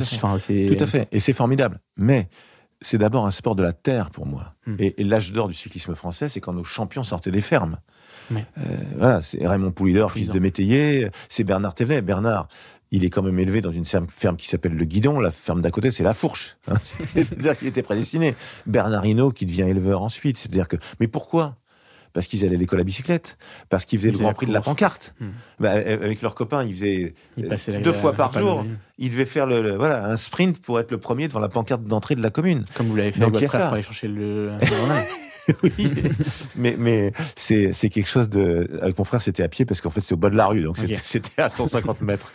tout 0.67 0.77
à 0.79 0.85
fait 0.85 1.09
et 1.11 1.19
c'est 1.19 1.33
formidable. 1.33 1.81
Mais 1.97 2.29
c'est 2.81 2.97
d'abord 2.97 3.25
un 3.25 3.31
sport 3.31 3.55
de 3.55 3.63
la 3.63 3.73
terre 3.73 4.09
pour 4.09 4.25
moi. 4.25 4.55
Hmm. 4.65 4.75
Et, 4.79 5.03
l'âge 5.03 5.31
d'or 5.31 5.47
du 5.47 5.53
cyclisme 5.53 5.95
français, 5.95 6.27
c'est 6.29 6.39
quand 6.39 6.53
nos 6.53 6.63
champions 6.63 7.03
sortaient 7.03 7.31
des 7.31 7.41
fermes. 7.41 7.77
Euh, 8.31 8.41
voilà, 8.95 9.21
c'est 9.21 9.45
Raymond 9.45 9.71
Poulidor, 9.71 10.11
fils 10.11 10.29
de 10.29 10.39
métayer, 10.39 11.09
c'est 11.29 11.43
Bernard 11.43 11.73
Thévenet. 11.73 12.01
Bernard, 12.01 12.47
il 12.91 13.03
est 13.03 13.09
quand 13.09 13.21
même 13.21 13.39
élevé 13.39 13.61
dans 13.61 13.71
une 13.71 13.85
ferme 13.85 14.37
qui 14.37 14.47
s'appelle 14.47 14.75
le 14.75 14.85
Guidon. 14.85 15.19
La 15.19 15.31
ferme 15.31 15.61
d'à 15.61 15.71
côté, 15.71 15.91
c'est 15.91 16.03
la 16.03 16.13
Fourche. 16.13 16.57
Hein. 16.67 16.75
C'est-à-dire 17.13 17.57
qu'il 17.57 17.67
était 17.67 17.83
prédestiné. 17.83 18.35
Bernard 18.65 19.05
Hinault 19.05 19.31
qui 19.31 19.45
devient 19.45 19.63
éleveur 19.63 20.01
ensuite. 20.01 20.37
C'est-à-dire 20.37 20.67
que, 20.67 20.77
mais 20.99 21.07
pourquoi? 21.07 21.55
Parce 22.13 22.27
qu'ils 22.27 22.45
allaient 22.45 22.55
à 22.55 22.59
l'école 22.59 22.79
à 22.79 22.83
bicyclette, 22.83 23.37
parce 23.69 23.85
qu'ils 23.85 23.99
faisaient 23.99 24.11
le 24.11 24.17
Grand 24.17 24.33
Prix 24.33 24.47
de 24.47 24.53
la 24.53 24.61
pancarte. 24.61 25.13
Hmm. 25.19 25.29
Bah, 25.59 25.71
avec 25.71 26.21
leurs 26.21 26.35
copains, 26.35 26.63
ils 26.63 26.73
faisaient 26.73 27.13
deux 27.37 27.93
fois 27.93 28.13
par 28.13 28.33
jour. 28.33 28.65
Ils 28.97 29.09
devaient 29.11 29.25
faire 29.25 29.45
le, 29.45 29.75
voilà 29.77 30.05
un 30.05 30.17
sprint 30.17 30.59
pour 30.61 30.79
être 30.79 30.91
le 30.91 30.97
premier 30.97 31.27
devant 31.27 31.39
la 31.39 31.49
pancarte 31.49 31.83
d'entrée 31.83 32.15
de 32.15 32.21
la 32.21 32.29
commune. 32.29 32.65
Comme 32.75 32.87
vous 32.87 32.95
l'avez 32.95 33.11
fait 33.11 33.21
avec 33.21 33.33
votre 33.33 33.47
frère 33.47 33.67
pour 33.67 33.73
aller 33.73 33.83
chercher 33.83 34.07
le. 34.07 34.51
oui, 35.63 35.93
mais 36.55 36.75
mais 36.77 37.11
c'est 37.35 37.73
c'est 37.73 37.89
quelque 37.89 38.07
chose 38.07 38.29
de 38.29 38.69
avec 38.81 38.97
mon 38.97 39.03
frère 39.03 39.21
c'était 39.21 39.43
à 39.43 39.49
pied 39.49 39.65
parce 39.65 39.81
qu'en 39.81 39.89
fait 39.89 40.01
c'est 40.01 40.13
au 40.13 40.17
bas 40.17 40.29
de 40.29 40.35
la 40.35 40.47
rue 40.47 40.61
donc 40.61 40.77
c'était 41.03 41.41
à 41.41 41.49
150 41.49 42.01
mètres 42.01 42.33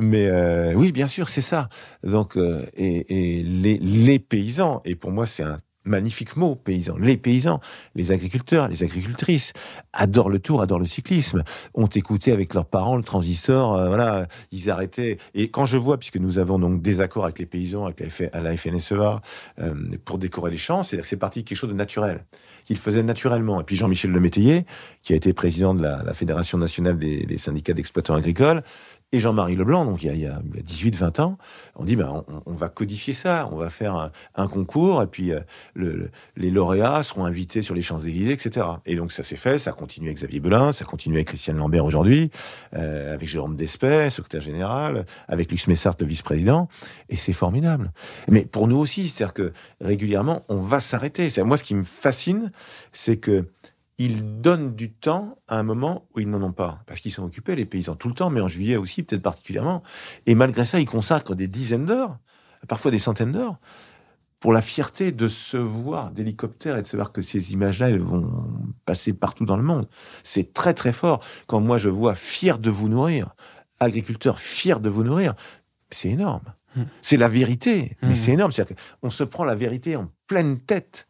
mais 0.00 0.26
euh, 0.26 0.72
oui 0.74 0.92
bien 0.92 1.06
sûr 1.06 1.28
c'est 1.28 1.40
ça 1.40 1.68
donc 2.02 2.36
euh, 2.36 2.64
et, 2.74 3.38
et 3.38 3.42
les 3.42 3.78
les 3.78 4.18
paysans 4.18 4.82
et 4.84 4.94
pour 4.94 5.10
moi 5.10 5.26
c'est 5.26 5.42
un 5.42 5.58
magnifique 5.86 6.36
mot, 6.36 6.54
paysans. 6.54 6.96
Les 6.98 7.16
paysans, 7.16 7.60
les 7.94 8.12
agriculteurs, 8.12 8.68
les 8.68 8.82
agricultrices 8.82 9.52
adorent 9.92 10.30
le 10.30 10.38
tour, 10.38 10.62
adorent 10.62 10.78
le 10.78 10.86
cyclisme, 10.86 11.42
ont 11.74 11.86
écouté 11.86 12.32
avec 12.32 12.54
leurs 12.54 12.66
parents 12.66 12.96
le 12.96 13.02
transistor, 13.02 13.76
euh, 13.76 13.88
voilà, 13.88 14.26
ils 14.52 14.70
arrêtaient. 14.70 15.18
Et 15.34 15.50
quand 15.50 15.64
je 15.64 15.76
vois, 15.76 15.98
puisque 15.98 16.16
nous 16.16 16.38
avons 16.38 16.58
donc 16.58 16.82
des 16.82 17.00
accords 17.00 17.24
avec 17.24 17.38
les 17.38 17.46
paysans, 17.46 17.86
avec 17.86 18.00
la, 18.32 18.40
la 18.40 18.56
FNSEA, 18.56 19.20
euh, 19.60 19.74
pour 20.04 20.18
décorer 20.18 20.50
les 20.50 20.56
champs, 20.56 20.82
c'est-à-dire 20.82 21.02
que 21.02 21.08
c'est 21.08 21.16
parti 21.16 21.42
de 21.42 21.48
quelque 21.48 21.58
chose 21.58 21.70
de 21.70 21.74
naturel, 21.74 22.24
qu'ils 22.64 22.78
faisaient 22.78 23.02
naturellement. 23.02 23.60
Et 23.60 23.64
puis 23.64 23.76
Jean-Michel 23.76 24.10
Lemétayer, 24.10 24.66
qui 25.02 25.12
a 25.12 25.16
été 25.16 25.32
président 25.32 25.74
de 25.74 25.82
la, 25.82 26.14
Fédération 26.14 26.56
nationale 26.56 26.98
des 26.98 27.38
syndicats 27.38 27.74
d'exploitants 27.74 28.14
agricoles, 28.14 28.62
et 29.16 29.20
Jean-Marie 29.20 29.56
Leblanc, 29.56 29.84
donc 29.86 30.02
il 30.02 30.16
y 30.16 30.26
a, 30.26 30.40
18-20 30.40 31.20
ans, 31.20 31.38
on 31.74 31.84
dit 31.84 31.96
ben, 31.96 32.24
on, 32.44 32.54
va 32.54 32.68
codifier 32.68 33.14
ça, 33.14 33.48
on 33.50 33.56
va 33.56 33.70
faire 33.70 34.10
un, 34.34 34.48
concours, 34.48 35.02
et 35.02 35.06
puis 35.06 35.32
euh, 35.32 35.40
le, 35.74 36.10
les 36.36 36.50
lauréats 36.50 37.02
seront 37.02 37.24
invités 37.24 37.62
sur 37.62 37.74
les 37.74 37.82
Champs-Élysées, 37.82 38.32
etc. 38.32 38.66
Et 38.84 38.96
donc 38.96 39.12
ça 39.12 39.22
s'est 39.22 39.36
fait, 39.36 39.58
ça 39.58 39.70
a 39.70 39.72
continué 39.72 40.08
avec 40.08 40.18
Xavier 40.18 40.40
Belin, 40.40 40.72
ça 40.72 40.84
continue 40.84 41.16
avec 41.16 41.28
Christiane 41.28 41.56
Lambert 41.56 41.84
aujourd'hui, 41.84 42.30
euh, 42.74 43.14
avec 43.14 43.28
Jérôme 43.28 43.56
Despès, 43.56 44.10
secrétaire 44.10 44.42
général, 44.42 45.06
avec 45.28 45.50
Luc 45.50 45.66
Messart, 45.66 45.96
le 45.98 46.06
vice-président, 46.06 46.68
et 47.08 47.16
c'est 47.16 47.32
formidable. 47.32 47.92
Mais 48.28 48.44
pour 48.44 48.68
nous 48.68 48.78
aussi, 48.78 49.08
c'est-à-dire 49.08 49.34
que 49.34 49.52
régulièrement, 49.80 50.42
on 50.48 50.58
va 50.58 50.80
s'arrêter. 50.80 51.28
Moi, 51.42 51.56
ce 51.56 51.64
qui 51.64 51.74
me 51.74 51.84
fascine, 51.84 52.52
c'est 52.92 53.16
que 53.16 53.46
ils 53.98 54.40
donnent 54.40 54.74
du 54.74 54.92
temps 54.92 55.38
à 55.48 55.58
un 55.58 55.62
moment 55.62 56.06
où 56.14 56.20
ils 56.20 56.28
n'en 56.28 56.42
ont 56.42 56.52
pas. 56.52 56.80
Parce 56.86 57.00
qu'ils 57.00 57.12
sont 57.12 57.24
occupés, 57.24 57.56
les 57.56 57.64
paysans, 57.64 57.96
tout 57.96 58.08
le 58.08 58.14
temps, 58.14 58.30
mais 58.30 58.40
en 58.40 58.48
juillet 58.48 58.76
aussi, 58.76 59.02
peut-être 59.02 59.22
particulièrement. 59.22 59.82
Et 60.26 60.34
malgré 60.34 60.64
ça, 60.64 60.80
ils 60.80 60.86
consacrent 60.86 61.34
des 61.34 61.48
dizaines 61.48 61.86
d'heures, 61.86 62.18
parfois 62.68 62.90
des 62.90 62.98
centaines 62.98 63.32
d'heures, 63.32 63.58
pour 64.38 64.52
la 64.52 64.60
fierté 64.60 65.12
de 65.12 65.28
se 65.28 65.56
voir 65.56 66.10
d'hélicoptère 66.10 66.76
et 66.76 66.82
de 66.82 66.86
savoir 66.86 67.10
que 67.10 67.22
ces 67.22 67.52
images-là, 67.52 67.88
elles 67.88 68.00
vont 68.00 68.44
passer 68.84 69.12
partout 69.14 69.46
dans 69.46 69.56
le 69.56 69.62
monde. 69.62 69.88
C'est 70.22 70.52
très 70.52 70.74
très 70.74 70.92
fort. 70.92 71.24
Quand 71.46 71.60
moi 71.60 71.78
je 71.78 71.88
vois 71.88 72.14
fier 72.14 72.58
de 72.58 72.70
vous 72.70 72.88
nourrir, 72.88 73.34
agriculteur 73.80 74.38
fier 74.38 74.78
de 74.80 74.90
vous 74.90 75.04
nourrir, 75.04 75.34
c'est 75.90 76.10
énorme. 76.10 76.54
Mmh. 76.76 76.82
C'est 77.00 77.16
la 77.16 77.28
vérité, 77.28 77.96
mais 78.02 78.10
mmh. 78.10 78.16
c'est 78.16 78.32
énorme. 78.32 78.52
On 79.02 79.10
se 79.10 79.24
prend 79.24 79.44
la 79.44 79.54
vérité 79.54 79.96
en 79.96 80.12
pleine 80.26 80.60
tête. 80.60 81.08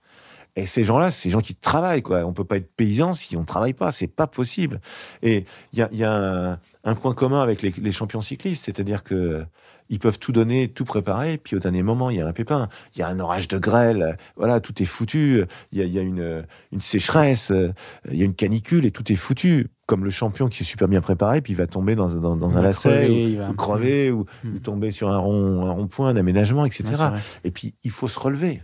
Et 0.56 0.64
ces 0.64 0.84
gens-là, 0.84 1.10
c'est 1.10 1.28
des 1.28 1.32
gens 1.32 1.40
qui 1.40 1.54
travaillent, 1.54 2.02
quoi. 2.02 2.24
On 2.24 2.32
peut 2.32 2.44
pas 2.44 2.56
être 2.56 2.74
paysan 2.74 3.12
si 3.12 3.36
on 3.36 3.44
travaille 3.44 3.74
pas. 3.74 3.92
C'est 3.92 4.06
pas 4.06 4.26
possible. 4.26 4.80
Et 5.22 5.44
il 5.72 5.78
y 5.78 5.82
a, 5.82 5.88
y 5.92 6.02
a 6.02 6.58
un, 6.84 6.94
point 6.94 7.14
commun 7.14 7.42
avec 7.42 7.60
les, 7.62 7.74
les 7.76 7.92
champions 7.92 8.22
cyclistes, 8.22 8.64
c'est-à-dire 8.64 9.04
que 9.04 9.44
ils 9.88 9.98
peuvent 9.98 10.18
tout 10.18 10.32
donner, 10.32 10.68
tout 10.68 10.84
préparer, 10.84 11.38
puis 11.38 11.56
au 11.56 11.58
dernier 11.58 11.82
moment, 11.82 12.10
il 12.10 12.16
y 12.16 12.20
a 12.20 12.26
un 12.26 12.32
pépin, 12.32 12.68
il 12.94 13.00
y 13.00 13.02
a 13.02 13.08
un 13.08 13.20
orage 13.20 13.48
de 13.48 13.58
grêle, 13.58 14.16
voilà, 14.36 14.60
tout 14.60 14.82
est 14.82 14.86
foutu, 14.86 15.44
il 15.72 15.78
y 15.78 15.82
a, 15.82 15.84
il 15.84 15.92
y 15.92 15.98
a 15.98 16.02
une, 16.02 16.44
une 16.72 16.80
sécheresse, 16.80 17.52
il 18.10 18.16
y 18.16 18.22
a 18.22 18.24
une 18.24 18.34
canicule 18.34 18.84
et 18.84 18.90
tout 18.90 19.12
est 19.12 19.16
foutu. 19.16 19.68
Comme 19.86 20.02
le 20.02 20.10
champion 20.10 20.48
qui 20.48 20.64
est 20.64 20.66
super 20.66 20.88
bien 20.88 21.00
préparé, 21.00 21.40
puis 21.40 21.52
il 21.52 21.56
va 21.56 21.68
tomber 21.68 21.94
dans, 21.94 22.08
dans, 22.08 22.36
dans 22.36 22.58
un 22.58 22.62
lacet, 22.62 23.38
ou, 23.48 23.54
crever, 23.54 24.10
ou, 24.10 24.24
hmm. 24.42 24.58
tomber 24.58 24.90
sur 24.90 25.10
un 25.10 25.18
rond, 25.18 25.64
un 25.64 25.70
rond-point 25.70 26.12
d'aménagement, 26.12 26.64
etc. 26.64 27.04
et 27.44 27.52
puis, 27.52 27.74
il 27.84 27.92
faut 27.92 28.08
se 28.08 28.18
relever 28.18 28.62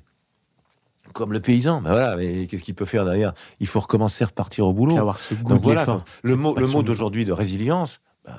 comme 1.13 1.33
le 1.33 1.41
paysan. 1.41 1.81
Ben 1.81 1.91
voilà, 1.91 2.17
mais 2.17 2.47
qu'est-ce 2.47 2.63
qu'il 2.63 2.75
peut 2.75 2.85
faire 2.85 3.05
derrière? 3.05 3.33
Il 3.61 3.67
faut 3.67 3.81
recommencer 3.81 4.25
à 4.25 4.29
repartir 4.29 4.67
au 4.67 4.73
boulot. 4.73 4.97
Avoir 4.97 5.19
ce 5.19 5.35
goût 5.35 5.59
voilà, 5.63 6.05
le 6.23 6.37
mot, 6.37 6.55
le 6.57 6.67
mot 6.67 6.83
d'aujourd'hui 6.83 7.25
de 7.25 7.33
résilience, 7.33 8.01
ben, 8.25 8.35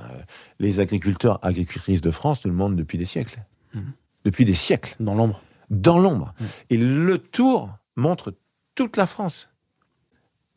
les 0.60 0.80
agriculteurs, 0.80 1.40
agricultrices 1.42 2.02
de 2.02 2.12
France 2.12 2.44
nous 2.46 2.52
le 2.52 2.56
demandent 2.56 2.76
depuis 2.76 2.98
des 2.98 3.06
siècles. 3.06 3.44
Mhm. 3.74 3.94
Depuis 4.26 4.46
des 4.46 4.54
siècles. 4.54 4.96
Dans 5.00 5.16
l'ombre. 5.16 5.42
Dans 5.70 6.00
l'ombre. 6.00 6.34
Mhm. 6.40 6.48
Et 6.70 6.78
le 6.78 7.18
tour 7.18 7.70
montre 7.96 8.36
toute 8.76 8.98
la 8.98 9.08
France. 9.08 9.50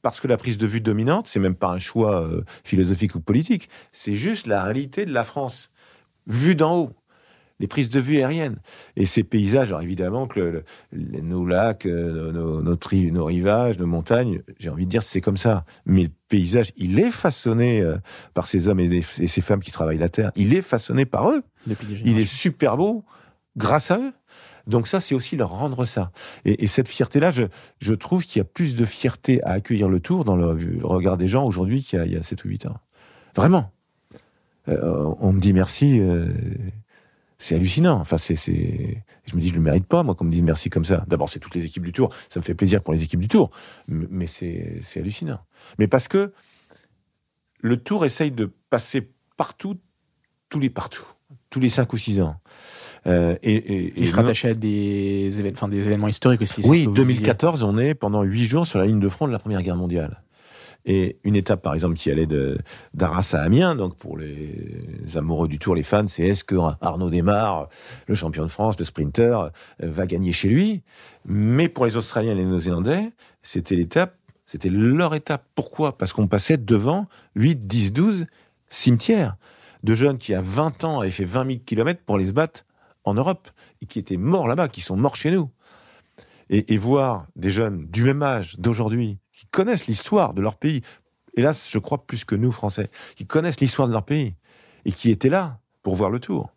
Parce 0.03 0.21
que 0.21 0.29
la 0.29 0.37
prise 0.37 0.57
de 0.59 0.67
vue 0.67 0.81
dominante, 0.81 1.27
c'est 1.27 1.41
même 1.41 1.57
pas 1.57 1.71
un 1.71 1.81
choix 1.81 2.23
euh, 2.23 2.45
philosophique 2.64 3.17
ou 3.17 3.21
politique, 3.21 3.69
c'est 3.91 4.14
juste 4.14 4.47
la 4.47 4.62
réalité 4.62 5.05
de 5.05 5.12
la 5.12 5.25
France, 5.25 5.71
vue 6.27 6.55
d'en 6.55 6.77
haut 6.77 6.91
les 7.59 7.66
prises 7.66 7.88
de 7.88 8.00
vue 8.00 8.18
aériennes. 8.18 8.57
Et 8.96 9.07
ces 9.07 9.24
paysages, 9.24 9.68
alors 9.68 9.82
évidemment 9.82 10.26
que 10.26 10.64
nos 10.92 11.46
lacs, 11.46 11.86
euh, 11.86 12.32
nos, 12.32 12.62
nos, 12.62 13.24
rivages, 13.24 13.78
nos 13.78 13.86
montagnes, 13.86 14.42
j'ai 14.59 14.68
envie 14.68 14.84
de 14.84 14.90
dire 14.90 15.02
c'est 15.02 15.20
comme 15.20 15.36
ça. 15.36 15.64
Mais 15.86 16.04
le 16.04 16.11
paysage, 16.28 16.72
il 16.76 16.98
est 16.98 17.11
façonné 17.11 17.80
euh, 17.80 17.96
par 18.34 18.46
ces 18.46 18.68
hommes 18.68 18.80
et, 18.80 19.02
ces 19.02 19.40
femmes 19.40 19.61
qui 19.61 19.70
travaillent 19.70 19.98
la 19.98 20.09
terre. 20.09 20.32
Il 20.36 20.54
est 20.54 20.62
façonné 20.62 21.07
par 21.07 21.30
eux. 21.30 21.42
Il 22.04 22.18
est 22.18 22.26
super 22.26 22.76
beau 22.76 23.04
grâce 23.57 23.90
à 23.90 23.98
eux. 23.98 24.12
Donc 24.66 24.88
ça, 24.88 25.00
c'est 25.00 25.14
aussi 25.14 25.36
leur 25.36 25.50
rendre 25.50 25.84
ça. 25.84 26.11
Et, 26.44 26.66
cette 26.66 26.88
fierté-là, 26.88 27.30
je, 27.30 27.44
je 27.78 27.94
trouve 27.94 28.24
qu'il 28.24 28.40
y 28.40 28.42
a 28.42 28.44
plus 28.44 28.74
de 28.74 28.84
fierté 28.84 29.42
à 29.44 29.52
accueillir 29.52 29.88
le 29.88 30.00
tour 30.00 30.24
dans 30.24 30.36
le, 30.36 30.59
regard 30.82 31.16
des 31.16 31.28
gens 31.28 31.44
aujourd'hui 31.44 31.82
qu'il 31.82 32.04
y, 32.07 32.16
a 32.16 32.22
7 32.22 32.44
ou 32.44 32.48
8 32.48 32.66
ans. 32.66 32.76
Vraiment. 33.34 33.70
euh, 34.68 35.14
on 35.20 35.32
me 35.32 35.40
dit 35.40 35.52
merci. 35.52 36.00
Euh, 36.00 36.26
c'est 37.39 37.55
hallucinant. 37.55 37.99
Enfin, 38.01 38.16
c'est, 38.16 38.37
c'est, 38.37 39.03
je 39.26 39.37
me 39.37 39.41
dis, 39.41 39.51
je 39.51 39.55
le 39.55 39.61
mérite 39.61 39.87
pas, 39.87 40.03
moi, 40.03 40.14
qu'on 40.14 40.24
me 40.24 40.30
dise 40.30 40.43
merci 40.43 40.70
comme 40.70 40.84
ça. 40.84 41.05
D'abord, 41.07 41.28
c'est 41.28 41.41
toutes 41.41 41.55
les 41.55 41.64
équipes 41.64 41.84
du 41.84 41.93
Tour. 41.93 42.12
Ça 42.28 42.41
me 42.41 42.45
fait 42.45 42.55
plaisir 42.55 42.82
pour 42.82 42.95
les 42.95 43.03
équipes 43.03 43.20
du 43.20 43.28
Tour. 43.28 43.51
Mais 43.89 44.26
c'est, 44.26 44.78
c'est 44.82 45.01
hallucinant. 45.01 45.41
Mais 45.78 45.87
parce 45.87 46.09
que 46.09 46.32
le 47.61 47.76
Tour 47.76 48.05
essaye 48.05 48.30
de 48.30 48.51
passer 48.70 49.11
partout, 49.37 49.76
tous 50.49 50.61
les 50.61 50.70
partout, 50.70 51.07
tous 51.51 51.61
les 51.61 51.68
cinq 51.68 51.93
ou 51.93 51.99
six 51.99 52.20
ans. 52.20 52.37
Euh, 53.07 53.37
et, 53.43 53.55
et, 53.55 53.93
il 53.97 54.09
se 54.09 54.16
rattachait 54.16 54.51
à 54.51 54.55
des, 54.55 55.39
événements, 55.39 55.57
enfin, 55.57 55.68
des 55.68 55.87
événements 55.87 56.09
historiques 56.09 56.43
aussi. 56.43 56.62
Oui, 56.64 56.89
2014, 56.93 57.62
on 57.62 57.78
est 57.78 57.95
pendant 57.95 58.22
huit 58.22 58.47
jours 58.47 58.66
sur 58.66 58.78
la 58.78 58.87
ligne 58.87 58.99
de 58.99 59.09
front 59.09 59.26
de 59.26 59.32
la 59.32 59.39
Première 59.39 59.62
Guerre 59.62 59.76
mondiale. 59.76 60.22
Et 60.89 61.18
une 61.24 61.34
étape, 61.34 61.62
par 61.62 61.74
exemple, 61.74 61.97
qui 61.97 62.12
allait 62.12 62.28
d'Arras 62.95 63.34
à 63.34 63.43
Amiens, 63.43 63.74
donc 63.74 63.97
pour 63.97 64.16
les 64.16 65.16
amoureux 65.16 65.49
du 65.49 65.59
Tour, 65.59 65.74
les 65.74 65.82
fans, 65.82 66.07
c'est 66.07 66.22
est-ce 66.22 66.45
que 66.45 66.55
Arnaud 66.80 67.11
Desmar, 67.11 67.68
le 68.07 68.14
champion 68.14 68.45
de 68.45 68.49
France, 68.49 68.78
le 68.78 68.84
sprinter, 68.84 69.51
va 69.80 70.07
gagner 70.07 70.32
chez 70.32 70.49
lui? 70.49 70.82
Mais 71.24 71.68
pour 71.68 71.87
les 71.87 71.97
Australiens 71.97 72.32
et 72.32 72.37
les 72.37 72.45
Néo-Zélandais, 72.45 73.11
c'était 73.43 73.74
l'étape, 73.74 74.16
c'était 74.45 74.70
leur 74.70 75.16
étape. 75.16 75.45
Pourquoi? 75.57 75.99
Parce 75.99 76.12
qu'on 76.12 76.28
passait 76.28 76.57
devant 76.57 77.09
8, 77.34 77.66
10, 77.66 77.93
12 77.93 78.26
cimetières 78.70 79.37
de 79.82 79.95
jeunes 79.95 80.18
qui, 80.18 80.34
à 80.34 80.41
20 80.41 80.84
ans, 80.84 81.01
avaient 81.01 81.11
fait 81.11 81.24
20 81.24 81.47
000 81.47 81.59
kilomètres 81.66 82.03
pour 82.07 82.16
les 82.16 82.30
battre 82.30 82.64
en 83.03 83.14
Europe 83.14 83.49
et 83.82 83.87
qui 83.87 83.99
étaient 83.99 84.16
morts 84.16 84.47
là-bas, 84.47 84.68
qui 84.68 84.82
sont 84.82 84.97
morts 84.97 85.16
chez 85.16 85.32
nous. 85.32 85.51
Et 86.49 86.76
voir 86.76 87.26
des 87.34 87.51
jeunes 87.51 87.87
du 87.87 88.05
même 88.05 88.22
âge 88.22 88.55
d'aujourd'hui 88.61 89.18
qui 89.37 89.47
connaissent 89.49 89.87
l'histoire 89.87 90.32
de 90.32 90.41
leur 90.41 90.57
pays, 90.57 90.80
hélas, 91.37 91.68
je 91.70 91.78
crois 91.78 92.07
plus 92.07 92.24
que 92.24 92.34
nous, 92.34 92.51
Français, 92.51 92.89
qui 93.16 93.26
connaissent 93.26 93.61
l'histoire 93.61 93.87
de 93.87 93.93
leur 93.93 94.05
pays 94.05 94.34
et 94.87 94.93
qui 94.93 95.11
étaient 95.11 95.28
là 95.28 95.61
pour 95.82 95.95
voir 95.95 96.09
le 96.09 96.20
tour. 96.20 96.55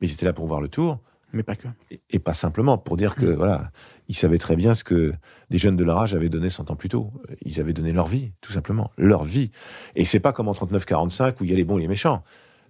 Mais 0.00 0.08
ils 0.08 0.14
étaient 0.14 0.24
là 0.24 0.32
pour 0.32 0.46
voir 0.46 0.62
le 0.62 0.68
tour. 0.68 1.00
Mais 1.34 1.42
pas 1.42 1.56
que. 1.56 1.68
Et, 2.10 2.18
pas 2.18 2.32
simplement 2.32 2.78
pour 2.78 2.96
dire 2.96 3.14
que, 3.14 3.26
mm. 3.26 3.34
voilà, 3.34 3.70
ils 4.08 4.14
savaient 4.14 4.38
très 4.38 4.56
bien 4.56 4.72
ce 4.72 4.84
que 4.84 5.12
des 5.50 5.58
jeunes 5.58 5.76
de 5.76 5.84
leur 5.84 5.98
âge 5.98 6.14
avaient 6.14 6.30
donné 6.30 6.48
100 6.48 6.70
ans 6.70 6.76
plus 6.76 6.88
tôt. 6.88 7.12
Ils 7.42 7.60
avaient 7.60 7.72
donné 7.74 7.92
leur 7.92 8.06
vie, 8.06 8.32
tout 8.40 8.52
simplement. 8.52 8.90
Leur 8.96 9.24
vie. 9.24 9.50
Et 9.94 10.06
c'est 10.06 10.20
pas 10.20 10.32
comme 10.32 10.48
en 10.48 10.52
39-45 10.52 11.34
où 11.40 11.44
il 11.44 11.50
y 11.50 11.52
a 11.52 11.56
les 11.56 11.64
bons 11.64 11.76
et 11.76 11.82
les 11.82 11.88
méchants. 11.88 12.22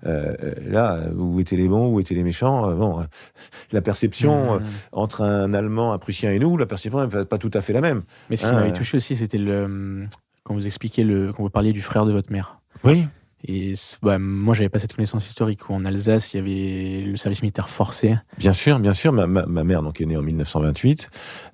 Euh, 0.07 0.34
là, 0.66 1.00
où 1.16 1.40
étaient 1.40 1.57
les 1.57 1.68
bons, 1.68 1.88
où 1.88 2.00
étaient 2.00 2.14
les 2.14 2.22
méchants 2.22 2.68
euh, 2.68 2.74
Bon, 2.74 3.05
la 3.72 3.80
perception 3.80 4.55
mmh. 4.55 4.57
euh, 4.57 4.66
entre 4.92 5.22
un 5.22 5.55
Allemand, 5.55 5.92
un 5.92 5.98
Prussien 5.98 6.30
et 6.30 6.38
nous, 6.38 6.57
la 6.57 6.66
perception 6.66 7.07
n'est 7.07 7.24
pas, 7.24 7.38
tout 7.38 7.50
à 7.55 7.61
fait 7.61 7.72
la 7.72 7.80
même. 7.80 8.02
Mais 8.30 8.36
ce 8.36 8.46
qui 8.46 8.52
m'avait 8.52 8.72
touché 8.72 8.96
aussi, 8.96 9.16
c'était 9.16 9.38
le 9.38 10.07
quand 10.42 10.55
vous 10.55 10.66
expliquiez 10.66 11.05
le 11.05 11.32
quand 11.32 11.42
vous 11.42 11.50
parliez 11.50 11.72
du 11.72 11.80
frère 11.80 12.05
de 12.05 12.12
votre 12.12 12.30
mère. 12.30 12.61
Oui. 12.84 13.07
Et 13.46 13.74
bah, 14.02 14.18
moi, 14.18 14.55
j'avais 14.55 14.70
pas 14.70 14.78
cette 14.78 14.94
connaissance 14.94 15.26
historique 15.26 15.68
où 15.68 15.74
en 15.74 15.84
Alsace, 15.84 16.32
il 16.32 16.36
y 16.38 16.40
avait 16.40 17.07
le 17.07 17.16
service 17.16 17.42
militaire 17.42 17.68
forcé. 17.68 18.16
Bien 18.38 18.55
sûr, 18.55 18.80
bien 18.80 18.94
sûr. 18.94 19.12
Ma, 19.12 19.26
ma, 19.26 19.64
mère 19.64 19.82
donc 19.82 20.00
est 20.00 20.07
née 20.07 20.16
en 20.16 20.22
1928. 20.22 21.11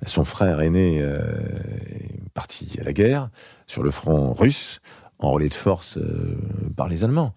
Son 0.07 0.25
frère 0.25 0.59
euh, 0.61 0.63
est 0.63 2.31
parti 2.33 2.79
à 2.81 2.85
la 2.85 2.93
guerre 2.93 3.29
sur 3.67 3.83
le 3.83 3.91
front 3.91 4.33
russe 4.33 4.81
en 5.19 5.33
relais 5.33 5.49
de 5.49 5.55
force 5.55 5.99
par 6.77 6.89
les 6.89 7.05
Allemands. 7.05 7.35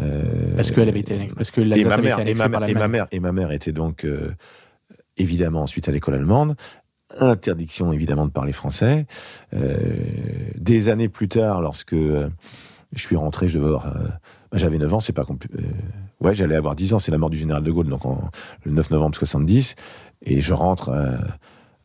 Euh, 0.00 0.54
parce 0.56 0.70
qu'elle 0.70 0.88
avait 0.88 1.00
été, 1.00 1.28
parce 1.36 1.50
que 1.50 1.60
la 1.60 1.76
et 1.76 1.84
ma 1.84 1.96
mère, 1.98 2.18
et 2.20 2.34
ma, 2.34 2.68
et 2.68 2.74
ma 2.74 2.88
mère 2.88 3.06
et 3.10 3.20
ma 3.20 3.32
mère 3.32 3.52
était 3.52 3.72
donc 3.72 4.04
euh, 4.04 4.32
évidemment 5.16 5.62
ensuite 5.62 5.88
à 5.88 5.92
l'école 5.92 6.14
allemande. 6.14 6.56
Interdiction 7.18 7.92
évidemment 7.92 8.24
de 8.24 8.30
parler 8.30 8.52
français. 8.52 9.06
Euh, 9.54 9.94
des 10.56 10.88
années 10.88 11.10
plus 11.10 11.28
tard, 11.28 11.60
lorsque 11.60 11.94
je 11.94 12.26
suis 12.94 13.16
rentré, 13.16 13.48
je 13.48 13.58
devais 13.58 13.70
bah, 13.70 14.58
j'avais 14.58 14.78
9 14.78 14.94
ans, 14.94 15.00
c'est 15.00 15.12
pas 15.12 15.24
compliqué. 15.24 15.54
ouais, 16.20 16.34
j'allais 16.34 16.56
avoir 16.56 16.74
10 16.74 16.94
ans, 16.94 16.98
c'est 16.98 17.10
la 17.10 17.18
mort 17.18 17.30
du 17.30 17.38
général 17.38 17.62
de 17.62 17.70
Gaulle, 17.70 17.88
donc 17.88 18.06
en, 18.06 18.30
le 18.64 18.72
9 18.72 18.90
novembre 18.90 19.14
70, 19.14 19.74
et 20.22 20.40
je 20.40 20.54
rentre 20.54 20.90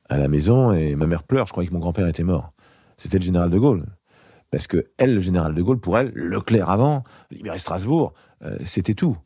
à 0.10 0.18
la 0.18 0.28
maison 0.30 0.72
et 0.72 0.96
ma 0.96 1.08
mère 1.08 1.24
pleure. 1.24 1.46
Je 1.48 1.52
croyais 1.52 1.68
que 1.68 1.74
mon 1.74 1.80
grand-père 1.80 2.08
était 2.08 2.24
mort. 2.24 2.54
C'était 2.96 3.20
le 3.20 3.26
général 3.26 3.50
de 3.50 3.58
Gaulle. 3.58 3.86
Parce 4.52 4.68
que 4.68 4.88
elle, 4.98 5.16
le 5.16 5.22
général 5.22 5.54
de 5.54 5.62
Gaulle, 5.62 5.80
pour 5.80 5.98
elle, 5.98 6.12
Leclerc 6.14 6.70
avant, 6.70 7.04
libérer 7.32 7.58
Strasbourg, 7.58 8.14
euh, 8.44 8.58
c'était 8.66 8.94
tout. 8.94 9.18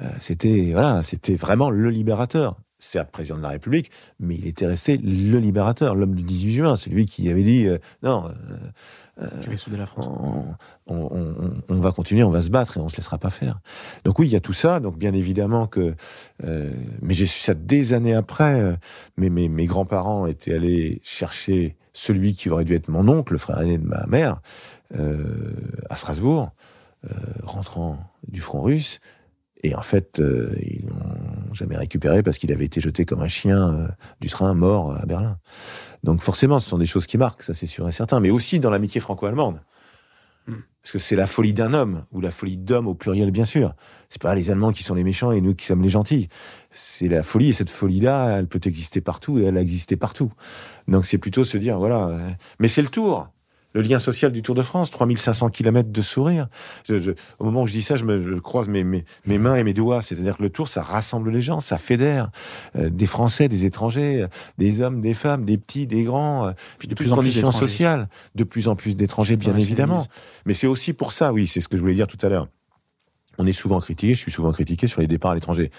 Euh, 0.00 0.08
c'était 0.18 0.70
voilà, 0.72 1.02
c'était 1.02 1.36
vraiment 1.36 1.70
le 1.70 1.90
libérateur. 1.90 2.58
Certes, 2.82 3.10
président 3.10 3.36
de 3.36 3.42
la 3.42 3.50
République, 3.50 3.90
mais 4.20 4.36
il 4.36 4.46
était 4.46 4.64
resté 4.64 4.96
le 4.96 5.38
libérateur, 5.38 5.94
l'homme 5.94 6.14
du 6.14 6.22
18 6.22 6.52
juin, 6.54 6.76
celui 6.76 7.04
qui 7.04 7.28
avait 7.28 7.42
dit 7.42 7.66
euh, 7.66 7.76
non. 8.02 8.32
la 9.18 9.84
France. 9.84 10.08
On, 10.86 11.66
va 11.68 11.92
continuer, 11.92 12.22
on 12.22 12.30
va 12.30 12.40
se 12.40 12.48
battre 12.48 12.78
et 12.78 12.80
on 12.80 12.88
se 12.88 12.96
laissera 12.96 13.18
pas 13.18 13.28
faire. 13.28 13.60
Donc 14.04 14.18
oui, 14.18 14.28
il 14.28 14.32
y 14.32 14.36
a 14.36 14.40
tout 14.40 14.54
ça. 14.54 14.80
Donc 14.80 14.96
bien 14.96 15.12
évidemment 15.12 15.66
que, 15.66 15.94
mais 16.42 17.12
j'ai 17.12 17.26
su 17.26 17.40
ça 17.40 17.52
des 17.52 17.92
années 17.92 18.14
après. 18.14 18.78
mais 19.18 19.28
mes, 19.28 19.50
mes 19.50 19.66
grands-parents 19.66 20.24
étaient 20.24 20.54
allés 20.54 21.02
chercher 21.04 21.76
celui 21.92 22.34
qui 22.34 22.50
aurait 22.50 22.64
dû 22.64 22.74
être 22.74 22.88
mon 22.88 23.08
oncle, 23.08 23.32
le 23.32 23.38
frère 23.38 23.60
aîné 23.60 23.78
de 23.78 23.86
ma 23.86 24.06
mère, 24.06 24.40
euh, 24.96 25.54
à 25.88 25.96
Strasbourg, 25.96 26.50
euh, 27.04 27.14
rentrant 27.42 27.98
du 28.26 28.40
front 28.40 28.62
russe. 28.62 29.00
Et 29.62 29.74
en 29.74 29.82
fait, 29.82 30.20
euh, 30.20 30.54
ils 30.60 30.86
l'ont 30.86 31.52
jamais 31.54 31.76
récupéré 31.76 32.22
parce 32.22 32.38
qu'il 32.38 32.50
avait 32.52 32.64
été 32.64 32.80
jeté 32.80 33.04
comme 33.04 33.20
un 33.20 33.28
chien 33.28 33.88
du 34.20 34.28
train 34.28 34.54
mort 34.54 34.96
à 34.96 35.04
Berlin. 35.06 35.38
Donc 36.02 36.22
forcément, 36.22 36.58
ce 36.58 36.68
sont 36.68 36.78
des 36.78 36.86
choses 36.86 37.06
qui 37.06 37.18
marquent, 37.18 37.42
ça 37.42 37.52
c'est 37.52 37.66
sûr 37.66 37.86
et 37.88 37.92
certain, 37.92 38.20
mais 38.20 38.30
aussi 38.30 38.58
dans 38.58 38.70
l'amitié 38.70 39.00
franco-allemande. 39.00 39.60
Parce 40.82 40.92
que 40.92 40.98
c'est 40.98 41.16
la 41.16 41.26
folie 41.26 41.52
d'un 41.52 41.74
homme, 41.74 42.04
ou 42.10 42.20
la 42.20 42.30
folie 42.30 42.56
d'homme 42.56 42.86
au 42.86 42.94
pluriel, 42.94 43.30
bien 43.30 43.44
sûr. 43.44 43.74
C'est 44.08 44.20
pas 44.20 44.34
les 44.34 44.50
Allemands 44.50 44.72
qui 44.72 44.82
sont 44.82 44.94
les 44.94 45.04
méchants 45.04 45.30
et 45.30 45.40
nous 45.40 45.54
qui 45.54 45.66
sommes 45.66 45.82
les 45.82 45.90
gentils. 45.90 46.28
C'est 46.70 47.08
la 47.08 47.22
folie, 47.22 47.50
et 47.50 47.52
cette 47.52 47.70
folie-là, 47.70 48.38
elle 48.38 48.46
peut 48.46 48.60
exister 48.64 49.00
partout, 49.00 49.38
et 49.38 49.42
elle 49.42 49.56
a 49.56 49.60
existé 49.60 49.96
partout. 49.96 50.32
Donc 50.88 51.04
c'est 51.04 51.18
plutôt 51.18 51.44
se 51.44 51.58
dire, 51.58 51.78
voilà, 51.78 52.18
mais 52.58 52.68
c'est 52.68 52.82
le 52.82 52.88
tour 52.88 53.28
le 53.72 53.82
lien 53.82 53.98
social 53.98 54.32
du 54.32 54.42
Tour 54.42 54.54
de 54.54 54.62
France, 54.62 54.90
3500 54.90 55.50
kilomètres 55.50 55.90
de 55.90 56.02
sourire. 56.02 56.48
au 57.38 57.44
moment 57.44 57.62
où 57.62 57.66
je 57.66 57.72
dis 57.72 57.82
ça, 57.82 57.96
je 57.96 58.04
me 58.04 58.40
croise 58.40 58.68
mes, 58.68 58.84
mes, 58.84 59.04
mains 59.38 59.56
et 59.56 59.64
mes 59.64 59.72
doigts. 59.74 60.02
C'est-à-dire 60.02 60.36
que 60.36 60.42
le 60.42 60.50
Tour, 60.50 60.68
ça 60.68 60.82
rassemble 60.82 61.30
les 61.30 61.42
gens, 61.42 61.60
ça 61.60 61.78
fédère 61.78 62.30
euh, 62.76 62.90
des 62.90 63.06
Français, 63.06 63.48
des 63.48 63.64
étrangers, 63.64 64.26
des 64.58 64.80
hommes, 64.80 65.00
des 65.00 65.14
femmes, 65.14 65.44
des 65.44 65.58
petits, 65.58 65.86
des 65.86 66.04
grands, 66.04 66.46
euh, 66.46 66.50
puis 66.78 66.88
de 66.88 66.94
plus 66.94 67.12
en 67.12 67.16
conditions 67.16 67.52
sociales, 67.52 68.08
de 68.34 68.44
plus 68.44 68.68
en 68.68 68.76
plus 68.76 68.96
d'étrangers, 68.96 69.36
bien 69.36 69.56
évidemment. 69.56 70.06
Mais 70.46 70.54
c'est 70.54 70.66
aussi 70.66 70.92
pour 70.92 71.12
ça, 71.12 71.32
oui, 71.32 71.46
c'est 71.46 71.60
ce 71.60 71.68
que 71.68 71.76
je 71.76 71.82
voulais 71.82 71.94
dire 71.94 72.06
tout 72.06 72.18
à 72.22 72.28
l'heure 72.28 72.48
on 73.40 73.46
est 73.46 73.52
souvent 73.52 73.80
critiqué, 73.80 74.14
je 74.14 74.20
suis 74.20 74.32
souvent 74.32 74.52
critiqué 74.52 74.86
sur 74.86 75.00
les 75.00 75.06
départs 75.06 75.30
à 75.30 75.34
l'étranger, 75.34 75.70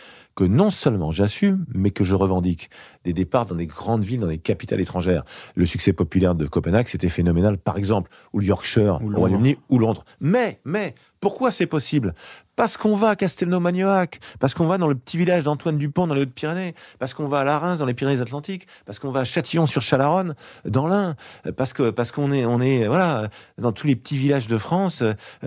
que 0.41 0.45
non 0.47 0.71
seulement 0.71 1.11
j'assume, 1.11 1.67
mais 1.71 1.91
que 1.91 2.03
je 2.03 2.15
revendique 2.15 2.71
des 3.03 3.13
départs 3.13 3.45
dans 3.45 3.53
des 3.53 3.67
grandes 3.67 4.03
villes, 4.03 4.21
dans 4.21 4.27
des 4.27 4.39
capitales 4.39 4.81
étrangères. 4.81 5.23
Le 5.53 5.67
succès 5.67 5.93
populaire 5.93 6.33
de 6.33 6.47
Copenhague, 6.47 6.87
c'était 6.87 7.09
phénoménal, 7.09 7.59
par 7.59 7.77
exemple, 7.77 8.09
ou 8.33 8.39
le 8.39 8.47
Yorkshire, 8.47 8.99
ou 9.03 9.13
au 9.13 9.17
Royaume-Uni, 9.17 9.57
ou 9.69 9.77
Londres. 9.77 10.03
Mais, 10.19 10.59
mais, 10.65 10.95
pourquoi 11.19 11.51
c'est 11.51 11.67
possible? 11.67 12.15
Parce 12.55 12.77
qu'on 12.77 12.95
va 12.95 13.09
à 13.09 13.15
Castelnau-Magnoac, 13.15 14.19
parce 14.39 14.53
qu'on 14.53 14.65
va 14.65 14.77
dans 14.77 14.87
le 14.87 14.95
petit 14.95 15.17
village 15.17 15.43
d'Antoine 15.43 15.77
Dupont 15.77 16.05
dans 16.05 16.15
les 16.15 16.21
Hautes-Pyrénées, 16.21 16.73
parce 16.99 17.13
qu'on 17.13 17.27
va 17.27 17.39
à 17.39 17.43
la 17.43 17.57
Reims 17.57 17.79
dans 17.79 17.85
les 17.85 17.93
Pyrénées-Atlantiques, 17.93 18.67
parce 18.85 18.99
qu'on 18.99 19.11
va 19.11 19.21
à 19.21 19.23
Châtillon-sur-Chalaronne 19.23 20.35
dans 20.65 20.87
l'Ain, 20.87 21.15
parce 21.55 21.73
que 21.73 21.91
parce 21.91 22.11
qu'on 22.11 22.31
est 22.31 22.45
on 22.45 22.59
est 22.61 22.87
voilà 22.87 23.29
dans 23.57 23.71
tous 23.71 23.87
les 23.87 23.95
petits 23.95 24.17
villages 24.17 24.47
de 24.47 24.57
France, 24.57 25.03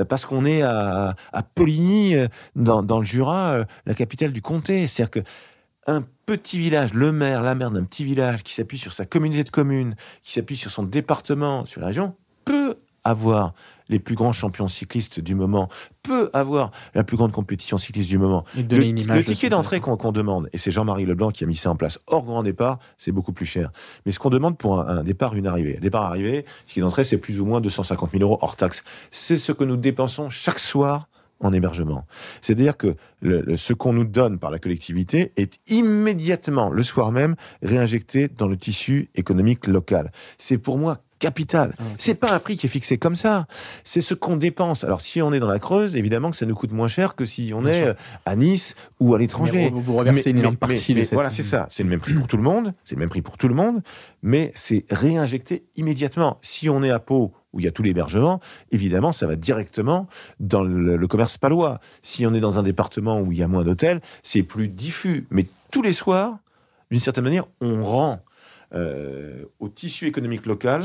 parce 0.09 0.25
qu'on 0.25 0.45
est 0.45 0.63
à, 0.63 1.15
à 1.33 1.43
Poligny 1.43 2.17
dans, 2.57 2.83
dans 2.83 2.99
le 2.99 3.05
Jura, 3.05 3.59
la 3.87 3.95
capitale 3.95 4.33
du 4.33 4.43
comté. 4.43 4.84
C'est-à-dire 4.87 5.11
que 5.11 5.29
un 5.87 6.03
petit 6.27 6.59
village, 6.59 6.95
le 6.95 7.13
maire, 7.13 7.43
la 7.43 7.55
maire 7.55 7.71
d'un 7.71 7.85
petit 7.85 8.05
village 8.05 8.43
qui 8.43 8.55
s'appuie 8.55 8.79
sur 8.79 8.93
sa 8.93 9.05
communauté 9.05 9.45
de 9.45 9.51
communes, 9.51 9.97
qui 10.23 10.33
s'appuie 10.33 10.57
sur 10.57 10.71
son 10.71 10.83
département, 10.83 11.67
sur 11.67 11.81
la 11.81 11.89
région, 11.89 12.15
peut 12.45 12.77
avoir 13.05 13.53
les 13.91 13.99
plus 13.99 14.15
grands 14.15 14.33
champions 14.33 14.67
cyclistes 14.67 15.21
du 15.21 15.35
moment, 15.35 15.69
peut 16.03 16.31
avoir 16.33 16.71
la 16.95 17.05
plus 17.05 17.19
grande 17.19 17.33
compétition 17.33 17.77
cycliste 17.77 18.09
du 18.09 18.17
moment. 18.17 18.45
Le, 18.57 19.23
ticket 19.23 19.51
d'entrée 19.51 19.81
qu'on 19.81 20.11
demande, 20.11 20.49
et 20.55 20.59
c'est 20.59 20.71
Jean-Marie 20.71 21.05
Leblanc 21.05 21.31
qui 21.31 21.45
a 21.45 21.47
mis 21.47 21.55
ça 21.55 21.71
en 21.71 21.77
place, 21.77 21.99
hors 22.07 22.25
grand 22.25 22.43
départ, 22.43 22.79
c'est 22.97 23.13
beaucoup 23.13 23.33
plus 23.33 23.45
cher. 23.45 23.71
Mais 24.07 24.13
ce 24.13 24.19
qu'on 24.19 24.31
demande 24.31 24.57
pour 24.57 24.81
un, 24.81 25.03
départ, 25.03 25.35
une 25.35 25.47
arrivée. 25.47 25.77
Un 25.77 25.81
départ, 25.81 26.05
arrivée, 26.05 26.47
ticket 26.65 26.81
d'entrée, 26.81 27.05
c'est 27.05 27.19
plus 27.19 27.41
ou 27.41 27.45
moins 27.45 27.61
250 27.61 28.13
000 28.13 28.23
euros 28.23 28.39
hors 28.41 28.57
taxe. 28.57 28.83
C'est 29.11 29.37
ce 29.37 29.53
que 29.53 29.65
nous 29.65 29.77
dépensons 29.77 30.31
chaque 30.31 30.59
soir 30.59 31.09
en 31.45 31.53
hébergement. 31.53 32.07
C'est-à-dire 32.41 32.77
que 32.77 32.97
ce 33.23 33.73
qu'on 33.73 33.93
nous 33.93 34.07
donne 34.07 34.39
par 34.39 34.51
la 34.51 34.59
collectivité 34.59 35.33
est 35.37 35.59
immédiatement, 35.69 36.71
le 36.71 36.83
soir 36.83 37.13
même, 37.13 37.37
réinjecté 37.63 38.29
dans 38.29 38.49
le 38.49 38.57
tissu 38.57 39.11
économique 39.15 39.67
local. 39.67 40.11
C'est 40.39 40.59
pour 40.59 40.79
moi 40.79 41.01
capital. 41.19 41.73
Ah, 41.79 41.83
c'est 41.97 42.15
pas 42.15 42.33
un 42.33 42.39
prix 42.39 42.57
qui 42.57 42.67
est 42.67 42.69
fixé 42.69 42.99
comme 42.99 43.15
ça. 43.15 43.47
C'est 43.83 44.03
ce 44.03 44.15
qu'on 44.15 44.37
dépense. 44.37 44.85
Alors 44.85 45.01
si 45.01 45.23
on 45.23 45.33
est 45.33 45.39
dans 45.39 45.49
la 45.49 45.59
Creuse, 45.59 45.97
évidemment 45.97 46.31
que 46.31 46.37
ça 46.37 46.45
nous 46.45 46.55
coûte 46.55 46.73
moins 46.73 46.89
cher 46.89 47.15
que 47.15 47.25
si 47.25 47.53
on 47.55 47.67
est 47.67 47.85
euh, 47.87 47.95
à 48.27 48.37
Nice 48.37 48.75
ou 49.01 49.15
à 49.15 49.19
l'étranger. 49.19 49.71
Vous, 49.71 49.81
vous 49.81 49.97
reversez 49.97 50.31
une 50.31 50.39
énorme 50.39 50.57
partie. 50.57 50.95
voilà, 51.13 51.31
c'est 51.31 51.43
ça. 51.43 51.67
C'est 51.71 51.83
le 51.83 51.89
même 51.89 52.01
prix 52.01 52.13
pour 52.13 52.27
tout 52.27 52.37
le 52.37 52.43
monde. 52.43 52.75
C'est 52.85 52.97
le 52.97 53.01
même 53.01 53.09
prix 53.09 53.23
pour 53.23 53.39
tout 53.39 53.49
le 53.49 53.55
monde, 53.55 53.83
mais 54.23 54.53
c'est 54.55 54.85
réinjecté 54.91 55.65
immédiatement. 55.77 56.39
Si 56.43 56.69
on 56.69 56.83
est 56.83 56.91
à 56.91 56.99
Pau 56.99 57.33
où 57.55 57.61
il 57.61 57.65
y 57.65 57.69
a 57.69 57.71
tout 57.71 57.83
l'hébergement, 57.83 58.41
évidemment, 58.73 59.13
ça 59.13 59.27
va 59.27 59.37
directement 59.37 60.07
dans 60.41 60.63
le, 60.63 61.07
commerce 61.07 61.39
palois. 61.39 61.81
Si 62.03 62.27
on 62.27 62.35
est 62.35 62.41
dans 62.41 62.59
un 62.59 62.63
département 62.63 63.21
où 63.21 63.33
il 63.33 63.39
y 63.39 63.43
a 63.43 63.49
moins 63.49 63.65
d'hôtels, 63.65 64.01
c'est 64.23 64.43
plus 64.43 64.69
diffus. 64.69 65.27
Mais 65.31 65.47
tous 65.71 65.81
les 65.81 65.93
soirs, 65.93 66.39
d'une 66.91 67.01
certaine 67.01 67.25
manière, 67.25 67.47
on 67.61 67.83
rend 67.83 68.21
euh, 68.75 69.45
au 69.61 69.69
tissu 69.69 70.07
économique 70.07 70.45
local 70.47 70.83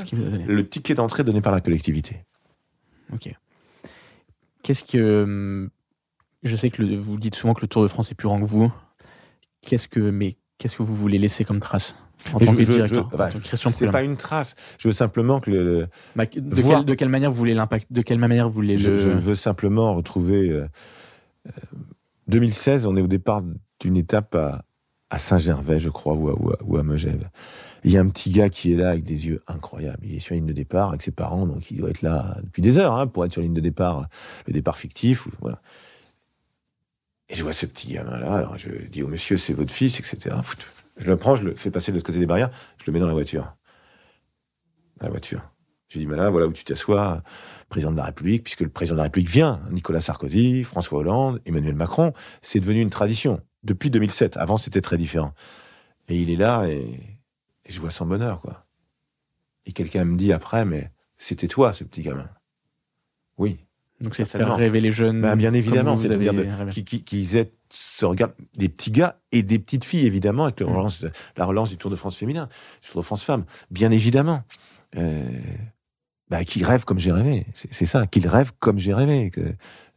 le 0.48 0.68
ticket 0.68 0.94
d'entrée 0.94 1.24
donné 1.24 1.42
par 1.42 1.52
la 1.52 1.60
collectivité. 1.60 2.24
Ok. 3.12 3.34
Qu'est-ce 4.62 4.84
que 4.84 5.70
je 6.44 6.56
sais 6.56 6.70
que 6.70 6.96
vous 6.96 7.18
dites 7.18 7.36
souvent 7.36 7.54
que 7.54 7.62
le 7.62 7.68
Tour 7.68 7.82
de 7.82 7.88
France 7.88 8.12
est 8.12 8.16
plus 8.16 8.28
grand 8.28 8.40
que 8.40 8.46
vous. 8.46 8.72
Qu'est-ce 9.62 9.88
que 9.88 10.00
mais 10.00 10.38
qu'est-ce 10.58 10.78
que 10.78 10.84
vous 10.84 10.96
voulez 10.96 11.18
laisser 11.18 11.44
comme 11.44 11.60
trace? 11.60 11.96
En 12.34 12.40
tant 12.40 12.54
que 12.54 12.62
directeur 12.62 13.10
C'est 13.56 13.90
pas 13.90 14.04
une 14.04 14.18
trace. 14.18 14.56
Je 14.78 14.88
veux 14.88 14.94
simplement 14.94 15.40
que 15.40 15.52
le. 15.52 15.88
Bah, 16.16 16.26
de, 16.26 16.94
quelle 16.94 17.10
manière 17.10 17.32
vous 17.32 17.38
voulez 17.38 17.54
l'impact 17.54 17.88
De 17.92 18.02
quelle 18.02 18.20
manière 18.20 18.48
vous 18.48 18.56
voulez 18.56 18.78
le. 18.78 18.96
Je, 18.96 19.10
veux 19.10 19.36
simplement 19.36 19.94
retrouver. 19.94 20.64
2016, 22.28 22.86
euh, 22.86 22.90
on 22.90 22.98
est 22.98 23.02
au 23.02 23.08
départ 23.08 23.42
d'une 23.80 23.98
étape 23.98 24.36
à, 24.36 24.64
à 25.10 25.18
Saint-Gervais, 25.18 25.80
je 25.80 25.90
crois, 25.90 26.14
ou 26.14 26.30
à, 26.30 26.58
ou, 26.64 26.78
à, 26.78 26.84
Megève. 26.84 27.30
Il 27.84 27.92
y 27.92 27.98
a 27.98 28.02
un 28.02 28.10
petit 28.10 28.30
gars 28.30 28.50
qui 28.50 28.74
est 28.74 28.76
là 28.76 28.90
avec 28.90 29.04
des 29.04 29.28
yeux 29.28 29.42
incroyables. 29.48 30.00
Il 30.04 30.16
est 30.16 30.20
sur 30.20 30.34
la 30.34 30.38
ligne 30.40 30.48
de 30.48 30.54
départ 30.54 30.90
avec 30.90 31.02
ses 31.02 31.12
parents, 31.12 31.46
donc 31.46 31.72
il 31.72 31.78
doit 31.78 31.90
être 31.90 32.02
là 32.02 32.38
depuis 32.44 32.62
des 32.62 32.78
heures 32.78 32.96
hein, 32.96 33.08
pour 33.08 33.26
être 33.26 33.32
sur 33.32 33.42
la 33.42 33.46
ligne 33.46 33.56
de 33.56 33.62
départ, 33.62 34.08
le 34.46 34.54
départ 34.54 34.78
fictif. 34.78 35.28
Voilà. 35.40 35.62
Et 37.30 37.36
je 37.36 37.44
vois 37.44 37.54
ce 37.54 37.66
petit 37.66 37.94
gamin-là, 37.94 38.34
alors 38.34 38.58
je 38.58 38.70
dis 38.88 39.04
au 39.04 39.08
monsieur, 39.08 39.38
c'est 39.38 39.54
votre 39.54 39.72
fils, 39.72 40.00
etc. 40.00 40.36
Je 41.00 41.08
le 41.08 41.18
prends, 41.18 41.36
je 41.36 41.44
le 41.44 41.56
fais 41.56 41.72
passer 41.72 41.92
de 41.92 41.98
l'autre 41.98 42.06
côté 42.06 42.20
des 42.20 42.26
barrières, 42.26 42.52
je 42.78 42.84
le 42.86 42.94
mets 42.94 43.00
dans 43.00 43.08
la 43.08 43.14
voiture. 43.14 43.56
Dans 44.98 45.06
la 45.06 45.12
voiture. 45.12 45.42
Je 45.88 45.98
dis, 45.98 46.06
mais 46.06 46.18
là, 46.18 46.30
voilà 46.30 46.46
où 46.46 46.54
tu 46.54 46.64
t'assois, 46.64 47.24
président 47.70 47.92
de 47.92 47.98
la 47.98 48.04
République, 48.04 48.44
puisque 48.44 48.62
le 48.62 48.70
président 48.70 48.96
de 48.96 49.00
la 49.00 49.04
République 49.06 49.30
vient, 49.30 49.60
Nicolas 49.72 50.02
Sarkozy, 50.02 50.64
François 50.64 51.00
Hollande, 51.00 51.42
Emmanuel 51.46 51.76
Macron, 51.76 52.14
c'est 52.42 52.60
devenu 52.60 52.82
une 52.82 52.92
tradition. 52.92 53.42
Depuis 53.64 53.90
2007, 53.90 54.38
avant 54.38 54.58
c'était 54.58 54.82
très 54.82 54.98
différent. 54.98 55.34
Et 56.10 56.22
il 56.22 56.30
est 56.30 56.36
là 56.36 56.68
et, 56.68 57.18
et 57.66 57.72
je 57.72 57.80
vois 57.80 57.90
son 57.90 58.06
bonheur, 58.06 58.42
quoi. 58.42 58.66
Et 59.66 59.72
quelqu'un 59.72 60.06
me 60.06 60.18
dit 60.18 60.34
après, 60.34 60.66
mais 60.66 60.92
c'était 61.18 61.48
toi, 61.48 61.74
ce 61.74 61.84
petit 61.84 62.02
gamin. 62.02 62.30
Oui. 63.38 63.66
Donc 64.02 64.16
c'est 64.16 64.26
faire 64.26 64.56
rêver 64.56 64.82
les 64.82 64.92
jeunes. 64.92 65.22
Ben, 65.22 65.36
bien 65.36 65.54
évidemment, 65.54 65.98
c'est 65.98 66.18
dire 66.18 66.34
qu'ils 66.72 66.84
qui, 66.84 67.04
qui 67.04 67.38
aient 67.38 67.52
ce 67.72 68.06
regard 68.06 68.30
des 68.56 68.70
petits 68.70 68.92
gars 68.92 69.20
et 69.32 69.44
des 69.44 69.60
petites 69.60 69.84
filles 69.84 70.06
évidemment 70.06 70.46
avec 70.46 70.60
la 70.60 70.68
mm. 70.68 70.76
relance, 70.76 71.06
la 71.38 71.46
relance 71.46 71.70
du 71.70 71.78
Tour 71.78 71.92
de 71.92 71.96
France 71.96 72.18
féminin, 72.18 72.48
du 72.82 72.90
Tour 72.90 73.02
de 73.02 73.06
France 73.06 73.24
femmes, 73.24 73.46
bien 73.72 73.92
évidemment. 73.92 74.44
Euh, 74.98 75.30
bah, 76.30 76.44
qu'ils 76.44 76.66
rêvent 76.66 76.86
comme 76.86 77.00
j'ai 77.00 77.12
rêvé. 77.12 77.46
C'est 77.54 77.86
ça, 77.86 78.08
qu'ils 78.08 78.28
rêvent 78.28 78.52
comme 78.60 78.80
j'ai 78.80 78.94
rêvé. 78.94 79.30
Que, 79.32 79.42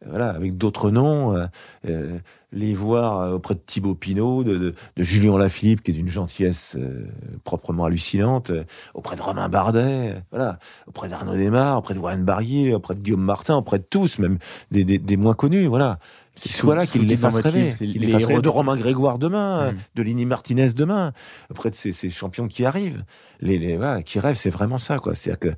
voilà, 0.07 0.31
avec 0.31 0.57
d'autres 0.57 0.91
noms, 0.91 1.35
euh, 1.37 1.47
euh 1.89 2.19
les 2.55 2.75
voir 2.75 3.33
auprès 3.33 3.55
de 3.55 3.61
Thibaut 3.65 3.95
Pinot, 3.95 4.45
de, 4.45 4.59
de, 4.59 4.75
de 4.97 5.03
Julien 5.03 5.39
Lafilippe, 5.39 5.83
qui 5.83 5.91
est 5.91 5.95
d'une 5.95 6.11
gentillesse 6.11 6.77
euh, 6.79 7.07
proprement 7.45 7.87
hallucinante, 7.87 8.51
euh, 8.51 8.65
auprès 8.93 9.17
de 9.17 9.23
Romain 9.23 9.49
Bardet, 9.49 10.17
voilà, 10.31 10.59
auprès 10.87 11.09
d'Arnaud 11.09 11.35
Desmar, 11.35 11.79
auprès 11.79 11.95
de 11.95 11.99
Warren 11.99 12.25
Barrier, 12.25 12.75
auprès 12.75 12.95
de 12.95 13.01
Guillaume 13.01 13.23
Martin, 13.23 13.57
auprès 13.57 13.79
de 13.79 13.87
tous, 13.89 14.19
même 14.19 14.37
des, 14.71 14.85
des, 14.85 14.99
des 14.99 15.17
moins 15.17 15.33
connus, 15.33 15.67
voilà. 15.67 15.99
Qui 16.35 16.51
soient 16.51 16.75
là, 16.75 16.87
qu'ils 16.87 17.07
les 17.07 17.17
fassent 17.17 17.37
rêver. 17.37 17.73
les 17.81 18.11
héros 18.11 18.43
de 18.43 18.49
Romain 18.49 18.77
Grégoire 18.77 19.19
demain, 19.19 19.73
mm. 19.73 19.77
de 19.95 20.03
Lini 20.03 20.27
Martinez 20.27 20.73
demain, 20.75 21.13
auprès 21.51 21.71
de 21.71 21.75
ces, 21.75 21.93
ces 21.93 22.11
champions 22.11 22.49
qui 22.49 22.67
arrivent, 22.67 23.05
les, 23.41 23.59
les 23.59 23.77
voilà, 23.77 24.03
qui 24.03 24.19
rêvent, 24.19 24.37
c'est 24.37 24.51
vraiment 24.51 24.79
ça, 24.79 24.99
quoi. 24.99 25.15
C'est-à-dire 25.15 25.39
que 25.39 25.57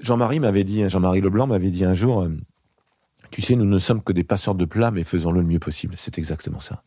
Jean-Marie 0.00 0.40
m'avait 0.40 0.64
dit, 0.64 0.88
Jean-Marie 0.88 1.20
Leblanc 1.20 1.46
m'avait 1.46 1.70
dit 1.70 1.84
un 1.84 1.94
jour, 1.94 2.22
euh, 2.22 2.30
tu 3.30 3.42
sais, 3.42 3.56
nous 3.56 3.64
ne 3.64 3.78
sommes 3.78 4.02
que 4.02 4.12
des 4.12 4.24
passeurs 4.24 4.54
de 4.54 4.64
plats, 4.64 4.90
mais 4.90 5.04
faisons-le 5.04 5.40
le 5.40 5.46
mieux 5.46 5.58
possible. 5.58 5.94
C'est 5.96 6.18
exactement 6.18 6.60
ça. 6.60 6.82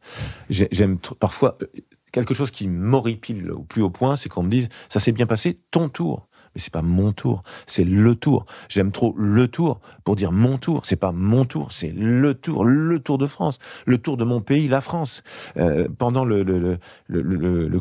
J'aime 0.49 0.97
parfois 1.19 1.57
euh, 1.61 1.65
quelque 2.11 2.33
chose 2.33 2.51
qui 2.51 2.67
m'horripile 2.67 3.51
au 3.51 3.63
plus 3.63 3.81
haut 3.81 3.89
point, 3.89 4.15
c'est 4.15 4.29
qu'on 4.29 4.43
me 4.43 4.49
dise, 4.49 4.69
ça 4.89 4.99
s'est 4.99 5.11
bien 5.11 5.27
passé, 5.27 5.59
ton 5.71 5.89
tour. 5.89 6.27
Mais 6.53 6.59
c'est 6.59 6.73
pas 6.73 6.81
mon 6.81 7.13
tour, 7.13 7.43
c'est 7.65 7.85
le 7.85 8.13
tour. 8.13 8.45
J'aime 8.67 8.91
trop 8.91 9.15
le 9.17 9.47
tour 9.47 9.79
pour 10.03 10.17
dire 10.17 10.33
mon 10.33 10.57
tour. 10.57 10.81
C'est 10.83 10.97
pas 10.97 11.13
mon 11.13 11.45
tour, 11.45 11.71
c'est 11.71 11.91
le 11.91 12.33
tour, 12.33 12.65
le 12.65 12.99
tour 12.99 13.17
de 13.17 13.25
France, 13.25 13.57
le 13.85 13.97
tour 13.97 14.17
de 14.17 14.25
mon 14.25 14.41
pays, 14.41 14.67
la 14.67 14.81
France. 14.81 15.23
Euh, 15.55 15.87
pendant 15.97 16.25
le, 16.25 16.77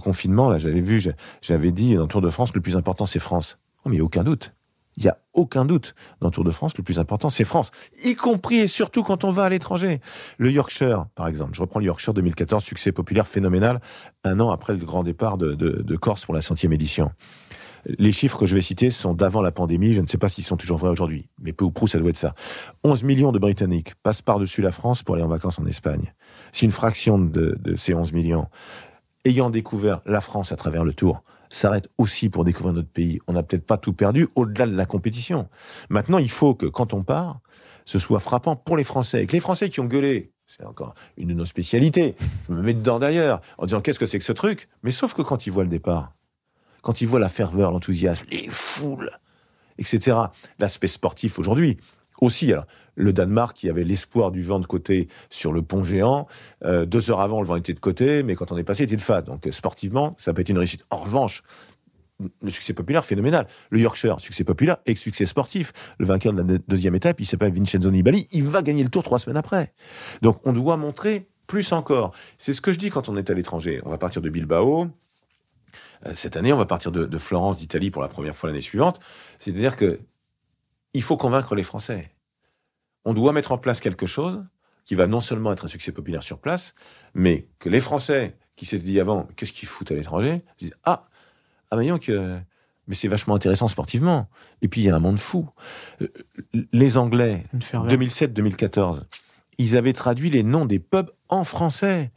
confinement, 0.01 0.51
là, 0.51 0.61
j'avais 0.61 0.83
vu, 0.83 1.03
j'avais 1.43 1.73
dit 1.73 1.97
dans 1.97 2.03
le 2.03 2.09
Tour 2.09 2.21
de 2.21 2.31
France, 2.31 2.55
le 2.55 2.61
plus 2.61 2.77
important 2.77 3.07
c'est 3.07 3.19
France. 3.19 3.59
Oh, 3.85 3.89
mais 3.89 4.01
aucun 4.01 4.23
doute. 4.23 4.55
Il 4.97 5.05
n'y 5.05 5.09
a 5.09 5.19
aucun 5.33 5.65
doute. 5.65 5.95
Dans 6.21 6.29
le 6.29 6.33
Tour 6.33 6.45
de 6.45 6.51
France, 6.51 6.77
le 6.77 6.83
plus 6.83 6.99
important, 6.99 7.31
c'est 7.31 7.45
France. 7.45 7.71
Y 8.05 8.15
compris 8.15 8.57
et 8.57 8.67
surtout 8.67 9.03
quand 9.03 9.25
on 9.25 9.31
va 9.31 9.45
à 9.45 9.49
l'étranger. 9.49 10.01
Le 10.39 10.51
Yorkshire, 10.51 11.07
par 11.15 11.29
exemple. 11.29 11.55
Je 11.55 11.61
reprends 11.63 11.81
le 11.81 11.87
Yorkshire 11.87 12.15
2014, 12.15 12.63
succès 12.63 12.93
populaire 12.93 13.27
phénoménal, 13.27 13.81
un 14.25 14.41
an 14.41 14.51
après 14.51 14.73
le 14.73 14.85
grand 14.85 15.03
départ 15.03 15.39
de, 15.39 15.97
Corse 15.97 16.25
pour 16.25 16.35
la 16.35 16.43
centième 16.43 16.73
édition. 16.73 17.13
Les 17.99 18.13
chiffres 18.13 18.39
que 18.39 18.47
je 18.47 18.55
vais 18.55 18.63
citer 18.63 18.91
sont 18.91 19.15
d'avant 19.15 19.41
la 19.41 19.53
pandémie. 19.53 19.95
Je 19.95 20.03
ne 20.03 20.07
sais 20.07 20.19
pas 20.19 20.29
s'ils 20.29 20.45
sont 20.45 20.57
toujours 20.57 20.77
vrais 20.77 20.91
aujourd'hui. 20.91 21.29
Mais 21.41 21.53
peu 21.53 21.65
ou 21.65 21.71
prou, 21.71 21.87
ça 21.87 21.99
doit 21.99 22.11
être 22.11 22.17
ça. 22.17 22.35
11 22.85 23.05
millions 23.05 23.33
de 23.33 23.39
Britanniques 23.39 23.95
passent 24.03 24.21
par-dessus 24.21 24.61
la 24.61 24.73
France 24.73 25.03
pour 25.03 25.15
aller 25.15 25.25
en 25.25 25.29
vacances 25.29 25.59
en 25.59 25.65
Espagne. 25.65 26.13
Si 26.53 26.67
une 26.67 26.73
fraction 26.73 27.19
de 27.19 27.57
ces 27.77 27.95
11 27.95 28.13
millions, 28.13 28.49
ayant 29.25 29.51
découvert 29.51 30.03
la 30.05 30.21
France 30.21 30.53
à 30.53 30.57
travers 30.57 30.85
le 30.85 30.93
Tour, 30.93 31.23
s'arrête 31.51 31.89
aussi 31.99 32.29
pour 32.29 32.45
découvrir 32.45 32.75
notre 32.75 32.89
pays. 32.89 33.19
On 33.27 33.33
n'a 33.33 33.43
peut-être 33.43 33.67
pas 33.67 33.77
tout 33.77 33.93
perdu 33.93 34.29
au-delà 34.35 34.67
de 34.67 34.75
la 34.75 34.87
compétition. 34.87 35.49
Maintenant, 35.91 36.19
il 36.19 36.31
faut 36.31 36.55
que 36.55 36.67
quand 36.67 36.95
on 36.95 37.03
part, 37.03 37.41
ce 37.85 37.99
soit 37.99 38.21
frappant 38.21 38.57
pour 38.57 38.77
les 38.77 38.85
Français. 38.85 39.23
Et 39.23 39.27
que 39.27 39.33
les 39.33 39.41
Français 39.41 39.69
qui 39.69 39.81
ont 39.81 39.87
gueulé, 39.87 40.33
c'est 40.47 40.65
encore 40.65 40.95
une 41.17 41.29
de 41.29 41.35
nos 41.35 41.45
spécialités, 41.45 42.15
je 42.49 42.55
me 42.55 42.63
mets 42.63 42.75
dedans 42.75 42.99
d'ailleurs, 42.99 43.41
en 43.59 43.67
disant 43.67 43.81
qu'est-ce 43.81 43.99
que 43.99 44.07
c'est 44.07 44.19
que 44.19 44.25
ce 44.25 44.33
truc? 44.33 44.69
Mais 44.83 44.91
sauf 44.91 45.15
que 45.15 45.23
quand 45.23 45.47
ils 45.47 45.51
voient 45.51 45.65
le 45.65 45.69
départ, 45.69 46.13
quand 46.83 47.01
ils 47.01 47.07
voient 47.07 47.21
la 47.21 47.29
ferveur, 47.29 47.73
l'enthousiasme, 47.73 48.25
les 48.31 48.49
foules, 48.49 49.11
etc., 49.79 50.17
l'aspect 50.59 50.87
sportif 50.87 51.39
aujourd'hui, 51.39 51.79
aussi. 52.21 52.53
le 52.97 53.13
Danemark 53.13 53.57
qui 53.57 53.71
avait 53.71 53.85
l'espoir 53.85 54.31
du 54.31 54.43
vent 54.43 54.61
de 54.61 54.67
côté 54.67 55.09
sur 55.31 55.53
le 55.53 55.63
pont 55.63 55.83
géant. 55.83 56.27
Euh, 56.65 56.85
deux 56.85 57.11
heures 57.11 57.21
avant, 57.21 57.41
le 57.41 57.47
vent 57.47 57.57
était 57.57 57.73
de 57.73 57.81
côté, 57.81 58.23
mais 58.23 58.35
quand 58.35 58.53
on 58.53 58.59
est 58.59 58.65
passé, 58.65 58.83
il 58.83 58.87
était 58.87 58.97
de 58.97 59.01
face. 59.03 59.25
Donc 59.25 59.47
euh, 59.47 59.53
sportivement, 59.53 60.15
ça 60.19 60.33
peut 60.35 60.43
être 60.43 60.51
une 60.51 60.59
réussite. 60.59 60.85
En 60.91 60.99
revanche, 60.99 61.43
le 62.43 62.51
succès 62.51 62.75
populaire 62.75 63.05
phénoménal. 63.05 63.47
Le 63.71 63.81
Yorkshire, 63.81 64.21
succès 64.21 64.45
populaire 64.45 64.79
et 64.87 64.95
succès 64.95 65.27
sportif. 65.27 65.73
Le 65.99 66.07
vainqueur 66.07 66.33
de 66.33 66.43
la 66.43 66.59
deuxième 66.69 66.95
étape, 66.95 67.21
il 67.21 67.27
s'appelle 67.27 67.53
Vincenzo 67.53 67.91
Nibali, 67.91 68.29
il 68.33 68.45
va 68.45 68.63
gagner 68.63 68.83
le 68.83 68.91
tour 68.91 69.03
trois 69.03 69.19
semaines 69.19 69.37
après. 69.39 69.73
Donc 70.23 70.41
on 70.45 70.53
doit 70.53 70.77
montrer 70.77 71.29
plus 71.47 71.73
encore. 71.73 72.13
C'est 72.39 72.53
ce 72.53 72.61
que 72.61 72.73
je 72.73 72.79
dis 72.79 72.91
quand 72.91 73.09
on 73.09 73.17
est 73.17 73.31
à 73.31 73.35
l'étranger. 73.35 73.81
On 73.85 73.91
va 73.91 73.99
partir 73.99 74.23
de 74.23 74.31
Bilbao. 74.31 74.89
Euh, 76.07 76.13
cette 76.15 76.37
année, 76.37 76.53
on 76.53 76.57
va 76.57 76.67
partir 76.67 76.93
de, 76.93 77.05
de 77.05 77.19
Florence, 77.19 77.59
d'Italie 77.59 77.91
pour 77.91 78.03
la 78.03 78.09
première 78.09 78.35
fois 78.35 78.49
l'année 78.49 78.61
suivante. 78.61 79.01
C'est-à-dire 79.39 79.77
que 79.77 79.99
il 80.95 81.03
faut 81.03 81.17
convaincre 81.17 81.55
les 81.55 81.63
Français. 81.63 82.11
On 83.05 83.15
doit 83.15 83.33
mettre 83.33 83.53
en 83.53 83.59
place 83.59 83.81
quelque 83.81 84.07
chose 84.07 84.45
qui 84.85 84.95
va 84.95 85.07
non 85.07 85.21
seulement 85.21 85.53
être 85.53 85.67
un 85.67 85.69
succès 85.69 85.93
populaire 85.93 86.23
sur 86.23 86.39
place, 86.39 86.75
mais 87.15 87.49
que 87.59 87.69
les 87.69 87.81
Français 87.81 88.37
qui 88.57 88.67
s'étaient 88.67 88.85
dit 88.85 89.01
avant, 89.01 89.27
qu'est-ce 89.37 89.53
qu'ils 89.53 89.69
foutent 89.69 89.91
à 89.91 89.95
l'étranger, 89.95 90.43
disent, 90.59 90.75
ah, 90.85 91.07
ah, 91.71 91.77
voyons 91.77 91.99
que, 91.99 92.39
mais 92.87 92.95
c'est 92.95 93.09
vachement 93.09 93.35
intéressant 93.35 93.69
sportivement. 93.69 94.29
Et 94.61 94.69
puis, 94.69 94.83
il 94.83 94.85
y 94.85 94.91
a 94.91 94.97
un 94.97 95.01
monde 95.01 95.19
fou. 95.19 95.49
Euh, 96.03 96.09
les 96.73 96.99
Anglais, 96.99 97.47
2007-2014, 97.55 99.03
ils 99.57 99.77
avaient 99.77 99.95
traduit 99.95 100.29
les 100.29 100.43
noms 100.43 100.67
des 100.67 100.79
pubs 100.79 101.11
en 101.29 101.45
français. 101.45 102.13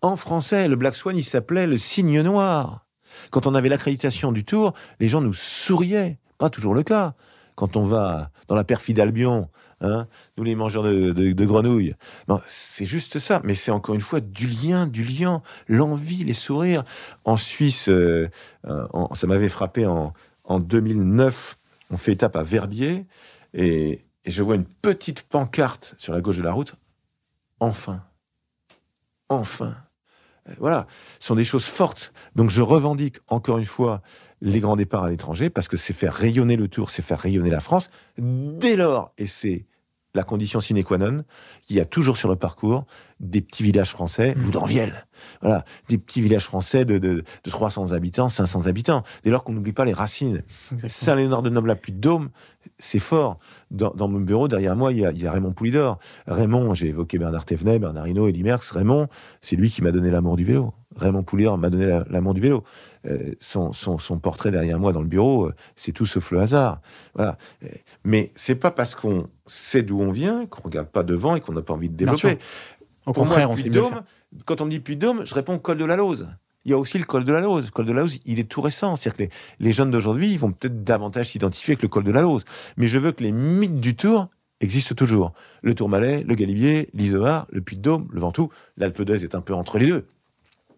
En 0.00 0.14
français, 0.14 0.68
le 0.68 0.76
Black 0.76 0.94
Swan, 0.94 1.16
il 1.16 1.24
s'appelait 1.24 1.66
le 1.66 1.76
Cygne 1.76 2.20
Noir. 2.20 2.86
Quand 3.30 3.48
on 3.48 3.54
avait 3.56 3.68
l'accréditation 3.68 4.30
du 4.30 4.44
Tour, 4.44 4.74
les 5.00 5.08
gens 5.08 5.20
nous 5.20 5.34
souriaient. 5.34 6.20
Pas 6.38 6.50
toujours 6.50 6.74
le 6.74 6.84
cas 6.84 7.14
quand 7.54 7.76
on 7.76 7.82
va 7.82 8.30
dans 8.48 8.54
la 8.54 8.64
perfide 8.64 9.00
Albion, 9.00 9.48
hein, 9.80 10.06
nous 10.36 10.44
les 10.44 10.54
mangeurs 10.54 10.82
de, 10.82 11.44
grenouilles. 11.44 11.94
c'est 12.46 12.86
juste 12.86 13.18
ça, 13.18 13.40
mais 13.44 13.54
c'est 13.54 13.70
encore 13.70 13.94
une 13.94 14.00
fois 14.00 14.20
du 14.20 14.46
lien, 14.46 14.86
du 14.86 15.04
lien, 15.04 15.42
l'envie, 15.68 16.24
les 16.24 16.34
sourires. 16.34 16.84
En 17.24 17.36
Suisse, 17.36 17.88
euh, 17.88 18.28
euh, 18.66 18.86
ça 19.14 19.26
m'avait 19.26 19.48
frappé 19.48 19.86
en, 19.86 20.12
2009, 20.58 21.58
on 21.90 21.96
fait 21.96 22.12
étape 22.12 22.34
à 22.34 22.42
Verbier, 22.42 23.06
et, 23.54 24.00
et 24.24 24.30
je 24.30 24.42
vois 24.42 24.56
une 24.56 24.64
petite 24.64 25.22
pancarte 25.22 25.94
sur 25.96 26.12
la 26.12 26.20
gauche 26.20 26.38
de 26.38 26.42
la 26.42 26.52
route. 26.52 26.74
Enfin, 27.60 28.02
enfin. 29.28 29.76
Euh, 30.48 30.54
voilà, 30.58 30.86
ce 31.18 31.28
sont 31.28 31.34
des 31.34 31.44
choses 31.44 31.64
fortes. 31.64 32.12
Donc 32.34 32.50
je 32.50 32.62
revendique 32.62 33.18
encore 33.28 33.58
une 33.58 33.64
fois 33.64 34.02
les 34.40 34.60
grands 34.60 34.76
départs 34.76 35.04
à 35.04 35.10
l'étranger, 35.10 35.50
parce 35.50 35.68
que 35.68 35.76
c'est 35.76 35.92
faire 35.92 36.14
rayonner 36.14 36.56
le 36.56 36.68
Tour, 36.68 36.90
c'est 36.90 37.02
faire 37.02 37.18
rayonner 37.18 37.50
la 37.50 37.60
France. 37.60 37.90
Dès 38.18 38.76
lors, 38.76 39.12
et 39.18 39.26
c'est 39.26 39.66
la 40.12 40.24
condition 40.24 40.58
sine 40.58 40.82
qua 40.82 40.98
non 40.98 41.22
qu'il 41.64 41.76
y 41.76 41.80
a 41.80 41.84
toujours 41.84 42.16
sur 42.16 42.28
le 42.28 42.34
parcours 42.34 42.84
des 43.20 43.40
petits 43.42 43.62
villages 43.62 43.90
français, 43.90 44.34
Mhm. 44.34 44.44
ou 44.46 44.50
d'Anviel, 44.50 45.06
voilà, 45.40 45.64
des 45.88 45.98
petits 45.98 46.20
villages 46.20 46.46
français 46.46 46.84
de, 46.84 46.98
de, 46.98 47.22
de 47.44 47.50
300 47.50 47.92
habitants, 47.92 48.28
500 48.28 48.66
habitants, 48.66 49.04
dès 49.22 49.30
lors 49.30 49.44
qu'on 49.44 49.52
n'oublie 49.52 49.72
pas 49.72 49.84
les 49.84 49.92
racines. 49.92 50.42
Saint-Léonard 50.88 51.42
de 51.42 51.50
Noblat, 51.50 51.76
puis 51.76 51.92
de 51.92 51.98
Dôme, 51.98 52.30
c'est 52.78 52.98
fort. 52.98 53.38
Dans, 53.70 53.90
dans 53.90 54.08
mon 54.08 54.18
bureau, 54.20 54.48
derrière 54.48 54.74
moi, 54.74 54.90
il 54.92 54.98
y 54.98 55.04
a, 55.06 55.12
il 55.12 55.22
y 55.22 55.28
a 55.28 55.32
Raymond 55.32 55.52
Poulidor. 55.52 56.00
Raymond, 56.26 56.74
j'ai 56.74 56.88
évoqué 56.88 57.16
Bernard 57.18 57.44
Thévenet, 57.44 57.78
Bernard 57.78 58.08
Hinault, 58.08 58.26
Eddie 58.26 58.42
Merckx. 58.42 58.72
Raymond, 58.72 59.06
c'est 59.42 59.54
lui 59.54 59.70
qui 59.70 59.80
m'a 59.80 59.92
donné 59.92 60.10
l'amour 60.10 60.36
du 60.36 60.44
vélo. 60.44 60.72
Raymond 60.96 61.22
Poulidor 61.22 61.56
m'a 61.58 61.70
donné 61.70 61.86
la- 61.86 62.04
l'amour 62.10 62.34
du 62.34 62.40
vélo. 62.40 62.64
Euh, 63.06 63.32
son, 63.40 63.72
son, 63.72 63.98
son 63.98 64.18
portrait 64.18 64.50
derrière 64.50 64.78
moi 64.78 64.92
dans 64.92 65.02
le 65.02 65.06
bureau, 65.08 65.46
euh, 65.46 65.54
c'est 65.76 65.92
tout 65.92 66.06
sauf 66.06 66.30
le 66.32 66.40
hasard. 66.40 66.80
Voilà. 67.14 67.38
Euh, 67.64 67.68
Mais 68.04 68.32
c'est 68.34 68.56
pas 68.56 68.70
parce 68.70 68.94
qu'on 68.94 69.28
sait 69.46 69.82
d'où 69.82 70.00
on 70.00 70.10
vient 70.10 70.46
qu'on 70.46 70.62
regarde 70.62 70.88
pas 70.88 71.02
devant 71.02 71.36
et 71.36 71.40
qu'on 71.40 71.52
n'a 71.52 71.62
pas 71.62 71.74
envie 71.74 71.88
de 71.88 71.94
développer. 71.96 72.38
Au 73.06 73.12
Pour 73.12 73.24
moi, 73.24 73.36
contraire, 73.36 73.48
le 73.56 73.68
on 73.68 73.72
Dôme, 73.72 74.02
quand 74.46 74.60
on 74.60 74.66
me 74.66 74.70
dit 74.70 74.80
Puy 74.80 74.96
Dôme, 74.96 75.24
je 75.24 75.34
réponds 75.34 75.58
col 75.58 75.78
de 75.78 75.84
la 75.84 75.96
Lose. 75.96 76.28
Il 76.66 76.70
y 76.70 76.74
a 76.74 76.78
aussi 76.78 76.98
le 76.98 77.04
col 77.04 77.24
de 77.24 77.32
la 77.32 77.40
Lose. 77.40 77.66
Le 77.66 77.70
col 77.70 77.86
de 77.86 77.92
la 77.92 78.02
Lose, 78.02 78.20
il 78.26 78.38
est 78.38 78.44
tout 78.44 78.60
récent. 78.60 78.94
C'est-à-dire 78.96 79.16
que 79.16 79.22
les, 79.22 79.66
les 79.66 79.72
jeunes 79.72 79.90
d'aujourd'hui, 79.90 80.30
ils 80.30 80.38
vont 80.38 80.52
peut-être 80.52 80.84
davantage 80.84 81.30
s'identifier 81.30 81.72
avec 81.72 81.82
le 81.82 81.88
col 81.88 82.04
de 82.04 82.12
la 82.12 82.20
Lose. 82.22 82.44
Mais 82.76 82.86
je 82.88 82.98
veux 82.98 83.12
que 83.12 83.22
les 83.24 83.32
mythes 83.32 83.80
du 83.80 83.96
Tour 83.96 84.28
existent 84.60 84.94
toujours. 84.94 85.32
Le 85.62 85.74
Tourmalet, 85.74 86.22
le 86.22 86.34
Galibier, 86.34 86.90
l'Isoard, 86.92 87.46
le 87.50 87.62
Puy 87.62 87.76
de 87.76 87.82
Dôme, 87.82 88.08
le 88.12 88.20
Ventoux. 88.20 88.50
L'Alpe 88.76 89.00
d'Huez 89.02 89.24
est 89.24 89.34
un 89.34 89.40
peu 89.40 89.54
entre 89.54 89.78
les 89.78 89.86
deux. 89.86 90.06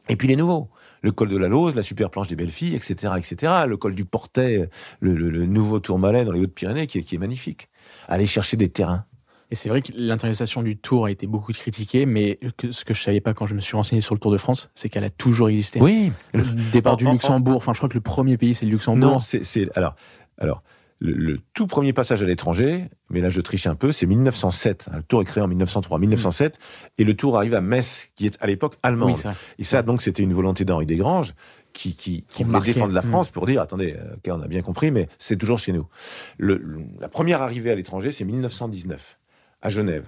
Et 0.08 0.16
puis 0.16 0.28
les 0.28 0.36
nouveaux. 0.36 0.68
Le 1.02 1.10
col 1.12 1.28
de 1.28 1.36
la 1.36 1.48
Lose, 1.48 1.74
la 1.74 1.82
super 1.82 2.10
planche 2.10 2.28
des 2.28 2.36
belles 2.36 2.50
filles, 2.50 2.74
etc., 2.76 3.12
etc. 3.16 3.52
Le 3.66 3.76
col 3.76 3.94
du 3.94 4.04
Portet, 4.04 4.68
le, 5.00 5.14
le- 5.14 5.30
le 5.30 5.46
nouveau 5.46 5.80
Tourmalet 5.80 6.24
dans 6.24 6.32
les 6.32 6.40
Hautes-Pyrénées 6.40 6.86
qui 6.86 6.98
est, 6.98 7.02
qui 7.02 7.16
est 7.16 7.18
magnifique. 7.18 7.68
Aller 8.08 8.26
chercher 8.26 8.56
des 8.56 8.68
terrains. 8.68 9.04
Et 9.50 9.54
c'est 9.54 9.68
vrai 9.68 9.82
que 9.82 9.92
l'intériorisation 9.94 10.62
du 10.62 10.76
Tour 10.78 11.06
a 11.06 11.10
été 11.10 11.26
beaucoup 11.26 11.52
critiquée, 11.52 12.06
mais 12.06 12.38
que- 12.56 12.72
ce 12.72 12.84
que 12.84 12.94
je 12.94 13.02
savais 13.02 13.20
pas 13.20 13.34
quand 13.34 13.46
je 13.46 13.54
me 13.54 13.60
suis 13.60 13.76
renseigné 13.76 14.00
sur 14.00 14.14
le 14.14 14.20
Tour 14.20 14.30
de 14.32 14.38
France, 14.38 14.70
c'est 14.74 14.88
qu'elle 14.88 15.04
a 15.04 15.10
toujours 15.10 15.48
existé. 15.48 15.80
Oui. 15.80 16.12
Le 16.34 16.42
départ 16.72 16.96
du 16.96 17.04
Luxembourg, 17.06 17.56
enfin 17.56 17.72
je 17.72 17.78
crois 17.78 17.88
que 17.88 17.94
le 17.94 18.00
premier 18.00 18.36
pays 18.38 18.54
c'est 18.54 18.64
le 18.66 18.72
Luxembourg. 18.72 19.10
Non, 19.10 19.20
c'est, 19.20 19.44
c'est 19.44 19.68
alors, 19.76 19.94
alors 20.38 20.62
le, 21.04 21.12
le 21.14 21.38
tout 21.54 21.66
premier 21.66 21.92
passage 21.92 22.22
à 22.22 22.26
l'étranger, 22.26 22.88
mais 23.10 23.20
là 23.20 23.28
je 23.30 23.40
triche 23.40 23.66
un 23.66 23.74
peu, 23.74 23.90
c'est 23.90 24.06
1907. 24.06 24.88
hein, 24.92 24.98
le 24.98 25.02
Tour 25.02 25.22
est 25.22 25.24
créé 25.24 25.42
en 25.42 25.48
1903, 25.48 25.98
1907, 25.98 26.58
et 26.98 27.04
le 27.04 27.14
Tour 27.14 27.36
arrive 27.36 27.54
à 27.54 27.60
Metz, 27.60 28.08
qui 28.14 28.26
est 28.26 28.36
à 28.40 28.46
l'époque 28.46 28.76
allemande. 28.82 29.20
oui, 29.24 29.30
et 29.58 29.64
ça, 29.64 29.82
donc, 29.82 30.00
c'était 30.02 30.22
une 30.22 30.32
volonté 30.32 30.64
d'Henri 30.64 30.86
Desgranges 30.86 31.34
qui, 31.72 31.96
qui, 31.96 32.24
qui 32.28 32.44
voulait 32.44 32.60
défendre 32.60 32.92
la 32.94 33.02
Mm. 33.02 33.08
France 33.10 33.30
pour 33.30 33.46
dire, 33.46 33.60
attendez, 33.62 33.94
euh, 33.98 34.14
ok, 34.16 34.28
on 34.28 34.40
a 34.42 34.46
bien 34.48 34.62
compris, 34.62 34.90
mais 34.90 35.08
c'est 35.18 35.36
toujours 35.36 35.58
chez 35.58 35.72
nous. 35.72 35.88
Le, 36.38 36.56
le- 36.56 36.82
la 37.00 37.08
première 37.08 37.42
arrivée 37.42 37.70
à 37.70 37.74
l'étranger, 37.74 38.10
c'est 38.12 38.24
1919 38.24 39.18
à 39.62 39.70
Genève 39.70 40.06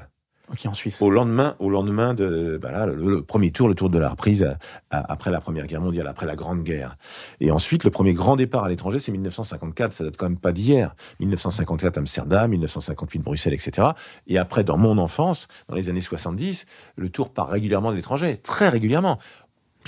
Ok, 0.53 0.67
en 0.67 0.75
Suisse. 0.75 1.01
au 1.01 1.11
lendemain, 1.11 1.57
au 1.59 1.71
lendemain 1.71 2.13
de 2.13 2.59
bah 2.61 2.71
là, 2.71 2.85
le, 2.87 2.95
le 2.97 3.23
premier 3.23 3.51
tour, 3.51 3.67
le 3.67 3.75
tour 3.75 3.89
de 3.89 3.99
la 3.99 4.11
reprise 4.11 4.43
euh, 4.43 4.53
à- 4.91 5.11
après 5.13 5.31
la 5.31 5.41
Première 5.41 5.67
Guerre 5.67 5.81
mondiale, 5.81 6.07
après 6.07 6.27
la 6.27 6.37
Grande 6.37 6.63
Guerre. 6.63 6.97
Et 7.41 7.51
ensuite, 7.51 7.83
le 7.85 7.91
premier 7.91 8.13
grand 8.13 8.37
départ 8.37 8.65
à 8.65 8.69
l'étranger, 8.69 8.99
c'est 8.99 9.11
1954. 9.11 9.93
Ça 9.95 10.05
date 10.05 10.17
quand 10.19 10.29
même 10.29 10.39
pas 10.39 10.53
d'hier. 10.53 10.95
1954 11.21 11.97
Amsterdam, 11.97 12.51
1958 12.51 13.21
Bruxelles, 13.21 13.55
etc. 13.55 13.89
Et 14.27 14.37
après, 14.37 14.65
dans 14.65 14.77
mon 14.77 14.99
enfance, 14.99 15.49
dans 15.69 15.75
les 15.77 15.89
années 15.89 16.03
70, 16.03 16.67
le 16.97 17.09
tour 17.09 17.33
part 17.33 17.49
régulièrement 17.49 17.91
de 17.91 17.97
l'étranger, 17.97 18.37
très 18.37 18.69
régulièrement. 18.69 19.19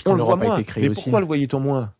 On 0.07 0.13
le 0.15 0.23
voit 0.23 0.37
moins. 0.47 0.57
Mais 0.83 0.89
aussi. 0.89 1.03
pourquoi 1.03 1.21
le 1.21 1.27
voyait-on 1.27 1.61
moins? 1.61 1.93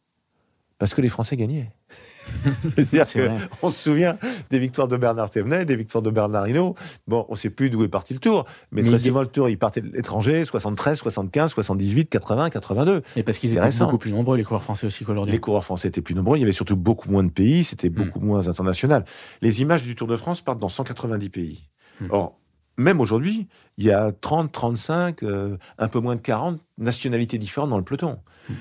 Parce 0.79 0.95
que 0.95 1.01
les 1.01 1.09
Français 1.09 1.37
gagnaient. 1.37 1.73
C'est-à-dire 2.77 3.49
qu'on 3.61 3.71
se 3.71 3.83
souvient 3.83 4.19
des 4.51 4.59
victoires 4.59 4.89
de 4.89 4.97
Bernard 4.97 5.31
Thévenet, 5.31 5.65
des 5.65 5.77
victoires 5.77 6.03
de 6.03 6.11
Bernard 6.11 6.49
Hinault. 6.49 6.75
Bon, 7.07 7.27
on 7.29 7.37
sait 7.37 7.51
plus 7.51 7.71
d'où 7.71 7.83
est 7.85 7.89
parti 7.89 8.15
le 8.15 8.21
tour, 8.21 8.45
mais, 8.73 8.83
Mais 8.83 8.89
très 8.89 8.99
souvent 8.99 9.21
le 9.21 9.27
tour, 9.27 9.49
il 9.49 9.59
partait 9.59 9.81
de 9.81 9.89
l'étranger, 9.89 10.45
73, 10.45 10.99
75, 10.99 11.53
78, 11.53 12.09
80, 12.09 12.51
82. 12.51 13.03
Et 13.17 13.23
parce 13.23 13.39
qu'ils 13.39 13.53
étaient 13.53 13.61
récent. 13.61 13.85
beaucoup 13.87 13.99
plus 13.99 14.13
nombreux 14.13 14.37
les 14.37 14.45
coureurs 14.45 14.63
français 14.63 14.87
aussi 14.87 15.05
qu'aujourd'hui. 15.05 15.33
Les 15.33 15.41
coureurs 15.41 15.65
français 15.65 15.89
étaient 15.89 16.01
plus 16.01 16.15
nombreux, 16.15 16.37
il 16.37 16.41
y 16.41 16.45
avait 16.45 16.53
surtout 16.53 16.77
beaucoup 16.77 17.11
moins 17.11 17.25
de 17.25 17.31
pays, 17.31 17.65
c'était 17.65 17.91
beaucoup 17.91 18.21
moins 18.21 18.49
international. 18.49 19.05
Les 19.43 19.63
images 19.63 19.83
du 19.83 19.95
Tour 19.95 20.09
de 20.09 20.17
France 20.17 20.41
partent 20.41 20.61
dans 20.61 20.69
190 20.69 21.29
pays. 21.31 21.69
Mm. 22.01 22.07
Or, 22.11 22.39
même 22.79 23.01
aujourd'hui, 23.01 23.49
il 23.79 23.85
y 23.85 23.91
a 23.91 24.13
30, 24.13 24.53
35, 24.53 25.23
euh, 25.23 25.57
un 25.79 25.89
peu 25.89 26.01
moins 26.01 26.17
de 26.17 26.21
40 26.21 26.61
nationalités 26.79 27.39
différentes 27.39 27.71
dans 27.71 27.79
le 27.79 27.85
peloton. 27.85 28.19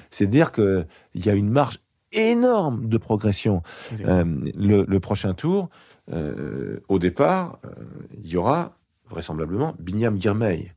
C'est 0.10 0.26
dire 0.26 0.52
qu'il 0.52 0.86
y 1.14 1.30
a 1.30 1.36
une 1.36 1.50
marge 1.50 1.80
énorme 2.16 2.88
de 2.88 2.98
progression. 2.98 3.62
Euh, 4.06 4.24
le, 4.56 4.86
le 4.88 5.00
prochain 5.00 5.34
tour, 5.34 5.70
euh, 6.12 6.80
au 6.88 7.00
départ, 7.00 7.60
euh, 7.66 7.70
il 8.24 8.28
y 8.28 8.38
aura 8.38 8.78
vraisemblablement 9.10 9.76
Binyam 9.80 10.20
Girmay. 10.20 10.74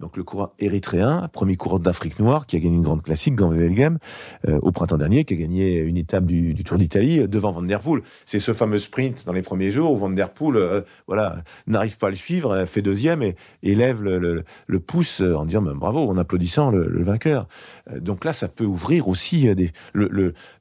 Donc 0.00 0.16
le 0.16 0.24
coureur 0.24 0.52
érythréen, 0.58 1.28
premier 1.30 1.56
coureur 1.56 1.78
d'Afrique 1.78 2.18
noire, 2.18 2.46
qui 2.46 2.56
a 2.56 2.58
gagné 2.58 2.74
une 2.76 2.82
grande 2.82 3.02
classique, 3.02 3.34
Gand 3.34 3.50
Wevelgem, 3.50 3.98
euh, 4.48 4.58
au 4.62 4.72
printemps 4.72 4.96
dernier, 4.96 5.24
qui 5.24 5.34
a 5.34 5.36
gagné 5.36 5.78
une 5.80 5.98
étape 5.98 6.24
du, 6.24 6.54
du 6.54 6.64
Tour 6.64 6.78
d'Italie 6.78 7.20
euh, 7.20 7.28
devant 7.28 7.52
Van 7.52 7.60
Der 7.62 7.80
Poel. 7.80 8.00
C'est 8.24 8.38
ce 8.40 8.54
fameux 8.54 8.78
sprint 8.78 9.26
dans 9.26 9.32
les 9.34 9.42
premiers 9.42 9.70
jours 9.70 9.92
où 9.92 9.96
Van 9.98 10.08
Der 10.08 10.30
Poel, 10.32 10.56
euh, 10.56 10.80
voilà, 11.06 11.42
n'arrive 11.66 11.98
pas 11.98 12.06
à 12.06 12.10
le 12.10 12.16
suivre, 12.16 12.64
fait 12.64 12.80
deuxième 12.80 13.22
et, 13.22 13.36
et 13.62 13.74
lève 13.74 14.02
le, 14.02 14.18
le- 14.18 14.42
le 14.66 14.80
pouce 14.80 15.20
en 15.20 15.44
disant 15.44 15.60
ben, 15.60 15.74
bravo, 15.74 16.08
en 16.08 16.16
applaudissant 16.16 16.70
le, 16.70 16.88
le 16.88 17.04
vainqueur. 17.04 17.46
Donc 18.00 18.24
là, 18.24 18.32
ça 18.32 18.48
peut 18.48 18.64
ouvrir 18.64 19.06
aussi 19.06 19.54
des, 19.54 19.70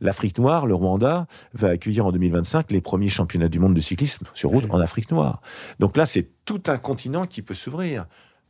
l'Afrique 0.02 0.38
noire, 0.38 0.66
le 0.68 0.76
Rwanda 0.76 1.28
va 1.53 1.70
accueillir 1.70 2.06
en 2.06 2.11
2025 2.11 2.72
les 2.72 2.82
premiers 2.82 3.10
championnats 3.10 3.48
du 3.49 3.60
monde 3.60 3.74
de 3.74 3.80
cyclisme 3.82 4.26
sur 4.34 4.49
route 4.49 4.66
en 4.70 4.80
Afrique 4.80 5.11
noire. 5.11 5.41
Donc 5.80 5.95
là, 5.98 6.06
c'est 6.06 6.28
tout 6.45 6.61
un 6.68 6.78
continent 6.78 7.26
qui 7.26 7.41
peut 7.41 7.53
s'ouvrir 7.53 8.06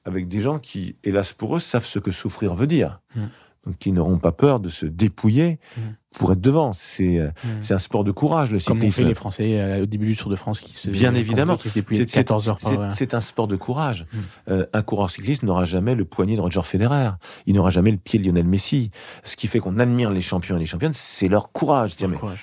avec 0.10 0.28
des 0.28 0.42
gens 0.42 0.60
qui, 0.60 0.96
hélas 1.04 1.34
pour 1.34 1.56
eux, 1.56 1.60
savent 1.60 1.86
ce 1.86 2.00
que 2.00 2.12
souffrir 2.12 2.56
veut 2.56 2.68
dire. 2.68 3.00
Mhm. 3.16 3.30
Donc 3.66 3.78
qui 3.78 3.92
n'auront 3.92 4.18
pas 4.18 4.32
peur 4.32 4.62
de 4.62 4.70
se 4.70 4.86
dépouiller 4.86 5.60
Mhm. 5.78 5.96
pour 6.18 6.32
être 6.32 6.40
devant. 6.40 6.72
C'est 6.72 7.20
euh, 7.20 7.26
Mhm. 7.44 7.50
c'est 7.60 7.74
un 7.74 7.78
sport 7.80 8.06
de 8.06 8.12
courage, 8.12 8.52
le 8.52 8.60
Comme 8.60 8.78
ont 8.78 8.82
fait 8.82 8.88
cyclisme. 8.88 9.10
les 9.10 9.14
Français 9.16 9.60
euh, 9.60 9.84
au 9.84 9.86
début 9.86 10.06
du 10.08 10.16
Tour 10.16 10.32
de 10.32 10.38
France 10.38 10.62
qui 10.62 10.74
se 10.74 10.90
Bien 10.90 11.12
qu'on 11.12 11.18
évidemment. 11.18 11.58
C'est- 11.62 11.70
c'est- 11.70 12.06
14 12.06 12.48
heures 12.50 12.58
par 12.58 12.72
c'est- 12.72 12.78
heure. 12.78 12.94
C'est 12.94 13.14
un 13.14 13.20
sport 13.20 13.50
de 13.50 13.58
courage. 13.58 14.08
Euh, 14.50 14.66
un 14.72 14.82
coureur 14.82 15.12
cycliste 15.12 15.44
n'aura 15.44 15.66
jamais 15.66 15.94
le 15.94 16.06
poignet 16.06 16.38
de 16.38 16.42
Roger 16.42 16.62
Federer. 16.64 17.10
Il 17.48 17.56
n'aura 17.56 17.70
jamais 17.70 17.92
le 17.92 17.98
pied 17.98 18.18
de 18.18 18.24
Lionel 18.26 18.48
Messi. 18.48 18.92
Ce 19.26 19.36
qui 19.36 19.48
fait 19.48 19.60
qu'on 19.60 19.78
admire 19.78 20.10
les 20.10 20.22
champions 20.22 20.56
et 20.56 20.60
les 20.60 20.66
championnes, 20.66 20.94
c'est 20.94 21.28
leur 21.28 21.52
courage. 21.52 21.96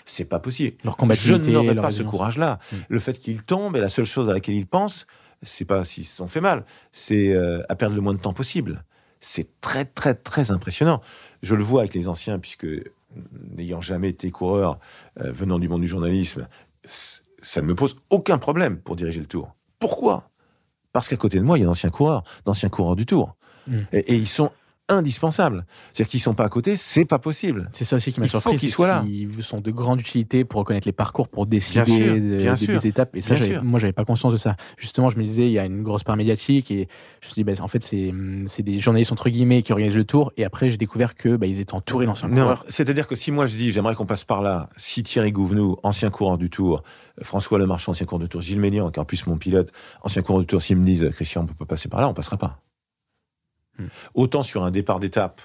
C'est 0.05 0.27
pas 0.27 0.39
possible. 0.39 0.77
Leur 0.85 0.97
Je 0.99 1.33
n'aurais 1.51 1.75
pas 1.75 1.91
ce 1.91 2.03
courage-là. 2.03 2.59
Mm. 2.71 2.77
Le 2.91 2.99
fait 3.01 3.19
qu'ils 3.19 3.43
tombent 3.43 3.75
et 3.77 3.81
la 3.81 3.89
seule 3.89 4.05
chose 4.05 4.29
à 4.29 4.35
laquelle 4.35 4.55
ils 4.55 4.67
pensent, 4.67 5.07
c'est 5.43 5.65
pas 5.65 5.85
s'ils 5.85 6.07
se 6.07 6.17
sont 6.17 6.29
fait 6.29 6.41
mal, 6.41 6.65
c'est 6.93 7.35
euh, 7.35 7.63
à 7.69 7.77
perdre 7.77 7.95
le 7.95 8.01
moins 8.01 8.15
de 8.15 8.21
temps 8.21 8.33
possible. 8.33 8.85
C'est 9.21 9.61
très, 9.61 9.85
très, 9.85 10.15
très 10.15 10.51
impressionnant. 10.51 11.01
Je 11.43 11.55
le 11.55 11.63
vois 11.63 11.83
avec 11.83 11.95
les 11.95 12.09
anciens, 12.09 12.39
puisque 12.39 12.67
n'ayant 13.57 13.81
jamais 13.81 14.11
été 14.11 14.31
coureur, 14.31 14.79
euh, 15.21 15.33
venant 15.33 15.59
du 15.59 15.69
monde 15.69 15.81
du 15.81 15.89
journalisme, 15.89 16.49
ça 16.85 17.63
ne 17.63 17.67
me 17.67 17.75
pose 17.75 17.97
aucun 18.11 18.39
problème 18.39 18.79
pour 18.79 18.97
diriger 18.97 19.21
le 19.21 19.27
tour. 19.27 19.55
Pourquoi? 19.79 20.31
Parce 20.93 21.09
qu'à 21.09 21.17
côté 21.17 21.39
de 21.39 21.45
moi, 21.45 21.59
il 21.59 21.63
y 21.63 21.65
a 21.65 21.67
d'anciens 21.67 21.91
coureurs, 21.91 22.25
d'anciens 22.45 22.69
coureurs 22.69 22.97
du 22.97 23.07
tour. 23.07 23.37
Mm. 23.67 23.79
Et, 23.93 23.99
et 23.99 24.15
ils 24.15 24.29
sont 24.29 24.51
indispensables. 24.89 25.67
C'est-à-dire 25.93 26.11
qu'ils 26.11 26.21
sont 26.21 26.35
pas 26.35 26.45
à 26.45 26.49
côté, 26.49 26.77
c'est 26.77 27.05
pas 27.05 27.19
possible. 27.19 27.69
C'est 27.73 27.85
ça 27.85 27.97
aussi 27.97 28.13
qui 28.13 28.21
m'a 28.21 28.27
Il 28.27 28.29
faut 28.31 28.41
surpris. 28.41 28.57
qu'ils 28.59 28.69
c'est 28.69 28.75
soient 28.75 28.89
là. 28.89 29.03
qu'ils 29.05 29.43
sont 29.43 29.61
de 29.61 29.71
grande 29.71 30.01
utilité 30.01 30.45
pour 30.45 30.61
reconnaître 30.61 30.87
les 30.87 30.93
parcours, 30.93 31.29
pour 31.29 31.47
décider 31.47 31.83
Bien 31.83 31.97
sûr, 31.97 32.15
bien 32.39 32.53
de- 32.53 32.57
sûr, 32.57 32.81
des 32.81 32.87
étapes. 32.87 33.17
Et 33.17 33.21
ça, 33.21 33.35
moi, 33.63 33.81
j'avais 33.81 33.93
pas 33.93 34.05
conscience 34.05 34.33
de 34.33 34.39
ça. 34.39 34.57
Justement, 34.79 35.11
je 35.11 35.17
me 35.19 35.23
disais, 35.25 35.47
il 35.47 35.53
y 35.53 35.59
a 35.59 35.65
une 35.65 35.83
grosse 35.83 36.05
part 36.05 36.17
médiatique 36.17 36.71
et 36.71 36.89
je 37.21 37.27
me 37.29 37.33
suis 37.33 37.35
dit, 37.35 37.45
bah, 37.45 37.53
en 37.61 37.69
fait, 37.69 37.83
c'est 37.83 38.13
c'est 38.47 38.63
des 38.63 38.79
journalistes 38.79 39.13
entre 39.13 39.29
guillemets 39.29 39.63
qui 39.63 39.73
organisent 39.73 39.97
le 39.97 40.05
tour. 40.05 40.33
Et 40.37 40.45
après, 40.45 40.71
j'ai 40.71 40.77
découvert 40.77 41.15
que 41.15 41.37
bah, 41.37 41.47
ils 41.47 41.61
étaient 41.61 41.75
entourés 41.75 42.07
d'anciens 42.07 42.29
coureurs. 42.29 42.65
c'est-à-dire 42.69 43.07
que 43.09 43.17
si 43.17 43.33
moi 43.33 43.47
je 43.47 43.57
dis 43.57 43.73
j'aimerais 43.73 43.95
qu'on 43.95 44.07
passe 44.07 44.25
par 44.25 44.41
là, 44.43 44.69
si 44.77 45.03
Thierry 45.03 45.33
Gouvenou, 45.33 45.77
ancien 45.83 46.11
coureur 46.11 46.39
du 46.39 46.51
Tour, 46.51 46.83
François 47.23 47.59
Lemarchand, 47.59 47.93
ancien 47.93 48.07
coureur 48.07 48.23
du 48.23 48.29
Tour, 48.29 48.41
Gilles 48.41 48.61
Mélian, 48.61 48.91
qui 48.91 48.99
est 48.99 49.03
en 49.03 49.05
plus 49.05 49.27
mon 49.27 49.37
pilote, 49.37 49.73
ancien 50.03 50.23
coureur 50.23 50.41
du 50.41 50.47
Tour, 50.47 50.63
s'ils 50.63 50.77
me 50.77 50.85
disent 50.85 51.11
Christian, 51.13 51.43
on 51.43 51.47
peut 51.47 51.55
pas 51.55 51.65
passer 51.67 51.89
par 51.89 52.01
là, 52.01 52.09
on 52.09 52.15
passera 52.15 52.37
pas. 52.37 52.61
Hmm. 53.79 53.87
Autant 54.15 54.43
sur 54.43 54.65
un 54.65 54.71
départ 54.71 55.01
d'étape 55.01 55.43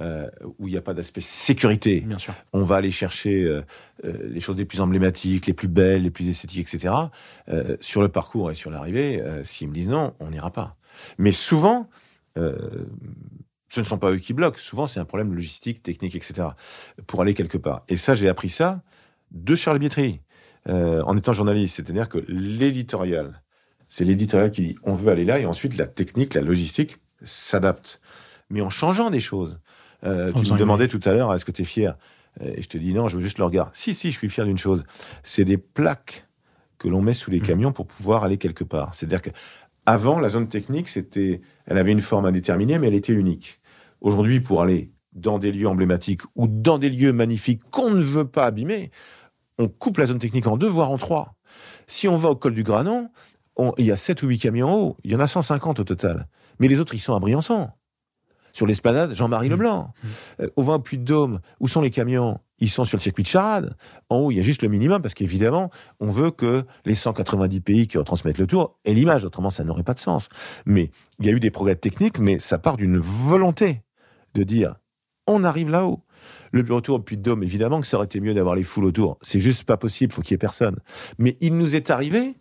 euh, 0.00 0.28
où 0.58 0.66
il 0.66 0.72
n'y 0.72 0.76
a 0.76 0.82
pas 0.82 0.92
d'aspect 0.92 1.20
sécurité, 1.20 2.00
Bien 2.00 2.18
sûr. 2.18 2.34
on 2.52 2.62
va 2.62 2.74
aller 2.74 2.90
chercher 2.90 3.44
euh, 3.44 3.62
euh, 4.04 4.28
les 4.28 4.40
choses 4.40 4.56
les 4.56 4.64
plus 4.64 4.80
emblématiques, 4.80 5.46
les 5.46 5.52
plus 5.52 5.68
belles, 5.68 6.02
les 6.02 6.10
plus 6.10 6.28
esthétiques, 6.28 6.66
etc. 6.74 6.92
Sur 7.78 8.02
le 8.02 8.08
parcours 8.08 8.50
et 8.50 8.56
sur 8.56 8.72
l'arrivée, 8.72 9.22
s'ils 9.44 9.68
me 9.68 9.74
disent 9.74 9.88
non, 9.88 10.14
on 10.18 10.30
n'ira 10.30 10.50
pas. 10.50 10.76
Mais 11.18 11.30
souvent, 11.30 11.88
ce 12.34 12.42
ne 13.78 13.84
sont 13.84 13.98
pas 13.98 14.10
eux 14.10 14.18
qui 14.18 14.32
bloquent. 14.32 14.58
Souvent, 14.58 14.88
c'est 14.88 14.98
un 14.98 15.04
problème 15.04 15.32
logistique, 15.32 15.80
technique, 15.80 16.16
etc. 16.16 16.48
Pour 17.06 17.22
aller 17.22 17.34
quelque 17.34 17.58
part. 17.58 17.84
Et 17.88 17.96
ça, 17.96 18.16
j'ai 18.16 18.28
appris 18.28 18.48
ça 18.48 18.82
de 19.30 19.54
Charles 19.54 19.78
Bietri, 19.78 20.22
en 20.66 21.16
étant 21.16 21.32
journaliste. 21.32 21.76
C'est-à-dire 21.76 22.08
que 22.08 22.18
l'éditorial, 22.26 23.42
c'est 23.88 24.04
l'éditorial 24.04 24.50
qui 24.50 24.62
dit 24.62 24.76
on 24.82 24.94
veut 24.94 25.12
aller 25.12 25.24
là, 25.24 25.38
et 25.38 25.46
ensuite 25.46 25.76
la 25.76 25.86
technique, 25.86 26.34
la 26.34 26.40
logistique 26.40 26.98
s'adapte. 27.24 28.00
Mais 28.50 28.60
en 28.60 28.70
changeant 28.70 29.10
des 29.10 29.20
choses. 29.20 29.58
Euh, 30.04 30.32
tu 30.32 30.52
me 30.52 30.58
demandais 30.58 30.86
tout 30.88 31.00
à 31.04 31.12
l'heure, 31.12 31.32
est-ce 31.34 31.44
que 31.44 31.52
tu 31.52 31.62
es 31.62 31.64
fier? 31.64 31.96
Et 32.44 32.60
je 32.62 32.68
te 32.68 32.76
dis 32.76 32.92
non, 32.92 33.08
je 33.08 33.16
veux 33.16 33.22
juste 33.22 33.38
le 33.38 33.44
regard. 33.44 33.70
Si, 33.72 33.94
si, 33.94 34.10
je 34.12 34.18
suis 34.18 34.28
fier 34.28 34.44
d'une 34.44 34.58
chose. 34.58 34.84
C'est 35.22 35.44
des 35.44 35.56
plaques 35.56 36.26
que 36.78 36.88
l'on 36.88 37.00
met 37.00 37.14
sous 37.14 37.30
les 37.30 37.40
Mhm. 37.40 37.46
camions 37.46 37.72
pour 37.72 37.86
pouvoir 37.86 38.24
aller 38.24 38.36
quelque 38.36 38.64
part. 38.64 38.94
C'est-à-dire 38.94 39.22
que 39.22 39.30
Avant, 39.86 40.18
la 40.18 40.30
zone 40.30 40.48
technique, 40.48 40.88
c'était, 40.88 41.42
elle 41.66 41.76
avait 41.76 41.92
une 41.92 42.00
forme 42.00 42.24
indéterminée, 42.24 42.78
mais 42.78 42.86
elle 42.86 42.94
était 42.94 43.12
unique. 43.12 43.60
Aujourd'hui, 44.00 44.40
pour 44.40 44.62
aller 44.62 44.90
dans 45.12 45.38
des 45.38 45.52
lieux 45.52 45.68
emblématiques 45.68 46.22
ou 46.36 46.46
dans 46.48 46.78
des 46.78 46.88
lieux 46.88 47.12
magnifiques 47.12 47.60
qu'on 47.70 47.90
ne 47.90 48.00
veut 48.00 48.24
pas 48.26 48.46
abîmer, 48.46 48.90
on 49.58 49.68
coupe 49.68 49.98
la 49.98 50.06
zone 50.06 50.18
technique 50.18 50.46
en 50.46 50.56
deux, 50.56 50.68
voire 50.68 50.90
en 50.90 50.96
trois. 50.96 51.34
Si 51.86 52.08
on 52.08 52.16
va 52.16 52.30
au 52.30 52.34
col 52.34 52.54
du 52.54 52.62
Granon, 52.62 53.10
il 53.76 53.84
y 53.84 53.92
a 53.92 53.96
sept 53.96 54.22
ou 54.22 54.28
huit 54.28 54.38
camions 54.38 54.68
en 54.70 54.74
haut. 54.78 54.96
Il 55.04 55.12
y 55.12 55.16
en 55.16 55.20
a 55.20 55.26
150 55.26 55.78
au 55.80 55.84
total. 55.84 56.28
Mais 56.58 56.68
les 56.68 56.80
autres, 56.80 56.94
ils 56.94 57.00
sont 57.00 57.14
à 57.14 57.20
Briançon. 57.20 57.68
Sur 58.52 58.66
l'esplanade, 58.66 59.14
Jean-Marie 59.14 59.48
mmh. 59.48 59.52
Leblanc. 59.52 59.92
Mmh. 60.02 60.08
Euh, 60.42 60.48
au 60.56 60.62
vin 60.62 60.78
Puy 60.78 60.98
de 60.98 61.04
Dôme, 61.04 61.40
où 61.58 61.68
sont 61.68 61.80
les 61.80 61.90
camions? 61.90 62.38
Ils 62.60 62.70
sont 62.70 62.84
sur 62.84 62.96
le 62.96 63.02
circuit 63.02 63.24
de 63.24 63.28
Charade. 63.28 63.76
En 64.08 64.18
haut, 64.18 64.30
il 64.30 64.36
y 64.36 64.40
a 64.40 64.42
juste 64.42 64.62
le 64.62 64.68
minimum, 64.68 65.02
parce 65.02 65.14
qu'évidemment, 65.14 65.70
on 65.98 66.08
veut 66.08 66.30
que 66.30 66.64
les 66.84 66.94
190 66.94 67.60
pays 67.60 67.88
qui 67.88 67.98
retransmettent 67.98 68.38
le 68.38 68.46
tour 68.46 68.78
aient 68.84 68.94
l'image. 68.94 69.24
Autrement, 69.24 69.50
ça 69.50 69.64
n'aurait 69.64 69.82
pas 69.82 69.94
de 69.94 69.98
sens. 69.98 70.28
Mais 70.66 70.90
il 71.18 71.26
y 71.26 71.28
a 71.28 71.32
eu 71.32 71.40
des 71.40 71.50
progrès 71.50 71.74
techniques, 71.74 72.20
mais 72.20 72.38
ça 72.38 72.58
part 72.58 72.76
d'une 72.76 72.98
volonté 72.98 73.82
de 74.34 74.44
dire, 74.44 74.76
on 75.26 75.42
arrive 75.42 75.68
là-haut. 75.68 76.00
Le 76.52 76.62
bureau 76.62 76.80
tour 76.80 77.04
Puy 77.04 77.16
de 77.16 77.22
Dôme, 77.22 77.42
évidemment 77.42 77.80
que 77.80 77.86
ça 77.86 77.96
aurait 77.96 78.06
été 78.06 78.20
mieux 78.20 78.34
d'avoir 78.34 78.54
les 78.54 78.64
foules 78.64 78.84
autour. 78.84 79.18
C'est 79.20 79.40
juste 79.40 79.64
pas 79.64 79.76
possible, 79.76 80.12
faut 80.12 80.22
qu'il 80.22 80.32
y 80.32 80.36
ait 80.36 80.38
personne. 80.38 80.76
Mais 81.18 81.36
il 81.40 81.58
nous 81.58 81.74
est 81.74 81.90
arrivé 81.90 82.36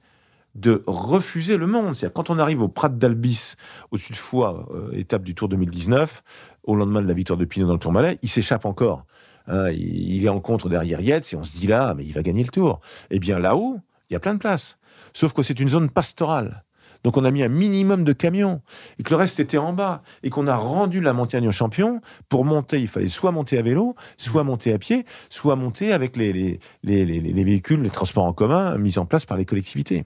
de 0.56 0.84
refuser 0.86 1.58
le 1.58 1.68
monde. 1.68 1.96
C'est-à-dire 1.96 2.14
quand 2.14 2.30
on 2.30 2.38
arrive 2.40 2.62
au 2.62 2.68
Prat 2.68 2.90
d'Albis, 2.90 3.56
au-dessus 3.92 4.12
de 4.12 4.18
Foix, 4.18 4.68
euh, 4.74 4.92
étape 4.94 5.24
du 5.24 5.36
Tour 5.36 5.50
2019, 5.50 6.24
au 6.64 6.76
lendemain 6.76 7.02
de 7.02 7.08
la 7.08 7.14
victoire 7.14 7.38
de 7.38 7.46
Pinot 7.46 7.68
dans 7.68 7.74
le 7.74 7.80
Tour 7.80 7.92
Malais, 7.92 8.20
il 8.22 8.30
s'échappe 8.30 8.66
encore. 8.66 9.06
Hein, 9.48 9.72
il 9.72 10.24
est 10.24 10.30
en 10.30 10.40
contre 10.40 10.70
derrière 10.70 11.02
Yates 11.02 11.34
et 11.34 11.36
on 11.36 11.44
se 11.44 11.52
dit 11.52 11.68
là, 11.68 11.94
mais 11.96 12.06
il 12.06 12.14
va 12.14 12.22
gagner 12.22 12.44
le 12.44 12.50
Tour. 12.50 12.80
Eh 13.10 13.20
bien 13.20 13.40
là-haut, 13.40 13.80
il 14.10 14.14
y 14.14 14.16
a 14.16 14.20
plein 14.20 14.34
de 14.34 14.40
places. 14.40 14.78
Sauf 15.14 15.34
que 15.34 15.44
c'est 15.44 15.60
une 15.60 15.70
zone 15.70 15.90
pastorale. 15.90 16.64
Donc 17.04 17.18
on 17.18 17.26
a 17.26 17.32
mis 17.32 17.44
un 17.44 17.50
minimum 17.50 18.04
de 18.04 18.14
camions 18.14 18.62
et 18.98 19.04
que 19.04 19.10
le 19.10 19.18
reste 19.18 19.40
était 19.40 19.58
en 19.58 19.74
bas 19.74 20.04
et 20.24 20.30
qu'on 20.30 20.48
a 20.48 20.56
rendu 20.56 21.02
la 21.02 21.14
montagne 21.14 21.48
aux 21.48 21.52
champions. 21.52 22.02
Pour 22.30 22.46
monter, 22.46 22.80
il 22.80 22.88
fallait 22.88 23.10
soit 23.10 23.32
monter 23.32 23.58
à 23.58 23.62
vélo, 23.62 23.96
soit 24.18 24.44
monter 24.44 24.74
à 24.74 24.78
pied, 24.78 25.06
soit 25.30 25.56
monter 25.56 25.92
avec 25.92 26.16
les, 26.16 26.34
les, 26.34 26.60
les, 26.84 27.06
les, 27.06 27.44
véhicules, 27.44 27.82
les 27.82 27.90
transports 27.90 28.26
en 28.26 28.34
commun 28.34 28.78
mis 28.78 28.98
en 28.98 29.06
place 29.06 29.26
par 29.26 29.38
les 29.38 29.46
collectivités. 29.46 30.06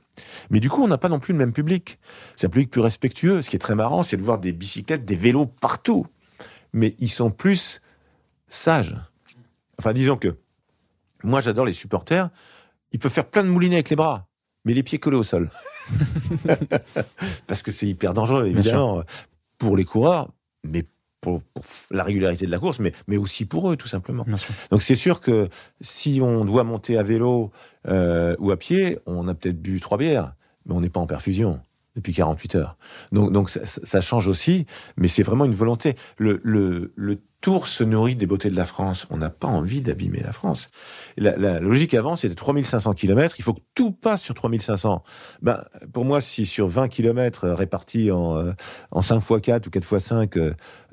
Mais 0.50 0.60
du 0.60 0.70
coup, 0.70 0.84
on 0.84 0.88
n'a 0.88 0.98
pas 0.98 1.10
non 1.10 1.20
plus 1.20 1.34
le 1.34 1.40
même 1.40 1.54
public. 1.54 2.00
C'est 2.36 2.48
un 2.48 2.50
public 2.50 2.72
plus 2.72 2.82
respectueux. 2.82 3.42
Ce 3.42 3.50
qui 3.50 3.56
est 3.56 3.60
très 3.60 3.76
marrant, 3.76 4.04
c'est 4.04 4.18
de 4.18 4.24
voir 4.24 4.40
des 4.40 4.52
bicyclettes, 4.52 5.06
des 5.06 5.16
vélos 5.16 5.46
partout. 5.46 6.08
Mais 6.74 6.96
ils 7.00 7.10
sont 7.10 7.30
plus 7.30 7.82
sages. 8.48 8.96
Enfin, 9.80 9.94
disons 9.94 10.18
que 10.18 10.38
moi, 11.24 11.42
j'adore 11.42 11.66
les 11.66 11.74
supporters. 11.74 12.30
Ils 12.92 13.00
peuvent 13.00 13.12
faire 13.12 13.30
plein 13.30 13.44
de 13.44 13.50
moulinets 13.50 13.78
avec 13.78 13.90
les 13.90 13.96
bras 13.96 14.27
mais 14.68 14.74
les 14.74 14.84
pieds 14.84 15.00
collés 15.00 15.16
au 15.16 15.24
sol. 15.24 15.50
Parce 17.48 17.64
que 17.64 17.72
c'est 17.72 17.88
hyper 17.88 18.14
dangereux, 18.14 18.48
évidemment, 18.48 19.02
pour 19.58 19.78
les 19.78 19.86
coureurs, 19.86 20.30
mais 20.66 20.84
pour, 21.22 21.42
la 21.90 22.04
régularité 22.04 22.46
de 22.46 22.52
la 22.52 22.60
course, 22.60 22.80
mais, 22.80 22.92
mais 23.08 23.16
aussi 23.16 23.46
pour 23.46 23.72
eux, 23.72 23.78
tout 23.78 23.88
simplement. 23.88 24.26
Donc 24.70 24.82
c'est 24.82 24.96
sûr 24.96 25.22
que 25.22 25.48
si 25.80 26.20
on 26.22 26.44
doit 26.44 26.66
monter 26.66 26.98
à 26.98 27.04
vélo 27.04 27.52
euh, 27.88 28.36
ou 28.40 28.52
à 28.52 28.58
pied, 28.58 29.00
on 29.06 29.30
a 29.30 29.34
peut-être 29.34 29.60
bu 29.62 29.80
trois 29.80 29.98
bières, 29.98 30.36
mais 30.66 30.74
on 30.74 30.82
n'est 30.82 30.90
pas 30.90 31.00
en 31.00 31.08
perfusion 31.08 31.62
depuis 31.96 32.14
48 32.14 32.56
heures. 32.56 32.78
Donc, 33.14 33.32
donc 33.32 33.50
ça, 33.50 33.66
ça 33.66 34.02
change 34.02 34.28
aussi, 34.28 34.66
mais 34.98 35.08
c'est 35.08 35.24
vraiment 35.24 35.46
une 35.46 35.56
volonté. 35.56 35.96
Le, 36.18 36.42
le, 36.44 36.92
le 36.96 37.22
Se 37.48 37.86
nourrit 37.86 38.16
des 38.16 38.26
beautés 38.26 38.50
de 38.50 38.58
la 38.58 38.66
France. 38.66 39.08
On 39.10 39.16
n'a 39.18 39.30
pas 39.30 39.48
envie 39.48 39.80
d'abîmer 39.80 40.20
la 40.20 40.34
France. 40.34 40.70
La, 41.16 41.62
logique 41.62 41.94
avant, 41.94 42.18
c'était 42.18 42.36
3500 42.36 42.92
km. 42.92 43.36
Il 43.40 43.44
faut 43.44 43.54
que 43.54 43.62
tout 43.74 43.92
passe 43.92 44.22
sur 44.22 44.34
3500. 44.34 45.02
Ben, 45.42 45.64
pour 45.94 46.04
moi, 46.04 46.20
si 46.20 46.46
sur 46.46 46.68
20 46.68 46.90
km 46.90 47.48
répartis 47.48 48.12
en, 48.12 48.38
euh, 48.38 48.52
en 48.92 49.02
5 49.02 49.24
x 49.30 49.42
4 49.42 49.68
ou 49.68 49.70
4 49.70 49.94
x 49.94 50.04
5, 50.04 50.36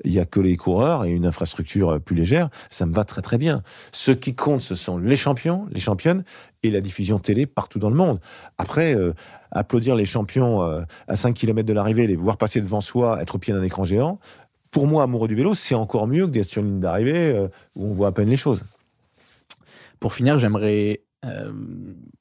il 0.05 0.13
y 0.13 0.19
a 0.19 0.25
que 0.25 0.39
les 0.39 0.55
coureurs 0.55 1.03
et 1.03 1.11
une 1.11 1.25
infrastructure 1.25 1.99
plus 1.99 2.15
légère, 2.15 2.49
ça 2.69 2.85
me 2.85 2.93
va 2.93 3.03
très 3.03 3.21
très 3.21 3.37
bien. 3.37 3.61
Ce 3.91 4.11
qui 4.11 4.33
compte, 4.33 4.61
ce 4.61 4.75
sont 4.75 4.97
les 4.97 5.17
champions, 5.17 5.65
les 5.71 5.81
championnes 5.81 6.23
et 6.63 6.71
la 6.71 6.81
diffusion 6.81 7.19
télé 7.19 7.45
partout 7.45 7.79
dans 7.79 7.89
le 7.89 7.95
monde. 7.95 8.19
Après, 8.57 8.95
euh, 8.95 9.13
applaudir 9.51 9.95
les 9.95 10.05
champions 10.05 10.63
euh, 10.63 10.81
à 11.07 11.15
5 11.15 11.33
km 11.33 11.67
de 11.67 11.73
l'arrivée, 11.73 12.07
les 12.07 12.15
voir 12.15 12.37
passer 12.37 12.61
devant 12.61 12.81
soi, 12.81 13.21
être 13.21 13.35
au 13.35 13.37
pied 13.37 13.53
d'un 13.53 13.63
écran 13.63 13.85
géant, 13.85 14.19
pour 14.75 14.87
moi, 14.87 15.03
amoureux 15.03 15.29
du 15.29 15.35
vélo, 15.35 15.55
c'est 15.55 15.73
encore 15.73 16.05
mieux 16.05 16.25
que 16.25 16.31
d'être 16.31 16.49
sur 16.49 16.61
une 16.61 16.67
ligne 16.67 16.79
d'arrivée 16.81 17.31
euh, 17.31 17.47
où 17.77 17.85
on 17.85 17.93
voit 17.93 18.09
à 18.09 18.11
peine 18.11 18.29
les 18.29 18.35
choses. 18.35 18.65
Pour 20.01 20.11
finir, 20.11 20.37
j'aimerais 20.37 21.05
euh, 21.23 21.53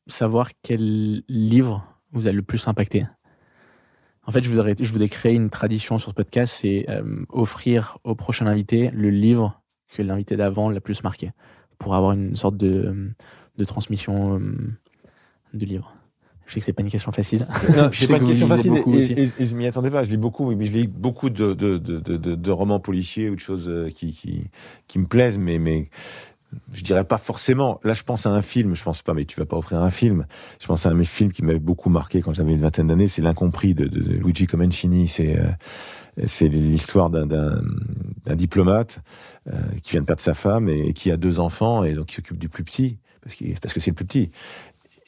savoir 0.07 0.51
quel 0.63 1.25
livre 1.29 1.85
vous 2.13 2.29
a 2.29 2.33
le 2.33 2.43
plus 2.43 2.69
impacté. 2.69 3.07
En 4.25 4.31
fait, 4.31 4.45
je 4.45 4.51
voudrais, 4.51 5.09
créer 5.09 5.35
une 5.35 5.51
tradition 5.51 5.99
sur 5.99 6.11
ce 6.11 6.15
podcast, 6.15 6.59
c'est 6.61 6.89
euh, 6.89 7.25
offrir 7.29 7.99
au 8.05 8.15
prochain 8.15 8.47
invité 8.47 8.93
le 8.93 9.11
livre 9.11 9.61
que 9.93 10.03
l'invité 10.03 10.37
d'avant 10.37 10.71
l'a 10.71 10.81
plus 10.81 11.03
marqué, 11.03 11.33
pour 11.79 11.97
avoir 11.97 12.13
une 12.13 12.37
sorte 12.37 12.57
de, 12.57 13.13
de 13.59 13.65
transmission 13.65 14.41
de 15.55 15.67
livre. 15.67 15.93
Je 16.47 16.55
sais 16.55 16.61
que 16.61 16.67
c'est 16.67 16.73
pas 16.73 16.83
une 16.83 16.91
question 16.91 17.13
facile. 17.13 17.47
Non, 17.75 17.91
c'est 17.93 18.09
pas 18.09 18.19
une 18.19 18.27
question 18.27 18.47
facile. 18.47 18.75
Et, 18.87 19.31
et, 19.39 19.45
je 19.45 19.55
m'y 19.55 19.67
attendais 19.67 19.91
pas. 19.91 20.05
Je 20.05 20.11
lis 20.11 20.17
beaucoup, 20.17 20.55
mais 20.55 20.67
je 20.67 20.73
lis 20.73 20.87
beaucoup 20.87 21.31
de, 21.31 21.53
de, 21.55 21.79
de, 21.79 21.99
de, 21.99 22.17
de 22.17 22.51
romans 22.51 22.81
policiers 22.81 23.31
ou 23.31 23.35
de 23.35 23.41
choses 23.41 23.69
euh, 23.69 23.91
qui, 23.91 24.13
qui, 24.13 24.51
qui 24.87 24.99
me 24.99 25.07
plaisent, 25.07 25.39
mais, 25.39 25.59
mais 25.59 25.89
je 26.73 26.83
dirais 26.83 27.05
pas 27.05 27.19
forcément. 27.19 27.81
Là, 27.83 27.95
je 27.95 28.03
pense 28.03 28.27
à 28.27 28.31
un 28.31 28.43
film. 28.43 28.75
Je 28.75 28.85
pense 28.85 29.03
pas, 29.03 29.15
mais 29.15 29.25
tu 29.25 29.39
vas 29.41 29.47
pas 29.47 29.57
offrir 29.57 29.83
un 29.83 29.91
film. 29.91 30.27
Je 30.61 30.67
pense 30.67 30.87
à 30.87 30.91
un 30.91 31.05
film 31.05 31.33
qui 31.33 31.43
m'avait 31.43 31.59
beaucoup 31.59 31.91
marqué 31.91 32.21
quand 32.21 32.33
j'avais 32.33 32.53
une 32.53 32.61
vingtaine 32.61 32.89
d'années. 32.89 33.09
C'est 33.09 33.23
l'incompris 33.23 33.75
de, 33.75 33.87
de, 33.87 34.01
de, 34.01 34.15
Luigi 34.15 34.47
Comencini. 34.47 35.09
C'est 35.09 35.39
euh, 35.39 35.45
c'est 36.27 36.49
l'histoire 36.49 37.11
d'un 37.11 37.61
diplomate 38.37 39.01
euh, 39.49 39.59
qui 39.83 39.93
vient 39.93 40.01
de 40.01 40.07
perdre 40.07 40.23
sa 40.23 40.35
femme 40.35 40.69
et, 40.69 40.93
qui 40.93 41.11
a 41.11 41.17
deux 41.17 41.41
enfants 41.41 41.85
et 41.85 41.95
donc 41.95 42.07
qui 42.07 42.15
s'occupe 42.15 42.39
du 42.39 42.49
plus 42.49 42.65
petit 42.65 42.99
parce, 43.23 43.37
parce 43.61 43.75
que 43.75 43.81
c'est 43.81 43.91
le 43.91 43.97
plus 43.97 44.05
petit 44.05 44.31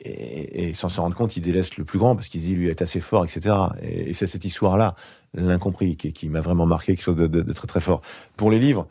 et, 0.07 0.73
sans 0.75 0.89
se 0.89 1.01
rendre 1.01 1.15
compte, 1.15 1.37
il 1.37 1.41
délaisse 1.41 1.77
le 1.77 1.85
plus 1.85 1.99
grand 1.99 2.15
parce 2.15 2.29
qu'il 2.29 2.41
dit 2.41 2.55
lui 2.55 2.69
est 2.69 2.83
assez 2.83 3.01
fort, 3.01 3.25
etc. 3.25 3.55
Et, 3.83 4.13
c'est 4.13 4.27
cette 4.27 4.45
histoire-là, 4.45 4.95
l'incompris, 5.35 5.97
qui, 5.97 6.13
qui 6.13 6.29
m'a 6.29 6.41
vraiment 6.41 6.67
marqué 6.67 6.95
quelque 6.95 7.03
chose 7.03 7.17
de, 7.17 7.53
très 7.53 7.67
très 7.67 7.81
fort. 7.81 8.01
Pour 8.37 8.51
les 8.51 8.59
livres, 8.59 8.87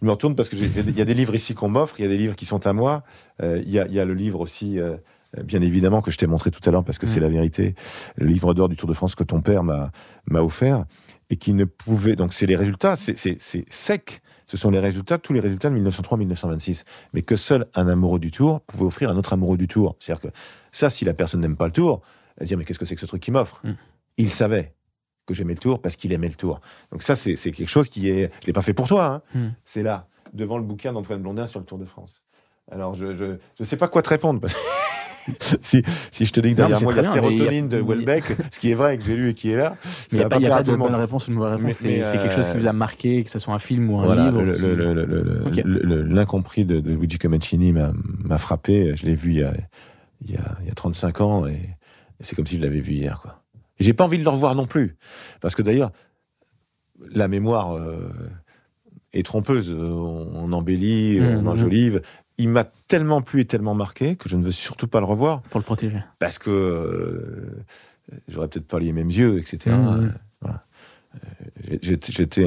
je 0.00 0.06
me 0.06 0.10
retourne 0.10 0.34
parce 0.34 0.48
que 0.48 0.56
il 0.56 0.96
y 0.96 1.00
a 1.00 1.04
des 1.04 1.14
livres 1.14 1.34
ici 1.34 1.54
qu'on 1.54 1.68
m'offre, 1.68 1.98
il 1.98 2.02
y 2.02 2.06
a 2.06 2.10
des 2.10 2.18
livres 2.18 2.36
qui 2.36 2.44
sont 2.44 2.66
à 2.66 2.72
moi. 2.72 3.02
Euh, 3.42 3.62
il 3.64 3.70
y, 3.70 3.78
a, 3.78 3.86
y, 3.88 3.98
a, 3.98 4.04
le 4.04 4.14
livre 4.14 4.40
aussi, 4.40 4.78
euh, 4.78 4.96
bien 5.42 5.62
évidemment, 5.62 6.02
que 6.02 6.10
je 6.10 6.18
t'ai 6.18 6.26
montré 6.26 6.50
tout 6.50 6.60
à 6.66 6.70
l'heure 6.70 6.84
parce 6.84 6.98
que 6.98 7.06
c'est 7.06 7.20
la 7.20 7.28
vérité, 7.28 7.74
le 8.16 8.26
livre 8.26 8.54
d'or 8.54 8.68
du 8.68 8.76
Tour 8.76 8.88
de 8.88 8.94
France 8.94 9.14
que 9.14 9.24
ton 9.24 9.40
père 9.40 9.62
m'a 9.62 9.90
offert 10.32 10.84
et 11.30 11.36
qui 11.36 11.54
ne 11.54 11.64
pouvait. 11.64 12.16
Donc 12.16 12.32
c'est 12.32 12.46
les 12.46 12.56
résultats, 12.56 12.96
c'est 12.96 13.36
sec 13.70 14.22
ce 14.46 14.56
sont 14.56 14.70
les 14.70 14.78
résultats, 14.78 15.18
tous 15.18 15.32
les 15.32 15.40
résultats 15.40 15.70
de 15.70 15.78
1903-1926. 15.78 16.84
Mais 17.12 17.22
que 17.22 17.36
seul 17.36 17.66
un 17.74 17.88
amoureux 17.88 18.18
du 18.18 18.30
Tour 18.30 18.60
pouvait 18.62 18.84
offrir 18.84 19.10
un 19.10 19.16
autre 19.16 19.32
amoureux 19.32 19.56
du 19.56 19.68
Tour. 19.68 19.96
C'est-à-dire 19.98 20.30
que 20.30 20.36
ça, 20.72 20.90
si 20.90 21.04
la 21.04 21.14
personne 21.14 21.40
n'aime 21.40 21.56
pas 21.56 21.66
le 21.66 21.72
Tour, 21.72 22.02
elle 22.36 22.44
va 22.44 22.46
dire 22.46 22.58
mais 22.58 22.64
qu'est-ce 22.64 22.78
que 22.78 22.84
c'est 22.84 22.94
que 22.94 23.00
ce 23.00 23.06
truc 23.06 23.22
qu'il 23.22 23.32
m'offre? 23.32 23.60
Mm. 23.64 23.72
Il 24.18 24.30
savait 24.30 24.74
que 25.26 25.34
j'aimais 25.34 25.54
le 25.54 25.58
Tour 25.58 25.82
parce 25.82 25.96
qu'il 25.96 26.12
aimait 26.12 26.28
le 26.28 26.34
Tour. 26.34 26.60
Donc 26.92 27.02
ça, 27.02 27.16
c'est 27.16 27.36
quelque 27.36 27.66
chose 27.66 27.88
qui 27.88 28.08
est, 28.08 28.32
je 28.42 28.46
l'ai 28.46 28.52
pas 28.52 28.62
fait 28.62 28.74
pour 28.74 28.88
toi. 28.88 29.22
Hein. 29.34 29.38
Mm. 29.38 29.48
C'est 29.64 29.82
là, 29.82 30.06
devant 30.32 30.58
le 30.58 30.64
bouquin 30.64 30.92
d'Antoine 30.92 31.22
Blondin 31.22 31.46
sur 31.46 31.58
le 31.58 31.66
Tour 31.66 31.78
de 31.78 31.84
France. 31.84 32.22
Alors 32.70 32.94
je 32.94 33.14
je 33.14 33.36
je 33.56 33.64
sais 33.64 33.76
pas 33.76 33.88
quoi 33.88 34.02
te 34.02 34.08
répondre. 34.08 34.40
Parce... 34.40 34.54
si, 35.60 35.82
si 36.10 36.26
je 36.26 36.32
te 36.32 36.40
dis 36.40 36.50
que 36.50 36.56
derrière 36.56 36.82
moi, 36.82 36.94
la 36.94 37.02
sérotonine 37.02 37.68
de 37.68 37.80
Welbeck, 37.80 38.24
ce 38.50 38.58
qui 38.58 38.70
est 38.70 38.74
vrai, 38.74 38.98
que 38.98 39.04
j'ai 39.04 39.16
lu 39.16 39.30
et 39.30 39.34
qui 39.34 39.50
est 39.50 39.56
là, 39.56 39.76
il 40.12 40.18
n'y 40.18 40.24
a, 40.24 40.28
pas, 40.28 40.38
y 40.38 40.46
a 40.46 40.50
pas 40.50 40.62
de 40.62 40.74
bonne 40.74 40.94
réponse 40.94 41.28
ou 41.28 41.30
de 41.30 41.36
mauvaise 41.36 41.58
réponse. 41.58 41.76
C'est 41.76 42.18
quelque 42.18 42.34
chose 42.34 42.48
qui 42.48 42.58
vous 42.58 42.66
a 42.66 42.72
marqué, 42.72 43.24
que 43.24 43.30
ce 43.30 43.38
soit 43.38 43.54
un 43.54 43.58
film 43.58 43.90
ou 43.90 43.98
un 44.00 44.30
livre. 44.30 44.42
L'incompris 45.64 46.64
de, 46.64 46.80
de 46.80 46.92
Luigi 46.92 47.18
Comencini 47.18 47.72
m'a 47.72 48.38
frappé. 48.38 48.94
Je 48.96 49.06
l'ai 49.06 49.14
vu 49.14 49.32
il 49.32 49.38
y, 49.38 49.44
a, 49.44 49.52
il, 50.22 50.30
y 50.30 50.36
a, 50.36 50.56
il 50.62 50.68
y 50.68 50.70
a 50.70 50.74
35 50.74 51.20
ans 51.20 51.46
et, 51.46 51.60
c'est 52.20 52.34
comme 52.34 52.46
si 52.46 52.56
je 52.56 52.62
l'avais 52.62 52.80
vu 52.80 52.92
hier. 52.92 53.20
quoi. 53.20 53.42
Et 53.78 53.84
j'ai 53.84 53.92
pas 53.92 54.04
envie 54.04 54.18
de 54.18 54.24
le 54.24 54.30
revoir 54.30 54.54
non 54.54 54.66
plus. 54.66 54.96
Parce 55.40 55.54
que 55.54 55.62
d'ailleurs, 55.62 55.92
la 57.10 57.28
mémoire... 57.28 57.76
Euh, 57.76 58.10
est 59.18 59.22
trompeuse. 59.22 59.72
On 59.72 60.52
embellit, 60.52 61.20
mmh, 61.20 61.24
on 61.24 61.42
mmh. 61.42 61.48
enjolive 61.48 62.02
il 62.38 62.48
m'a 62.48 62.64
tellement 62.88 63.22
plu 63.22 63.40
et 63.40 63.44
tellement 63.44 63.74
marqué 63.74 64.16
que 64.16 64.28
je 64.28 64.36
ne 64.36 64.44
veux 64.44 64.52
surtout 64.52 64.88
pas 64.88 65.00
le 65.00 65.06
revoir. 65.06 65.42
Pour 65.42 65.60
le 65.60 65.64
protéger. 65.64 66.02
Parce 66.18 66.38
que 66.38 66.50
euh, 66.50 67.64
j'aurais 68.28 68.48
peut-être 68.48 68.66
pas 68.66 68.78
les 68.78 68.92
mêmes 68.92 69.10
yeux, 69.10 69.38
etc. 69.38 69.74
Mmh, 69.74 70.12
Euh. 71.70 71.74
Euh, 71.74 71.96
j'étais 72.08 72.46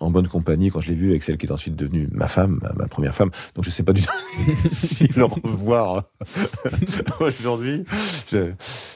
en 0.00 0.10
bonne 0.10 0.28
compagnie 0.28 0.70
quand 0.70 0.80
je 0.80 0.88
l'ai 0.88 0.94
vu 0.94 1.10
avec 1.10 1.22
celle 1.22 1.36
qui 1.36 1.46
est 1.46 1.52
ensuite 1.52 1.76
devenue 1.76 2.08
ma 2.12 2.28
femme, 2.28 2.60
ma, 2.76 2.86
première 2.86 3.14
femme. 3.14 3.30
Donc 3.54 3.64
je 3.64 3.70
sais 3.70 3.82
pas 3.82 3.92
du 3.92 4.02
tout 4.02 4.12
si 4.70 5.06
le 5.08 5.24
revoir 5.24 6.04
aujourd'hui, 7.20 7.84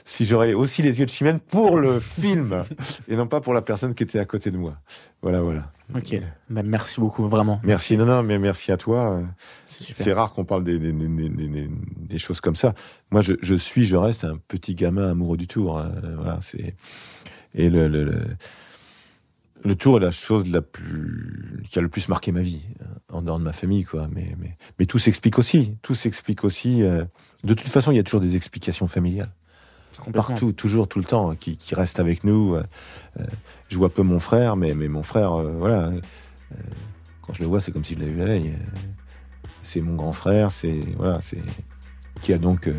si 0.04 0.24
j'aurais 0.24 0.54
aussi 0.54 0.82
les 0.82 0.98
yeux 1.00 1.06
de 1.06 1.10
Chimène 1.10 1.40
pour 1.40 1.76
le 1.76 2.00
film 2.00 2.64
et 3.08 3.16
non 3.16 3.26
pas 3.26 3.40
pour 3.40 3.54
la 3.54 3.62
personne 3.62 3.94
qui 3.94 4.02
était 4.02 4.18
à 4.18 4.24
côté 4.24 4.50
de 4.50 4.56
moi. 4.56 4.76
Voilà, 5.20 5.40
voilà. 5.40 5.72
Ok. 5.96 6.20
Bah, 6.48 6.62
merci 6.62 7.00
beaucoup, 7.00 7.26
vraiment. 7.26 7.60
Merci, 7.64 7.96
non, 7.96 8.06
non, 8.06 8.22
mais 8.22 8.38
merci 8.38 8.70
à 8.70 8.76
toi. 8.76 9.20
C'est 9.66 10.12
rare 10.12 10.32
qu'on 10.32 10.44
parle 10.44 10.62
des, 10.62 10.78
des, 10.78 10.92
des, 10.92 11.70
des, 11.96 12.18
choses 12.18 12.40
comme 12.40 12.54
ça. 12.54 12.74
Moi, 13.10 13.22
je, 13.22 13.32
je, 13.42 13.54
suis, 13.54 13.84
je 13.84 13.96
reste 13.96 14.22
un 14.22 14.38
petit 14.46 14.76
gamin 14.76 15.10
amoureux 15.10 15.36
du 15.36 15.48
tour. 15.48 15.76
Hein. 15.78 15.90
Voilà, 16.16 16.38
c'est 16.40 16.76
et 17.54 17.70
le, 17.70 17.88
le, 17.88 18.04
le, 18.04 18.20
tour 19.74 19.98
est 19.98 20.00
la 20.00 20.10
chose 20.10 20.48
la 20.48 20.62
plus 20.62 21.62
qui 21.68 21.78
a 21.78 21.82
le 21.82 21.88
plus 21.88 22.08
marqué 22.08 22.32
ma 22.32 22.42
vie 22.42 22.62
hein, 22.80 22.86
en 23.12 23.22
dehors 23.22 23.38
de 23.38 23.44
ma 23.44 23.52
famille, 23.52 23.84
quoi. 23.84 24.08
Mais 24.12 24.34
mais 24.38 24.56
mais 24.78 24.86
tout 24.86 24.98
s'explique 24.98 25.38
aussi. 25.38 25.76
Tout 25.82 25.94
s'explique 25.94 26.44
aussi. 26.44 26.82
Euh, 26.82 27.04
de 27.44 27.54
toute 27.54 27.68
façon, 27.68 27.92
il 27.92 27.96
y 27.96 28.00
a 28.00 28.02
toujours 28.02 28.20
des 28.20 28.36
explications 28.36 28.86
familiales 28.86 29.32
partout, 30.12 30.52
toujours, 30.52 30.88
tout 30.88 30.98
le 30.98 31.04
temps, 31.04 31.34
qui, 31.34 31.56
qui 31.56 31.74
reste 31.74 32.00
avec 32.00 32.24
nous. 32.24 32.54
Euh, 32.54 32.62
euh, 33.20 33.24
je 33.68 33.76
vois 33.76 33.90
peu 33.90 34.02
mon 34.02 34.20
frère, 34.20 34.56
mais, 34.56 34.74
mais 34.74 34.88
mon 34.88 35.02
frère, 35.02 35.32
euh, 35.32 35.52
voilà, 35.58 35.90
quand 37.22 37.32
je 37.32 37.42
le 37.42 37.48
vois, 37.48 37.60
c'est 37.60 37.72
comme 37.72 37.84
s'il 37.84 37.98
l'avait 37.98 38.12
vu 38.12 38.18
la 38.18 38.26
veille. 38.26 38.54
C'est 39.62 39.80
mon 39.80 39.94
grand 39.94 40.12
frère, 40.12 40.50
c'est 40.50 40.80
voilà, 40.96 41.20
c'est 41.20 41.42
qui 42.22 42.32
a 42.32 42.38
donc 42.38 42.70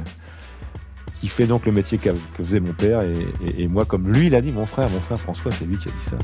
qui 1.19 1.27
fait 1.27 1.47
donc 1.47 1.65
le 1.65 1.71
métier 1.71 1.97
que 1.97 2.09
faisait 2.33 2.59
mon 2.59 2.73
père 2.73 3.01
et, 3.01 3.67
moi, 3.67 3.85
comme 3.85 4.11
lui, 4.11 4.27
il 4.27 4.35
a 4.35 4.41
dit, 4.41 4.51
mon 4.51 4.65
frère, 4.65 4.89
mon 4.89 5.01
frère 5.01 5.19
François, 5.19 5.51
c'est 5.51 5.65
lui 5.65 5.77
qui 5.77 5.89
a 5.89 5.91
dit 5.91 6.01
ça 6.01 6.17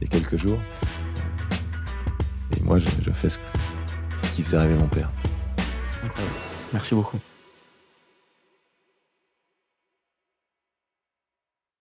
il 0.00 0.04
y 0.04 0.06
a 0.06 0.10
quelques 0.10 0.36
jours. 0.36 0.58
Et 2.56 2.62
moi, 2.62 2.78
je, 2.78 3.10
fais 3.10 3.28
ce 3.28 3.38
qui 4.34 4.42
faisait 4.42 4.58
rêver 4.58 4.74
mon 4.74 4.86
père. 4.86 5.10
Merci 6.72 6.94
beaucoup. 6.94 7.18